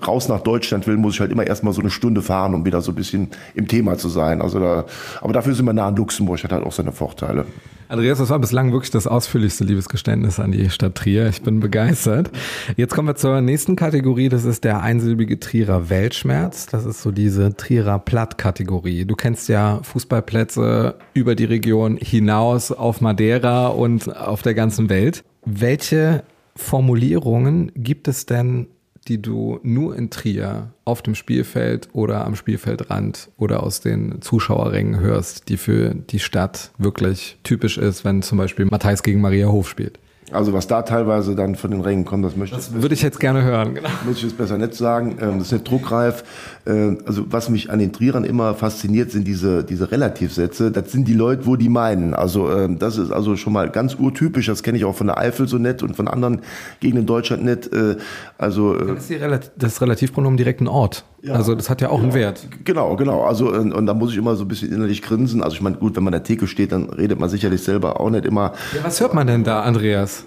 raus 0.05 0.29
nach 0.29 0.41
Deutschland 0.41 0.87
will, 0.87 0.97
muss 0.97 1.15
ich 1.15 1.19
halt 1.19 1.31
immer 1.31 1.45
erstmal 1.45 1.73
so 1.73 1.81
eine 1.81 1.89
Stunde 1.89 2.21
fahren, 2.21 2.53
um 2.53 2.65
wieder 2.65 2.81
so 2.81 2.91
ein 2.91 2.95
bisschen 2.95 3.29
im 3.55 3.67
Thema 3.67 3.97
zu 3.97 4.09
sein, 4.09 4.41
also 4.41 4.59
da, 4.59 4.85
aber 5.21 5.33
dafür 5.33 5.53
sind 5.53 5.65
wir 5.65 5.73
nah 5.73 5.87
an 5.87 5.95
Luxemburg, 5.95 6.43
hat 6.43 6.51
halt 6.51 6.65
auch 6.65 6.71
seine 6.71 6.91
Vorteile. 6.91 7.45
Andreas, 7.91 8.19
das 8.19 8.29
war 8.29 8.39
bislang 8.39 8.71
wirklich 8.71 8.89
das 8.89 9.05
ausführlichste 9.05 9.65
Liebesgeständnis 9.65 10.39
an 10.39 10.53
die 10.53 10.69
Stadt 10.69 10.95
Trier. 10.95 11.27
Ich 11.27 11.41
bin 11.41 11.59
begeistert. 11.59 12.31
Jetzt 12.77 12.95
kommen 12.95 13.09
wir 13.09 13.15
zur 13.15 13.41
nächsten 13.41 13.75
Kategorie. 13.75 14.29
Das 14.29 14.45
ist 14.45 14.63
der 14.63 14.81
einsilbige 14.81 15.41
Trierer 15.41 15.89
Weltschmerz. 15.89 16.67
Das 16.67 16.85
ist 16.85 17.01
so 17.01 17.11
diese 17.11 17.57
Trierer 17.57 17.99
Platt-Kategorie. 17.99 19.03
Du 19.03 19.15
kennst 19.15 19.49
ja 19.49 19.81
Fußballplätze 19.83 20.95
über 21.13 21.35
die 21.35 21.43
Region 21.43 21.97
hinaus 21.97 22.71
auf 22.71 23.01
Madeira 23.01 23.67
und 23.67 24.15
auf 24.15 24.41
der 24.41 24.53
ganzen 24.53 24.89
Welt. 24.89 25.25
Welche 25.43 26.23
Formulierungen 26.55 27.73
gibt 27.75 28.07
es 28.07 28.25
denn 28.25 28.67
die 29.07 29.21
du 29.21 29.59
nur 29.63 29.95
in 29.95 30.09
Trier 30.09 30.73
auf 30.85 31.01
dem 31.01 31.15
Spielfeld 31.15 31.89
oder 31.93 32.25
am 32.25 32.35
Spielfeldrand 32.35 33.29
oder 33.37 33.63
aus 33.63 33.81
den 33.81 34.21
Zuschauerrängen 34.21 34.99
hörst, 34.99 35.49
die 35.49 35.57
für 35.57 35.95
die 35.95 36.19
Stadt 36.19 36.71
wirklich 36.77 37.37
typisch 37.43 37.77
ist, 37.77 38.05
wenn 38.05 38.21
zum 38.21 38.37
Beispiel 38.37 38.65
Matthijs 38.65 39.03
gegen 39.03 39.21
Maria 39.21 39.47
Hof 39.47 39.69
spielt? 39.69 39.99
Also 40.31 40.53
was 40.53 40.67
da 40.67 40.81
teilweise 40.81 41.35
dann 41.35 41.55
von 41.55 41.71
den 41.71 41.81
Rängen 41.81 42.05
kommt, 42.05 42.25
das 42.25 42.35
möchte 42.35 42.55
das 42.55 42.73
würde 42.73 42.93
ich 42.93 43.01
jetzt 43.01 43.19
gerne 43.19 43.43
hören. 43.43 43.75
Genau. 43.75 43.89
Muss 44.05 44.17
ich 44.17 44.23
jetzt 44.23 44.37
besser 44.37 44.57
nicht 44.57 44.73
sagen. 44.73 45.17
Ähm, 45.21 45.39
das 45.39 45.47
ist 45.47 45.53
nicht 45.53 45.69
druckreif. 45.69 46.23
Ähm, 46.65 46.99
also 47.05 47.25
was 47.29 47.49
mich 47.49 47.69
an 47.69 47.79
den 47.79 47.93
Trierern 47.93 48.23
immer 48.23 48.55
fasziniert, 48.55 49.11
sind 49.11 49.27
diese 49.27 49.63
diese 49.63 49.91
Relativsätze. 49.91 50.71
Das 50.71 50.91
sind 50.91 51.07
die 51.07 51.13
Leute, 51.13 51.45
wo 51.45 51.55
die 51.55 51.69
meinen. 51.69 52.13
Also 52.13 52.51
ähm, 52.51 52.79
das 52.79 52.97
ist 52.97 53.11
also 53.11 53.35
schon 53.35 53.53
mal 53.53 53.69
ganz 53.69 53.95
urtypisch. 53.95 54.47
Das 54.47 54.63
kenne 54.63 54.77
ich 54.77 54.85
auch 54.85 54.95
von 54.95 55.07
der 55.07 55.17
Eifel 55.17 55.47
so 55.47 55.57
nett 55.57 55.83
und 55.83 55.95
von 55.95 56.07
anderen 56.07 56.41
Gegenden 56.79 57.01
in 57.03 57.07
Deutschland 57.07 57.43
nicht. 57.43 57.73
Äh, 57.73 57.97
also 58.37 58.75
äh, 58.75 58.95
das 58.95 59.09
ist 59.09 59.51
das 59.57 59.81
Relativpronomen 59.81 60.37
direkt 60.37 60.61
ein 60.61 60.67
Ort. 60.67 61.05
Ja. 61.23 61.33
Also 61.33 61.53
das 61.53 61.69
hat 61.69 61.81
ja 61.81 61.89
auch 61.89 61.99
ja. 61.99 62.03
einen 62.03 62.13
Wert. 62.13 62.47
Genau, 62.63 62.95
genau. 62.95 63.23
Also 63.23 63.51
und, 63.51 63.73
und, 63.73 63.85
da 63.85 63.93
muss 63.93 64.11
ich 64.11 64.17
immer 64.17 64.35
so 64.35 64.43
ein 64.43 64.47
bisschen 64.47 64.71
innerlich 64.71 65.01
grinsen. 65.01 65.43
Also 65.43 65.55
ich 65.55 65.61
meine, 65.61 65.77
gut, 65.77 65.95
wenn 65.95 66.03
man 66.03 66.13
an 66.13 66.19
der 66.19 66.23
Theke 66.23 66.47
steht, 66.47 66.71
dann 66.71 66.89
redet 66.89 67.19
man 67.19 67.29
sicherlich 67.29 67.61
selber 67.61 67.99
auch 67.99 68.09
nicht 68.09 68.25
immer. 68.25 68.53
Ja, 68.75 68.83
was 68.83 68.99
hört 68.99 69.13
man 69.13 69.27
denn 69.27 69.43
da, 69.43 69.61
Andreas? 69.61 70.25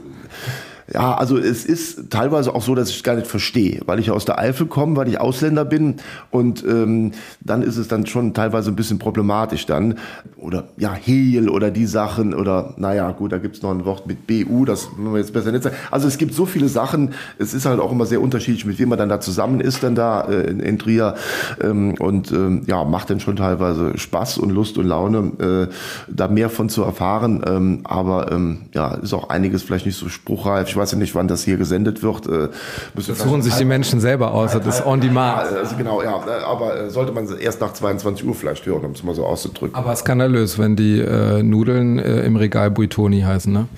Ja, 0.93 1.14
also 1.14 1.39
es 1.39 1.64
ist 1.64 2.11
teilweise 2.11 2.55
auch 2.55 2.61
so, 2.61 2.74
dass 2.74 2.91
ich 2.91 2.97
es 2.97 3.03
gar 3.03 3.16
nicht 3.16 3.26
verstehe, 3.26 3.80
weil 3.87 3.99
ich 3.99 4.11
aus 4.11 4.26
der 4.26 4.39
Eifel 4.39 4.66
komme, 4.66 4.97
weil 4.97 5.09
ich 5.09 5.18
Ausländer 5.18 5.64
bin 5.64 5.97
und 6.30 6.62
ähm, 6.64 7.12
dann 7.41 7.62
ist 7.62 7.78
es 7.78 7.89
dann 7.89 8.07
schon 8.07 8.35
teilweise 8.35 8.70
ein 8.70 8.76
bisschen 8.76 8.99
problematisch 8.99 9.64
dann. 9.64 9.95
Oder 10.37 10.64
ja, 10.76 10.93
Hehl 10.93 11.49
oder 11.49 11.70
die 11.70 11.87
Sachen 11.87 12.35
oder 12.35 12.74
naja, 12.76 13.11
gut, 13.12 13.32
da 13.32 13.39
gibt's 13.39 13.62
noch 13.62 13.70
ein 13.70 13.87
Wort 13.87 14.07
mit 14.07 14.26
BU, 14.26 14.66
das 14.66 14.89
wollen 14.99 15.14
wir 15.14 15.20
jetzt 15.20 15.32
besser 15.32 15.53
nicht 15.53 15.64
sagen. 15.64 15.76
Also 15.91 16.07
es 16.07 16.18
gibt 16.18 16.35
so 16.35 16.45
viele 16.45 16.68
Sachen, 16.68 17.14
es 17.39 17.55
ist 17.55 17.64
halt 17.64 17.80
auch 17.80 17.91
immer 17.91 18.05
sehr 18.05 18.20
unterschiedlich, 18.20 18.66
mit 18.66 18.78
wem 18.78 18.91
man 18.91 18.99
dann 18.99 19.09
da 19.09 19.20
zusammen 19.20 19.61
ist, 19.61 19.82
dann 19.82 19.95
da 19.95 20.22
äh, 20.22 20.51
in, 20.51 20.61
in 20.61 20.78
Trier 20.78 21.14
ähm, 21.62 21.95
und 21.99 22.30
ähm, 22.30 22.62
ja, 22.66 22.85
macht 22.85 23.09
dann 23.09 23.20
schon 23.20 23.37
teilweise 23.37 23.97
Spaß 23.97 24.37
und 24.37 24.51
Lust 24.51 24.76
und 24.76 24.87
Laune, 24.87 25.68
äh, 25.70 25.74
da 26.09 26.28
mehr 26.28 26.51
von 26.51 26.68
zu 26.68 26.82
erfahren, 26.82 27.43
ähm, 27.47 27.80
aber 27.85 28.30
ähm, 28.32 28.66
ja, 28.74 28.95
ist 28.97 29.14
auch 29.14 29.30
einiges 29.30 29.62
vielleicht 29.62 29.87
nicht 29.87 29.97
so 29.97 30.11
spruchreif 30.11 30.73
ich 30.74 30.80
weiß 30.80 30.90
ja 30.92 30.98
nicht, 30.98 31.14
wann 31.14 31.28
das 31.28 31.44
hier 31.44 31.56
gesendet 31.56 32.02
wird. 32.02 32.26
Äh, 32.26 32.48
suchen 32.96 33.42
sich 33.42 33.54
die 33.54 33.64
Menschen 33.64 34.00
selber 34.00 34.32
aus, 34.32 34.52
das 34.52 34.66
ist 34.66 34.86
on 34.86 35.00
demand. 35.00 35.42
Also 35.52 35.76
genau, 35.76 36.02
ja, 36.02 36.20
aber 36.44 36.76
äh, 36.76 36.90
sollte 36.90 37.12
man 37.12 37.28
erst 37.38 37.60
nach 37.60 37.72
22 37.72 38.26
Uhr 38.26 38.34
vielleicht 38.34 38.66
hören, 38.66 38.84
um 38.84 38.90
es 38.90 39.04
mal 39.04 39.14
so 39.14 39.24
auszudrücken. 39.24 39.76
Aber 39.76 39.94
skandalös, 39.94 40.58
wenn 40.58 40.74
die 40.74 40.98
äh, 40.98 41.44
Nudeln 41.44 42.00
äh, 42.00 42.22
im 42.22 42.34
Regal 42.34 42.72
Buitoni 42.72 43.20
heißen, 43.20 43.52
ne? 43.52 43.68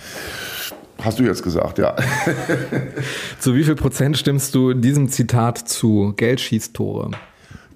Hast 1.03 1.19
du 1.19 1.25
jetzt 1.25 1.43
gesagt, 1.43 1.79
ja. 1.79 1.95
zu 3.39 3.55
wie 3.55 3.65
viel 3.65 3.75
Prozent 3.75 4.17
stimmst 4.17 4.55
du 4.55 4.73
diesem 4.73 5.11
Zitat 5.11 5.59
zu? 5.59 6.15
Geld 6.17 6.41
schießt 6.41 6.73
Tore. 6.73 7.11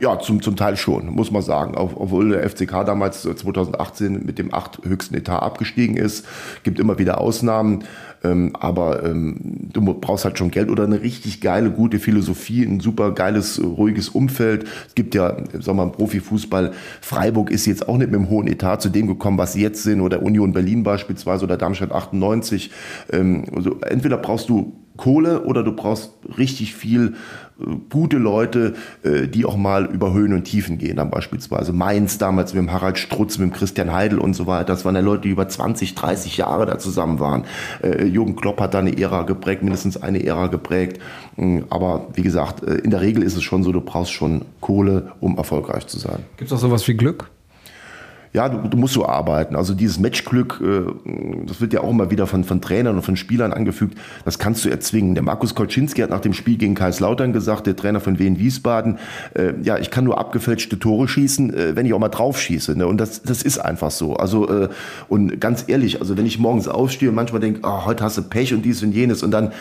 Ja, 0.01 0.19
zum, 0.19 0.41
zum 0.41 0.57
Teil 0.57 0.79
schon, 0.79 1.09
muss 1.09 1.31
man 1.31 1.43
sagen. 1.43 1.75
Obwohl 1.77 2.31
der 2.31 2.49
FCK 2.49 2.87
damals 2.87 3.21
2018 3.21 4.25
mit 4.25 4.39
dem 4.39 4.55
acht 4.55 4.81
höchsten 4.83 5.15
Etat 5.15 5.41
abgestiegen 5.41 5.99
ist, 5.99 6.27
gibt 6.63 6.81
immer 6.81 6.99
wieder 6.99 7.21
Ausnahmen. 7.21 7.85
Ähm, 8.23 8.55
aber 8.59 9.05
ähm, 9.05 9.37
du 9.73 9.81
brauchst 9.95 10.25
halt 10.25 10.39
schon 10.39 10.51
Geld 10.51 10.71
oder 10.71 10.85
eine 10.85 11.01
richtig 11.01 11.41
geile, 11.41 11.71
gute 11.71 11.99
Philosophie, 11.99 12.65
ein 12.65 12.81
super 12.81 13.13
geiles, 13.13 13.63
ruhiges 13.63 14.09
Umfeld. 14.11 14.65
Es 14.87 14.95
gibt 14.95 15.15
ja, 15.15 15.37
sagen 15.53 15.65
wir 15.65 15.75
mal, 15.75 15.93
Profifußball. 15.93 16.73
Freiburg 17.01 17.51
ist 17.51 17.67
jetzt 17.67 17.89
auch 17.89 17.97
nicht 17.97 18.11
mit 18.11 18.21
einem 18.21 18.29
hohen 18.29 18.47
Etat 18.47 18.79
zu 18.79 18.89
dem 18.91 19.07
gekommen, 19.07 19.39
was 19.39 19.55
sie 19.55 19.63
jetzt 19.63 19.83
sind, 19.83 20.01
oder 20.01 20.23
Union 20.23 20.53
Berlin 20.53 20.83
beispielsweise 20.83 21.45
oder 21.45 21.57
Darmstadt 21.57 21.93
98. 21.93 22.71
Ähm, 23.13 23.45
also 23.55 23.79
entweder 23.81 24.19
brauchst 24.19 24.49
du 24.49 24.73
Kohle 25.01 25.45
oder 25.45 25.63
du 25.63 25.73
brauchst 25.73 26.13
richtig 26.37 26.75
viel 26.75 27.15
äh, 27.50 27.50
gute 27.89 28.19
Leute, 28.19 28.75
äh, 29.03 29.29
die 29.29 29.45
auch 29.45 29.57
mal 29.57 29.87
über 29.87 30.13
Höhen 30.13 30.33
und 30.33 30.45
Tiefen 30.45 30.79
gehen. 30.79 30.97
Dann 30.97 31.11
beispielsweise 31.11 31.73
Mainz 31.73 32.19
damals 32.19 32.55
mit 32.55 32.63
dem 32.63 32.73
Harald 32.73 32.99
Strutz, 32.99 33.39
mit 33.39 33.51
dem 33.51 33.53
Christian 33.53 33.93
Heidel 33.93 34.19
und 34.19 34.35
so 34.35 34.47
weiter. 34.47 34.67
Das 34.67 34.85
waren 34.85 34.95
ja 34.95 35.01
Leute, 35.01 35.23
die 35.23 35.31
über 35.31 35.49
20, 35.49 35.95
30 35.95 36.37
Jahre 36.37 36.67
da 36.67 36.79
zusammen 36.79 37.21
waren. 37.21 37.45
Äh, 37.83 38.05
Jürgen 38.05 38.37
Klopp 38.37 38.61
hat 38.61 38.75
da 38.75 38.79
eine 38.79 38.97
Ära 38.97 39.23
geprägt, 39.23 39.63
mindestens 39.63 39.97
eine 39.97 40.25
Ära 40.25 40.49
geprägt. 40.49 41.01
Mm, 41.37 41.61
aber 41.71 42.09
wie 42.15 42.23
gesagt, 42.23 42.63
in 42.63 42.91
der 42.91 43.01
Regel 43.01 43.23
ist 43.23 43.37
es 43.37 43.43
schon 43.43 43.63
so, 43.63 43.73
du 43.73 43.81
brauchst 43.81 44.13
schon 44.13 44.43
Kohle, 44.61 45.13
um 45.21 45.37
erfolgreich 45.37 45.87
zu 45.87 45.99
sein. 45.99 46.21
Gibt 46.37 46.51
es 46.51 46.57
auch 46.57 46.61
sowas 46.61 46.87
wie 46.89 46.95
Glück? 46.95 47.31
Ja, 48.33 48.49
du, 48.49 48.69
du 48.69 48.77
musst 48.77 48.95
so 48.95 49.07
arbeiten. 49.07 49.57
Also 49.57 49.75
dieses 49.75 49.99
Matchglück, 49.99 50.61
äh, 50.63 51.45
das 51.47 51.61
wird 51.61 51.73
ja 51.73 51.81
auch 51.81 51.91
immer 51.91 52.11
wieder 52.11 52.27
von, 52.27 52.45
von 52.45 52.61
Trainern 52.61 52.97
und 52.97 53.03
von 53.03 53.17
Spielern 53.17 53.53
angefügt, 53.53 53.99
das 54.25 54.39
kannst 54.39 54.65
du 54.65 54.69
erzwingen. 54.69 55.15
Der 55.15 55.25
Markus 55.25 55.55
Kolczynski 55.55 56.01
hat 56.01 56.11
nach 56.11 56.21
dem 56.21 56.33
Spiel 56.33 56.57
gegen 56.57 56.75
Kaiserslautern 56.75 57.33
gesagt, 57.33 57.67
der 57.67 57.75
Trainer 57.75 58.01
von 58.01 58.19
Wien 58.19 58.39
Wiesbaden, 58.39 58.99
äh, 59.35 59.55
ja, 59.63 59.79
ich 59.79 59.91
kann 59.91 60.05
nur 60.05 60.19
abgefälschte 60.19 60.79
Tore 60.79 61.09
schießen, 61.09 61.53
äh, 61.53 61.77
wenn 61.77 61.87
ich 61.87 61.93
auch 61.93 61.99
mal 61.99 62.09
drauf 62.09 62.41
schieße. 62.41 62.77
Ne? 62.77 62.87
Und 62.87 62.99
das, 62.99 63.23
das 63.23 63.43
ist 63.43 63.59
einfach 63.59 63.91
so. 63.91 64.15
Also 64.15 64.49
äh, 64.49 64.69
und 65.09 65.41
ganz 65.41 65.65
ehrlich, 65.67 66.01
also 66.01 66.17
wenn 66.17 66.27
ich 66.27 66.39
morgens 66.39 66.69
aufstehe 66.69 67.09
und 67.09 67.17
manchmal 67.17 67.41
denke, 67.41 67.61
oh, 67.65 67.85
heute 67.87 68.05
hast 68.05 68.17
du 68.17 68.23
Pech 68.23 68.55
und 68.55 68.63
dies 68.63 68.83
und 68.83 68.93
jenes 68.93 69.25
und 69.25 69.33
dann 69.33 69.53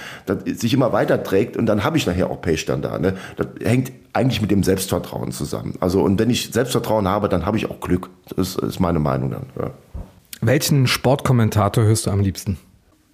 sich 0.45 0.73
immer 0.73 0.93
weiter 0.93 1.23
trägt 1.23 1.57
und 1.57 1.65
dann 1.65 1.83
habe 1.83 1.97
ich 1.97 2.05
nachher 2.05 2.29
auch 2.29 2.41
Pech 2.41 2.65
dann 2.65 2.83
da. 2.83 2.99
Ne? 2.99 3.15
Das 3.35 3.47
hängt 3.63 3.91
eigentlich 4.13 4.41
mit 4.41 4.51
dem 4.51 4.63
Selbstvertrauen 4.63 5.31
zusammen. 5.31 5.75
Also 5.79 6.01
und 6.01 6.19
wenn 6.19 6.29
ich 6.29 6.51
Selbstvertrauen 6.51 7.07
habe, 7.07 7.29
dann 7.29 7.45
habe 7.45 7.57
ich 7.57 7.69
auch 7.69 7.79
Glück. 7.79 8.09
Das 8.35 8.58
ist 8.63 8.79
meine 8.79 8.99
Meinung 8.99 9.31
dann. 9.31 9.45
Ja. 9.57 9.71
Welchen 10.41 10.87
Sportkommentator 10.87 11.83
hörst 11.83 12.05
du 12.05 12.11
am 12.11 12.19
liebsten? 12.21 12.57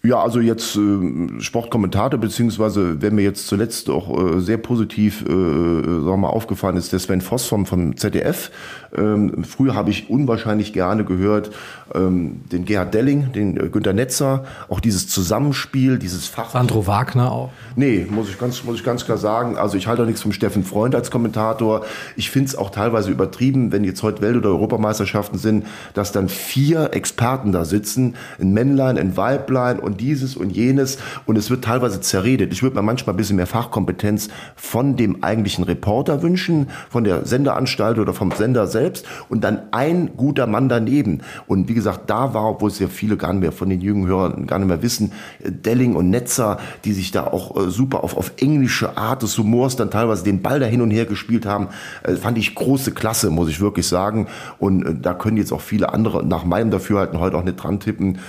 Ja, 0.06 0.22
also 0.22 0.40
jetzt 0.40 0.76
äh, 0.76 1.42
Sportkommentator, 1.42 2.20
beziehungsweise 2.20 3.02
wer 3.02 3.12
mir 3.12 3.24
jetzt 3.24 3.48
zuletzt 3.48 3.90
auch 3.90 4.36
äh, 4.36 4.40
sehr 4.40 4.58
positiv 4.58 5.24
äh, 5.24 5.26
sagen 5.26 6.06
wir 6.06 6.18
mal, 6.18 6.30
aufgefallen 6.30 6.78
ist, 6.78 6.92
der 6.92 7.00
Sven 7.00 7.22
Voss 7.22 7.48
vom, 7.48 7.66
vom 7.66 7.98
ZDF. 7.98 8.52
Ähm, 8.96 9.44
früher 9.44 9.76
habe 9.76 9.90
ich 9.90 10.10
unwahrscheinlich 10.10 10.74
gerne 10.74 11.04
gehört 11.04 11.52
ähm, 11.94 12.42
den 12.52 12.66
Gerhard 12.66 12.94
Delling, 12.94 13.32
den 13.34 13.58
äh, 13.58 13.70
Günter 13.70 13.94
Netzer, 13.94 14.46
auch 14.70 14.80
dieses 14.80 15.08
Zusammenspiel, 15.08 16.00
dieses 16.00 16.28
Fach. 16.28 16.52
Sandro 16.52 16.88
Wagner 16.88 17.32
auch? 17.32 17.50
Nee, 17.76 18.08
muss 18.10 18.30
ich 18.30 18.40
ganz, 18.40 18.64
muss 18.64 18.76
ich 18.76 18.84
ganz 18.84 19.06
klar 19.06 19.18
sagen. 19.18 19.58
Also 19.58 19.78
ich 19.78 19.88
halte 19.88 20.04
auch 20.04 20.06
nichts 20.06 20.22
vom 20.22 20.32
Steffen 20.32 20.64
Freund 20.64 20.96
als 20.96 21.12
Kommentator. 21.12 21.86
Ich 22.16 22.30
finde 22.30 22.50
es 22.50 22.56
auch 22.56 22.70
teilweise 22.70 23.12
übertrieben, 23.12 23.72
wenn 23.72 23.84
jetzt 23.84 24.02
heute 24.04 24.22
Welt- 24.22 24.38
oder 24.38 24.50
Europameisterschaften 24.50 25.38
sind, 25.38 25.66
dass 25.94 26.12
dann 26.12 26.30
vier 26.30 26.94
Experten 26.94 27.52
da 27.52 27.66
sitzen, 27.66 28.16
ein 28.40 28.54
Männlein, 28.54 28.98
ein 28.98 29.18
Weiblein 29.18 29.80
und 29.80 29.95
dieses 29.98 30.36
und 30.36 30.52
jenes 30.52 30.98
und 31.26 31.38
es 31.38 31.50
wird 31.50 31.64
teilweise 31.64 32.02
zerredet. 32.02 32.54
Ich 32.54 32.64
würde 32.64 32.76
mir 32.76 32.82
manchmal 32.82 33.14
ein 33.14 33.18
bisschen 33.18 33.36
mehr 33.38 33.48
Fachkompetenz 33.48 34.30
von 34.56 34.96
dem 34.96 35.24
eigentlichen 35.24 35.64
Reporter 35.64 36.22
wünschen, 36.22 36.68
von 36.90 37.04
der 37.04 37.26
Sendeanstalt 37.26 38.00
oder 38.00 38.14
vom 38.14 38.32
Sender 38.32 38.68
selbst 38.68 39.06
und 39.30 39.44
dann 39.44 39.64
ein 39.72 40.12
guter 40.16 40.48
Mann 40.48 40.70
daneben. 40.70 41.22
Und 41.48 41.70
wie 41.70 41.74
gesagt, 41.74 42.10
da 42.10 42.34
war, 42.34 42.50
obwohl 42.52 42.70
es 42.70 42.80
ja 42.80 42.88
viele 42.88 43.18
gar 43.18 43.34
nicht 43.34 43.42
mehr 43.42 43.52
von 43.52 43.70
den 43.70 43.82
jungen 43.82 44.08
Hörern 44.08 44.48
gar 44.48 44.60
nicht 44.60 44.68
mehr 44.68 44.82
wissen, 44.82 45.12
Delling 45.44 45.96
und 45.96 46.10
Netzer, 46.10 46.58
die 46.84 46.94
sich 46.94 47.12
da 47.12 47.28
auch 47.28 47.56
äh, 47.56 47.70
super 47.70 48.04
auf, 48.04 48.18
auf 48.18 48.34
englische 48.38 48.98
Art 48.98 49.22
des 49.22 49.38
Humors 49.38 49.76
dann 49.76 49.92
teilweise 49.92 50.24
den 50.24 50.42
Ball 50.42 50.60
da 50.60 50.66
hin 50.66 50.82
und 50.82 50.92
her 50.92 51.06
gespielt 51.06 51.46
haben, 51.46 51.70
äh, 52.04 52.16
fand 52.16 52.38
ich 52.38 52.56
große 52.56 52.92
Klasse, 52.92 53.30
muss 53.30 53.50
ich 53.50 53.62
wirklich 53.62 53.88
sagen. 53.88 54.28
Und 54.60 54.86
äh, 54.86 54.96
da 55.00 55.14
können 55.14 55.38
jetzt 55.38 55.52
auch 55.52 55.62
viele 55.62 55.94
andere 55.94 56.26
nach 56.26 56.46
meinem 56.46 56.72
Dafürhalten 56.72 57.20
heute 57.20 57.38
auch 57.38 57.44
nicht 57.44 57.58
dran 57.58 57.80
tippen. 57.80 58.20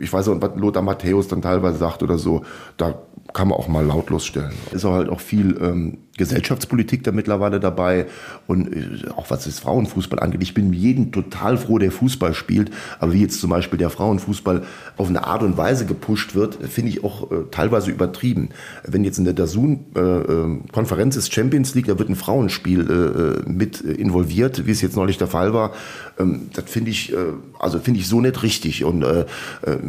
ich 0.00 0.12
weiß 0.12 0.28
auch, 0.28 0.40
was 0.40 0.50
Lothar 0.56 0.82
Matthäus 0.84 1.28
dann 1.28 1.42
teilweise 1.42 1.78
sagt 1.78 2.02
oder 2.02 2.18
so, 2.18 2.42
da 2.76 2.94
kann 3.34 3.48
man 3.48 3.58
auch 3.58 3.68
mal 3.68 3.84
lautlos 3.84 4.24
stellen. 4.24 4.52
Ist 4.72 4.84
auch 4.84 4.92
halt 4.92 5.08
auch 5.08 5.20
viel 5.20 5.58
ähm, 5.60 5.98
Gesellschaftspolitik 6.16 7.02
da 7.02 7.10
mittlerweile 7.10 7.58
dabei 7.58 8.06
und 8.46 8.72
äh, 8.72 9.08
auch 9.16 9.30
was 9.30 9.44
das 9.44 9.58
Frauenfußball 9.58 10.20
angeht. 10.20 10.42
Ich 10.42 10.54
bin 10.54 10.72
jeden 10.72 11.10
total 11.10 11.58
froh, 11.58 11.78
der 11.78 11.90
Fußball 11.90 12.34
spielt, 12.34 12.70
aber 13.00 13.12
wie 13.12 13.22
jetzt 13.22 13.40
zum 13.40 13.50
Beispiel 13.50 13.78
der 13.78 13.90
Frauenfußball 13.90 14.62
auf 14.96 15.08
eine 15.08 15.26
Art 15.26 15.42
und 15.42 15.56
Weise 15.56 15.84
gepusht 15.84 16.36
wird, 16.36 16.54
finde 16.68 16.90
ich 16.90 17.02
auch 17.02 17.32
äh, 17.32 17.34
teilweise 17.50 17.90
übertrieben. 17.90 18.50
Wenn 18.84 19.02
jetzt 19.02 19.18
in 19.18 19.24
der 19.24 19.34
DAZN 19.34 19.86
äh, 19.96 20.00
äh, 20.00 20.58
Konferenz 20.72 21.16
ist 21.16 21.34
Champions 21.34 21.74
League, 21.74 21.86
da 21.86 21.98
wird 21.98 22.08
ein 22.08 22.16
Frauenspiel 22.16 23.42
äh, 23.44 23.50
mit 23.50 23.80
involviert, 23.80 24.66
wie 24.66 24.70
es 24.70 24.80
jetzt 24.80 24.96
neulich 24.96 25.18
der 25.18 25.26
Fall 25.26 25.52
war, 25.52 25.72
ähm, 26.20 26.50
das 26.52 26.70
finde 26.70 26.92
ich, 26.92 27.12
äh, 27.12 27.16
also 27.58 27.80
finde 27.80 27.98
ich 27.98 28.06
so 28.06 28.20
nicht 28.20 28.44
richtig 28.44 28.84
und 28.84 29.02
äh, 29.02 29.24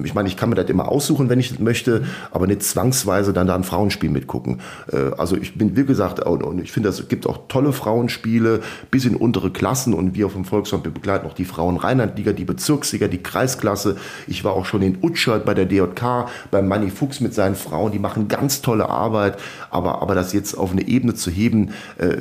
ich 0.03 0.15
meine, 0.15 0.27
ich 0.27 0.37
kann 0.37 0.49
mir 0.49 0.55
das 0.55 0.69
immer 0.69 0.89
aussuchen, 0.89 1.29
wenn 1.29 1.39
ich 1.39 1.49
das 1.49 1.59
möchte, 1.59 2.05
aber 2.31 2.47
nicht 2.47 2.63
zwangsweise 2.63 3.34
dann 3.35 3.47
da 3.47 3.55
ein 3.55 3.63
Frauenspiel 3.63 4.09
mitgucken. 4.09 4.61
also 5.17 5.35
ich 5.35 5.57
bin, 5.57 5.75
wie 5.75 5.85
gesagt, 5.85 6.19
und 6.19 6.61
ich 6.61 6.71
finde, 6.71 6.89
es 6.89 7.07
gibt 7.07 7.27
auch 7.27 7.47
tolle 7.47 7.73
Frauenspiele 7.73 8.61
bis 8.91 9.05
in 9.05 9.15
untere 9.15 9.51
Klassen 9.51 9.93
und 9.93 10.15
wir 10.15 10.29
vom 10.29 10.45
Volkswagen 10.45 10.93
begleiten 10.93 11.27
auch 11.27 11.33
die 11.33 11.45
Frauen 11.45 11.77
Rheinlandliga, 11.77 12.31
die 12.33 12.45
Bezirksliga, 12.45 13.07
die 13.07 13.21
Kreisklasse. 13.21 13.97
Ich 14.27 14.43
war 14.43 14.53
auch 14.53 14.65
schon 14.65 14.81
in 14.81 14.97
Utschert 15.01 15.45
bei 15.45 15.53
der 15.53 15.65
DJK, 15.65 16.27
beim 16.51 16.67
Manni 16.67 16.89
Fuchs 16.89 17.19
mit 17.19 17.33
seinen 17.33 17.55
Frauen, 17.55 17.91
die 17.91 17.99
machen 17.99 18.27
ganz 18.27 18.61
tolle 18.61 18.89
Arbeit, 18.89 19.37
aber, 19.69 20.01
aber 20.01 20.15
das 20.15 20.33
jetzt 20.33 20.55
auf 20.55 20.71
eine 20.71 20.87
Ebene 20.87 21.15
zu 21.15 21.31
heben, 21.31 21.71
äh, 21.97 22.17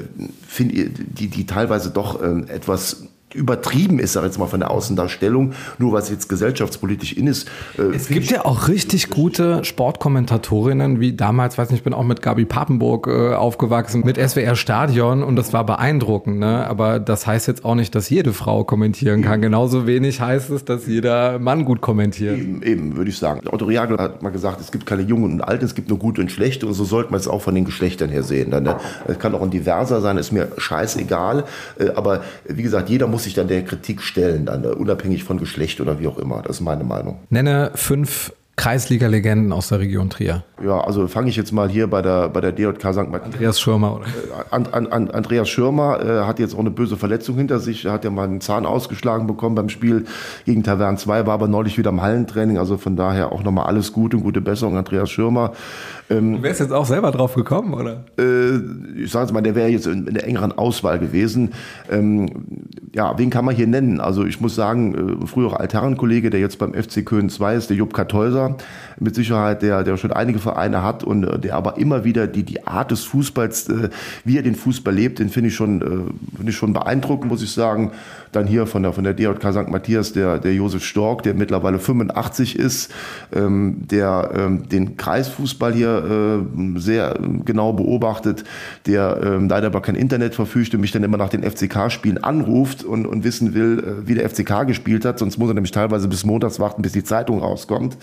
finde 0.47 0.91
die, 0.91 1.29
die 1.29 1.47
teilweise 1.47 1.91
doch 1.91 2.21
äh, 2.21 2.41
etwas 2.49 3.09
übertrieben 3.35 3.99
ist, 3.99 4.15
sag 4.15 4.25
jetzt 4.25 4.39
mal 4.39 4.47
von 4.47 4.61
der 4.61 4.71
Außendarstellung, 4.71 5.53
nur 5.79 5.93
was 5.93 6.11
jetzt 6.11 6.29
gesellschaftspolitisch 6.29 7.13
in 7.13 7.27
ist. 7.27 7.49
Äh, 7.79 7.95
es 7.95 8.09
gibt 8.09 8.31
ja 8.31 8.45
auch 8.45 8.69
richtig 8.69 9.11
gute 9.11 9.65
Sportkommentatorinnen, 9.65 11.01
wie 11.01 11.13
damals, 11.13 11.59
weiß 11.59 11.71
nicht, 11.71 11.81
ich 11.81 11.85
bin 11.85 11.95
auch 11.95 12.05
mit 12.05 12.23
Gabi 12.23 12.45
Papenburg 12.45 13.07
äh, 13.07 13.35
aufgewachsen, 13.35 14.03
mit 14.05 14.17
SWR 14.17 14.57
Stadion 14.57 15.23
und 15.23 15.37
das 15.37 15.53
war 15.53 15.65
beeindruckend, 15.65 16.39
ne? 16.39 16.67
Aber 16.67 17.01
das 17.01 17.27
heißt 17.27 17.49
jetzt 17.49 17.65
auch 17.65 17.75
nicht, 17.75 17.95
dass 17.95 18.09
jede 18.11 18.33
Frau 18.33 18.65
kommentieren 18.65 19.23
kann. 19.23 19.43
Genauso 19.43 19.87
wenig 19.87 20.21
heißt 20.21 20.51
es, 20.51 20.65
dass 20.65 20.87
jeder 20.87 21.39
Mann 21.39 21.65
gut 21.65 21.81
kommentiert. 21.81 22.39
Eben, 22.39 22.63
eben 22.63 22.97
würde 22.97 23.11
ich 23.11 23.19
sagen. 23.19 23.41
Otto 23.51 23.65
Reagel 23.65 23.99
hat 23.99 24.23
mal 24.23 24.31
gesagt, 24.31 24.61
es 24.61 24.71
gibt 24.71 24.87
keine 24.87 25.03
Jungen 25.03 25.25
und 25.25 25.41
Alten, 25.41 25.65
es 25.65 25.75
gibt 25.75 25.89
nur 25.89 25.99
gute 25.99 26.21
und 26.21 26.31
schlechte 26.31 26.67
und 26.67 26.75
so 26.75 26.85
sollte 26.85 27.11
man 27.11 27.21
es 27.21 27.29
auch 27.29 27.43
von 27.43 27.55
den 27.55 27.65
Geschlechtern 27.65 28.11
her 28.11 28.23
sehen. 28.23 28.51
Ne? 28.51 28.77
Es 29.07 29.19
kann 29.19 29.35
auch 29.35 29.43
ein 29.43 29.51
diverser 29.51 30.01
sein, 30.01 30.17
ist 30.17 30.33
mir 30.33 30.49
scheißegal. 30.57 31.45
Äh, 31.79 31.91
aber 31.95 32.23
wie 32.47 32.63
gesagt, 32.63 32.89
jeder 32.89 33.07
muss 33.07 33.24
sich 33.25 33.35
dann 33.35 33.49
der 33.49 33.65
Kritik 33.65 34.03
stellen, 34.03 34.47
dann, 34.47 34.65
unabhängig 34.65 35.25
von 35.25 35.39
Geschlecht 35.39 35.81
oder 35.81 35.99
wie 36.01 36.07
auch 36.07 36.19
immer. 36.19 36.43
Das 36.43 36.57
ist 36.57 36.63
meine 36.63 36.85
Meinung. 36.85 37.19
Nenne 37.31 37.73
fünf 37.75 38.33
Kreisliga-Legenden 38.57 39.53
aus 39.53 39.69
der 39.69 39.81
Region 39.81 40.11
Trier? 40.11 40.45
Ja, 40.65 40.81
also 40.81 41.09
fange 41.09 41.29
ich 41.29 41.37
jetzt 41.37 41.51
mal 41.51 41.69
hier 41.69 41.89
bei 41.89 42.03
der, 42.03 42.29
bei 42.29 42.41
der 42.41 42.53
DJK 42.53 42.93
St. 42.93 43.11
Martin. 43.11 43.33
Andreas 43.33 43.61
Schirmer, 43.61 43.97
oder? 43.97 44.05
An, 44.51 44.67
an, 44.67 44.87
an, 44.87 45.11
Andreas 45.11 45.49
Schirmer 45.49 46.01
äh, 46.01 46.25
hat 46.25 46.39
jetzt 46.39 46.55
auch 46.55 46.61
eine 46.61 46.71
böse 46.71 46.97
Verletzung 46.97 47.37
hinter 47.37 47.59
sich. 47.59 47.85
Er 47.85 47.93
hat 47.93 48.05
ja 48.05 48.11
mal 48.11 48.25
einen 48.25 48.41
Zahn 48.41 48.65
ausgeschlagen 48.65 49.27
bekommen 49.27 49.57
beim 49.57 49.69
Spiel 49.69 50.05
gegen 50.45 50.63
Tavern 50.63 50.99
2, 50.99 51.27
war 51.27 51.35
aber 51.35 51.49
neulich 51.49 51.79
wieder 51.79 51.91
im 51.91 52.01
Hallentraining. 52.01 52.59
Also 52.59 52.77
von 52.77 52.95
daher 52.95 53.33
auch 53.33 53.43
nochmal 53.43 53.67
alles 53.67 53.93
Gute 53.93 54.17
und 54.17 54.23
gute 54.23 54.41
Besserung, 54.41 54.77
Andreas 54.77 55.11
Schirmer. 55.11 55.53
Ähm, 56.11 56.37
du 56.37 56.43
wärst 56.43 56.61
jetzt 56.61 56.73
auch 56.73 56.85
selber 56.85 57.11
drauf 57.11 57.35
gekommen, 57.35 57.73
oder? 57.73 58.05
Äh, 58.19 58.57
ich 59.03 59.11
sage 59.11 59.25
jetzt 59.25 59.33
mal, 59.33 59.41
der 59.41 59.55
wäre 59.55 59.69
jetzt 59.69 59.87
in, 59.87 60.07
in, 60.07 60.15
der 60.15 60.27
engeren 60.27 60.53
Auswahl 60.53 60.99
gewesen. 60.99 61.53
Ähm, 61.91 62.29
ja, 62.95 63.17
wen 63.19 63.31
kann 63.31 63.45
man 63.45 63.55
hier 63.55 63.67
nennen? 63.67 64.01
Also 64.01 64.25
ich 64.25 64.41
muss 64.41 64.55
sagen, 64.55 65.23
äh, 65.23 65.27
früherer 65.27 65.61
Altherrenkollege, 65.61 66.31
der 66.31 66.41
jetzt 66.41 66.59
beim 66.59 66.75
FC 66.75 67.05
Köln 67.05 67.31
2 67.31 67.55
ist, 67.57 67.71
der 67.71 67.77
Jupp 67.77 67.95
Kartäuser, 67.95 68.57
mit 69.01 69.15
Sicherheit, 69.15 69.63
der, 69.63 69.83
der 69.83 69.97
schon 69.97 70.13
einige 70.13 70.39
Vereine 70.39 70.83
hat 70.83 71.05
und 71.05 71.25
äh, 71.25 71.39
der 71.39 71.57
aber 71.57 71.79
immer 71.79 72.05
wieder 72.05 72.27
die, 72.27 72.43
die 72.43 72.67
Art 72.67 72.91
des 72.91 73.05
Fußballs, 73.05 73.69
äh, 73.71 73.89
wie 74.25 74.37
er 74.37 74.43
den 74.43 74.55
Fußball 74.55 74.95
lebt, 74.95 75.19
den 75.19 75.31
finde 75.31 75.49
ich 75.49 75.55
schon, 75.55 75.81
äh, 75.81 76.37
finde 76.37 76.51
ich 76.51 76.57
schon 76.57 76.75
beeindruckend, 76.75 77.31
muss 77.31 77.43
ich 77.43 77.53
sagen. 77.53 77.93
Dann 78.33 78.47
hier 78.47 78.67
von 78.67 78.83
der, 78.83 78.93
von 78.93 79.05
der 79.05 79.15
DJK 79.15 79.53
St. 79.53 79.69
Matthias, 79.71 80.13
der, 80.13 80.39
der 80.39 80.53
Josef 80.53 80.85
Stork, 80.85 81.23
der 81.23 81.35
mittlerweile 81.35 81.79
85 81.79 82.59
ist, 82.59 82.93
ähm, 83.33 83.87
der 83.91 84.31
ähm, 84.37 84.69
den 84.69 84.97
Kreisfußball 84.97 85.73
hier 85.73 85.94
äh, 85.99 86.79
sehr 86.79 87.19
genau 87.45 87.73
beobachtet, 87.73 88.45
der 88.87 89.21
ähm, 89.23 89.49
leider 89.49 89.69
aber 89.69 89.83
kein 89.83 89.95
Internet 89.95 90.35
verfügt 90.35 90.75
und 90.75 90.81
mich 90.81 90.93
dann 90.93 91.03
immer 91.03 91.17
nach 91.17 91.29
den 91.29 91.43
FCK-Spielen 91.43 92.23
anruft 92.23 92.85
und, 92.85 93.07
und 93.07 93.25
wissen 93.25 93.55
will, 93.55 93.79
äh, 93.79 94.09
wie 94.09 94.15
der 94.15 94.29
FCK 94.29 94.67
gespielt 94.67 95.05
hat. 95.05 95.19
Sonst 95.19 95.39
muss 95.39 95.49
er 95.49 95.55
nämlich 95.55 95.73
teilweise 95.73 96.09
bis 96.09 96.25
montags 96.25 96.59
warten, 96.61 96.83
bis 96.83 96.93
die 96.93 97.05
Zeitung 97.05 97.41
rauskommt. 97.41 97.97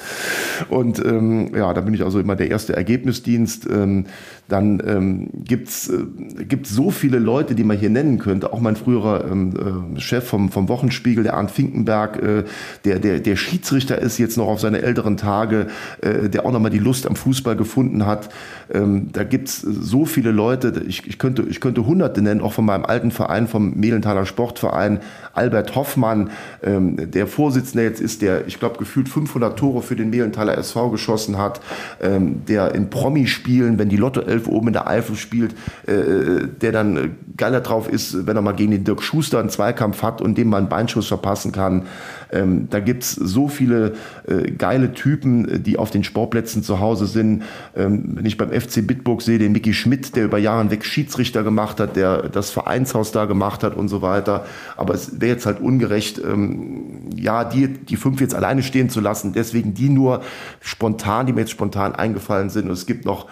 Und 0.69 1.03
ähm, 1.03 1.51
ja, 1.55 1.73
da 1.73 1.81
bin 1.81 1.93
ich 1.93 2.03
also 2.03 2.19
immer 2.19 2.35
der 2.35 2.49
erste 2.49 2.75
Ergebnisdienst. 2.75 3.67
Ähm, 3.69 4.05
dann 4.51 4.81
ähm, 4.85 5.29
gibt's 5.33 5.89
äh, 5.89 6.43
gibt's 6.43 6.69
so 6.71 6.91
viele 6.91 7.19
Leute, 7.19 7.55
die 7.55 7.63
man 7.63 7.77
hier 7.77 7.89
nennen 7.89 8.19
könnte. 8.19 8.51
Auch 8.51 8.59
mein 8.59 8.75
früherer 8.75 9.25
ähm, 9.31 9.95
äh, 9.95 9.99
Chef 9.99 10.27
vom, 10.27 10.51
vom 10.51 10.67
Wochenspiegel, 10.67 11.23
der 11.23 11.35
Arndt 11.35 11.51
Finkenberg, 11.51 12.21
äh, 12.21 12.43
der, 12.83 12.99
der, 12.99 13.19
der 13.19 13.35
Schiedsrichter 13.37 13.99
ist 13.99 14.17
jetzt 14.17 14.37
noch 14.37 14.47
auf 14.47 14.59
seine 14.59 14.81
älteren 14.81 15.15
Tage, 15.15 15.67
äh, 16.01 16.27
der 16.29 16.45
auch 16.45 16.51
nochmal 16.51 16.71
die 16.71 16.79
Lust 16.79 17.07
am 17.07 17.15
Fußball 17.15 17.55
gefunden 17.55 18.05
hat. 18.05 18.29
Ähm, 18.73 19.09
da 19.13 19.23
gibt's 19.23 19.61
so 19.61 20.05
viele 20.05 20.31
Leute, 20.31 20.83
ich, 20.85 21.07
ich, 21.07 21.17
könnte, 21.17 21.43
ich 21.49 21.61
könnte 21.61 21.85
Hunderte 21.85 22.21
nennen, 22.21 22.41
auch 22.41 22.53
von 22.53 22.65
meinem 22.65 22.85
alten 22.85 23.11
Verein, 23.11 23.47
vom 23.47 23.75
Mehlenthaler 23.75 24.25
Sportverein, 24.25 24.99
Albert 25.33 25.75
Hoffmann, 25.75 26.31
ähm, 26.63 27.11
der 27.11 27.27
Vorsitzende 27.27 27.83
jetzt 27.83 28.01
ist, 28.01 28.21
der, 28.21 28.47
ich 28.47 28.59
glaube, 28.59 28.77
gefühlt 28.77 29.09
500 29.09 29.57
Tore 29.57 29.81
für 29.81 29.95
den 29.95 30.09
Mehlenthaler 30.09 30.57
SV 30.57 30.89
geschossen 30.89 31.37
hat, 31.37 31.61
ähm, 32.01 32.45
der 32.45 32.73
in 32.75 32.89
Promi-Spielen, 32.89 33.79
wenn 33.79 33.89
die 33.89 33.97
Lotto 33.97 34.21
11 34.21 34.47
oben 34.47 34.67
in 34.67 34.73
der 34.73 34.87
Eifel 34.87 35.15
spielt, 35.15 35.53
äh, 35.87 36.47
der 36.61 36.71
dann 36.71 36.97
äh, 36.97 37.09
geiler 37.37 37.61
drauf 37.61 37.89
ist, 37.89 38.27
wenn 38.27 38.35
er 38.35 38.41
mal 38.41 38.53
gegen 38.53 38.71
den 38.71 38.83
Dirk 38.83 39.01
Schuster 39.01 39.39
einen 39.39 39.49
Zweikampf 39.49 40.03
hat 40.03 40.21
und 40.21 40.37
dem 40.37 40.49
mal 40.49 40.57
einen 40.57 40.69
Beinschuss 40.69 41.07
verpassen 41.07 41.51
kann. 41.51 41.83
Ähm, 42.31 42.67
da 42.69 42.79
gibt's 42.79 43.11
so 43.11 43.47
viele 43.47 43.93
äh, 44.27 44.51
geile 44.51 44.93
Typen, 44.93 45.63
die 45.63 45.77
auf 45.77 45.91
den 45.91 46.03
Sportplätzen 46.03 46.63
zu 46.63 46.79
Hause 46.79 47.05
sind. 47.05 47.43
Ähm, 47.75 48.11
wenn 48.15 48.25
ich 48.25 48.37
beim 48.37 48.49
FC 48.49 48.85
Bitburg 48.85 49.21
sehe, 49.21 49.39
den 49.39 49.51
Mickey 49.51 49.73
Schmidt, 49.73 50.15
der 50.15 50.25
über 50.25 50.37
Jahre 50.37 50.61
hinweg 50.61 50.85
Schiedsrichter 50.85 51.43
gemacht 51.43 51.79
hat, 51.79 51.95
der 51.95 52.29
das 52.29 52.49
Vereinshaus 52.51 53.11
da 53.11 53.25
gemacht 53.25 53.63
hat 53.63 53.75
und 53.75 53.87
so 53.87 54.01
weiter. 54.01 54.45
Aber 54.77 54.93
es 54.93 55.19
wäre 55.19 55.33
jetzt 55.33 55.45
halt 55.45 55.59
ungerecht, 55.59 56.21
ähm, 56.23 57.09
ja, 57.15 57.43
die, 57.43 57.67
die 57.67 57.95
fünf 57.97 58.21
jetzt 58.21 58.35
alleine 58.35 58.63
stehen 58.63 58.89
zu 58.89 59.01
lassen. 59.01 59.33
Deswegen 59.33 59.73
die 59.73 59.89
nur 59.89 60.21
spontan, 60.59 61.25
die 61.25 61.33
mir 61.33 61.41
jetzt 61.41 61.51
spontan 61.51 61.93
eingefallen 61.93 62.49
sind. 62.49 62.65
Und 62.65 62.73
es 62.73 62.85
gibt 62.85 63.05
noch 63.05 63.27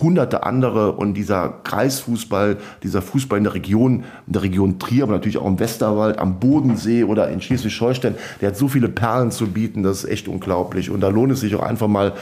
hunderte 0.00 0.44
andere 0.44 0.92
und 0.92 1.14
dieser 1.14 1.54
Kreisfußball, 1.64 2.58
dieser 2.82 3.02
Fußball 3.02 3.38
in 3.38 3.44
der 3.44 3.54
Region, 3.54 4.04
in 4.26 4.32
der 4.32 4.42
Region 4.42 4.78
Trier, 4.78 5.04
aber 5.04 5.12
natürlich 5.12 5.38
auch 5.38 5.46
im 5.46 5.58
Westerwald, 5.58 6.18
am 6.18 6.38
Bodensee 6.38 7.04
oder 7.04 7.28
in 7.28 7.40
Schleswig-Holstein, 7.40 8.14
der 8.40 8.48
hat 8.48 8.56
so 8.56 8.68
viele 8.68 8.88
Perlen 8.88 9.30
zu 9.30 9.48
bieten, 9.48 9.82
das 9.82 10.04
ist 10.04 10.10
echt 10.10 10.28
unglaublich. 10.28 10.90
Und 10.90 11.00
da 11.00 11.08
lohnt 11.08 11.32
es 11.32 11.40
sich 11.40 11.54
auch 11.54 11.62
einfach 11.62 11.88
mal 11.88 12.12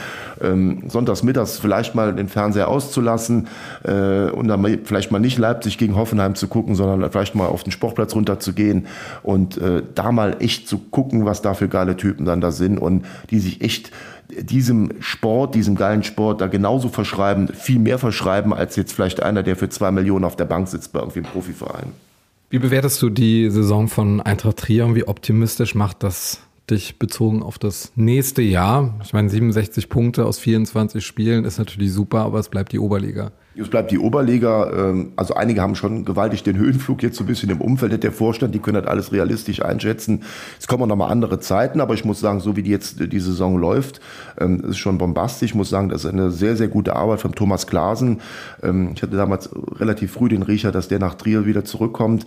ähm, 0.41 0.85
sonntags 0.89 1.23
mittags 1.23 1.59
vielleicht 1.59 1.95
mal 1.95 2.15
den 2.15 2.29
Fernseher 2.29 2.69
auszulassen 2.69 3.49
äh, 3.85 4.31
und 4.31 4.49
dann 4.49 4.65
vielleicht 4.85 5.11
mal 5.11 5.19
nicht 5.19 5.39
Leipzig 5.39 5.79
gegen 5.79 5.97
Hoffenheim 5.97 6.35
zu 6.35 6.49
gucken, 6.49 6.75
sondern 6.75 7.11
vielleicht 7.11 7.35
mal 7.35 7.47
auf 7.47 7.65
den 7.65 7.73
Sportplatz 7.73 8.15
runterzugehen 8.15 8.87
und 9.23 9.59
äh, 9.59 9.83
da 9.95 10.13
mal 10.13 10.37
echt 10.41 10.69
zu 10.69 10.79
gucken, 10.79 11.25
was 11.25 11.43
da 11.43 11.55
für 11.55 11.69
geile 11.69 11.97
Typen 11.97 12.25
dann 12.25 12.41
da 12.41 12.51
sind 12.51 12.79
und 12.79 13.05
die 13.31 13.41
sich 13.41 13.61
echt 13.63 13.91
diesem 14.31 14.91
Sport, 15.01 15.55
diesem 15.55 15.75
geilen 15.75 16.03
Sport 16.03 16.41
da 16.41 16.47
genauso 16.47 16.89
verschreiben, 16.89 17.49
viel 17.49 17.79
mehr 17.79 17.99
verschreiben, 17.99 18.53
als 18.53 18.77
jetzt 18.77 18.93
vielleicht 18.93 19.23
einer, 19.23 19.43
der 19.43 19.57
für 19.57 19.69
zwei 19.69 19.91
Millionen 19.91 20.25
auf 20.25 20.37
der 20.37 20.45
Bank 20.45 20.69
sitzt 20.69 20.93
bei 20.93 21.01
irgendwie 21.01 21.21
einem 21.21 21.29
Profiverein. 21.29 21.93
Wie 22.51 22.59
bewertest 22.59 23.03
du 23.03 23.11
die 23.11 23.51
Saison 23.51 23.89
von 23.89 24.21
Eintracht 24.21 24.59
Trier 24.59 24.87
und 24.87 24.95
wie 24.95 25.07
optimistisch 25.07 25.75
macht 25.75 26.03
das 26.03 26.41
dich 26.71 26.99
bezogen 26.99 27.43
auf 27.43 27.59
das 27.59 27.93
nächste 27.97 28.43
Jahr? 28.43 28.95
Ich 29.03 29.13
meine, 29.13 29.29
67 29.29 29.89
Punkte 29.89 30.25
aus 30.25 30.39
24 30.39 31.05
Spielen 31.05 31.45
ist 31.45 31.59
natürlich 31.59 31.93
super, 31.93 32.21
aber 32.21 32.39
es 32.39 32.49
bleibt 32.49 32.73
die 32.73 32.79
Oberliga. 32.79 33.33
Es 33.59 33.69
bleibt 33.69 33.91
die 33.91 33.99
Oberliga. 33.99 34.71
Ähm, 34.71 35.13
also 35.17 35.35
einige 35.35 35.63
haben 35.63 35.75
schon 35.75 36.05
gewaltig 36.05 36.43
den 36.43 36.59
Höhenflug 36.59 37.03
jetzt 37.03 37.17
so 37.17 37.25
ein 37.25 37.27
bisschen 37.27 37.49
im 37.49 37.61
Umfeld. 37.61 38.03
Der 38.03 38.13
Vorstand, 38.13 38.55
die 38.55 38.59
können 38.59 38.83
das 38.83 38.91
alles 38.91 39.13
realistisch 39.13 39.63
einschätzen. 39.63 40.23
Es 40.61 40.67
kommen 40.67 40.89
noch 40.89 40.97
mal 40.97 41.09
andere 41.09 41.41
Zeiten, 41.41 41.81
aber 41.81 41.95
ich 41.95 42.05
muss 42.05 42.21
sagen, 42.21 42.41
so 42.41 42.57
wie 42.57 42.63
die 42.63 42.71
jetzt 42.71 43.01
die 43.01 43.21
Saison 43.21 43.57
läuft, 43.57 44.01
ähm, 44.39 44.61
ist 44.61 44.77
schon 44.77 44.99
bombastisch. 44.99 45.51
Ich 45.51 45.55
muss 45.55 45.71
sagen, 45.71 45.89
das 45.89 46.05
ist 46.05 46.13
eine 46.13 46.31
sehr, 46.31 46.57
sehr 46.57 46.69
gute 46.69 46.97
Arbeit 46.97 47.21
von 47.21 47.33
Thomas 47.33 47.67
Glasen. 47.67 48.21
Ähm, 48.63 48.91
ich 48.95 49.03
hatte 49.03 49.17
damals 49.17 49.49
relativ 49.79 50.13
früh 50.13 50.29
den 50.29 50.43
Riecher, 50.43 50.71
dass 50.71 50.89
der 50.89 50.99
nach 50.99 51.15
Trier 51.15 51.47
wieder 51.47 51.65
zurückkommt. 51.65 52.27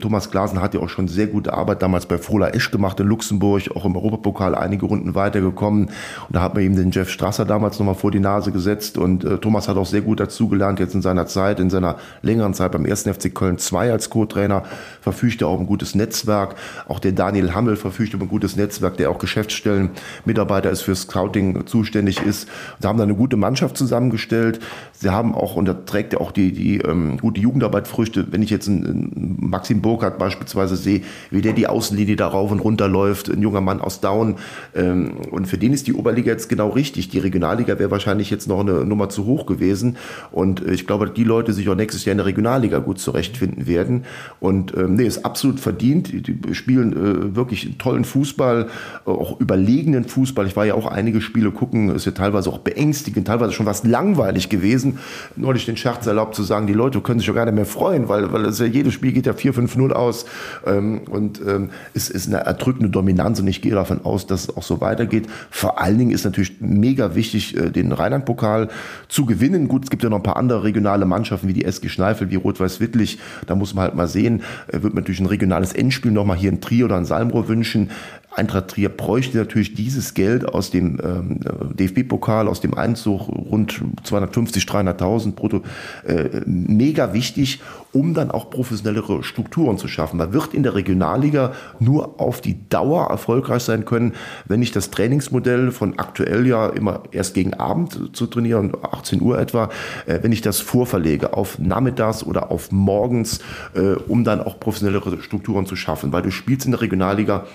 Thomas 0.00 0.30
Glasen 0.30 0.60
hat 0.60 0.74
ja 0.74 0.80
auch 0.80 0.88
schon 0.88 1.08
sehr 1.08 1.26
gute 1.26 1.54
Arbeit 1.54 1.82
damals 1.82 2.06
bei 2.06 2.18
Frola 2.18 2.48
Esch 2.48 2.70
gemacht 2.70 2.98
in 3.00 3.06
Luxemburg, 3.06 3.62
auch 3.74 3.84
im 3.84 3.96
Europapokal 3.96 4.54
einige 4.54 4.86
Runden 4.86 5.14
weitergekommen. 5.14 5.84
Und 5.86 5.92
da 6.30 6.42
hat 6.42 6.54
man 6.54 6.64
ihm 6.64 6.76
den 6.76 6.90
Jeff 6.90 7.10
Strasser 7.10 7.44
damals 7.44 7.78
noch 7.78 7.86
mal 7.86 7.94
vor 7.94 8.10
die 8.10 8.20
Nase 8.20 8.52
gesetzt 8.52 8.98
und 8.98 9.24
äh, 9.24 9.38
Thomas 9.38 9.68
hat 9.68 9.76
auch 9.76 9.86
sehr 9.86 10.02
gut 10.02 10.20
dazu 10.20 10.48
gelernt 10.48 10.57
jetzt 10.78 10.94
in 10.94 11.02
seiner 11.02 11.26
Zeit, 11.26 11.60
in 11.60 11.70
seiner 11.70 11.96
längeren 12.22 12.54
Zeit 12.54 12.72
beim 12.72 12.84
1. 12.84 13.02
FC 13.02 13.34
Köln 13.34 13.58
2 13.58 13.92
als 13.92 14.10
Co-Trainer, 14.10 14.64
verfügt 15.00 15.42
er 15.42 15.48
auch 15.48 15.60
ein 15.60 15.66
gutes 15.66 15.94
Netzwerk. 15.94 16.56
Auch 16.86 16.98
der 16.98 17.12
Daniel 17.12 17.54
Hammel 17.54 17.76
verfügt 17.76 18.14
über 18.14 18.24
ein 18.24 18.28
gutes 18.28 18.56
Netzwerk, 18.56 18.96
der 18.96 19.10
auch 19.10 19.18
Geschäftsstellen 19.18 19.90
Mitarbeiter 20.24 20.70
ist 20.70 20.82
für 20.82 20.94
Scouting 20.94 21.66
zuständig 21.66 22.22
ist. 22.22 22.48
Sie 22.80 22.86
haben 22.86 22.98
da 22.98 23.04
eine 23.04 23.14
gute 23.14 23.36
Mannschaft 23.36 23.76
zusammengestellt. 23.76 24.60
Sie 24.92 25.10
haben 25.10 25.34
auch, 25.34 25.56
und 25.56 25.66
da 25.66 25.74
trägt 25.74 26.14
er 26.14 26.20
auch 26.20 26.32
die, 26.32 26.52
die 26.52 26.78
ähm, 26.78 27.18
gute 27.18 27.40
Jugendarbeit 27.40 27.86
Früchte. 27.86 28.26
Wenn 28.30 28.42
ich 28.42 28.50
jetzt 28.50 28.68
einen, 28.68 28.84
einen 28.84 29.36
Maxim 29.40 29.80
Burkhardt 29.80 30.18
beispielsweise 30.18 30.76
sehe, 30.76 31.02
wie 31.30 31.40
der 31.40 31.52
die 31.52 31.66
Außenlinie 31.66 32.16
da 32.16 32.28
rauf 32.28 32.50
und 32.50 32.60
runter 32.60 32.88
läuft, 32.88 33.28
ein 33.28 33.42
junger 33.42 33.60
Mann 33.60 33.80
aus 33.80 34.00
Down. 34.00 34.36
Ähm, 34.74 35.12
und 35.30 35.46
für 35.46 35.58
den 35.58 35.72
ist 35.72 35.86
die 35.86 35.94
Oberliga 35.94 36.32
jetzt 36.32 36.48
genau 36.48 36.70
richtig. 36.70 37.08
Die 37.08 37.18
Regionalliga 37.18 37.78
wäre 37.78 37.90
wahrscheinlich 37.90 38.30
jetzt 38.30 38.48
noch 38.48 38.60
eine 38.60 38.84
Nummer 38.84 39.08
zu 39.08 39.24
hoch 39.26 39.46
gewesen. 39.46 39.96
Und 40.32 40.47
und 40.48 40.66
ich 40.66 40.86
glaube, 40.86 41.10
die 41.10 41.24
Leute 41.24 41.52
sich 41.52 41.68
auch 41.68 41.74
nächstes 41.74 42.06
Jahr 42.06 42.12
in 42.12 42.18
der 42.18 42.26
Regionalliga 42.26 42.78
gut 42.78 42.98
zurechtfinden 42.98 43.66
werden. 43.66 44.04
Und 44.40 44.74
ähm, 44.76 44.94
nee, 44.94 45.04
ist 45.04 45.24
absolut 45.24 45.60
verdient. 45.60 46.10
Die, 46.10 46.22
die 46.22 46.54
spielen 46.54 46.92
äh, 46.92 47.36
wirklich 47.36 47.76
tollen 47.76 48.04
Fußball, 48.04 48.68
äh, 49.06 49.10
auch 49.10 49.38
überlegenen 49.40 50.04
Fußball. 50.04 50.46
Ich 50.46 50.56
war 50.56 50.64
ja 50.64 50.72
auch 50.72 50.86
einige 50.86 51.20
Spiele 51.20 51.50
gucken, 51.50 51.94
ist 51.94 52.06
ja 52.06 52.12
teilweise 52.12 52.48
auch 52.48 52.58
beängstigend, 52.58 53.26
teilweise 53.26 53.52
schon 53.52 53.66
was 53.66 53.84
langweilig 53.84 54.48
gewesen. 54.48 54.98
Neulich 55.36 55.66
den 55.66 55.76
Scherz 55.76 56.06
erlaubt 56.06 56.34
zu 56.34 56.42
sagen, 56.42 56.66
die 56.66 56.72
Leute 56.72 57.00
können 57.02 57.18
sich 57.18 57.28
ja 57.28 57.34
gar 57.34 57.44
nicht 57.44 57.54
mehr 57.54 57.66
freuen, 57.66 58.08
weil, 58.08 58.32
weil 58.32 58.46
es 58.46 58.58
ja 58.58 58.66
jedes 58.66 58.94
Spiel 58.94 59.12
geht 59.12 59.26
ja 59.26 59.32
4-5-0 59.32 59.92
aus. 59.92 60.24
Ähm, 60.66 61.02
und 61.10 61.42
ähm, 61.46 61.70
es 61.92 62.08
ist 62.08 62.28
eine 62.28 62.38
erdrückende 62.38 62.88
Dominanz 62.88 63.38
und 63.38 63.48
ich 63.48 63.60
gehe 63.60 63.72
davon 63.72 64.02
aus, 64.02 64.26
dass 64.26 64.44
es 64.44 64.56
auch 64.56 64.62
so 64.62 64.80
weitergeht. 64.80 65.26
Vor 65.50 65.78
allen 65.78 65.98
Dingen 65.98 66.10
ist 66.10 66.24
natürlich 66.24 66.60
mega 66.60 67.14
wichtig, 67.14 67.54
äh, 67.54 67.68
den 67.68 67.92
Rheinland-Pokal 67.92 68.68
zu 69.08 69.26
gewinnen. 69.26 69.68
Gut, 69.68 69.84
es 69.84 69.90
gibt 69.90 70.02
ja 70.02 70.08
noch 70.08 70.16
ein 70.18 70.22
paar 70.22 70.37
andere 70.38 70.64
regionale 70.64 71.04
Mannschaften 71.04 71.48
wie 71.48 71.52
die 71.52 71.64
SG 71.64 71.88
Schneifel, 71.88 72.30
wie 72.30 72.36
Rot-Weiß 72.36 72.80
Wittlich, 72.80 73.18
da 73.46 73.54
muss 73.54 73.74
man 73.74 73.84
halt 73.84 73.94
mal 73.94 74.08
sehen, 74.08 74.42
äh, 74.68 74.82
wird 74.82 74.94
man 74.94 75.02
natürlich 75.02 75.20
ein 75.20 75.26
regionales 75.26 75.72
Endspiel 75.72 76.12
nochmal 76.12 76.36
hier 76.36 76.50
in 76.50 76.60
Trier 76.60 76.86
oder 76.86 76.98
in 76.98 77.04
Salmrohr 77.04 77.48
wünschen. 77.48 77.90
Eintracht 78.30 78.68
Trier 78.68 78.88
bräuchte 78.90 79.38
natürlich 79.38 79.74
dieses 79.74 80.14
Geld 80.14 80.46
aus 80.46 80.70
dem 80.70 81.00
ähm, 81.02 81.40
DFB-Pokal, 81.74 82.46
aus 82.46 82.60
dem 82.60 82.74
Einzug 82.74 83.28
rund 83.28 83.80
250, 84.04 84.64
300.000 84.64 85.32
brutto, 85.32 85.62
äh, 86.06 86.42
mega 86.44 87.14
wichtig, 87.14 87.60
um 87.92 88.12
dann 88.14 88.30
auch 88.30 88.50
professionellere 88.50 89.24
Strukturen 89.24 89.78
zu 89.78 89.88
schaffen. 89.88 90.18
Man 90.18 90.32
wird 90.32 90.52
in 90.52 90.62
der 90.62 90.74
Regionalliga 90.74 91.52
nur 91.80 92.20
auf 92.20 92.40
die 92.40 92.68
Dauer 92.68 93.08
erfolgreich 93.08 93.62
sein 93.62 93.86
können, 93.86 94.12
wenn 94.46 94.60
ich 94.62 94.72
das 94.72 94.90
Trainingsmodell 94.90 95.72
von 95.72 95.98
aktuell 95.98 96.46
ja 96.46 96.68
immer 96.68 97.04
erst 97.12 97.34
gegen 97.34 97.54
Abend 97.54 98.14
zu 98.14 98.26
trainieren, 98.26 98.72
18 98.82 99.22
Uhr 99.22 99.38
etwa, 99.38 99.70
äh, 100.06 100.18
wenn 100.22 100.32
ich 100.32 100.42
das 100.42 100.60
vorverlege 100.60 101.32
auf 101.32 101.58
nachmittags 101.58 102.22
oder 102.22 102.50
auf 102.50 102.70
morgens, 102.72 103.40
äh, 103.74 103.94
um 104.06 104.22
dann 104.22 104.40
auch 104.40 104.60
professionellere 104.60 105.22
Strukturen 105.22 105.66
zu 105.66 105.76
schaffen. 105.76 106.12
Weil 106.12 106.22
du 106.22 106.30
spielst 106.30 106.66
in 106.66 106.72
der 106.72 106.82
Regionalliga 106.82 107.46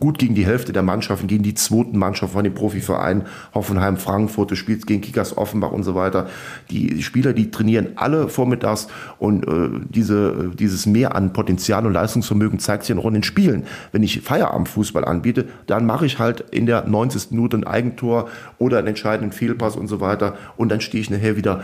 gut 0.00 0.18
gegen 0.18 0.34
die 0.34 0.46
Hälfte 0.46 0.72
der 0.72 0.82
Mannschaften, 0.82 1.26
gegen 1.26 1.42
die 1.42 1.54
zweiten 1.54 1.98
Mannschaft 1.98 2.32
von 2.32 2.44
den 2.44 2.54
Profivereinen, 2.54 3.24
Hoffenheim, 3.54 3.96
Frankfurt, 3.96 4.50
du 4.50 4.56
spielst 4.56 4.86
gegen 4.86 5.00
Kickers 5.00 5.36
Offenbach 5.36 5.72
und 5.72 5.82
so 5.82 5.94
weiter. 5.94 6.28
Die 6.70 7.02
Spieler, 7.02 7.32
die 7.32 7.50
trainieren 7.50 7.88
alle 7.96 8.28
vormittags 8.28 8.88
und 9.18 9.46
äh, 9.46 9.68
diese, 9.88 10.50
dieses 10.58 10.86
Mehr 10.86 11.14
an 11.14 11.32
Potenzial 11.32 11.86
und 11.86 11.92
Leistungsvermögen 11.92 12.58
zeigt 12.58 12.84
sich 12.84 12.96
in 12.96 13.14
den 13.14 13.22
Spielen. 13.22 13.64
Wenn 13.92 14.02
ich 14.02 14.20
Feierabendfußball 14.20 15.04
anbiete, 15.04 15.46
dann 15.66 15.86
mache 15.86 16.06
ich 16.06 16.18
halt 16.18 16.40
in 16.50 16.66
der 16.66 16.86
90. 16.86 17.30
Minute 17.32 17.56
ein 17.56 17.64
Eigentor 17.64 18.28
oder 18.58 18.78
einen 18.78 18.88
entscheidenden 18.88 19.32
Fehlpass 19.32 19.76
und 19.76 19.88
so 19.88 20.00
weiter 20.00 20.36
und 20.56 20.70
dann 20.70 20.80
stehe 20.80 21.02
ich 21.02 21.10
nachher 21.10 21.36
wieder 21.36 21.62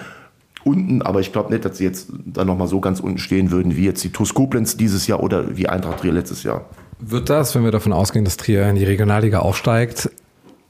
unten, 0.64 1.02
aber 1.02 1.20
ich 1.20 1.32
glaube 1.32 1.52
nicht, 1.52 1.64
dass 1.64 1.78
sie 1.78 1.84
jetzt 1.84 2.08
dann 2.24 2.46
nochmal 2.46 2.68
so 2.68 2.80
ganz 2.80 3.00
unten 3.00 3.18
stehen 3.18 3.50
würden, 3.50 3.76
wie 3.76 3.84
jetzt 3.84 4.02
die 4.02 4.10
TuS 4.10 4.34
Koblenz 4.34 4.76
dieses 4.76 5.06
Jahr 5.06 5.22
oder 5.22 5.56
wie 5.56 5.68
Eintracht 5.68 6.00
Trier 6.00 6.12
letztes 6.12 6.42
Jahr. 6.42 6.64
Wird 6.98 7.30
das, 7.30 7.54
wenn 7.54 7.64
wir 7.64 7.72
davon 7.72 7.92
ausgehen, 7.92 8.24
dass 8.24 8.36
Trier 8.36 8.68
in 8.68 8.76
die 8.76 8.84
Regionalliga 8.84 9.40
aufsteigt, 9.40 10.10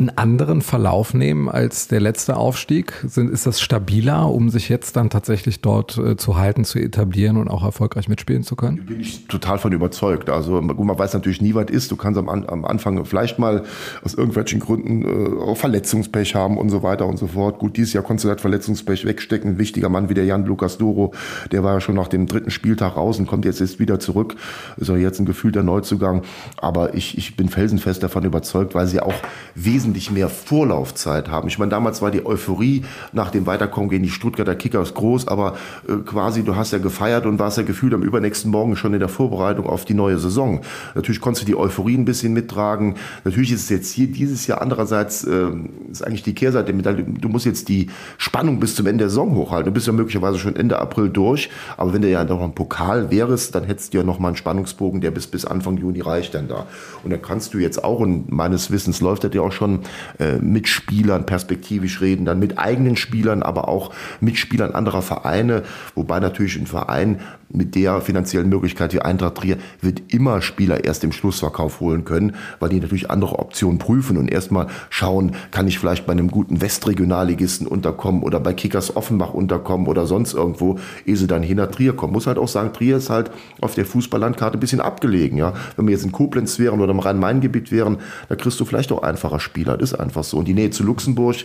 einen 0.09 0.19
anderen 0.19 0.63
Verlauf 0.63 1.15
nehmen 1.15 1.49
als 1.49 1.89
der 1.89 2.01
letzte 2.01 2.37
Aufstieg? 2.37 2.93
Sind, 3.07 3.31
ist 3.31 3.47
das 3.47 3.61
stabiler, 3.61 4.31
um 4.31 4.51
sich 4.51 4.69
jetzt 4.69 4.97
dann 4.97 5.11
tatsächlich 5.11 5.61
dort 5.61 5.97
äh, 5.99 6.17
zu 6.17 6.37
halten, 6.37 6.65
zu 6.65 6.79
etablieren 6.79 7.37
und 7.37 7.49
auch 7.49 7.65
erfolgreich 7.65 8.09
mitspielen 8.09 8.43
zu 8.43 8.57
können? 8.57 8.85
Bin 8.87 9.01
ich 9.01 9.27
total 9.27 9.59
von 9.59 9.73
überzeugt. 9.73 10.31
Also 10.31 10.61
man 10.61 10.99
weiß 10.99 11.15
natürlich 11.15 11.41
nie, 11.41 11.55
was 11.55 11.71
ist. 11.71 11.91
Du 11.91 11.97
kannst 11.97 12.19
am, 12.19 12.29
am 12.29 12.65
Anfang 12.65 13.05
vielleicht 13.05 13.39
mal 13.39 13.65
aus 14.03 14.15
irgendwelchen 14.15 14.61
Gründen 14.61 15.05
äh, 15.05 15.43
auch 15.43 15.57
Verletzungspech 15.57 16.35
haben 16.35 16.59
und 16.59 16.71
so 16.71 16.83
weiter 16.83 17.07
und 17.07 17.19
so 17.19 17.29
fort. 17.29 17.59
Gut, 17.59 17.77
dieses 17.77 17.93
Jahr 17.93 18.05
konntest 18.05 18.25
du 18.25 18.29
das 18.29 18.41
Verletzungspech 18.41 19.05
wegstecken. 19.05 19.53
Ein 19.53 19.59
wichtiger 19.59 19.89
Mann 19.89 20.09
wie 20.09 20.15
der 20.15 20.25
Jan 20.25 20.45
Lukas 20.45 20.79
Doro, 20.79 21.15
der 21.53 21.65
war 21.65 21.75
ja 21.75 21.81
schon 21.81 21.95
nach 21.95 22.09
dem 22.09 22.27
dritten 22.27 22.51
Spieltag 22.51 22.97
raus 22.97 23.19
und 23.19 23.27
kommt 23.27 23.45
jetzt, 23.45 23.61
jetzt 23.61 23.79
wieder 23.79 24.01
zurück. 24.01 24.37
Ist 24.77 24.89
ja 24.89 24.97
jetzt 24.97 25.19
ein 25.21 25.27
gefühlter 25.27 25.63
Neuzugang. 25.63 26.23
Aber 26.57 26.95
ich, 26.95 27.17
ich 27.17 27.37
bin 27.37 27.49
felsenfest 27.49 28.03
davon 28.03 28.25
überzeugt, 28.25 28.75
weil 28.75 28.87
sie 28.87 29.01
auch 29.01 29.15
wesentlich 29.55 29.94
wesentlich 29.95 30.11
mehr 30.11 30.29
Vorlaufzeit 30.29 31.31
haben. 31.31 31.47
Ich 31.47 31.59
meine, 31.59 31.71
damals 31.71 32.03
war 32.03 32.11
die 32.11 32.27
Euphorie 32.27 32.83
nach 33.13 33.31
dem 33.31 33.47
Weiterkommen 33.47 33.89
gegen 33.89 34.03
die 34.03 34.11
Stuttgarter 34.11 34.57
Kickers 34.57 34.93
groß, 34.95 35.29
aber 35.29 35.57
äh, 35.89 35.97
quasi 36.05 36.43
du 36.43 36.57
hast 36.57 36.73
ja 36.73 36.79
gefeiert 36.79 37.27
und 37.27 37.39
warst 37.39 37.59
ja 37.59 37.63
gefühlt 37.63 37.95
am 37.95 38.03
übernächsten 38.03 38.51
Morgen 38.51 38.75
schon 38.77 38.93
in 38.93 38.99
der 38.99 39.09
Vorbereitung 39.09 39.67
auf 39.67 39.85
die 39.85 39.95
neue 39.95 40.19
Saison. 40.19 40.63
Natürlich 40.97 41.21
konntest 41.21 41.43
du 41.43 41.47
die 41.47 41.57
Euphorie 41.57 41.97
ein 41.97 42.05
bisschen 42.05 42.33
mittragen. 42.33 42.97
Natürlich 43.25 43.53
ist 43.53 43.65
es 43.65 43.69
jetzt 43.69 43.93
hier 43.93 44.09
dieses 44.09 44.49
Jahr 44.49 44.61
andererseits 44.61 45.25
äh, 45.25 45.51
ist 45.91 46.05
eigentlich 46.05 46.25
die 46.25 46.35
Kehrseite 46.35 46.67
der 46.67 46.75
Medaille. 46.75 47.05
Du 47.05 47.29
musst 47.29 47.47
jetzt 47.47 47.69
die 47.69 47.89
Spannung 48.19 48.59
bis 48.59 48.75
zum 48.75 48.87
Ende 48.87 49.05
der 49.05 49.11
Saison 49.11 49.37
hochhalten. 49.37 49.67
Du 49.67 49.73
bist 49.73 49.87
ja 49.87 49.93
möglicherweise 49.93 50.39
schon 50.39 50.57
Ende 50.57 50.81
April 50.81 51.09
durch, 51.09 51.51
aber 51.77 51.93
wenn 51.93 52.03
du 52.03 52.11
ja 52.11 52.25
noch 52.25 52.43
ein 52.43 52.55
Pokal 52.55 53.13
wärst, 53.13 53.55
dann 53.55 53.65
hättest 53.65 53.95
du 53.95 53.99
ja 53.99 54.05
noch 54.05 54.19
mal 54.19 54.29
einen 54.29 54.37
Spannungsbogen, 54.37 55.01
der 55.01 55.13
bis 55.13 55.29
bis 55.29 55.45
Anfang 55.45 55.77
Juni 55.77 56.01
reicht 56.01 56.35
dann 56.35 56.49
da. 56.49 56.67
Und 57.05 57.13
dann 57.13 57.23
kannst 57.23 57.55
du 57.55 57.59
jetzt 57.59 57.85
auch 57.85 58.01
und 58.01 58.31
meines 58.33 58.71
Wissens 58.71 59.01
läuft 59.01 59.25
das 59.25 59.35
ja 59.35 59.43
auch 59.43 59.53
schon 59.53 59.74
äh, 60.19 60.39
mit 60.39 60.69
Spielern 60.69 61.27
perspektivisch 61.27 62.01
reden, 62.01 62.25
dann 62.25 62.39
mit 62.39 62.59
eigenen 62.59 62.97
Spielern, 62.97 63.43
aber 63.43 63.69
auch 63.69 63.93
mit 64.21 64.37
Spielern 64.37 64.73
anderer 64.73 65.03
Vereine, 65.03 65.63
wobei 65.95 66.21
natürlich 66.21 66.57
ein 66.57 66.67
Verein 66.67 67.21
mit 67.55 67.75
der 67.75 68.01
finanziellen 68.01 68.49
Möglichkeit 68.49 68.93
wie 68.93 69.01
Eintracht 69.01 69.37
Trier 69.37 69.57
wird 69.81 70.03
immer 70.13 70.43
Spieler 70.43 70.85
erst 70.85 71.05
im 71.05 71.13
Schlussverkauf 71.13 71.81
holen 71.81 72.05
können, 72.05 72.35
weil 72.59 72.69
die 72.69 72.81
natürlich 72.81 73.11
andere 73.11 73.39
Optionen 73.39 73.79
prüfen 73.79 74.17
und 74.17 74.31
erstmal 74.31 74.67
schauen, 74.91 75.33
kann 75.53 75.69
ich 75.69 75.79
vielleicht 75.79 76.07
bei 76.07 76.13
einem 76.13 76.31
guten 76.31 76.61
Westregionalligisten 76.61 77.67
unterkommen 77.67 78.23
oder 78.23 78.41
bei 78.41 78.53
Kickers 78.53 78.97
Offenbach 78.97 79.33
unterkommen 79.33 79.87
oder 79.87 80.07
sonst 80.07 80.35
irgendwo, 80.35 80.79
ehe 81.07 81.17
sie 81.17 81.27
dann 81.27 81.43
hin 81.43 81.59
nach 81.59 81.71
Trier 81.71 81.95
kommen. 81.95 82.13
Muss 82.13 82.27
halt 82.27 82.39
auch 82.39 82.49
sagen, 82.49 82.73
Trier 82.73 82.97
ist 82.97 83.11
halt 83.11 83.31
auf 83.61 83.75
der 83.75 83.87
Fußballlandkarte 83.87 84.59
ein 84.59 84.61
bisschen 84.61 84.81
abgelegen. 84.81 85.39
Ja? 85.39 85.55
Wenn 85.77 85.87
wir 85.87 85.93
jetzt 85.93 86.05
in 86.05 86.13
Koblenz 86.13 86.59
wären 86.59 86.81
oder 86.81 86.91
im 86.91 86.99
Rhein-Main-Gebiet 86.99 87.71
wären, 87.71 87.99
da 88.29 88.35
kriegst 88.35 88.59
du 88.59 88.65
vielleicht 88.65 88.91
auch 88.91 89.03
einfacher 89.03 89.39
Spieler. 89.65 89.79
Das 89.79 89.93
ist 89.93 89.99
einfach 89.99 90.25
so. 90.25 90.39
Und 90.39 90.47
die 90.47 90.55
Nähe 90.55 90.71
zu 90.71 90.83
Luxemburg 90.85 91.37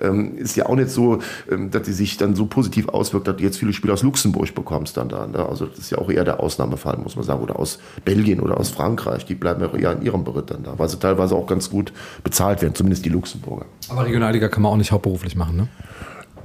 ähm, 0.00 0.36
ist 0.36 0.56
ja 0.56 0.66
auch 0.66 0.76
nicht 0.76 0.90
so, 0.90 1.20
ähm, 1.50 1.70
dass 1.70 1.82
die 1.82 1.92
sich 1.92 2.16
dann 2.16 2.34
so 2.34 2.46
positiv 2.46 2.88
auswirkt, 2.88 3.28
dass 3.28 3.36
du 3.36 3.42
jetzt 3.42 3.58
viele 3.58 3.72
Spieler 3.72 3.94
aus 3.94 4.02
Luxemburg 4.02 4.54
bekommst 4.54 4.96
dann 4.96 5.08
da. 5.08 5.26
Ne? 5.26 5.38
Also 5.38 5.66
das 5.66 5.78
ist 5.78 5.90
ja 5.90 5.98
auch 5.98 6.10
eher 6.10 6.24
der 6.24 6.40
Ausnahmefall, 6.40 6.98
muss 6.98 7.16
man 7.16 7.24
sagen. 7.24 7.42
Oder 7.42 7.58
aus 7.58 7.78
Belgien 8.04 8.40
oder 8.40 8.58
aus 8.58 8.70
Frankreich. 8.70 9.24
Die 9.24 9.34
bleiben 9.34 9.60
ja 9.60 9.72
eher 9.74 9.92
in 9.92 10.02
ihrem 10.02 10.24
Beritt 10.24 10.50
dann 10.50 10.62
da, 10.62 10.78
weil 10.78 10.88
sie 10.88 10.98
teilweise 10.98 11.34
auch 11.34 11.46
ganz 11.46 11.70
gut 11.70 11.92
bezahlt 12.24 12.62
werden, 12.62 12.74
zumindest 12.74 13.04
die 13.04 13.10
Luxemburger. 13.10 13.66
Aber 13.88 14.04
Regionalliga 14.04 14.48
kann 14.48 14.62
man 14.62 14.72
auch 14.72 14.76
nicht 14.76 14.92
hauptberuflich 14.92 15.36
machen, 15.36 15.56
ne? 15.56 15.68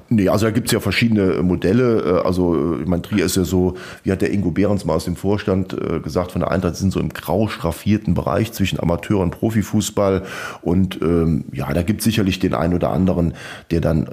Nee, 0.10 0.30
also 0.30 0.46
da 0.46 0.52
gibt's 0.52 0.72
ja 0.72 0.80
verschiedene 0.80 1.42
Modelle. 1.42 2.02
Äh, 2.02 2.28
also 2.28 2.78
ich 2.80 2.88
meine, 2.88 3.02
Trier 3.02 3.26
ist 3.26 3.38
ja 3.38 3.44
so, 3.44 3.76
wie 4.04 4.12
hat 4.12 4.22
der 4.22 4.32
Ingo 4.32 4.52
Behrens 4.52 4.86
mal 4.86 4.94
aus 4.96 5.06
dem 5.06 5.16
Vorstand 5.16 5.74
äh, 5.74 6.00
gesagt, 6.00 6.34
von 6.34 6.42
der 6.42 6.52
Eintracht 6.52 6.76
sind 6.76 6.92
so 6.92 7.00
im 7.00 7.10
grau 7.10 7.48
schraffierten 7.48 8.14
Bereich 8.14 8.52
zwischen 8.52 8.80
Amateur- 8.80 9.22
und 9.22 9.32
Profifußball. 9.32 10.24
Und 10.62 11.02
ähm, 11.02 11.46
ja, 11.52 11.72
da 11.74 11.82
gibt's 11.84 12.04
sicherlich 12.04 12.40
den 12.40 12.54
einen 12.54 12.74
oder 12.74 12.92
anderen, 12.92 13.34
der 13.72 13.82
dann 13.82 14.08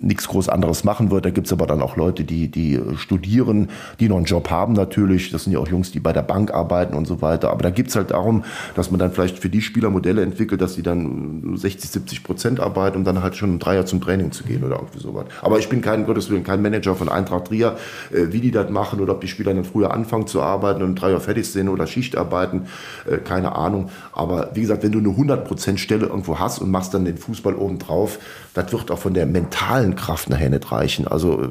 nichts 0.00 0.28
groß 0.28 0.48
anderes 0.48 0.84
machen 0.84 1.10
wird. 1.10 1.24
Da 1.24 1.30
gibt's 1.30 1.52
aber 1.52 1.66
dann 1.66 1.82
auch 1.82 1.96
Leute, 1.96 2.24
die, 2.24 2.48
die 2.48 2.80
studieren, 2.96 3.68
die 4.00 4.08
noch 4.08 4.16
einen 4.16 4.26
Job 4.26 4.50
haben 4.50 4.72
natürlich. 4.74 5.30
Das 5.30 5.44
sind 5.44 5.52
ja 5.52 5.58
auch 5.58 5.68
Jungs, 5.68 5.90
die 5.90 6.00
bei 6.00 6.12
der 6.12 6.22
Bank 6.22 6.52
arbeiten 6.52 6.94
und 6.94 7.06
so 7.06 7.20
weiter. 7.20 7.50
Aber 7.50 7.62
da 7.62 7.70
geht's 7.70 7.96
halt 7.96 8.12
darum, 8.12 8.44
dass 8.74 8.90
man 8.90 9.00
dann 9.00 9.12
vielleicht 9.12 9.38
für 9.38 9.48
die 9.48 9.60
Spieler 9.60 9.90
Modelle 9.90 10.22
entwickelt, 10.22 10.60
dass 10.60 10.74
sie 10.74 10.82
dann 10.82 11.56
60, 11.56 11.90
70 11.90 12.22
Prozent 12.22 12.60
arbeiten, 12.60 12.98
um 12.98 13.04
dann 13.04 13.22
halt 13.22 13.36
schon 13.36 13.50
um 13.50 13.58
drei 13.58 13.74
Jahr 13.74 13.86
zum 13.86 14.00
Training 14.00 14.32
zu 14.32 14.44
gehen 14.44 14.62
oder 14.62 14.76
irgendwie 14.76 15.00
sowas. 15.00 15.15
Aber 15.42 15.58
ich 15.58 15.68
bin 15.68 15.80
kein, 15.80 16.06
Gottes 16.06 16.30
Willen, 16.30 16.44
kein 16.44 16.62
Manager 16.62 16.94
von 16.94 17.08
Eintracht 17.08 17.46
Trier, 17.46 17.76
äh, 18.12 18.32
wie 18.32 18.40
die 18.40 18.50
das 18.50 18.70
machen 18.70 19.00
oder 19.00 19.14
ob 19.14 19.20
die 19.20 19.28
Spieler 19.28 19.54
dann 19.54 19.64
früher 19.64 19.92
anfangen 19.92 20.26
zu 20.26 20.42
arbeiten 20.42 20.82
und 20.82 20.96
drei 20.96 21.12
Uhr 21.12 21.20
fertig 21.20 21.50
sind 21.50 21.68
oder 21.68 21.86
Schicht 21.86 22.16
arbeiten, 22.16 22.66
äh, 23.10 23.18
keine 23.18 23.54
Ahnung. 23.56 23.90
Aber 24.12 24.50
wie 24.54 24.62
gesagt, 24.62 24.82
wenn 24.82 24.92
du 24.92 24.98
eine 24.98 25.08
100% 25.08 25.78
Stelle 25.78 26.06
irgendwo 26.06 26.38
hast 26.38 26.60
und 26.60 26.70
machst 26.70 26.94
dann 26.94 27.04
den 27.04 27.18
Fußball 27.18 27.54
oben 27.54 27.78
drauf, 27.78 28.18
das 28.56 28.72
wird 28.72 28.90
auch 28.90 28.98
von 28.98 29.14
der 29.14 29.26
mentalen 29.26 29.94
Kraft 29.96 30.30
nachher 30.30 30.50
nicht 30.50 30.72
reichen. 30.72 31.06
Also, 31.06 31.42
äh, 31.42 31.48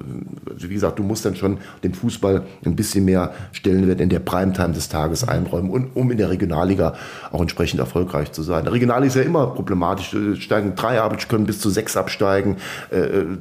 wie 0.58 0.74
gesagt, 0.74 0.99
du 0.99 1.03
musst 1.03 1.26
dann 1.26 1.36
schon 1.36 1.60
dem 1.84 1.93
Fußball 1.93 2.43
ein 2.66 2.76
bisschen 2.76 3.06
mehr 3.06 3.34
Stellenwert 3.51 4.01
in 4.01 4.10
der 4.10 4.20
Primetime 4.20 4.74
des 4.74 4.89
Tages 4.89 5.28
einräumen, 5.28 5.70
und, 5.70 5.95
um 5.95 6.12
in 6.12 6.18
der 6.18 6.30
Regionalliga 6.30 6.95
auch 7.32 7.41
entsprechend 7.41 7.80
erfolgreich 7.80 8.32
zu 8.32 8.41
sein. 8.41 8.64
Der 8.64 8.74
Regionalliga 8.74 9.08
ist 9.08 9.16
ja 9.16 9.22
immer 9.22 9.47
problematisch. 9.47 10.16
Steigen 10.39 10.76
drei 10.76 10.99
ab, 10.99 11.16
können 11.30 11.45
bis 11.45 11.60
zu 11.60 11.70
sechs 11.70 11.95
absteigen. 11.95 12.58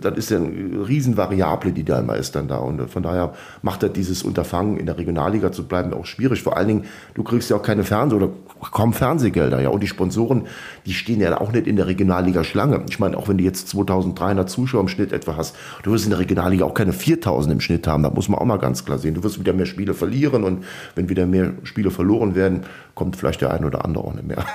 Das 0.01 0.17
ist 0.17 0.31
ja 0.31 0.39
eine 0.39 0.87
Riesenvariable, 0.89 1.73
die 1.73 1.85
da 1.85 2.01
immer 2.01 2.17
ist 2.17 2.37
dann 2.37 2.49
da. 2.49 2.57
Und 2.57 2.91
von 2.91 3.03
daher 3.03 3.33
macht 3.63 3.83
er 3.83 3.89
dieses 3.89 4.23
Unterfangen, 4.23 4.77
in 4.77 4.87
der 4.87 4.99
Regionalliga 4.99 5.53
zu 5.53 5.67
bleiben, 5.67 5.93
auch 5.93 6.07
schwierig. 6.07 6.43
Vor 6.43 6.57
allen 6.57 6.69
Dingen, 6.69 6.85
du 7.15 7.23
kriegst 7.23 7.51
ja 7.51 7.57
auch 7.57 7.63
keine 7.63 7.85
Fernseh- 7.85 8.17
oder 8.17 8.29
kaum 8.71 8.93
Fernsehgelder. 8.93 9.61
Ja. 9.61 9.71
Und 9.71 9.83
die 9.83 9.87
Sponsoren, 9.87 10.47
die 10.87 10.93
stehen 10.93 11.21
ja 11.21 11.41
auch 11.41 11.53
nicht 11.53 11.67
in 11.67 11.77
der 11.77 11.87
Regionalliga 11.87 12.45
Schlange. 12.45 12.85
Ich 12.89 12.99
meine, 12.99 13.17
auch 13.17 13.29
wenn 13.29 13.39
du 13.39 13.45
jetzt 13.45 13.69
2300 13.69 14.49
Zuschauer 14.49 14.83
im 14.83 14.89
Schnitt 14.89 15.13
etwa 15.13 15.37
hast, 15.37 15.57
du 15.83 15.93
wirst 15.93 16.05
in 16.05 16.11
der 16.11 16.19
Regionalliga 16.19 16.65
auch 16.65 16.75
keine 16.75 16.93
4000 16.93 17.53
im 17.55 17.61
Schnitt 17.61 17.87
haben. 17.87 18.03
Da 18.03 18.11
muss 18.11 18.29
man 18.29 18.39
auch 18.39 18.45
mal 18.45 18.59
ganz 18.59 18.85
klar 18.85 18.99
sehen. 18.99 19.15
Du 19.15 19.23
wirst 19.23 19.39
wieder 19.39 19.53
mehr 19.53 19.67
Spiele 19.67 19.95
verlieren 19.95 20.45
und 20.45 20.65
wenn 20.95 21.09
wieder 21.09 21.27
mehr 21.27 21.53
Spiele 21.63 21.91
verloren 21.91 22.35
werden, 22.35 22.65
kommt 22.95 23.17
vielleicht 23.17 23.41
der 23.41 23.53
ein 23.53 23.65
oder 23.65 23.85
andere 23.85 24.05
auch 24.05 24.15
nicht 24.15 24.27
mehr. 24.27 24.45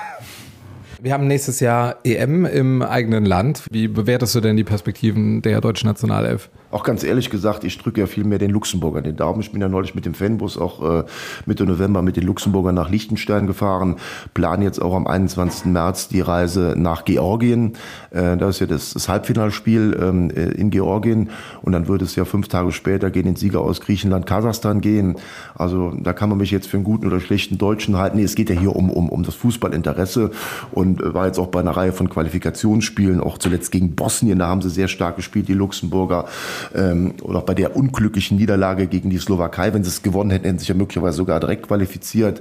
Wir 1.02 1.14
haben 1.14 1.26
nächstes 1.26 1.60
Jahr 1.60 1.96
EM 2.04 2.44
im 2.44 2.82
eigenen 2.82 3.24
Land. 3.24 3.64
Wie 3.70 3.88
bewertest 3.88 4.34
du 4.34 4.40
denn 4.40 4.58
die 4.58 4.64
Perspektiven 4.64 5.40
der 5.40 5.62
deutschen 5.62 5.86
Nationalelf? 5.86 6.50
Auch 6.70 6.84
ganz 6.84 7.02
ehrlich 7.02 7.30
gesagt, 7.30 7.64
ich 7.64 7.78
drücke 7.78 8.00
ja 8.00 8.06
viel 8.06 8.24
mehr 8.24 8.38
den 8.38 8.50
Luxemburger 8.50 9.02
den 9.02 9.16
Daumen. 9.16 9.40
Ich 9.40 9.50
bin 9.50 9.60
ja 9.60 9.68
neulich 9.68 9.94
mit 9.94 10.06
dem 10.06 10.14
Fanbus 10.14 10.56
auch 10.56 11.00
äh, 11.00 11.04
Mitte 11.46 11.64
November 11.64 12.02
mit 12.02 12.16
den 12.16 12.24
Luxemburgern 12.24 12.74
nach 12.74 12.90
Liechtenstein 12.90 13.46
gefahren. 13.46 13.96
Plan 14.34 14.62
jetzt 14.62 14.80
auch 14.80 14.94
am 14.94 15.06
21. 15.06 15.66
März 15.66 16.08
die 16.08 16.20
Reise 16.20 16.74
nach 16.76 17.04
Georgien. 17.04 17.74
Äh, 18.10 18.36
da 18.36 18.48
ist 18.48 18.60
ja 18.60 18.66
das, 18.66 18.94
das 18.94 19.08
Halbfinalspiel 19.08 19.98
ähm, 20.00 20.30
äh, 20.30 20.50
in 20.52 20.70
Georgien. 20.70 21.30
Und 21.62 21.72
dann 21.72 21.88
würde 21.88 22.04
es 22.04 22.14
ja 22.14 22.24
fünf 22.24 22.48
Tage 22.48 22.72
später 22.72 23.10
gegen 23.10 23.26
den 23.26 23.36
Sieger 23.36 23.60
aus 23.60 23.80
Griechenland, 23.80 24.26
Kasachstan 24.26 24.80
gehen. 24.80 25.16
Also 25.56 25.92
da 26.00 26.12
kann 26.12 26.28
man 26.28 26.38
mich 26.38 26.52
jetzt 26.52 26.68
für 26.68 26.76
einen 26.76 26.84
guten 26.84 27.06
oder 27.06 27.20
schlechten 27.20 27.58
Deutschen 27.58 27.96
halten. 27.96 28.18
Nee, 28.18 28.24
es 28.24 28.36
geht 28.36 28.48
ja 28.48 28.58
hier 28.58 28.76
um, 28.76 28.90
um, 28.90 29.08
um 29.08 29.24
das 29.24 29.34
Fußballinteresse. 29.34 30.30
Und 30.70 31.00
äh, 31.00 31.14
war 31.14 31.26
jetzt 31.26 31.38
auch 31.38 31.48
bei 31.48 31.60
einer 31.60 31.72
Reihe 31.72 31.92
von 31.92 32.08
Qualifikationsspielen, 32.08 33.20
auch 33.20 33.38
zuletzt 33.38 33.72
gegen 33.72 33.96
Bosnien, 33.96 34.38
da 34.38 34.46
haben 34.46 34.62
sie 34.62 34.70
sehr 34.70 34.88
stark 34.88 35.16
gespielt, 35.16 35.48
die 35.48 35.54
Luxemburger 35.54 36.26
ähm, 36.74 37.14
oder 37.22 37.40
auch 37.40 37.44
bei 37.44 37.54
der 37.54 37.76
unglücklichen 37.76 38.36
Niederlage 38.36 38.86
gegen 38.86 39.10
die 39.10 39.18
Slowakei, 39.18 39.72
wenn 39.74 39.84
sie 39.84 39.90
es 39.90 40.02
gewonnen 40.02 40.30
hätten, 40.30 40.44
hätten 40.44 40.58
sie 40.58 40.62
sich 40.62 40.68
ja 40.68 40.74
möglicherweise 40.74 41.16
sogar 41.16 41.40
direkt 41.40 41.66
qualifiziert. 41.66 42.40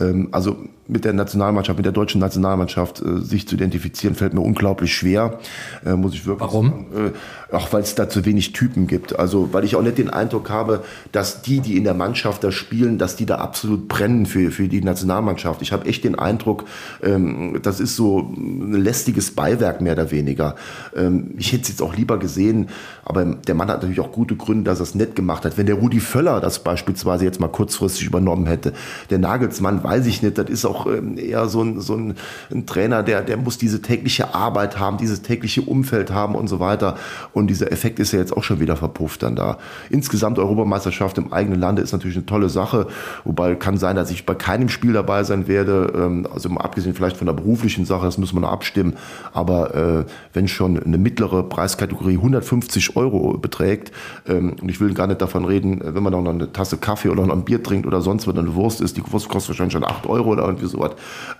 Ähm, 0.00 0.28
also 0.32 0.56
mit 0.88 1.04
der 1.04 1.12
Nationalmannschaft, 1.12 1.78
mit 1.78 1.84
der 1.84 1.92
deutschen 1.92 2.20
Nationalmannschaft 2.20 3.02
äh, 3.02 3.20
sich 3.20 3.46
zu 3.46 3.54
identifizieren, 3.54 4.14
fällt 4.14 4.32
mir 4.34 4.40
unglaublich 4.40 4.94
schwer, 4.94 5.38
äh, 5.84 5.92
muss 5.92 6.14
ich 6.14 6.26
wirklich 6.26 6.40
Warum? 6.40 6.86
sagen. 6.90 7.12
Äh, 7.50 7.54
auch 7.54 7.72
weil 7.72 7.82
es 7.82 7.94
da 7.94 8.08
zu 8.08 8.24
wenig 8.24 8.52
Typen 8.52 8.86
gibt. 8.86 9.18
Also 9.18 9.52
weil 9.52 9.64
ich 9.64 9.76
auch 9.76 9.82
nicht 9.82 9.98
den 9.98 10.10
Eindruck 10.10 10.50
habe, 10.50 10.82
dass 11.12 11.42
die, 11.42 11.60
die 11.60 11.76
in 11.76 11.84
der 11.84 11.94
Mannschaft 11.94 12.42
da 12.42 12.50
spielen, 12.50 12.98
dass 12.98 13.16
die 13.16 13.26
da 13.26 13.36
absolut 13.36 13.88
brennen 13.88 14.26
für, 14.26 14.50
für 14.50 14.68
die 14.68 14.80
Nationalmannschaft. 14.80 15.62
Ich 15.62 15.72
habe 15.72 15.86
echt 15.86 16.04
den 16.04 16.14
Eindruck, 16.14 16.64
ähm, 17.02 17.60
das 17.62 17.80
ist 17.80 17.96
so 17.96 18.20
ein 18.20 18.72
lästiges 18.72 19.30
Beiwerk 19.34 19.80
mehr 19.80 19.92
oder 19.92 20.10
weniger. 20.10 20.56
Ähm, 20.96 21.34
ich 21.36 21.52
hätte 21.52 21.62
es 21.62 21.68
jetzt 21.68 21.82
auch 21.82 21.94
lieber 21.94 22.18
gesehen, 22.18 22.68
aber 23.04 23.24
der 23.24 23.54
Mann 23.58 23.68
hat 23.68 23.78
natürlich 23.78 24.00
auch 24.00 24.12
gute 24.12 24.36
Gründe, 24.36 24.64
dass 24.64 24.80
er 24.80 24.84
es 24.84 24.94
nett 24.94 25.14
gemacht 25.14 25.44
hat. 25.44 25.58
Wenn 25.58 25.66
der 25.66 25.74
Rudi 25.74 26.00
Völler 26.00 26.40
das 26.40 26.60
beispielsweise 26.60 27.24
jetzt 27.24 27.40
mal 27.40 27.48
kurzfristig 27.48 28.06
übernommen 28.06 28.46
hätte, 28.46 28.72
der 29.10 29.18
Nagelsmann, 29.18 29.84
weiß 29.84 30.06
ich 30.06 30.22
nicht, 30.22 30.38
das 30.38 30.48
ist 30.48 30.64
auch 30.64 30.86
ähm, 30.86 31.18
eher 31.18 31.48
so 31.48 31.62
ein, 31.62 31.80
so 31.80 31.94
ein, 31.94 32.14
ein 32.50 32.64
Trainer, 32.64 33.02
der, 33.02 33.20
der 33.20 33.36
muss 33.36 33.58
diese 33.58 33.82
tägliche 33.82 34.34
Arbeit 34.34 34.78
haben, 34.78 34.96
dieses 34.96 35.20
tägliche 35.20 35.62
Umfeld 35.62 36.10
haben 36.10 36.34
und 36.34 36.48
so 36.48 36.60
weiter. 36.60 36.96
Und 37.34 37.48
dieser 37.48 37.70
Effekt 37.70 37.98
ist 37.98 38.12
ja 38.12 38.18
jetzt 38.18 38.34
auch 38.34 38.44
schon 38.44 38.60
wieder 38.60 38.76
verpufft 38.76 39.22
dann 39.22 39.36
da. 39.36 39.58
Insgesamt 39.90 40.38
Europameisterschaft 40.38 41.18
im 41.18 41.32
eigenen 41.32 41.60
Lande 41.60 41.82
ist 41.82 41.92
natürlich 41.92 42.16
eine 42.16 42.26
tolle 42.26 42.48
Sache, 42.48 42.86
wobei 43.24 43.54
kann 43.56 43.76
sein, 43.76 43.96
dass 43.96 44.10
ich 44.10 44.24
bei 44.24 44.34
keinem 44.34 44.68
Spiel 44.68 44.92
dabei 44.92 45.24
sein 45.24 45.48
werde, 45.48 45.92
ähm, 45.94 46.26
also 46.32 46.48
mal 46.48 46.62
abgesehen 46.62 46.94
vielleicht 46.94 47.16
von 47.16 47.26
der 47.26 47.34
beruflichen 47.34 47.84
Sache, 47.84 48.06
das 48.06 48.18
müssen 48.18 48.36
wir 48.36 48.40
noch 48.40 48.52
abstimmen, 48.52 48.94
aber 49.32 49.74
äh, 49.74 50.04
wenn 50.32 50.46
schon 50.48 50.82
eine 50.82 50.98
mittlere 50.98 51.42
Preiskategorie 51.42 52.16
150 52.16 52.96
Euro 52.96 53.36
beträgt, 53.48 53.92
ähm, 54.28 54.54
und 54.60 54.68
ich 54.68 54.80
will 54.80 54.92
gar 54.94 55.06
nicht 55.06 55.20
davon 55.20 55.44
reden, 55.44 55.80
wenn 55.82 56.02
man 56.02 56.12
noch 56.12 56.26
eine 56.26 56.52
Tasse 56.52 56.76
Kaffee 56.76 57.08
oder 57.08 57.26
noch 57.26 57.34
ein 57.34 57.44
Bier 57.44 57.62
trinkt 57.62 57.86
oder 57.86 58.00
sonst 58.00 58.26
was, 58.26 58.36
eine 58.36 58.54
Wurst 58.54 58.80
ist, 58.80 58.96
die 58.96 59.02
Wurst 59.12 59.28
kostet 59.28 59.50
wahrscheinlich 59.50 59.72
schon 59.72 59.84
8 59.84 60.06
Euro 60.06 60.30
oder 60.30 60.44
irgendwie 60.44 60.66
sowas, 60.66 60.92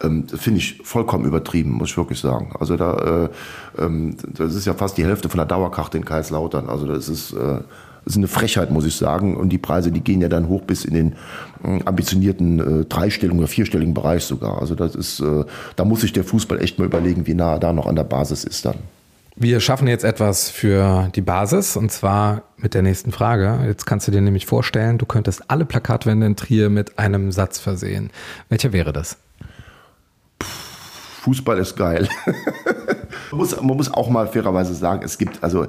ähm, 0.03 0.27
finde 0.29 0.59
ich 0.59 0.81
vollkommen 0.83 1.25
übertrieben, 1.25 1.73
muss 1.73 1.91
ich 1.91 1.97
wirklich 1.97 2.21
sagen. 2.21 2.55
Also 2.59 2.77
da, 2.77 3.29
äh, 3.79 3.83
ähm, 3.83 4.17
das 4.37 4.55
ist 4.55 4.65
ja 4.65 4.75
fast 4.75 4.97
die 4.99 5.05
Hälfte 5.05 5.29
von 5.29 5.39
der 5.39 5.47
Dauerkarte 5.47 5.99
in 5.99 6.05
Kaiserslautern, 6.05 6.69
also 6.69 6.87
das 6.87 7.09
ist... 7.09 7.33
Äh, 7.33 7.61
das 8.05 8.15
ist 8.15 8.21
eine 8.21 8.29
Frechheit, 8.29 8.71
muss 8.71 8.87
ich 8.87 8.97
sagen. 8.97 9.37
Und 9.37 9.51
die 9.51 9.59
Preise, 9.59 9.93
die 9.93 10.01
gehen 10.01 10.23
ja 10.23 10.31
dann 10.31 10.49
hoch 10.49 10.63
bis 10.63 10.87
in 10.87 10.95
den 10.95 11.13
äh, 11.63 11.85
ambitionierten 11.85 12.81
äh, 12.81 12.85
dreistelligen 12.87 13.39
oder 13.39 13.49
vierstelligen 13.49 13.93
Bereich 13.93 14.25
sogar. 14.25 14.63
Also 14.63 14.75
das 14.75 14.95
ist, 14.95 15.21
äh, 15.21 15.45
da 15.77 15.85
muss 15.85 16.01
sich 16.01 16.15
der 16.15 16.25
Fußball 16.25 16.63
echt 16.63 16.79
mal 16.79 16.87
überlegen, 16.87 17.27
wie 17.27 17.35
nah 17.35 17.53
er 17.53 17.59
da 17.59 17.75
noch 17.75 17.85
an 17.85 17.97
der 17.97 18.05
Basis 18.05 18.45
ist 18.45 18.65
dann. 18.65 18.77
Wir 19.41 19.61
schaffen 19.61 19.87
jetzt 19.87 20.03
etwas 20.03 20.51
für 20.51 21.13
die 21.15 21.21
Basis 21.21 21.77
und 21.77 21.93
zwar 21.93 22.43
mit 22.57 22.75
der 22.75 22.83
nächsten 22.83 23.13
Frage. 23.13 23.61
Jetzt 23.67 23.87
kannst 23.87 24.09
du 24.09 24.11
dir 24.11 24.21
nämlich 24.21 24.47
vorstellen, 24.47 24.99
du 24.99 25.07
könntest 25.07 25.49
alle 25.49 25.65
Plakatwände 25.65 26.27
in 26.27 26.35
Trier 26.35 26.71
mit 26.71 26.99
einem 26.99 27.31
Satz 27.31 27.61
versehen. 27.61 28.11
Welcher 28.49 28.73
wäre 28.73 28.93
das? 28.93 29.17
Fußball 31.23 31.57
ist 31.59 31.77
geil. 31.77 32.09
man, 33.31 33.39
muss, 33.39 33.57
man 33.57 33.77
muss 33.77 33.93
auch 33.93 34.09
mal 34.09 34.27
fairerweise 34.27 34.75
sagen, 34.75 35.03
es 35.05 35.19
gibt, 35.19 35.43
also 35.43 35.67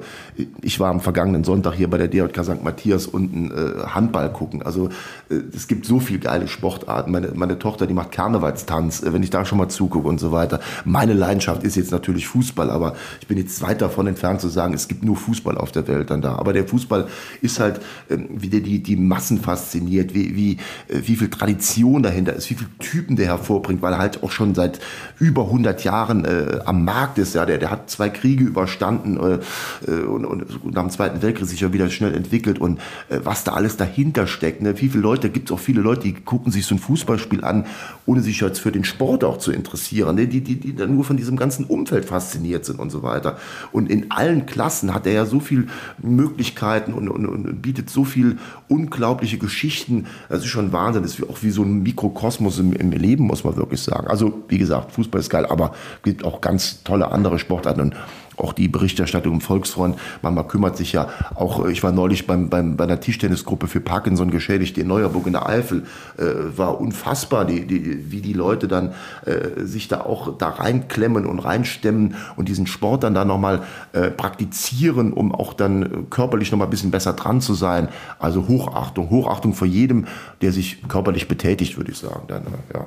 ich 0.62 0.80
war 0.80 0.90
am 0.90 1.00
vergangenen 1.00 1.44
Sonntag 1.44 1.74
hier 1.74 1.88
bei 1.88 1.98
der 1.98 2.08
DJK 2.08 2.44
St. 2.44 2.64
Matthias 2.64 3.06
unten 3.06 3.50
äh, 3.50 3.86
Handball 3.86 4.32
gucken. 4.32 4.62
Also 4.62 4.88
äh, 5.28 5.36
es 5.54 5.68
gibt 5.68 5.86
so 5.86 6.00
viel 6.00 6.18
geile 6.18 6.48
Sportarten. 6.48 7.10
Meine, 7.10 7.32
meine 7.34 7.58
Tochter, 7.58 7.86
die 7.86 7.94
macht 7.94 8.12
Karnevalstanz, 8.12 9.02
äh, 9.02 9.12
wenn 9.12 9.22
ich 9.22 9.30
da 9.30 9.44
schon 9.44 9.58
mal 9.58 9.68
zugucke 9.68 10.08
und 10.08 10.20
so 10.20 10.32
weiter. 10.32 10.60
Meine 10.84 11.14
Leidenschaft 11.14 11.62
ist 11.62 11.76
jetzt 11.76 11.92
natürlich 11.92 12.26
Fußball, 12.28 12.70
aber 12.70 12.94
ich 13.20 13.26
bin 13.26 13.38
jetzt 13.38 13.62
weit 13.62 13.82
davon 13.82 14.06
entfernt 14.06 14.40
zu 14.40 14.48
sagen, 14.48 14.74
es 14.74 14.88
gibt 14.88 15.04
nur 15.04 15.16
Fußball 15.16 15.58
auf 15.58 15.72
der 15.72 15.86
Welt 15.88 16.10
dann 16.10 16.22
da. 16.22 16.36
Aber 16.36 16.52
der 16.52 16.66
Fußball 16.66 17.08
ist 17.40 17.60
halt, 17.60 17.78
äh, 18.08 18.18
wie 18.30 18.48
der 18.48 18.60
die, 18.60 18.82
die 18.82 18.96
Massen 18.96 19.40
fasziniert, 19.40 20.14
wie, 20.14 20.36
wie, 20.36 20.52
äh, 20.88 21.00
wie 21.04 21.16
viel 21.16 21.30
Tradition 21.30 22.02
dahinter 22.02 22.34
ist, 22.34 22.50
wie 22.50 22.54
viele 22.54 22.70
Typen 22.78 23.16
der 23.16 23.26
hervorbringt, 23.26 23.82
weil 23.82 23.92
er 23.92 23.98
halt 23.98 24.22
auch 24.22 24.30
schon 24.30 24.54
seit 24.54 24.80
über 25.18 25.44
100 25.44 25.84
Jahren 25.84 26.24
äh, 26.24 26.60
am 26.64 26.84
Markt 26.84 27.18
ist. 27.18 27.34
Ja, 27.34 27.39
der, 27.46 27.58
der 27.58 27.70
hat 27.70 27.90
zwei 27.90 28.08
Kriege 28.08 28.44
überstanden 28.44 29.18
äh, 29.18 29.90
äh, 29.90 30.02
und, 30.04 30.24
und 30.24 30.74
nach 30.74 30.82
dem 30.82 30.90
Zweiten 30.90 31.22
Weltkrieg 31.22 31.48
sich 31.48 31.60
ja 31.60 31.72
wieder 31.72 31.88
schnell 31.90 32.14
entwickelt 32.14 32.58
und 32.58 32.78
äh, 33.08 33.20
was 33.24 33.44
da 33.44 33.52
alles 33.52 33.76
dahinter 33.76 34.26
steckt. 34.26 34.62
Ne? 34.62 34.74
Wie 34.80 34.88
viele 34.88 35.02
Leute, 35.02 35.30
gibt 35.30 35.50
es 35.50 35.54
auch 35.54 35.60
viele 35.60 35.80
Leute, 35.80 36.02
die 36.02 36.14
gucken 36.14 36.52
sich 36.52 36.66
so 36.66 36.74
ein 36.74 36.78
Fußballspiel 36.78 37.44
an, 37.44 37.66
ohne 38.06 38.22
sich 38.22 38.40
jetzt 38.40 38.60
für 38.60 38.72
den 38.72 38.84
Sport 38.84 39.24
auch 39.24 39.38
zu 39.38 39.52
interessieren, 39.52 40.16
ne? 40.16 40.26
die, 40.26 40.40
die, 40.40 40.56
die 40.56 40.74
dann 40.74 40.94
nur 40.94 41.04
von 41.04 41.16
diesem 41.16 41.36
ganzen 41.36 41.64
Umfeld 41.64 42.04
fasziniert 42.04 42.64
sind 42.64 42.78
und 42.78 42.90
so 42.90 43.02
weiter. 43.02 43.38
Und 43.72 43.90
in 43.90 44.10
allen 44.10 44.46
Klassen 44.46 44.94
hat 44.94 45.06
er 45.06 45.12
ja 45.12 45.26
so 45.26 45.40
viele 45.40 45.66
Möglichkeiten 45.98 46.92
und, 46.92 47.08
und, 47.08 47.26
und 47.26 47.62
bietet 47.62 47.90
so 47.90 48.04
viel 48.04 48.38
unglaubliche 48.68 49.38
Geschichten. 49.38 50.06
Das 50.28 50.40
ist 50.40 50.46
schon 50.46 50.72
Wahnsinn. 50.72 51.02
Das 51.02 51.18
ist 51.18 51.28
auch 51.28 51.42
wie 51.42 51.50
so 51.50 51.62
ein 51.62 51.82
Mikrokosmos 51.82 52.58
im, 52.58 52.72
im 52.72 52.92
Leben, 52.92 53.26
muss 53.26 53.44
man 53.44 53.56
wirklich 53.56 53.82
sagen. 53.82 54.06
Also, 54.06 54.42
wie 54.48 54.58
gesagt, 54.58 54.92
Fußball 54.92 55.20
ist 55.20 55.30
geil, 55.30 55.46
aber 55.46 55.74
gibt 56.02 56.24
auch 56.24 56.40
ganz 56.40 56.82
tolle 56.82 57.10
andere 57.10 57.29
Sportarten. 57.38 57.80
Und 57.80 57.96
auch 58.40 58.52
die 58.52 58.68
Berichterstattung 58.68 59.34
im 59.34 59.40
Volksfront. 59.40 59.96
Manchmal 60.22 60.46
kümmert 60.46 60.76
sich 60.76 60.92
ja 60.92 61.08
auch, 61.34 61.64
äh, 61.66 61.72
ich 61.72 61.82
war 61.82 61.92
neulich 61.92 62.26
beim, 62.26 62.48
beim, 62.48 62.76
bei 62.76 62.84
einer 62.84 63.00
Tischtennisgruppe 63.00 63.66
für 63.66 63.80
Parkinson 63.80 64.30
geschädigt 64.30 64.78
in 64.78 64.88
Neuerburg 64.88 65.26
in 65.26 65.32
der 65.32 65.48
Eifel, 65.48 65.84
äh, 66.18 66.22
war 66.56 66.80
unfassbar, 66.80 67.44
die, 67.44 67.66
die, 67.66 68.10
wie 68.10 68.20
die 68.20 68.32
Leute 68.32 68.68
dann 68.68 68.94
äh, 69.26 69.64
sich 69.64 69.88
da 69.88 70.00
auch 70.00 70.36
da 70.38 70.48
reinklemmen 70.48 71.26
und 71.26 71.38
reinstemmen 71.38 72.14
und 72.36 72.48
diesen 72.48 72.66
Sport 72.66 73.04
dann 73.04 73.14
da 73.14 73.24
nochmal 73.24 73.62
äh, 73.92 74.10
praktizieren, 74.10 75.12
um 75.12 75.34
auch 75.34 75.52
dann 75.52 76.08
körperlich 76.10 76.50
nochmal 76.50 76.66
ein 76.66 76.70
bisschen 76.70 76.90
besser 76.90 77.12
dran 77.12 77.40
zu 77.40 77.54
sein. 77.54 77.88
Also 78.18 78.48
Hochachtung, 78.48 79.10
Hochachtung 79.10 79.54
vor 79.54 79.66
jedem, 79.66 80.06
der 80.40 80.52
sich 80.52 80.88
körperlich 80.88 81.28
betätigt, 81.28 81.76
würde 81.76 81.92
ich 81.92 81.98
sagen. 81.98 82.22
Dann, 82.28 82.42
äh, 82.42 82.74
ja. 82.74 82.86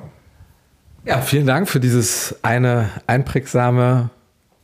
Ja, 1.06 1.20
vielen 1.20 1.46
Dank 1.46 1.68
für 1.68 1.80
dieses 1.80 2.34
eine 2.42 2.88
einprägsame 3.06 4.08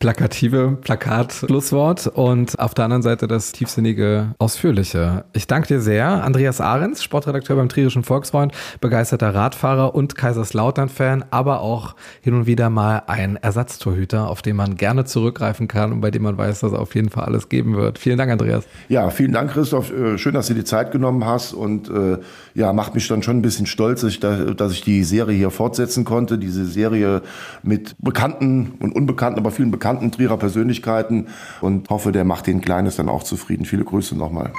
plakative 0.01 0.78
Plakat-Schlusswort 0.80 2.07
und 2.07 2.59
auf 2.59 2.72
der 2.72 2.86
anderen 2.86 3.03
Seite 3.03 3.28
das 3.28 3.53
tiefsinnige, 3.53 4.34
ausführliche. 4.38 5.24
Ich 5.34 5.46
danke 5.46 5.68
dir 5.68 5.80
sehr. 5.80 6.24
Andreas 6.24 6.61
Ahrens, 6.62 7.05
Sportredakteur 7.05 7.57
beim 7.57 7.68
Trierischen 7.68 8.03
Volksfreund, 8.03 8.53
begeisterter 8.80 9.34
Radfahrer 9.34 9.94
und 9.94 10.14
Kaiserslautern-Fan, 10.14 11.26
aber 11.30 11.61
auch 11.61 11.94
hin 12.22 12.32
und 12.32 12.46
wieder 12.46 12.70
mal 12.70 13.03
ein 13.09 13.36
Ersatztorhüter, 13.36 14.30
auf 14.30 14.40
den 14.40 14.57
man 14.57 14.76
gerne 14.76 15.05
zurückgreifen 15.05 15.68
kann 15.68 15.92
und 15.92 16.01
bei 16.01 16.11
dem 16.11 16.22
man 16.22 16.38
weiß, 16.38 16.61
dass 16.61 16.72
er 16.72 16.80
auf 16.80 16.94
jeden 16.94 17.11
Fall 17.11 17.24
alles 17.24 17.51
geben 17.51 17.76
wird. 17.76 17.98
Vielen 17.98 18.16
Dank, 18.16 18.32
Andreas. 18.32 18.64
Ja, 18.88 19.11
vielen 19.11 19.32
Dank, 19.32 19.53
Christoph. 19.53 19.92
Äh, 19.92 20.16
schön, 20.16 20.32
dass 20.32 20.46
du 20.46 20.55
dir 20.55 20.61
die 20.61 20.64
Zeit 20.64 20.92
genommen 20.92 21.26
hast 21.26 21.53
und 21.53 21.90
äh, 21.90 22.16
ja, 22.55 22.72
macht 22.72 22.94
mich 22.94 23.07
dann 23.09 23.22
schon 23.22 23.38
ein 23.38 23.42
bisschen 23.42 23.66
stolz, 23.66 24.01
dass 24.01 24.72
ich 24.72 24.82
die 24.82 25.05
Serie 25.05 25.36
hier 25.36 25.51
fortsetzen 25.51 26.05
konnte. 26.05 26.38
Diese 26.38 26.64
Serie 26.64 27.22
mit 27.62 27.96
bekannten 27.98 28.74
und 28.80 28.94
unbekannten, 28.94 29.38
aber 29.38 29.51
vielen 29.51 29.70
bekannten 29.70 30.01
bekannten 30.01 30.12
Trierer 30.12 30.36
Persönlichkeiten 30.36 31.28
und 31.61 31.88
hoffe, 31.90 32.12
der 32.12 32.24
macht 32.24 32.46
den 32.46 32.61
Kleines 32.61 32.96
dann 32.96 33.09
auch 33.09 33.22
zufrieden. 33.22 33.64
Viele 33.64 33.84
Grüße 33.84 34.16
nochmal. 34.16 34.53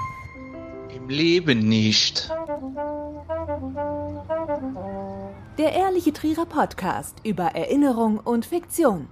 Im 0.95 1.09
Leben 1.09 1.59
nicht. 1.59 2.31
Der 5.57 5.73
Ehrliche 5.73 6.13
Trierer 6.13 6.45
Podcast 6.45 7.17
über 7.23 7.55
Erinnerung 7.55 8.17
und 8.17 8.45
Fiktion. 8.45 9.07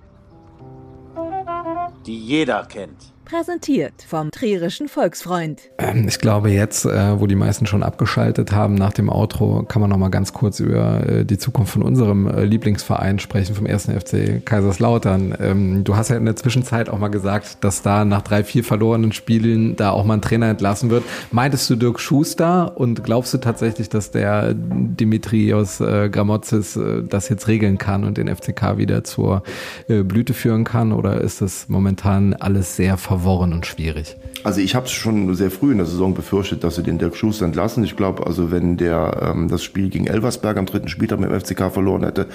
Die 2.05 2.17
jeder 2.17 2.65
kennt. 2.65 3.13
Präsentiert 3.29 3.93
vom 4.07 4.31
Trierischen 4.31 4.87
Volksfreund. 4.87 5.61
Ähm, 5.77 6.07
ich 6.07 6.17
glaube 6.17 6.49
jetzt, 6.49 6.85
äh, 6.85 7.19
wo 7.19 7.27
die 7.27 7.35
meisten 7.35 7.67
schon 7.67 7.83
abgeschaltet 7.83 8.53
haben 8.53 8.73
nach 8.73 8.91
dem 8.91 9.07
Outro, 9.07 9.61
kann 9.67 9.81
man 9.81 9.91
noch 9.91 9.99
mal 9.99 10.09
ganz 10.09 10.33
kurz 10.33 10.59
über 10.59 11.07
äh, 11.07 11.25
die 11.25 11.37
Zukunft 11.37 11.73
von 11.73 11.83
unserem 11.83 12.25
äh, 12.25 12.43
Lieblingsverein 12.43 13.19
sprechen, 13.19 13.53
vom 13.53 13.67
ersten 13.67 13.91
FC 13.91 14.43
Kaiserslautern. 14.43 15.35
Ähm, 15.39 15.83
du 15.83 15.95
hast 15.95 16.09
ja 16.09 16.17
in 16.17 16.25
der 16.25 16.37
Zwischenzeit 16.37 16.89
auch 16.89 16.97
mal 16.97 17.09
gesagt, 17.09 17.63
dass 17.63 17.83
da 17.83 18.03
nach 18.03 18.23
drei, 18.23 18.43
vier 18.43 18.63
verlorenen 18.63 19.11
Spielen 19.11 19.75
da 19.75 19.91
auch 19.91 20.05
mal 20.05 20.15
ein 20.15 20.23
Trainer 20.23 20.47
entlassen 20.47 20.89
wird. 20.89 21.03
Meintest 21.31 21.69
du 21.69 21.75
Dirk 21.75 21.99
Schuster 21.99 22.79
und 22.79 23.03
glaubst 23.03 23.31
du 23.35 23.37
tatsächlich, 23.37 23.89
dass 23.89 24.09
der 24.09 24.55
Dimitrios 24.55 25.77
Gramotzis 25.77 26.79
das 27.07 27.29
jetzt 27.29 27.47
regeln 27.47 27.77
kann 27.77 28.03
und 28.03 28.17
den 28.17 28.27
FCK 28.27 28.77
wieder 28.77 29.03
zur 29.03 29.43
Blüte 29.87 30.33
führen 30.33 30.63
kann? 30.63 30.91
Oder 30.91 31.21
ist 31.21 31.41
das 31.41 31.69
momentan 31.69 32.33
alles 32.33 32.75
sehr 32.75 32.97
verworren? 32.97 33.18
Verworren 33.19 33.53
und 33.53 33.65
schwierig. 33.65 34.15
Also 34.43 34.61
ich 34.61 34.73
habe 34.75 34.85
es 34.85 34.91
schon 34.91 35.35
sehr 35.35 35.51
früh 35.51 35.71
in 35.71 35.77
der 35.77 35.85
Saison 35.85 36.13
befürchtet, 36.13 36.63
dass 36.63 36.75
sie 36.75 36.83
den 36.83 36.97
Dirk 36.97 37.17
Schuster 37.17 37.45
entlassen. 37.45 37.83
Ich 37.83 37.97
glaube, 37.97 38.25
also 38.25 38.51
wenn 38.51 38.77
der 38.77 39.33
ähm, 39.35 39.49
das 39.49 39.63
Spiel 39.63 39.89
gegen 39.89 40.07
Elversberg 40.07 40.57
am 40.57 40.65
dritten 40.65 40.87
Spieltag 40.87 41.19
mit 41.19 41.29
dem 41.29 41.39
FCK 41.39 41.71
verloren 41.71 42.03
hätte, 42.03 42.27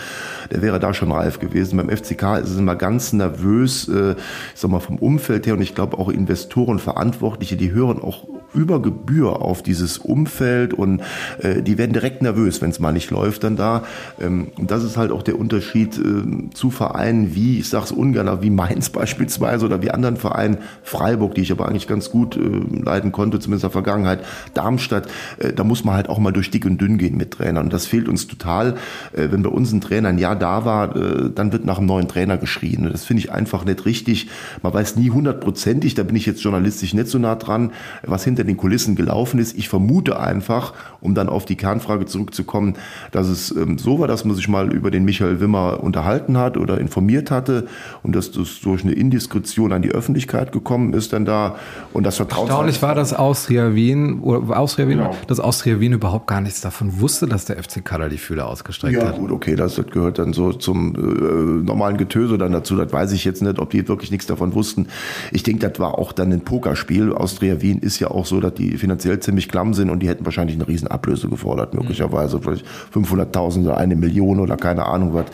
der 0.50 0.60
wäre 0.60 0.78
da 0.78 0.92
schon 0.92 1.10
reif 1.10 1.38
gewesen. 1.38 1.78
Beim 1.78 1.88
FCK 1.88 2.38
ist 2.42 2.50
es 2.50 2.58
immer 2.58 2.76
ganz 2.76 3.12
nervös, 3.14 3.88
äh, 3.88 4.12
ich 4.12 4.60
sag 4.60 4.70
mal 4.70 4.80
vom 4.80 4.98
Umfeld 4.98 5.46
her 5.46 5.54
und 5.54 5.62
ich 5.62 5.74
glaube 5.74 5.98
auch 5.98 6.10
Investoren, 6.10 6.78
Verantwortliche, 6.78 7.56
die 7.56 7.72
hören 7.72 8.02
auch 8.02 8.24
über 8.54 8.80
Gebühr 8.80 9.42
auf 9.42 9.62
dieses 9.62 9.98
Umfeld 9.98 10.74
und 10.74 11.02
äh, 11.38 11.62
die 11.62 11.78
werden 11.78 11.92
direkt 11.92 12.22
nervös, 12.22 12.62
wenn 12.62 12.70
es 12.70 12.80
mal 12.80 12.92
nicht 12.92 13.10
läuft 13.10 13.44
dann 13.44 13.56
da. 13.56 13.84
Ähm, 14.20 14.48
und 14.56 14.70
das 14.70 14.84
ist 14.84 14.96
halt 14.96 15.10
auch 15.10 15.22
der 15.22 15.38
Unterschied 15.38 15.98
äh, 15.98 16.50
zu 16.54 16.70
Vereinen 16.70 17.34
wie, 17.34 17.58
ich 17.58 17.68
sag's 17.68 17.92
ungern, 17.92 18.42
wie 18.42 18.50
Mainz 18.50 18.88
beispielsweise 18.90 19.66
oder 19.66 19.82
wie 19.82 19.90
anderen 19.90 20.16
Vereinen, 20.16 20.58
Freiburg, 20.82 21.34
die 21.34 21.42
ich 21.42 21.52
aber 21.52 21.68
eigentlich 21.68 21.86
ganz 21.86 22.10
gut 22.10 22.36
äh, 22.36 22.40
leiten 22.82 23.12
konnte, 23.12 23.38
zumindest 23.38 23.64
in 23.64 23.68
der 23.68 23.72
Vergangenheit. 23.72 24.24
Darmstadt, 24.54 25.08
äh, 25.38 25.52
da 25.52 25.64
muss 25.64 25.84
man 25.84 25.94
halt 25.94 26.08
auch 26.08 26.18
mal 26.18 26.32
durch 26.32 26.50
dick 26.50 26.64
und 26.66 26.80
dünn 26.80 26.98
gehen 26.98 27.16
mit 27.16 27.32
Trainern. 27.32 27.64
Und 27.64 27.72
das 27.72 27.86
fehlt 27.86 28.08
uns 28.08 28.26
total. 28.26 28.74
Äh, 29.12 29.28
wenn 29.30 29.42
bei 29.42 29.50
uns 29.50 29.72
ein 29.72 29.80
Trainer 29.80 30.08
ein 30.08 30.18
Jahr 30.18 30.36
da 30.36 30.64
war, 30.64 30.96
äh, 30.96 31.30
dann 31.34 31.52
wird 31.52 31.64
nach 31.64 31.78
einem 31.78 31.86
neuen 31.86 32.08
Trainer 32.08 32.38
geschrien. 32.38 32.86
Und 32.86 32.92
das 32.92 33.04
finde 33.04 33.22
ich 33.22 33.32
einfach 33.32 33.64
nicht 33.64 33.84
richtig. 33.84 34.28
Man 34.62 34.72
weiß 34.72 34.96
nie 34.96 35.10
hundertprozentig, 35.10 35.94
da 35.94 36.02
bin 36.02 36.16
ich 36.16 36.26
jetzt 36.26 36.42
journalistisch 36.42 36.94
nicht 36.94 37.08
so 37.08 37.18
nah 37.18 37.34
dran, 37.34 37.72
was 38.02 38.24
hinter 38.24 38.43
den 38.44 38.56
Kulissen 38.56 38.96
gelaufen 38.96 39.38
ist. 39.38 39.56
Ich 39.56 39.68
vermute 39.68 40.18
einfach, 40.18 40.74
um 41.00 41.14
dann 41.14 41.28
auf 41.28 41.44
die 41.44 41.56
Kernfrage 41.56 42.06
zurückzukommen, 42.06 42.74
dass 43.12 43.28
es 43.28 43.50
ähm, 43.50 43.78
so 43.78 43.98
war, 43.98 44.08
dass 44.08 44.24
man 44.24 44.36
sich 44.36 44.48
mal 44.48 44.72
über 44.72 44.90
den 44.90 45.04
Michael 45.04 45.40
Wimmer 45.40 45.82
unterhalten 45.82 46.38
hat 46.38 46.56
oder 46.56 46.78
informiert 46.78 47.30
hatte 47.30 47.66
und 48.02 48.14
dass 48.14 48.30
das 48.30 48.60
durch 48.60 48.82
eine 48.82 48.92
Indiskretion 48.92 49.72
an 49.72 49.82
die 49.82 49.90
Öffentlichkeit 49.90 50.52
gekommen 50.52 50.92
ist 50.92 51.12
dann 51.12 51.24
da 51.24 51.56
und 51.92 52.04
das 52.04 52.16
Vertrauen. 52.16 52.48
Erstaunlich 52.48 52.82
war, 52.82 52.94
dass 52.94 53.12
Austria 53.12 53.74
Wien, 53.74 54.22
Austria 54.22 54.88
Wien, 54.88 54.98
genau. 54.98 55.16
dass 55.26 55.40
Austria 55.40 55.80
Wien 55.80 55.92
überhaupt 55.92 56.26
gar 56.26 56.40
nichts 56.40 56.60
davon 56.60 57.00
wusste, 57.00 57.26
dass 57.26 57.44
der 57.44 57.62
FC 57.62 57.84
Kader 57.84 58.08
die 58.08 58.18
Fühler 58.18 58.46
ausgestreckt 58.46 58.96
ja, 58.96 59.06
hat. 59.06 59.14
Ja 59.14 59.20
gut, 59.20 59.30
okay, 59.30 59.56
das 59.56 59.80
gehört 59.90 60.18
dann 60.18 60.32
so 60.32 60.52
zum 60.52 60.94
äh, 60.94 61.64
normalen 61.64 61.96
Getöse 61.96 62.38
dann 62.38 62.52
dazu. 62.52 62.76
Das 62.76 62.92
weiß 62.92 63.12
ich 63.12 63.24
jetzt 63.24 63.42
nicht, 63.42 63.58
ob 63.58 63.70
die 63.70 63.86
wirklich 63.88 64.10
nichts 64.10 64.26
davon 64.26 64.54
wussten. 64.54 64.88
Ich 65.32 65.42
denke, 65.42 65.68
das 65.68 65.78
war 65.78 65.98
auch 65.98 66.12
dann 66.12 66.32
ein 66.32 66.40
Pokerspiel. 66.40 67.12
Austria 67.12 67.60
Wien 67.60 67.78
ist 67.78 67.98
ja 67.98 68.10
auch 68.10 68.26
so, 68.26 68.33
dass 68.40 68.54
die 68.54 68.76
finanziell 68.76 69.20
ziemlich 69.20 69.48
klamm 69.48 69.74
sind 69.74 69.90
und 69.90 70.00
die 70.00 70.08
hätten 70.08 70.24
wahrscheinlich 70.24 70.56
eine 70.56 70.66
riesen 70.68 70.88
Ablöse 70.88 71.28
gefordert, 71.28 71.74
möglicherweise 71.74 72.40
vielleicht 72.40 72.64
500.000 72.94 73.64
oder 73.64 73.76
eine 73.76 73.96
Million 73.96 74.40
oder 74.40 74.56
keine 74.56 74.86
Ahnung 74.86 75.14
was. 75.14 75.26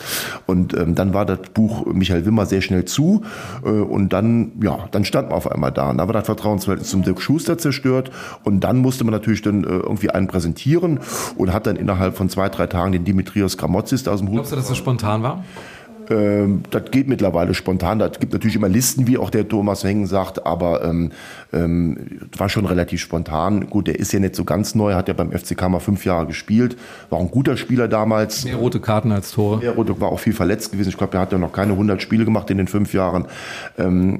Und 0.46 0.76
ähm, 0.76 0.94
dann 0.94 1.14
war 1.14 1.24
das 1.24 1.40
Buch 1.54 1.86
Michael 1.86 2.26
Wimmer 2.26 2.46
sehr 2.46 2.60
schnell 2.60 2.84
zu 2.84 3.22
äh, 3.64 3.68
und 3.68 4.12
dann, 4.12 4.52
ja, 4.62 4.88
dann 4.90 5.04
stand 5.04 5.28
man 5.28 5.36
auf 5.36 5.50
einmal 5.50 5.72
da. 5.72 5.90
Und 5.90 5.98
da 5.98 6.06
war 6.06 6.14
das 6.14 6.26
Vertrauensverhältnis 6.26 6.90
zum 6.90 7.02
Dirk 7.02 7.20
Schuster 7.20 7.58
zerstört 7.58 8.10
und 8.44 8.60
dann 8.60 8.78
musste 8.78 9.04
man 9.04 9.12
natürlich 9.12 9.42
dann 9.42 9.64
äh, 9.64 9.68
irgendwie 9.68 10.10
einen 10.10 10.26
präsentieren 10.26 11.00
und 11.36 11.52
hat 11.52 11.66
dann 11.66 11.76
innerhalb 11.76 12.16
von 12.16 12.28
zwei, 12.28 12.48
drei 12.48 12.66
Tagen 12.66 12.92
den 12.92 13.04
Dimitrios 13.04 13.56
Gramotzis 13.56 14.04
da 14.04 14.12
aus 14.12 14.20
dem 14.20 14.28
Hut. 14.28 14.36
Glaubst 14.36 14.52
du, 14.52 14.56
dass 14.56 14.68
das 14.68 14.76
spontan 14.76 15.22
war? 15.22 15.44
Ähm, 16.10 16.62
das 16.70 16.90
geht 16.90 17.08
mittlerweile 17.08 17.54
spontan. 17.54 18.00
Das 18.00 18.18
gibt 18.18 18.32
natürlich 18.32 18.56
immer 18.56 18.68
Listen, 18.68 19.06
wie 19.06 19.16
auch 19.16 19.30
der 19.30 19.48
Thomas 19.48 19.84
Hengen 19.84 20.06
sagt, 20.06 20.44
aber 20.44 20.84
ähm, 20.84 21.12
ähm, 21.52 22.20
war 22.36 22.48
schon 22.48 22.66
relativ 22.66 23.00
spontan. 23.00 23.70
Gut, 23.70 23.86
der 23.86 23.98
ist 23.98 24.12
ja 24.12 24.18
nicht 24.18 24.34
so 24.34 24.44
ganz 24.44 24.74
neu, 24.74 24.94
hat 24.94 25.08
ja 25.08 25.14
beim 25.14 25.30
FCK 25.30 25.68
mal 25.68 25.78
fünf 25.78 26.04
Jahre 26.04 26.26
gespielt, 26.26 26.76
war 27.10 27.20
ein 27.20 27.30
guter 27.30 27.56
Spieler 27.56 27.86
damals. 27.86 28.44
Mehr 28.44 28.56
rote 28.56 28.80
Karten 28.80 29.12
als 29.12 29.30
Tore. 29.30 29.58
Mehr 29.58 29.72
rote, 29.72 30.00
war 30.00 30.10
auch 30.10 30.20
viel 30.20 30.32
verletzt 30.32 30.72
gewesen. 30.72 30.88
Ich 30.88 30.98
glaube, 30.98 31.16
er 31.16 31.20
hat 31.20 31.32
ja 31.32 31.38
noch 31.38 31.52
keine 31.52 31.72
100 31.72 32.02
Spiele 32.02 32.24
gemacht 32.24 32.50
in 32.50 32.58
den 32.58 32.66
fünf 32.66 32.92
Jahren. 32.92 33.26
Ähm, 33.78 34.18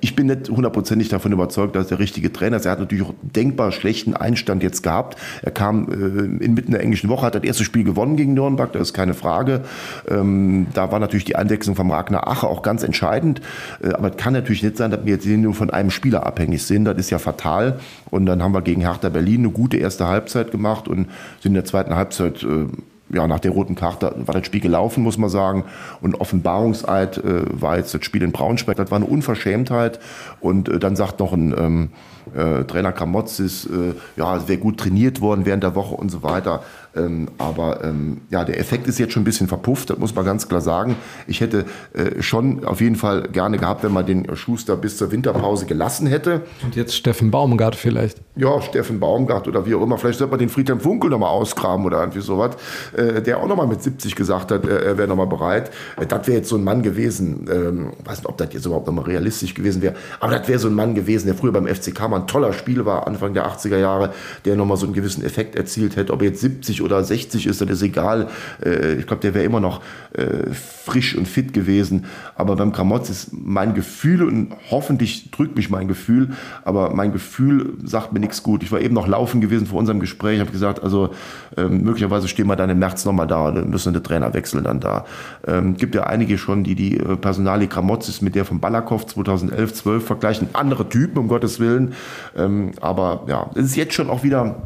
ich 0.00 0.14
bin 0.14 0.26
nicht 0.26 0.48
hundertprozentig 0.48 1.08
davon 1.08 1.32
überzeugt, 1.32 1.74
dass 1.76 1.86
er 1.86 1.96
der 1.96 1.98
richtige 1.98 2.32
Trainer 2.32 2.58
ist. 2.58 2.66
Er 2.66 2.72
hat 2.72 2.80
natürlich 2.80 3.04
auch 3.04 3.14
denkbar 3.22 3.72
schlechten 3.72 4.14
Einstand 4.14 4.62
jetzt 4.62 4.82
gehabt. 4.82 5.16
Er 5.42 5.50
kam 5.50 5.88
äh, 5.88 6.44
inmitten 6.44 6.72
der 6.72 6.82
englischen 6.82 7.08
Woche, 7.08 7.26
hat 7.26 7.34
das 7.34 7.42
erste 7.42 7.64
Spiel 7.64 7.84
gewonnen 7.84 8.16
gegen 8.16 8.34
Nürnberg, 8.34 8.72
das 8.72 8.82
ist 8.82 8.94
keine 8.94 9.14
Frage. 9.14 9.62
Ähm, 10.08 10.66
da 10.74 10.92
war 10.92 10.98
natürlich 11.00 11.24
die 11.24 11.36
Einwechslung 11.36 11.76
von 11.76 11.90
Ragnar 11.90 12.28
Ache 12.28 12.46
auch 12.46 12.62
ganz 12.62 12.82
entscheidend. 12.82 13.40
Äh, 13.82 13.94
aber 13.94 14.10
es 14.10 14.16
kann 14.16 14.32
natürlich 14.32 14.62
nicht 14.62 14.76
sein, 14.76 14.90
dass 14.90 15.04
wir 15.04 15.14
jetzt 15.14 15.26
nur 15.26 15.54
von 15.54 15.70
einem 15.70 15.90
Spieler 15.90 16.26
abhängig 16.26 16.62
sind. 16.62 16.84
Das 16.84 16.98
ist 16.98 17.10
ja 17.10 17.18
fatal. 17.18 17.80
Und 18.10 18.26
dann 18.26 18.42
haben 18.42 18.52
wir 18.52 18.62
gegen 18.62 18.82
Hertha 18.82 19.08
Berlin 19.08 19.40
eine 19.40 19.50
gute 19.50 19.78
erste 19.78 20.06
Halbzeit 20.06 20.50
gemacht 20.50 20.88
und 20.88 21.08
sind 21.40 21.52
in 21.52 21.54
der 21.54 21.64
zweiten 21.64 21.94
Halbzeit 21.94 22.42
äh, 22.42 22.66
ja, 23.14 23.26
nach 23.26 23.40
der 23.40 23.52
roten 23.52 23.74
Karte 23.74 24.14
war 24.16 24.34
das 24.34 24.46
Spiel 24.46 24.60
gelaufen, 24.60 25.02
muss 25.02 25.18
man 25.18 25.30
sagen. 25.30 25.64
Und 26.00 26.20
Offenbarungseid 26.20 27.18
äh, 27.18 27.44
war 27.48 27.76
jetzt 27.76 27.94
das 27.94 28.04
Spiel 28.04 28.22
in 28.22 28.32
Braunschweig. 28.32 28.76
Das 28.76 28.90
war 28.90 28.96
eine 28.96 29.06
Unverschämtheit. 29.06 30.00
Und 30.40 30.68
äh, 30.68 30.78
dann 30.78 30.96
sagt 30.96 31.20
noch 31.20 31.32
ein 31.32 31.54
ähm, 31.56 31.90
äh, 32.34 32.64
Trainer 32.64 32.92
Kramotzis, 32.92 33.66
äh, 33.66 33.94
ja, 34.16 34.36
es 34.36 34.48
wäre 34.48 34.58
gut 34.58 34.78
trainiert 34.78 35.20
worden 35.20 35.46
während 35.46 35.62
der 35.62 35.74
Woche 35.74 35.94
und 35.94 36.10
so 36.10 36.22
weiter. 36.22 36.62
Ähm, 36.96 37.28
aber 37.38 37.82
ähm, 37.84 38.22
ja, 38.30 38.44
der 38.44 38.58
Effekt 38.58 38.86
ist 38.86 38.98
jetzt 38.98 39.12
schon 39.12 39.22
ein 39.22 39.24
bisschen 39.24 39.48
verpufft, 39.48 39.90
das 39.90 39.98
muss 39.98 40.14
man 40.14 40.24
ganz 40.24 40.48
klar 40.48 40.60
sagen. 40.60 40.96
Ich 41.26 41.40
hätte 41.40 41.64
äh, 41.92 42.22
schon 42.22 42.64
auf 42.64 42.80
jeden 42.80 42.96
Fall 42.96 43.28
gerne 43.32 43.58
gehabt, 43.58 43.82
wenn 43.84 43.92
man 43.92 44.06
den 44.06 44.34
Schuster 44.36 44.76
bis 44.76 44.96
zur 44.96 45.10
Winterpause 45.10 45.66
gelassen 45.66 46.06
hätte. 46.06 46.42
Und 46.62 46.76
jetzt 46.76 46.94
Steffen 46.94 47.30
Baumgart 47.30 47.76
vielleicht. 47.76 48.20
Ja, 48.36 48.60
Steffen 48.62 49.00
Baumgart 49.00 49.48
oder 49.48 49.66
wie 49.66 49.74
auch 49.74 49.82
immer. 49.82 49.98
Vielleicht 49.98 50.18
sollte 50.18 50.30
man 50.30 50.40
den 50.40 50.48
Friedhelm 50.48 50.80
Funkel 50.80 51.10
nochmal 51.10 51.30
ausgraben 51.30 51.84
oder 51.84 52.00
irgendwie 52.00 52.20
sowas, 52.20 52.56
äh, 52.96 53.22
der 53.22 53.38
auch 53.40 53.46
nochmal 53.46 53.66
mit 53.66 53.82
70 53.82 54.14
gesagt 54.14 54.50
hat, 54.50 54.64
äh, 54.64 54.84
er 54.84 54.98
wäre 54.98 55.08
nochmal 55.08 55.26
bereit. 55.26 55.70
Äh, 55.96 56.06
das 56.06 56.26
wäre 56.26 56.38
jetzt 56.38 56.48
so 56.48 56.56
ein 56.56 56.64
Mann 56.64 56.82
gewesen, 56.82 57.48
ähm, 57.50 57.92
weiß 58.04 58.18
nicht, 58.18 58.28
ob 58.28 58.36
das 58.38 58.48
jetzt 58.52 58.66
überhaupt 58.66 58.86
nochmal 58.86 59.04
realistisch 59.04 59.54
gewesen 59.54 59.82
wäre, 59.82 59.94
aber 60.20 60.38
das 60.38 60.48
wäre 60.48 60.58
so 60.58 60.68
ein 60.68 60.74
Mann 60.74 60.94
gewesen, 60.94 61.26
der 61.26 61.34
früher 61.34 61.52
beim 61.52 61.66
FCK 61.66 62.08
mal 62.08 62.20
ein 62.20 62.26
toller 62.26 62.52
Spieler 62.52 62.86
war, 62.86 63.06
Anfang 63.06 63.34
der 63.34 63.46
80er 63.46 63.78
Jahre, 63.78 64.12
der 64.44 64.56
nochmal 64.56 64.76
so 64.76 64.86
einen 64.86 64.94
gewissen 64.94 65.24
Effekt 65.24 65.56
erzielt 65.56 65.96
hätte. 65.96 66.12
Ob 66.12 66.22
jetzt 66.22 66.40
70 66.40 66.82
oder 66.84 67.02
60 67.02 67.46
ist, 67.46 67.60
das 67.60 67.68
ist 67.68 67.82
egal. 67.82 68.28
Äh, 68.64 68.94
ich 68.94 69.06
glaube, 69.06 69.22
der 69.22 69.34
wäre 69.34 69.44
immer 69.44 69.60
noch 69.60 69.80
äh, 70.12 70.52
frisch 70.52 71.16
und 71.16 71.26
fit 71.26 71.52
gewesen. 71.52 72.04
Aber 72.36 72.56
beim 72.56 72.72
Kramotz 72.72 73.10
ist 73.10 73.30
mein 73.32 73.74
Gefühl 73.74 74.22
und 74.22 74.52
hoffentlich 74.70 75.30
drückt 75.30 75.56
mich 75.56 75.70
mein 75.70 75.88
Gefühl, 75.88 76.30
aber 76.64 76.94
mein 76.94 77.12
Gefühl 77.12 77.74
sagt 77.82 78.12
mir 78.12 78.20
nichts 78.20 78.42
gut. 78.42 78.62
Ich 78.62 78.70
war 78.70 78.80
eben 78.80 78.94
noch 78.94 79.06
laufen 79.06 79.40
gewesen 79.40 79.66
vor 79.66 79.78
unserem 79.78 80.00
Gespräch, 80.00 80.40
habe 80.40 80.52
gesagt, 80.52 80.82
also 80.82 81.10
ähm, 81.56 81.82
möglicherweise 81.82 82.28
stehen 82.28 82.46
wir 82.46 82.56
dann 82.56 82.70
im 82.70 82.78
März 82.78 83.04
nochmal 83.04 83.26
da, 83.26 83.50
dann 83.50 83.70
müssen 83.70 83.92
der 83.92 84.02
Trainerwechsel 84.02 84.62
dann 84.62 84.80
da. 84.80 85.04
Ähm, 85.46 85.76
gibt 85.76 85.94
ja 85.94 86.04
einige 86.04 86.38
schon, 86.38 86.64
die 86.64 86.74
die 86.74 86.98
äh, 86.98 87.16
Personalie 87.16 87.68
Kramotzis 87.68 88.20
mit 88.20 88.34
der 88.34 88.44
von 88.44 88.60
Balakow 88.60 89.06
2011, 89.06 89.74
12 89.74 90.06
vergleichen. 90.06 90.48
Andere 90.52 90.88
Typen, 90.88 91.18
um 91.18 91.28
Gottes 91.28 91.60
Willen. 91.60 91.94
Ähm, 92.36 92.72
aber 92.80 93.24
ja, 93.26 93.50
es 93.54 93.66
ist 93.66 93.76
jetzt 93.76 93.94
schon 93.94 94.10
auch 94.10 94.22
wieder 94.22 94.56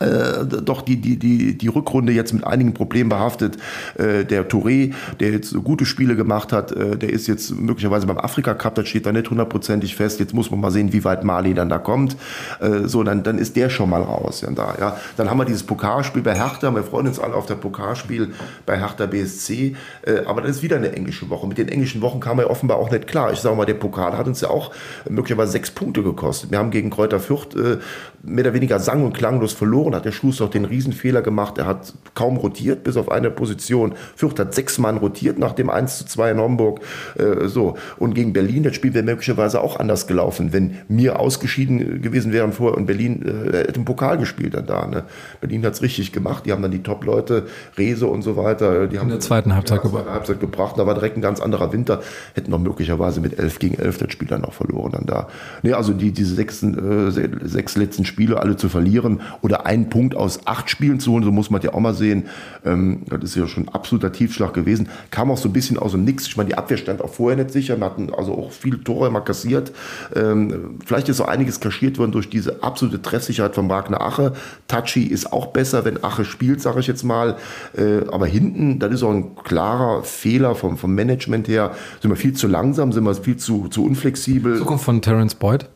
äh, 0.00 0.44
doch 0.44 0.82
die, 0.82 0.96
die, 0.96 1.18
die, 1.18 1.56
die 1.56 1.68
Rückrunde 1.68 2.12
jetzt 2.12 2.32
mit 2.32 2.44
einigen 2.44 2.74
Problemen 2.74 3.08
behaftet. 3.08 3.56
Äh, 3.96 4.24
der 4.24 4.48
Touré, 4.48 4.92
der 5.20 5.30
jetzt 5.30 5.54
gute 5.64 5.86
Spiele 5.86 6.16
gemacht 6.16 6.52
hat, 6.52 6.72
äh, 6.72 6.96
der 6.96 7.10
ist 7.10 7.26
jetzt 7.26 7.50
möglicherweise 7.58 8.06
beim 8.06 8.18
Afrika 8.18 8.54
Cup, 8.54 8.74
das 8.74 8.88
steht 8.88 9.06
da 9.06 9.12
nicht 9.12 9.30
hundertprozentig 9.30 9.96
fest. 9.96 10.20
Jetzt 10.20 10.34
muss 10.34 10.50
man 10.50 10.60
mal 10.60 10.70
sehen, 10.70 10.92
wie 10.92 11.04
weit 11.04 11.24
Mali 11.24 11.54
dann 11.54 11.68
da 11.68 11.78
kommt. 11.78 12.16
Äh, 12.60 12.86
so, 12.86 13.02
dann, 13.02 13.22
dann 13.22 13.38
ist 13.38 13.56
der 13.56 13.70
schon 13.70 13.90
mal 13.90 14.02
raus. 14.02 14.40
Ja, 14.40 14.50
da, 14.50 14.74
ja. 14.78 14.96
Dann 15.16 15.30
haben 15.30 15.38
wir 15.38 15.44
dieses 15.44 15.62
Pokalspiel 15.62 16.22
bei 16.22 16.34
Hertha. 16.34 16.74
Wir 16.74 16.82
freuen 16.82 17.06
uns 17.06 17.18
alle 17.18 17.34
auf 17.34 17.46
das 17.46 17.58
Pokalspiel 17.58 18.32
bei 18.64 18.78
Hertha 18.78 19.06
BSC. 19.06 19.76
Äh, 20.02 20.24
aber 20.26 20.42
das 20.42 20.56
ist 20.56 20.62
wieder 20.62 20.76
eine 20.76 20.92
englische 20.92 21.28
Woche. 21.30 21.46
Mit 21.46 21.58
den 21.58 21.68
englischen 21.68 22.02
Wochen 22.02 22.20
kam 22.20 22.38
er 22.38 22.50
offenbar 22.50 22.78
auch 22.78 22.90
nicht 22.90 23.06
klar. 23.06 23.32
Ich 23.32 23.40
sage 23.40 23.56
mal, 23.56 23.66
der 23.66 23.74
Pokal 23.74 24.16
hat 24.16 24.26
uns 24.26 24.40
ja 24.40 24.50
auch 24.50 24.72
möglicherweise 25.08 25.52
sechs 25.52 25.70
Punkte 25.70 26.02
gekostet. 26.02 26.50
Wir 26.50 26.58
haben 26.58 26.70
gegen 26.70 26.90
Kräuter 26.90 27.20
Fürth 27.20 27.54
äh, 27.54 27.78
mehr 28.22 28.44
oder 28.44 28.54
weniger 28.54 28.78
sang- 28.78 29.04
und 29.04 29.12
klanglos 29.12 29.52
verloren, 29.52 29.85
hat 29.94 30.04
der 30.04 30.12
Schuster 30.12 30.44
auch 30.44 30.50
den 30.50 30.64
Riesenfehler 30.64 31.22
gemacht. 31.22 31.58
Er 31.58 31.66
hat 31.66 31.94
kaum 32.14 32.36
rotiert, 32.36 32.84
bis 32.84 32.96
auf 32.96 33.10
eine 33.10 33.30
Position. 33.30 33.94
Fürth 34.14 34.38
hat 34.38 34.54
sechs 34.54 34.78
Mann 34.78 34.96
rotiert 34.98 35.38
nach 35.38 35.52
dem 35.52 35.70
1 35.70 35.98
zu 35.98 36.06
2 36.06 36.32
in 36.32 36.38
Homburg. 36.38 36.80
Äh, 37.16 37.48
so. 37.48 37.76
Und 37.98 38.14
gegen 38.14 38.32
Berlin, 38.32 38.62
das 38.62 38.74
Spiel 38.74 38.94
wäre 38.94 39.04
möglicherweise 39.04 39.60
auch 39.60 39.78
anders 39.78 40.06
gelaufen, 40.06 40.52
wenn 40.52 40.78
mir 40.88 41.20
ausgeschieden 41.20 42.02
gewesen 42.02 42.32
wären 42.32 42.52
vorher 42.52 42.76
und 42.76 42.86
Berlin 42.86 43.22
äh, 43.22 43.58
hätte 43.58 43.78
im 43.78 43.84
Pokal 43.84 44.18
gespielt 44.18 44.54
dann 44.54 44.66
da. 44.66 44.86
Ne? 44.86 45.04
Berlin 45.40 45.64
hat 45.64 45.74
es 45.74 45.82
richtig 45.82 46.12
gemacht. 46.12 46.46
Die 46.46 46.52
haben 46.52 46.62
dann 46.62 46.70
die 46.70 46.82
Top-Leute, 46.82 47.46
Rese 47.76 48.06
und 48.06 48.22
so 48.22 48.36
weiter. 48.36 48.86
Die 48.86 48.98
haben 48.98 49.06
in 49.06 49.10
der 49.10 49.20
zweiten 49.20 49.54
Halbzeit, 49.54 49.78
ja, 49.78 49.82
gebracht. 49.82 50.06
Halbzeit 50.08 50.40
gebracht. 50.40 50.78
Da 50.78 50.86
war 50.86 50.94
direkt 50.94 51.16
ein 51.16 51.22
ganz 51.22 51.40
anderer 51.40 51.72
Winter. 51.72 52.00
Hätten 52.34 52.50
noch 52.50 52.58
möglicherweise 52.58 53.20
mit 53.20 53.38
11 53.38 53.58
gegen 53.58 53.74
11 53.76 53.98
das 53.98 54.12
Spiel 54.12 54.28
dann 54.28 54.42
noch 54.42 54.52
verloren 54.52 54.92
dann 54.92 55.06
da. 55.06 55.28
Nee, 55.62 55.72
also 55.72 55.92
die, 55.92 56.12
diese 56.12 56.34
sechs, 56.34 56.62
äh, 56.62 57.10
sechs 57.44 57.76
letzten 57.76 58.04
Spiele 58.04 58.40
alle 58.40 58.56
zu 58.56 58.68
verlieren 58.68 59.20
oder 59.42 59.66
einen 59.76 59.90
Punkt 59.90 60.14
aus 60.14 60.46
acht 60.46 60.70
Spielen 60.70 61.00
zu 61.00 61.12
holen, 61.12 61.24
so 61.24 61.32
muss 61.32 61.50
man 61.50 61.60
ja 61.62 61.72
auch 61.74 61.80
mal 61.80 61.94
sehen. 61.94 62.24
Ähm, 62.64 63.02
das 63.08 63.22
ist 63.24 63.36
ja 63.36 63.46
schon 63.46 63.64
ein 63.64 63.68
absoluter 63.68 64.12
Tiefschlag 64.12 64.54
gewesen. 64.54 64.88
Kam 65.10 65.30
auch 65.30 65.38
so 65.38 65.48
ein 65.48 65.52
bisschen 65.52 65.78
aus 65.78 65.92
dem 65.92 66.04
Nix. 66.04 66.26
Ich 66.26 66.36
meine, 66.36 66.48
die 66.48 66.58
Abwehr 66.58 66.76
stand 66.76 67.02
auch 67.02 67.12
vorher 67.12 67.36
nicht 67.36 67.52
sicher. 67.52 67.78
Wir 67.78 67.84
hatten 67.84 68.12
also 68.12 68.32
auch 68.34 68.52
viele 68.52 68.82
Tore 68.82 69.08
immer 69.08 69.20
kassiert. 69.20 69.72
Ähm, 70.14 70.78
vielleicht 70.84 71.08
ist 71.08 71.18
so 71.18 71.24
einiges 71.24 71.60
kaschiert 71.60 71.98
worden 71.98 72.12
durch 72.12 72.28
diese 72.28 72.62
absolute 72.62 73.00
Treffsicherheit 73.02 73.54
von 73.54 73.68
Wagner 73.68 74.00
Ache. 74.00 74.32
Tachi 74.68 75.04
ist 75.04 75.32
auch 75.32 75.48
besser, 75.48 75.84
wenn 75.84 76.02
Ache 76.02 76.24
spielt, 76.24 76.60
sage 76.60 76.80
ich 76.80 76.86
jetzt 76.86 77.04
mal. 77.04 77.36
Äh, 77.76 78.08
aber 78.10 78.26
hinten, 78.26 78.78
das 78.78 78.92
ist 78.92 79.02
auch 79.02 79.12
ein 79.12 79.36
klarer 79.36 80.02
Fehler 80.02 80.54
vom, 80.54 80.76
vom 80.76 80.94
Management 80.94 81.48
her. 81.48 81.72
Sind 82.00 82.10
wir 82.10 82.16
viel 82.16 82.32
zu 82.32 82.48
langsam, 82.48 82.92
sind 82.92 83.04
wir 83.04 83.14
viel 83.14 83.36
zu, 83.36 83.68
zu 83.68 83.84
unflexibel. 83.84 84.58
Zukunft 84.58 84.84
von 84.84 85.02
Terence 85.02 85.34
Boyd? 85.34 85.68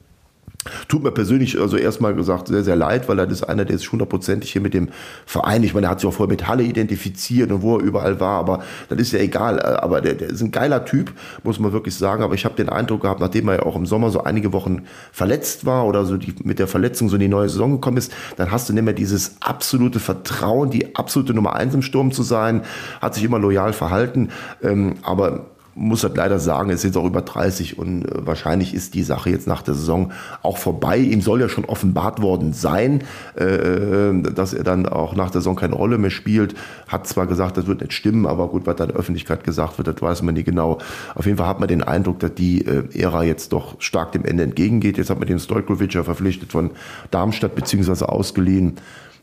Tut 0.88 1.02
mir 1.02 1.10
persönlich 1.10 1.58
also 1.58 1.78
erstmal 1.78 2.14
gesagt 2.14 2.48
sehr, 2.48 2.62
sehr 2.62 2.76
leid, 2.76 3.08
weil 3.08 3.18
er 3.18 3.28
ist 3.30 3.44
einer, 3.44 3.64
der 3.64 3.78
sich 3.78 3.90
hundertprozentig 3.90 4.52
hier 4.52 4.60
mit 4.60 4.74
dem 4.74 4.90
Verein, 5.24 5.62
ich 5.62 5.72
meine, 5.72 5.86
er 5.86 5.90
hat 5.90 6.00
sich 6.00 6.08
auch 6.08 6.12
vorher 6.12 6.30
mit 6.30 6.48
Halle 6.48 6.64
identifiziert 6.64 7.50
und 7.50 7.62
wo 7.62 7.78
er 7.78 7.82
überall 7.82 8.20
war, 8.20 8.38
aber 8.38 8.62
das 8.90 8.98
ist 8.98 9.12
ja 9.12 9.20
egal. 9.20 9.60
Aber 9.60 10.02
der, 10.02 10.14
der 10.14 10.28
ist 10.28 10.42
ein 10.42 10.50
geiler 10.50 10.84
Typ, 10.84 11.12
muss 11.44 11.58
man 11.58 11.72
wirklich 11.72 11.94
sagen. 11.94 12.22
Aber 12.22 12.34
ich 12.34 12.44
habe 12.44 12.56
den 12.56 12.68
Eindruck 12.68 13.02
gehabt, 13.02 13.20
nachdem 13.20 13.48
er 13.48 13.56
ja 13.56 13.62
auch 13.62 13.74
im 13.74 13.86
Sommer 13.86 14.10
so 14.10 14.22
einige 14.22 14.52
Wochen 14.52 14.82
verletzt 15.12 15.64
war 15.64 15.86
oder 15.86 16.04
so 16.04 16.18
die, 16.18 16.34
mit 16.44 16.58
der 16.58 16.68
Verletzung 16.68 17.08
so 17.08 17.16
in 17.16 17.20
die 17.20 17.28
neue 17.28 17.48
Saison 17.48 17.72
gekommen 17.72 17.96
ist, 17.96 18.12
dann 18.36 18.50
hast 18.50 18.68
du 18.68 18.74
nicht 18.74 18.84
mehr 18.84 18.92
dieses 18.92 19.36
absolute 19.40 19.98
Vertrauen, 19.98 20.68
die 20.70 20.94
absolute 20.94 21.32
Nummer 21.32 21.56
eins 21.56 21.74
im 21.74 21.82
Sturm 21.82 22.12
zu 22.12 22.22
sein, 22.22 22.62
hat 23.00 23.14
sich 23.14 23.24
immer 23.24 23.38
loyal 23.38 23.72
verhalten. 23.72 24.28
Ähm, 24.62 24.96
aber 25.02 25.46
muss 25.74 26.02
halt 26.02 26.16
leider 26.16 26.38
sagen, 26.38 26.70
ist 26.70 26.84
jetzt 26.84 26.96
auch 26.96 27.04
über 27.04 27.22
30 27.22 27.78
und 27.78 28.04
äh, 28.04 28.26
wahrscheinlich 28.26 28.74
ist 28.74 28.94
die 28.94 29.02
Sache 29.02 29.30
jetzt 29.30 29.46
nach 29.46 29.62
der 29.62 29.74
Saison 29.74 30.12
auch 30.42 30.58
vorbei. 30.58 30.98
Ihm 30.98 31.20
soll 31.20 31.40
ja 31.40 31.48
schon 31.48 31.64
offenbart 31.64 32.20
worden 32.20 32.52
sein, 32.52 33.02
äh, 33.36 34.12
dass 34.34 34.52
er 34.52 34.64
dann 34.64 34.86
auch 34.86 35.14
nach 35.14 35.30
der 35.30 35.40
Saison 35.40 35.56
keine 35.56 35.74
Rolle 35.74 35.98
mehr 35.98 36.10
spielt. 36.10 36.54
Hat 36.88 37.06
zwar 37.06 37.26
gesagt, 37.26 37.56
das 37.56 37.66
wird 37.66 37.80
nicht 37.80 37.92
stimmen, 37.92 38.26
aber 38.26 38.48
gut, 38.48 38.66
was 38.66 38.76
da 38.76 38.84
in 38.84 38.90
der 38.90 38.98
Öffentlichkeit 38.98 39.44
gesagt 39.44 39.78
wird, 39.78 39.88
das 39.88 40.00
weiß 40.00 40.22
man 40.22 40.34
nie 40.34 40.44
genau. 40.44 40.78
Auf 41.14 41.26
jeden 41.26 41.38
Fall 41.38 41.46
hat 41.46 41.60
man 41.60 41.68
den 41.68 41.82
Eindruck, 41.82 42.18
dass 42.20 42.34
die 42.34 42.66
äh, 42.66 42.84
Ära 42.98 43.22
jetzt 43.22 43.52
doch 43.52 43.80
stark 43.80 44.12
dem 44.12 44.24
Ende 44.24 44.42
entgegengeht. 44.42 44.98
Jetzt 44.98 45.10
hat 45.10 45.18
man 45.18 45.28
den 45.28 45.38
Stojkovic 45.38 45.94
ja 45.94 46.02
verpflichtet 46.02 46.52
von 46.52 46.70
Darmstadt 47.10 47.54
beziehungsweise 47.54 48.08
ausgeliehen. 48.08 48.76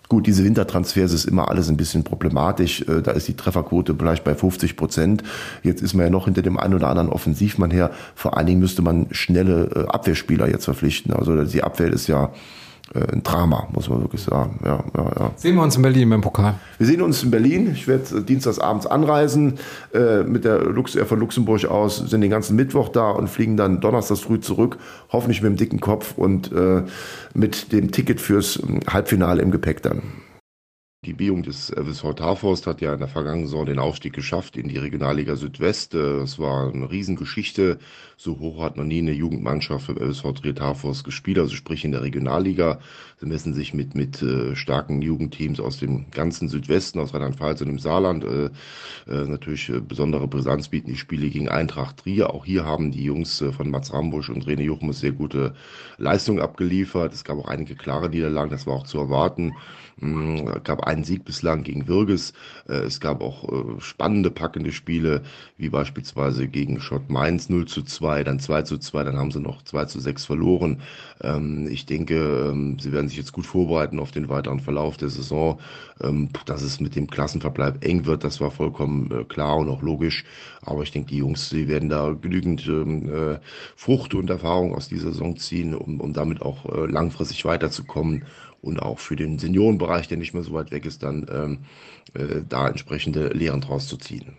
Gut, 0.10 0.26
diese 0.26 0.46
Wintertransfers 0.46 1.12
ist 1.12 1.26
immer 1.26 1.50
alles 1.50 1.68
ein 1.70 1.76
bisschen 1.76 2.04
problematisch. 2.04 2.82
Äh, 2.82 3.02
da 3.02 3.12
ist 3.12 3.28
die 3.28 3.36
Trefferquote 3.36 3.94
vielleicht 3.98 4.24
bei 4.24 4.36
50 4.36 4.78
Prozent. 4.78 5.24
Jetzt 5.64 5.82
ist 5.82 5.94
man 5.94 6.06
ja 6.06 6.10
noch 6.10 6.26
hinter 6.26 6.42
dem 6.42 6.58
einen 6.58 6.76
oder 6.76 6.88
anderen 6.88 7.10
Offensivmann 7.10 7.72
her. 7.72 7.92
Vor 8.16 8.38
allen 8.38 8.48
Dingen 8.48 8.60
müsste 8.60 8.82
man 8.82 9.08
schnelle 9.12 9.70
äh, 9.76 9.88
Abwehrspieler 9.88 10.48
jetzt 10.50 10.66
verpflichten. 10.66 11.14
Also 11.14 11.44
die 11.44 11.64
Abwehr 11.64 11.92
ist 11.92 12.08
ja 12.08 12.32
ein 12.94 13.24
Drama, 13.24 13.68
muss 13.74 13.90
man 13.90 14.02
wirklich 14.02 14.22
sagen. 14.22 14.60
Ja, 14.64 14.84
ja, 14.96 15.12
ja. 15.20 15.32
Sehen 15.36 15.56
wir 15.56 15.64
uns 15.64 15.76
in 15.76 15.82
Berlin 15.82 16.10
beim 16.10 16.22
Pokal? 16.22 16.56
Wir 16.78 16.88
sehen 16.88 17.02
uns 17.02 17.24
in 17.24 17.32
Berlin. 17.32 17.72
Ich 17.72 17.88
werde 17.88 18.22
dienstags 18.22 18.60
abends 18.60 18.86
anreisen 18.86 19.60
äh, 19.94 20.24
mit 20.24 20.46
der 20.46 20.64
Lux 20.64 20.96
Air 20.96 21.06
von 21.06 21.20
Luxemburg 21.20 21.66
aus, 21.66 21.98
sind 21.98 22.22
den 22.22 22.32
ganzen 22.32 22.56
Mittwoch 22.56 22.90
da 22.90 23.12
und 23.12 23.30
fliegen 23.30 23.58
dann 23.58 23.82
donnerstags 23.82 24.22
früh 24.22 24.40
zurück, 24.40 24.78
hoffentlich 25.12 25.42
mit 25.42 25.52
dem 25.52 25.58
dicken 25.58 25.80
Kopf 25.80 26.14
und 26.18 26.52
äh, 26.52 26.84
mit 27.34 27.72
dem 27.72 27.92
Ticket 27.92 28.22
fürs 28.22 28.62
Halbfinale 28.90 29.42
im 29.42 29.52
Gepäck 29.52 29.82
dann. 29.82 30.02
Die 31.06 31.14
B-Jugend 31.14 31.46
des 31.46 31.70
FSV 31.70 32.16
Tarforst 32.16 32.66
hat 32.66 32.82
ja 32.82 32.92
in 32.92 33.00
der 33.00 33.08
vergangenen 33.08 33.46
Saison 33.46 33.68
den 33.68 33.78
Aufstieg 33.78 34.14
geschafft 34.14 34.58
in 34.58 34.68
die 34.68 34.80
Regionalliga 34.80 35.36
Südwest. 35.36 35.94
Das 35.94 36.40
war 36.40 36.74
eine 36.74 36.90
Riesengeschichte. 36.90 37.78
So 38.18 38.40
hoch 38.40 38.64
hat 38.64 38.78
noch 38.78 38.84
nie 38.84 38.98
eine 38.98 39.12
Jugendmannschaft 39.12 39.90
im 39.90 39.98
FSV 39.98 40.34
Trier 40.34 40.56
Tarforst 40.56 41.04
gespielt, 41.04 41.38
also 41.38 41.54
sprich 41.54 41.86
in 41.86 41.92
der 41.92 42.02
Regionalliga. 42.02 42.80
Sie 43.20 43.28
messen 43.28 43.54
sich 43.54 43.76
mit, 43.76 43.94
mit 43.94 44.24
äh, 44.24 44.56
starken 44.56 45.04
Jugendteams 45.04 45.60
aus 45.60 45.78
dem 45.78 46.10
ganzen 46.10 46.50
Südwesten, 46.50 47.00
aus 47.00 47.14
Rheinland-Pfalz 47.14 47.62
und 47.62 47.68
dem 47.68 47.80
Saarland. 47.80 48.24
Äh, 48.24 48.46
äh, 49.08 49.28
natürlich 49.28 49.70
äh, 49.70 49.80
besondere 49.80 50.28
Brisanz 50.28 50.68
bieten 50.70 50.90
die 50.90 50.98
Spiele 50.98 51.30
gegen 51.30 51.48
Eintracht 51.48 51.98
Trier. 51.98 52.34
Auch 52.34 52.44
hier 52.44 52.66
haben 52.66 52.92
die 52.92 53.04
Jungs 53.04 53.40
äh, 53.42 53.52
von 53.52 53.70
Mats 53.70 53.94
Rambusch 53.94 54.32
und 54.32 54.48
René 54.48 54.64
Juchmus 54.64 55.00
sehr 55.00 55.12
gute 55.12 55.54
Leistungen 56.00 56.42
abgeliefert. 56.42 57.14
Es 57.14 57.24
gab 57.24 57.38
auch 57.38 57.48
einige 57.48 57.76
klare 57.76 58.10
Niederlagen, 58.10 58.50
das 58.50 58.66
war 58.66 58.74
auch 58.74 58.88
zu 58.88 58.98
erwarten. 58.98 59.54
Es 60.00 60.64
gab 60.64 60.84
einen 60.84 61.04
Sieg 61.04 61.26
bislang 61.26 61.64
gegen 61.64 61.88
Würges. 61.88 62.34
Äh, 62.68 62.80
es 62.80 63.00
gab 63.00 63.22
auch 63.22 63.80
spannende, 63.80 64.32
packende 64.32 64.72
Spiele, 64.72 65.24
wie 65.58 65.70
beispielsweise 65.70 66.48
gegen 66.48 66.80
Schott 66.80 67.10
Mainz 67.10 67.50
0 67.50 67.66
zu 67.66 67.84
2, 67.84 68.24
dann 68.24 68.40
2 68.40 68.62
zu 68.64 68.78
2, 68.78 69.04
dann 69.04 69.18
haben 69.18 69.32
sie 69.32 69.40
noch 69.40 69.62
2 69.64 69.86
zu 69.86 70.00
6 70.00 70.26
verloren. 70.26 70.82
Ähm, 71.22 71.68
ich 71.70 71.86
denke, 71.86 72.16
ähm, 72.52 72.78
sie 72.80 72.92
werden 72.92 73.08
sich 73.08 73.18
jetzt 73.18 73.34
gut 73.34 73.46
vorbereiten 73.46 74.00
auf 74.00 74.12
den 74.12 74.30
weiteren 74.30 74.60
Verlauf 74.60 74.98
der 74.98 75.10
Saison. 75.10 75.60
Ähm, 76.02 76.30
dass 76.46 76.62
es 76.62 76.80
mit 76.80 76.96
dem 76.96 77.08
Klassenverbleib 77.08 77.84
eng 77.84 78.06
wird, 78.06 78.24
das 78.24 78.40
war 78.40 78.52
vollkommen 78.52 79.12
äh, 79.12 79.24
klar 79.24 79.58
und 79.58 79.70
auch 79.70 79.82
logisch. 79.82 80.26
Aber 80.62 80.84
ich 80.84 80.92
denke, 80.92 81.10
die 81.10 81.18
Jungs, 81.18 81.50
sie 81.50 81.68
werden 81.68 81.90
da 81.90 82.14
genügend 82.14 82.68
äh, 82.68 83.40
Frucht 83.76 84.14
und 84.14 84.30
Erfahrung 84.30 84.76
aus 84.76 84.88
dieser 84.88 85.12
Saison 85.12 85.38
ziehen, 85.38 85.74
um, 85.74 86.00
um 86.00 86.14
damit 86.14 86.42
auch 86.42 86.66
äh, 86.66 86.86
langfristig 86.86 87.46
weiterzukommen 87.46 88.24
und 88.62 88.80
auch 88.80 89.00
für 89.00 89.16
den 89.16 89.40
Seniorenbereich, 89.40 90.08
der 90.08 90.18
nicht 90.18 90.34
mehr 90.34 90.44
so 90.44 90.54
weit 90.54 90.72
weg 90.72 90.86
ist, 90.86 91.04
dann 91.04 91.28
ähm, 91.32 91.60
äh, 92.14 92.42
da 92.48 92.68
entsprechende 92.68 93.30
Lehren 93.30 93.62
draus 93.62 93.88
zu 93.88 93.98
ziehen. 93.98 94.38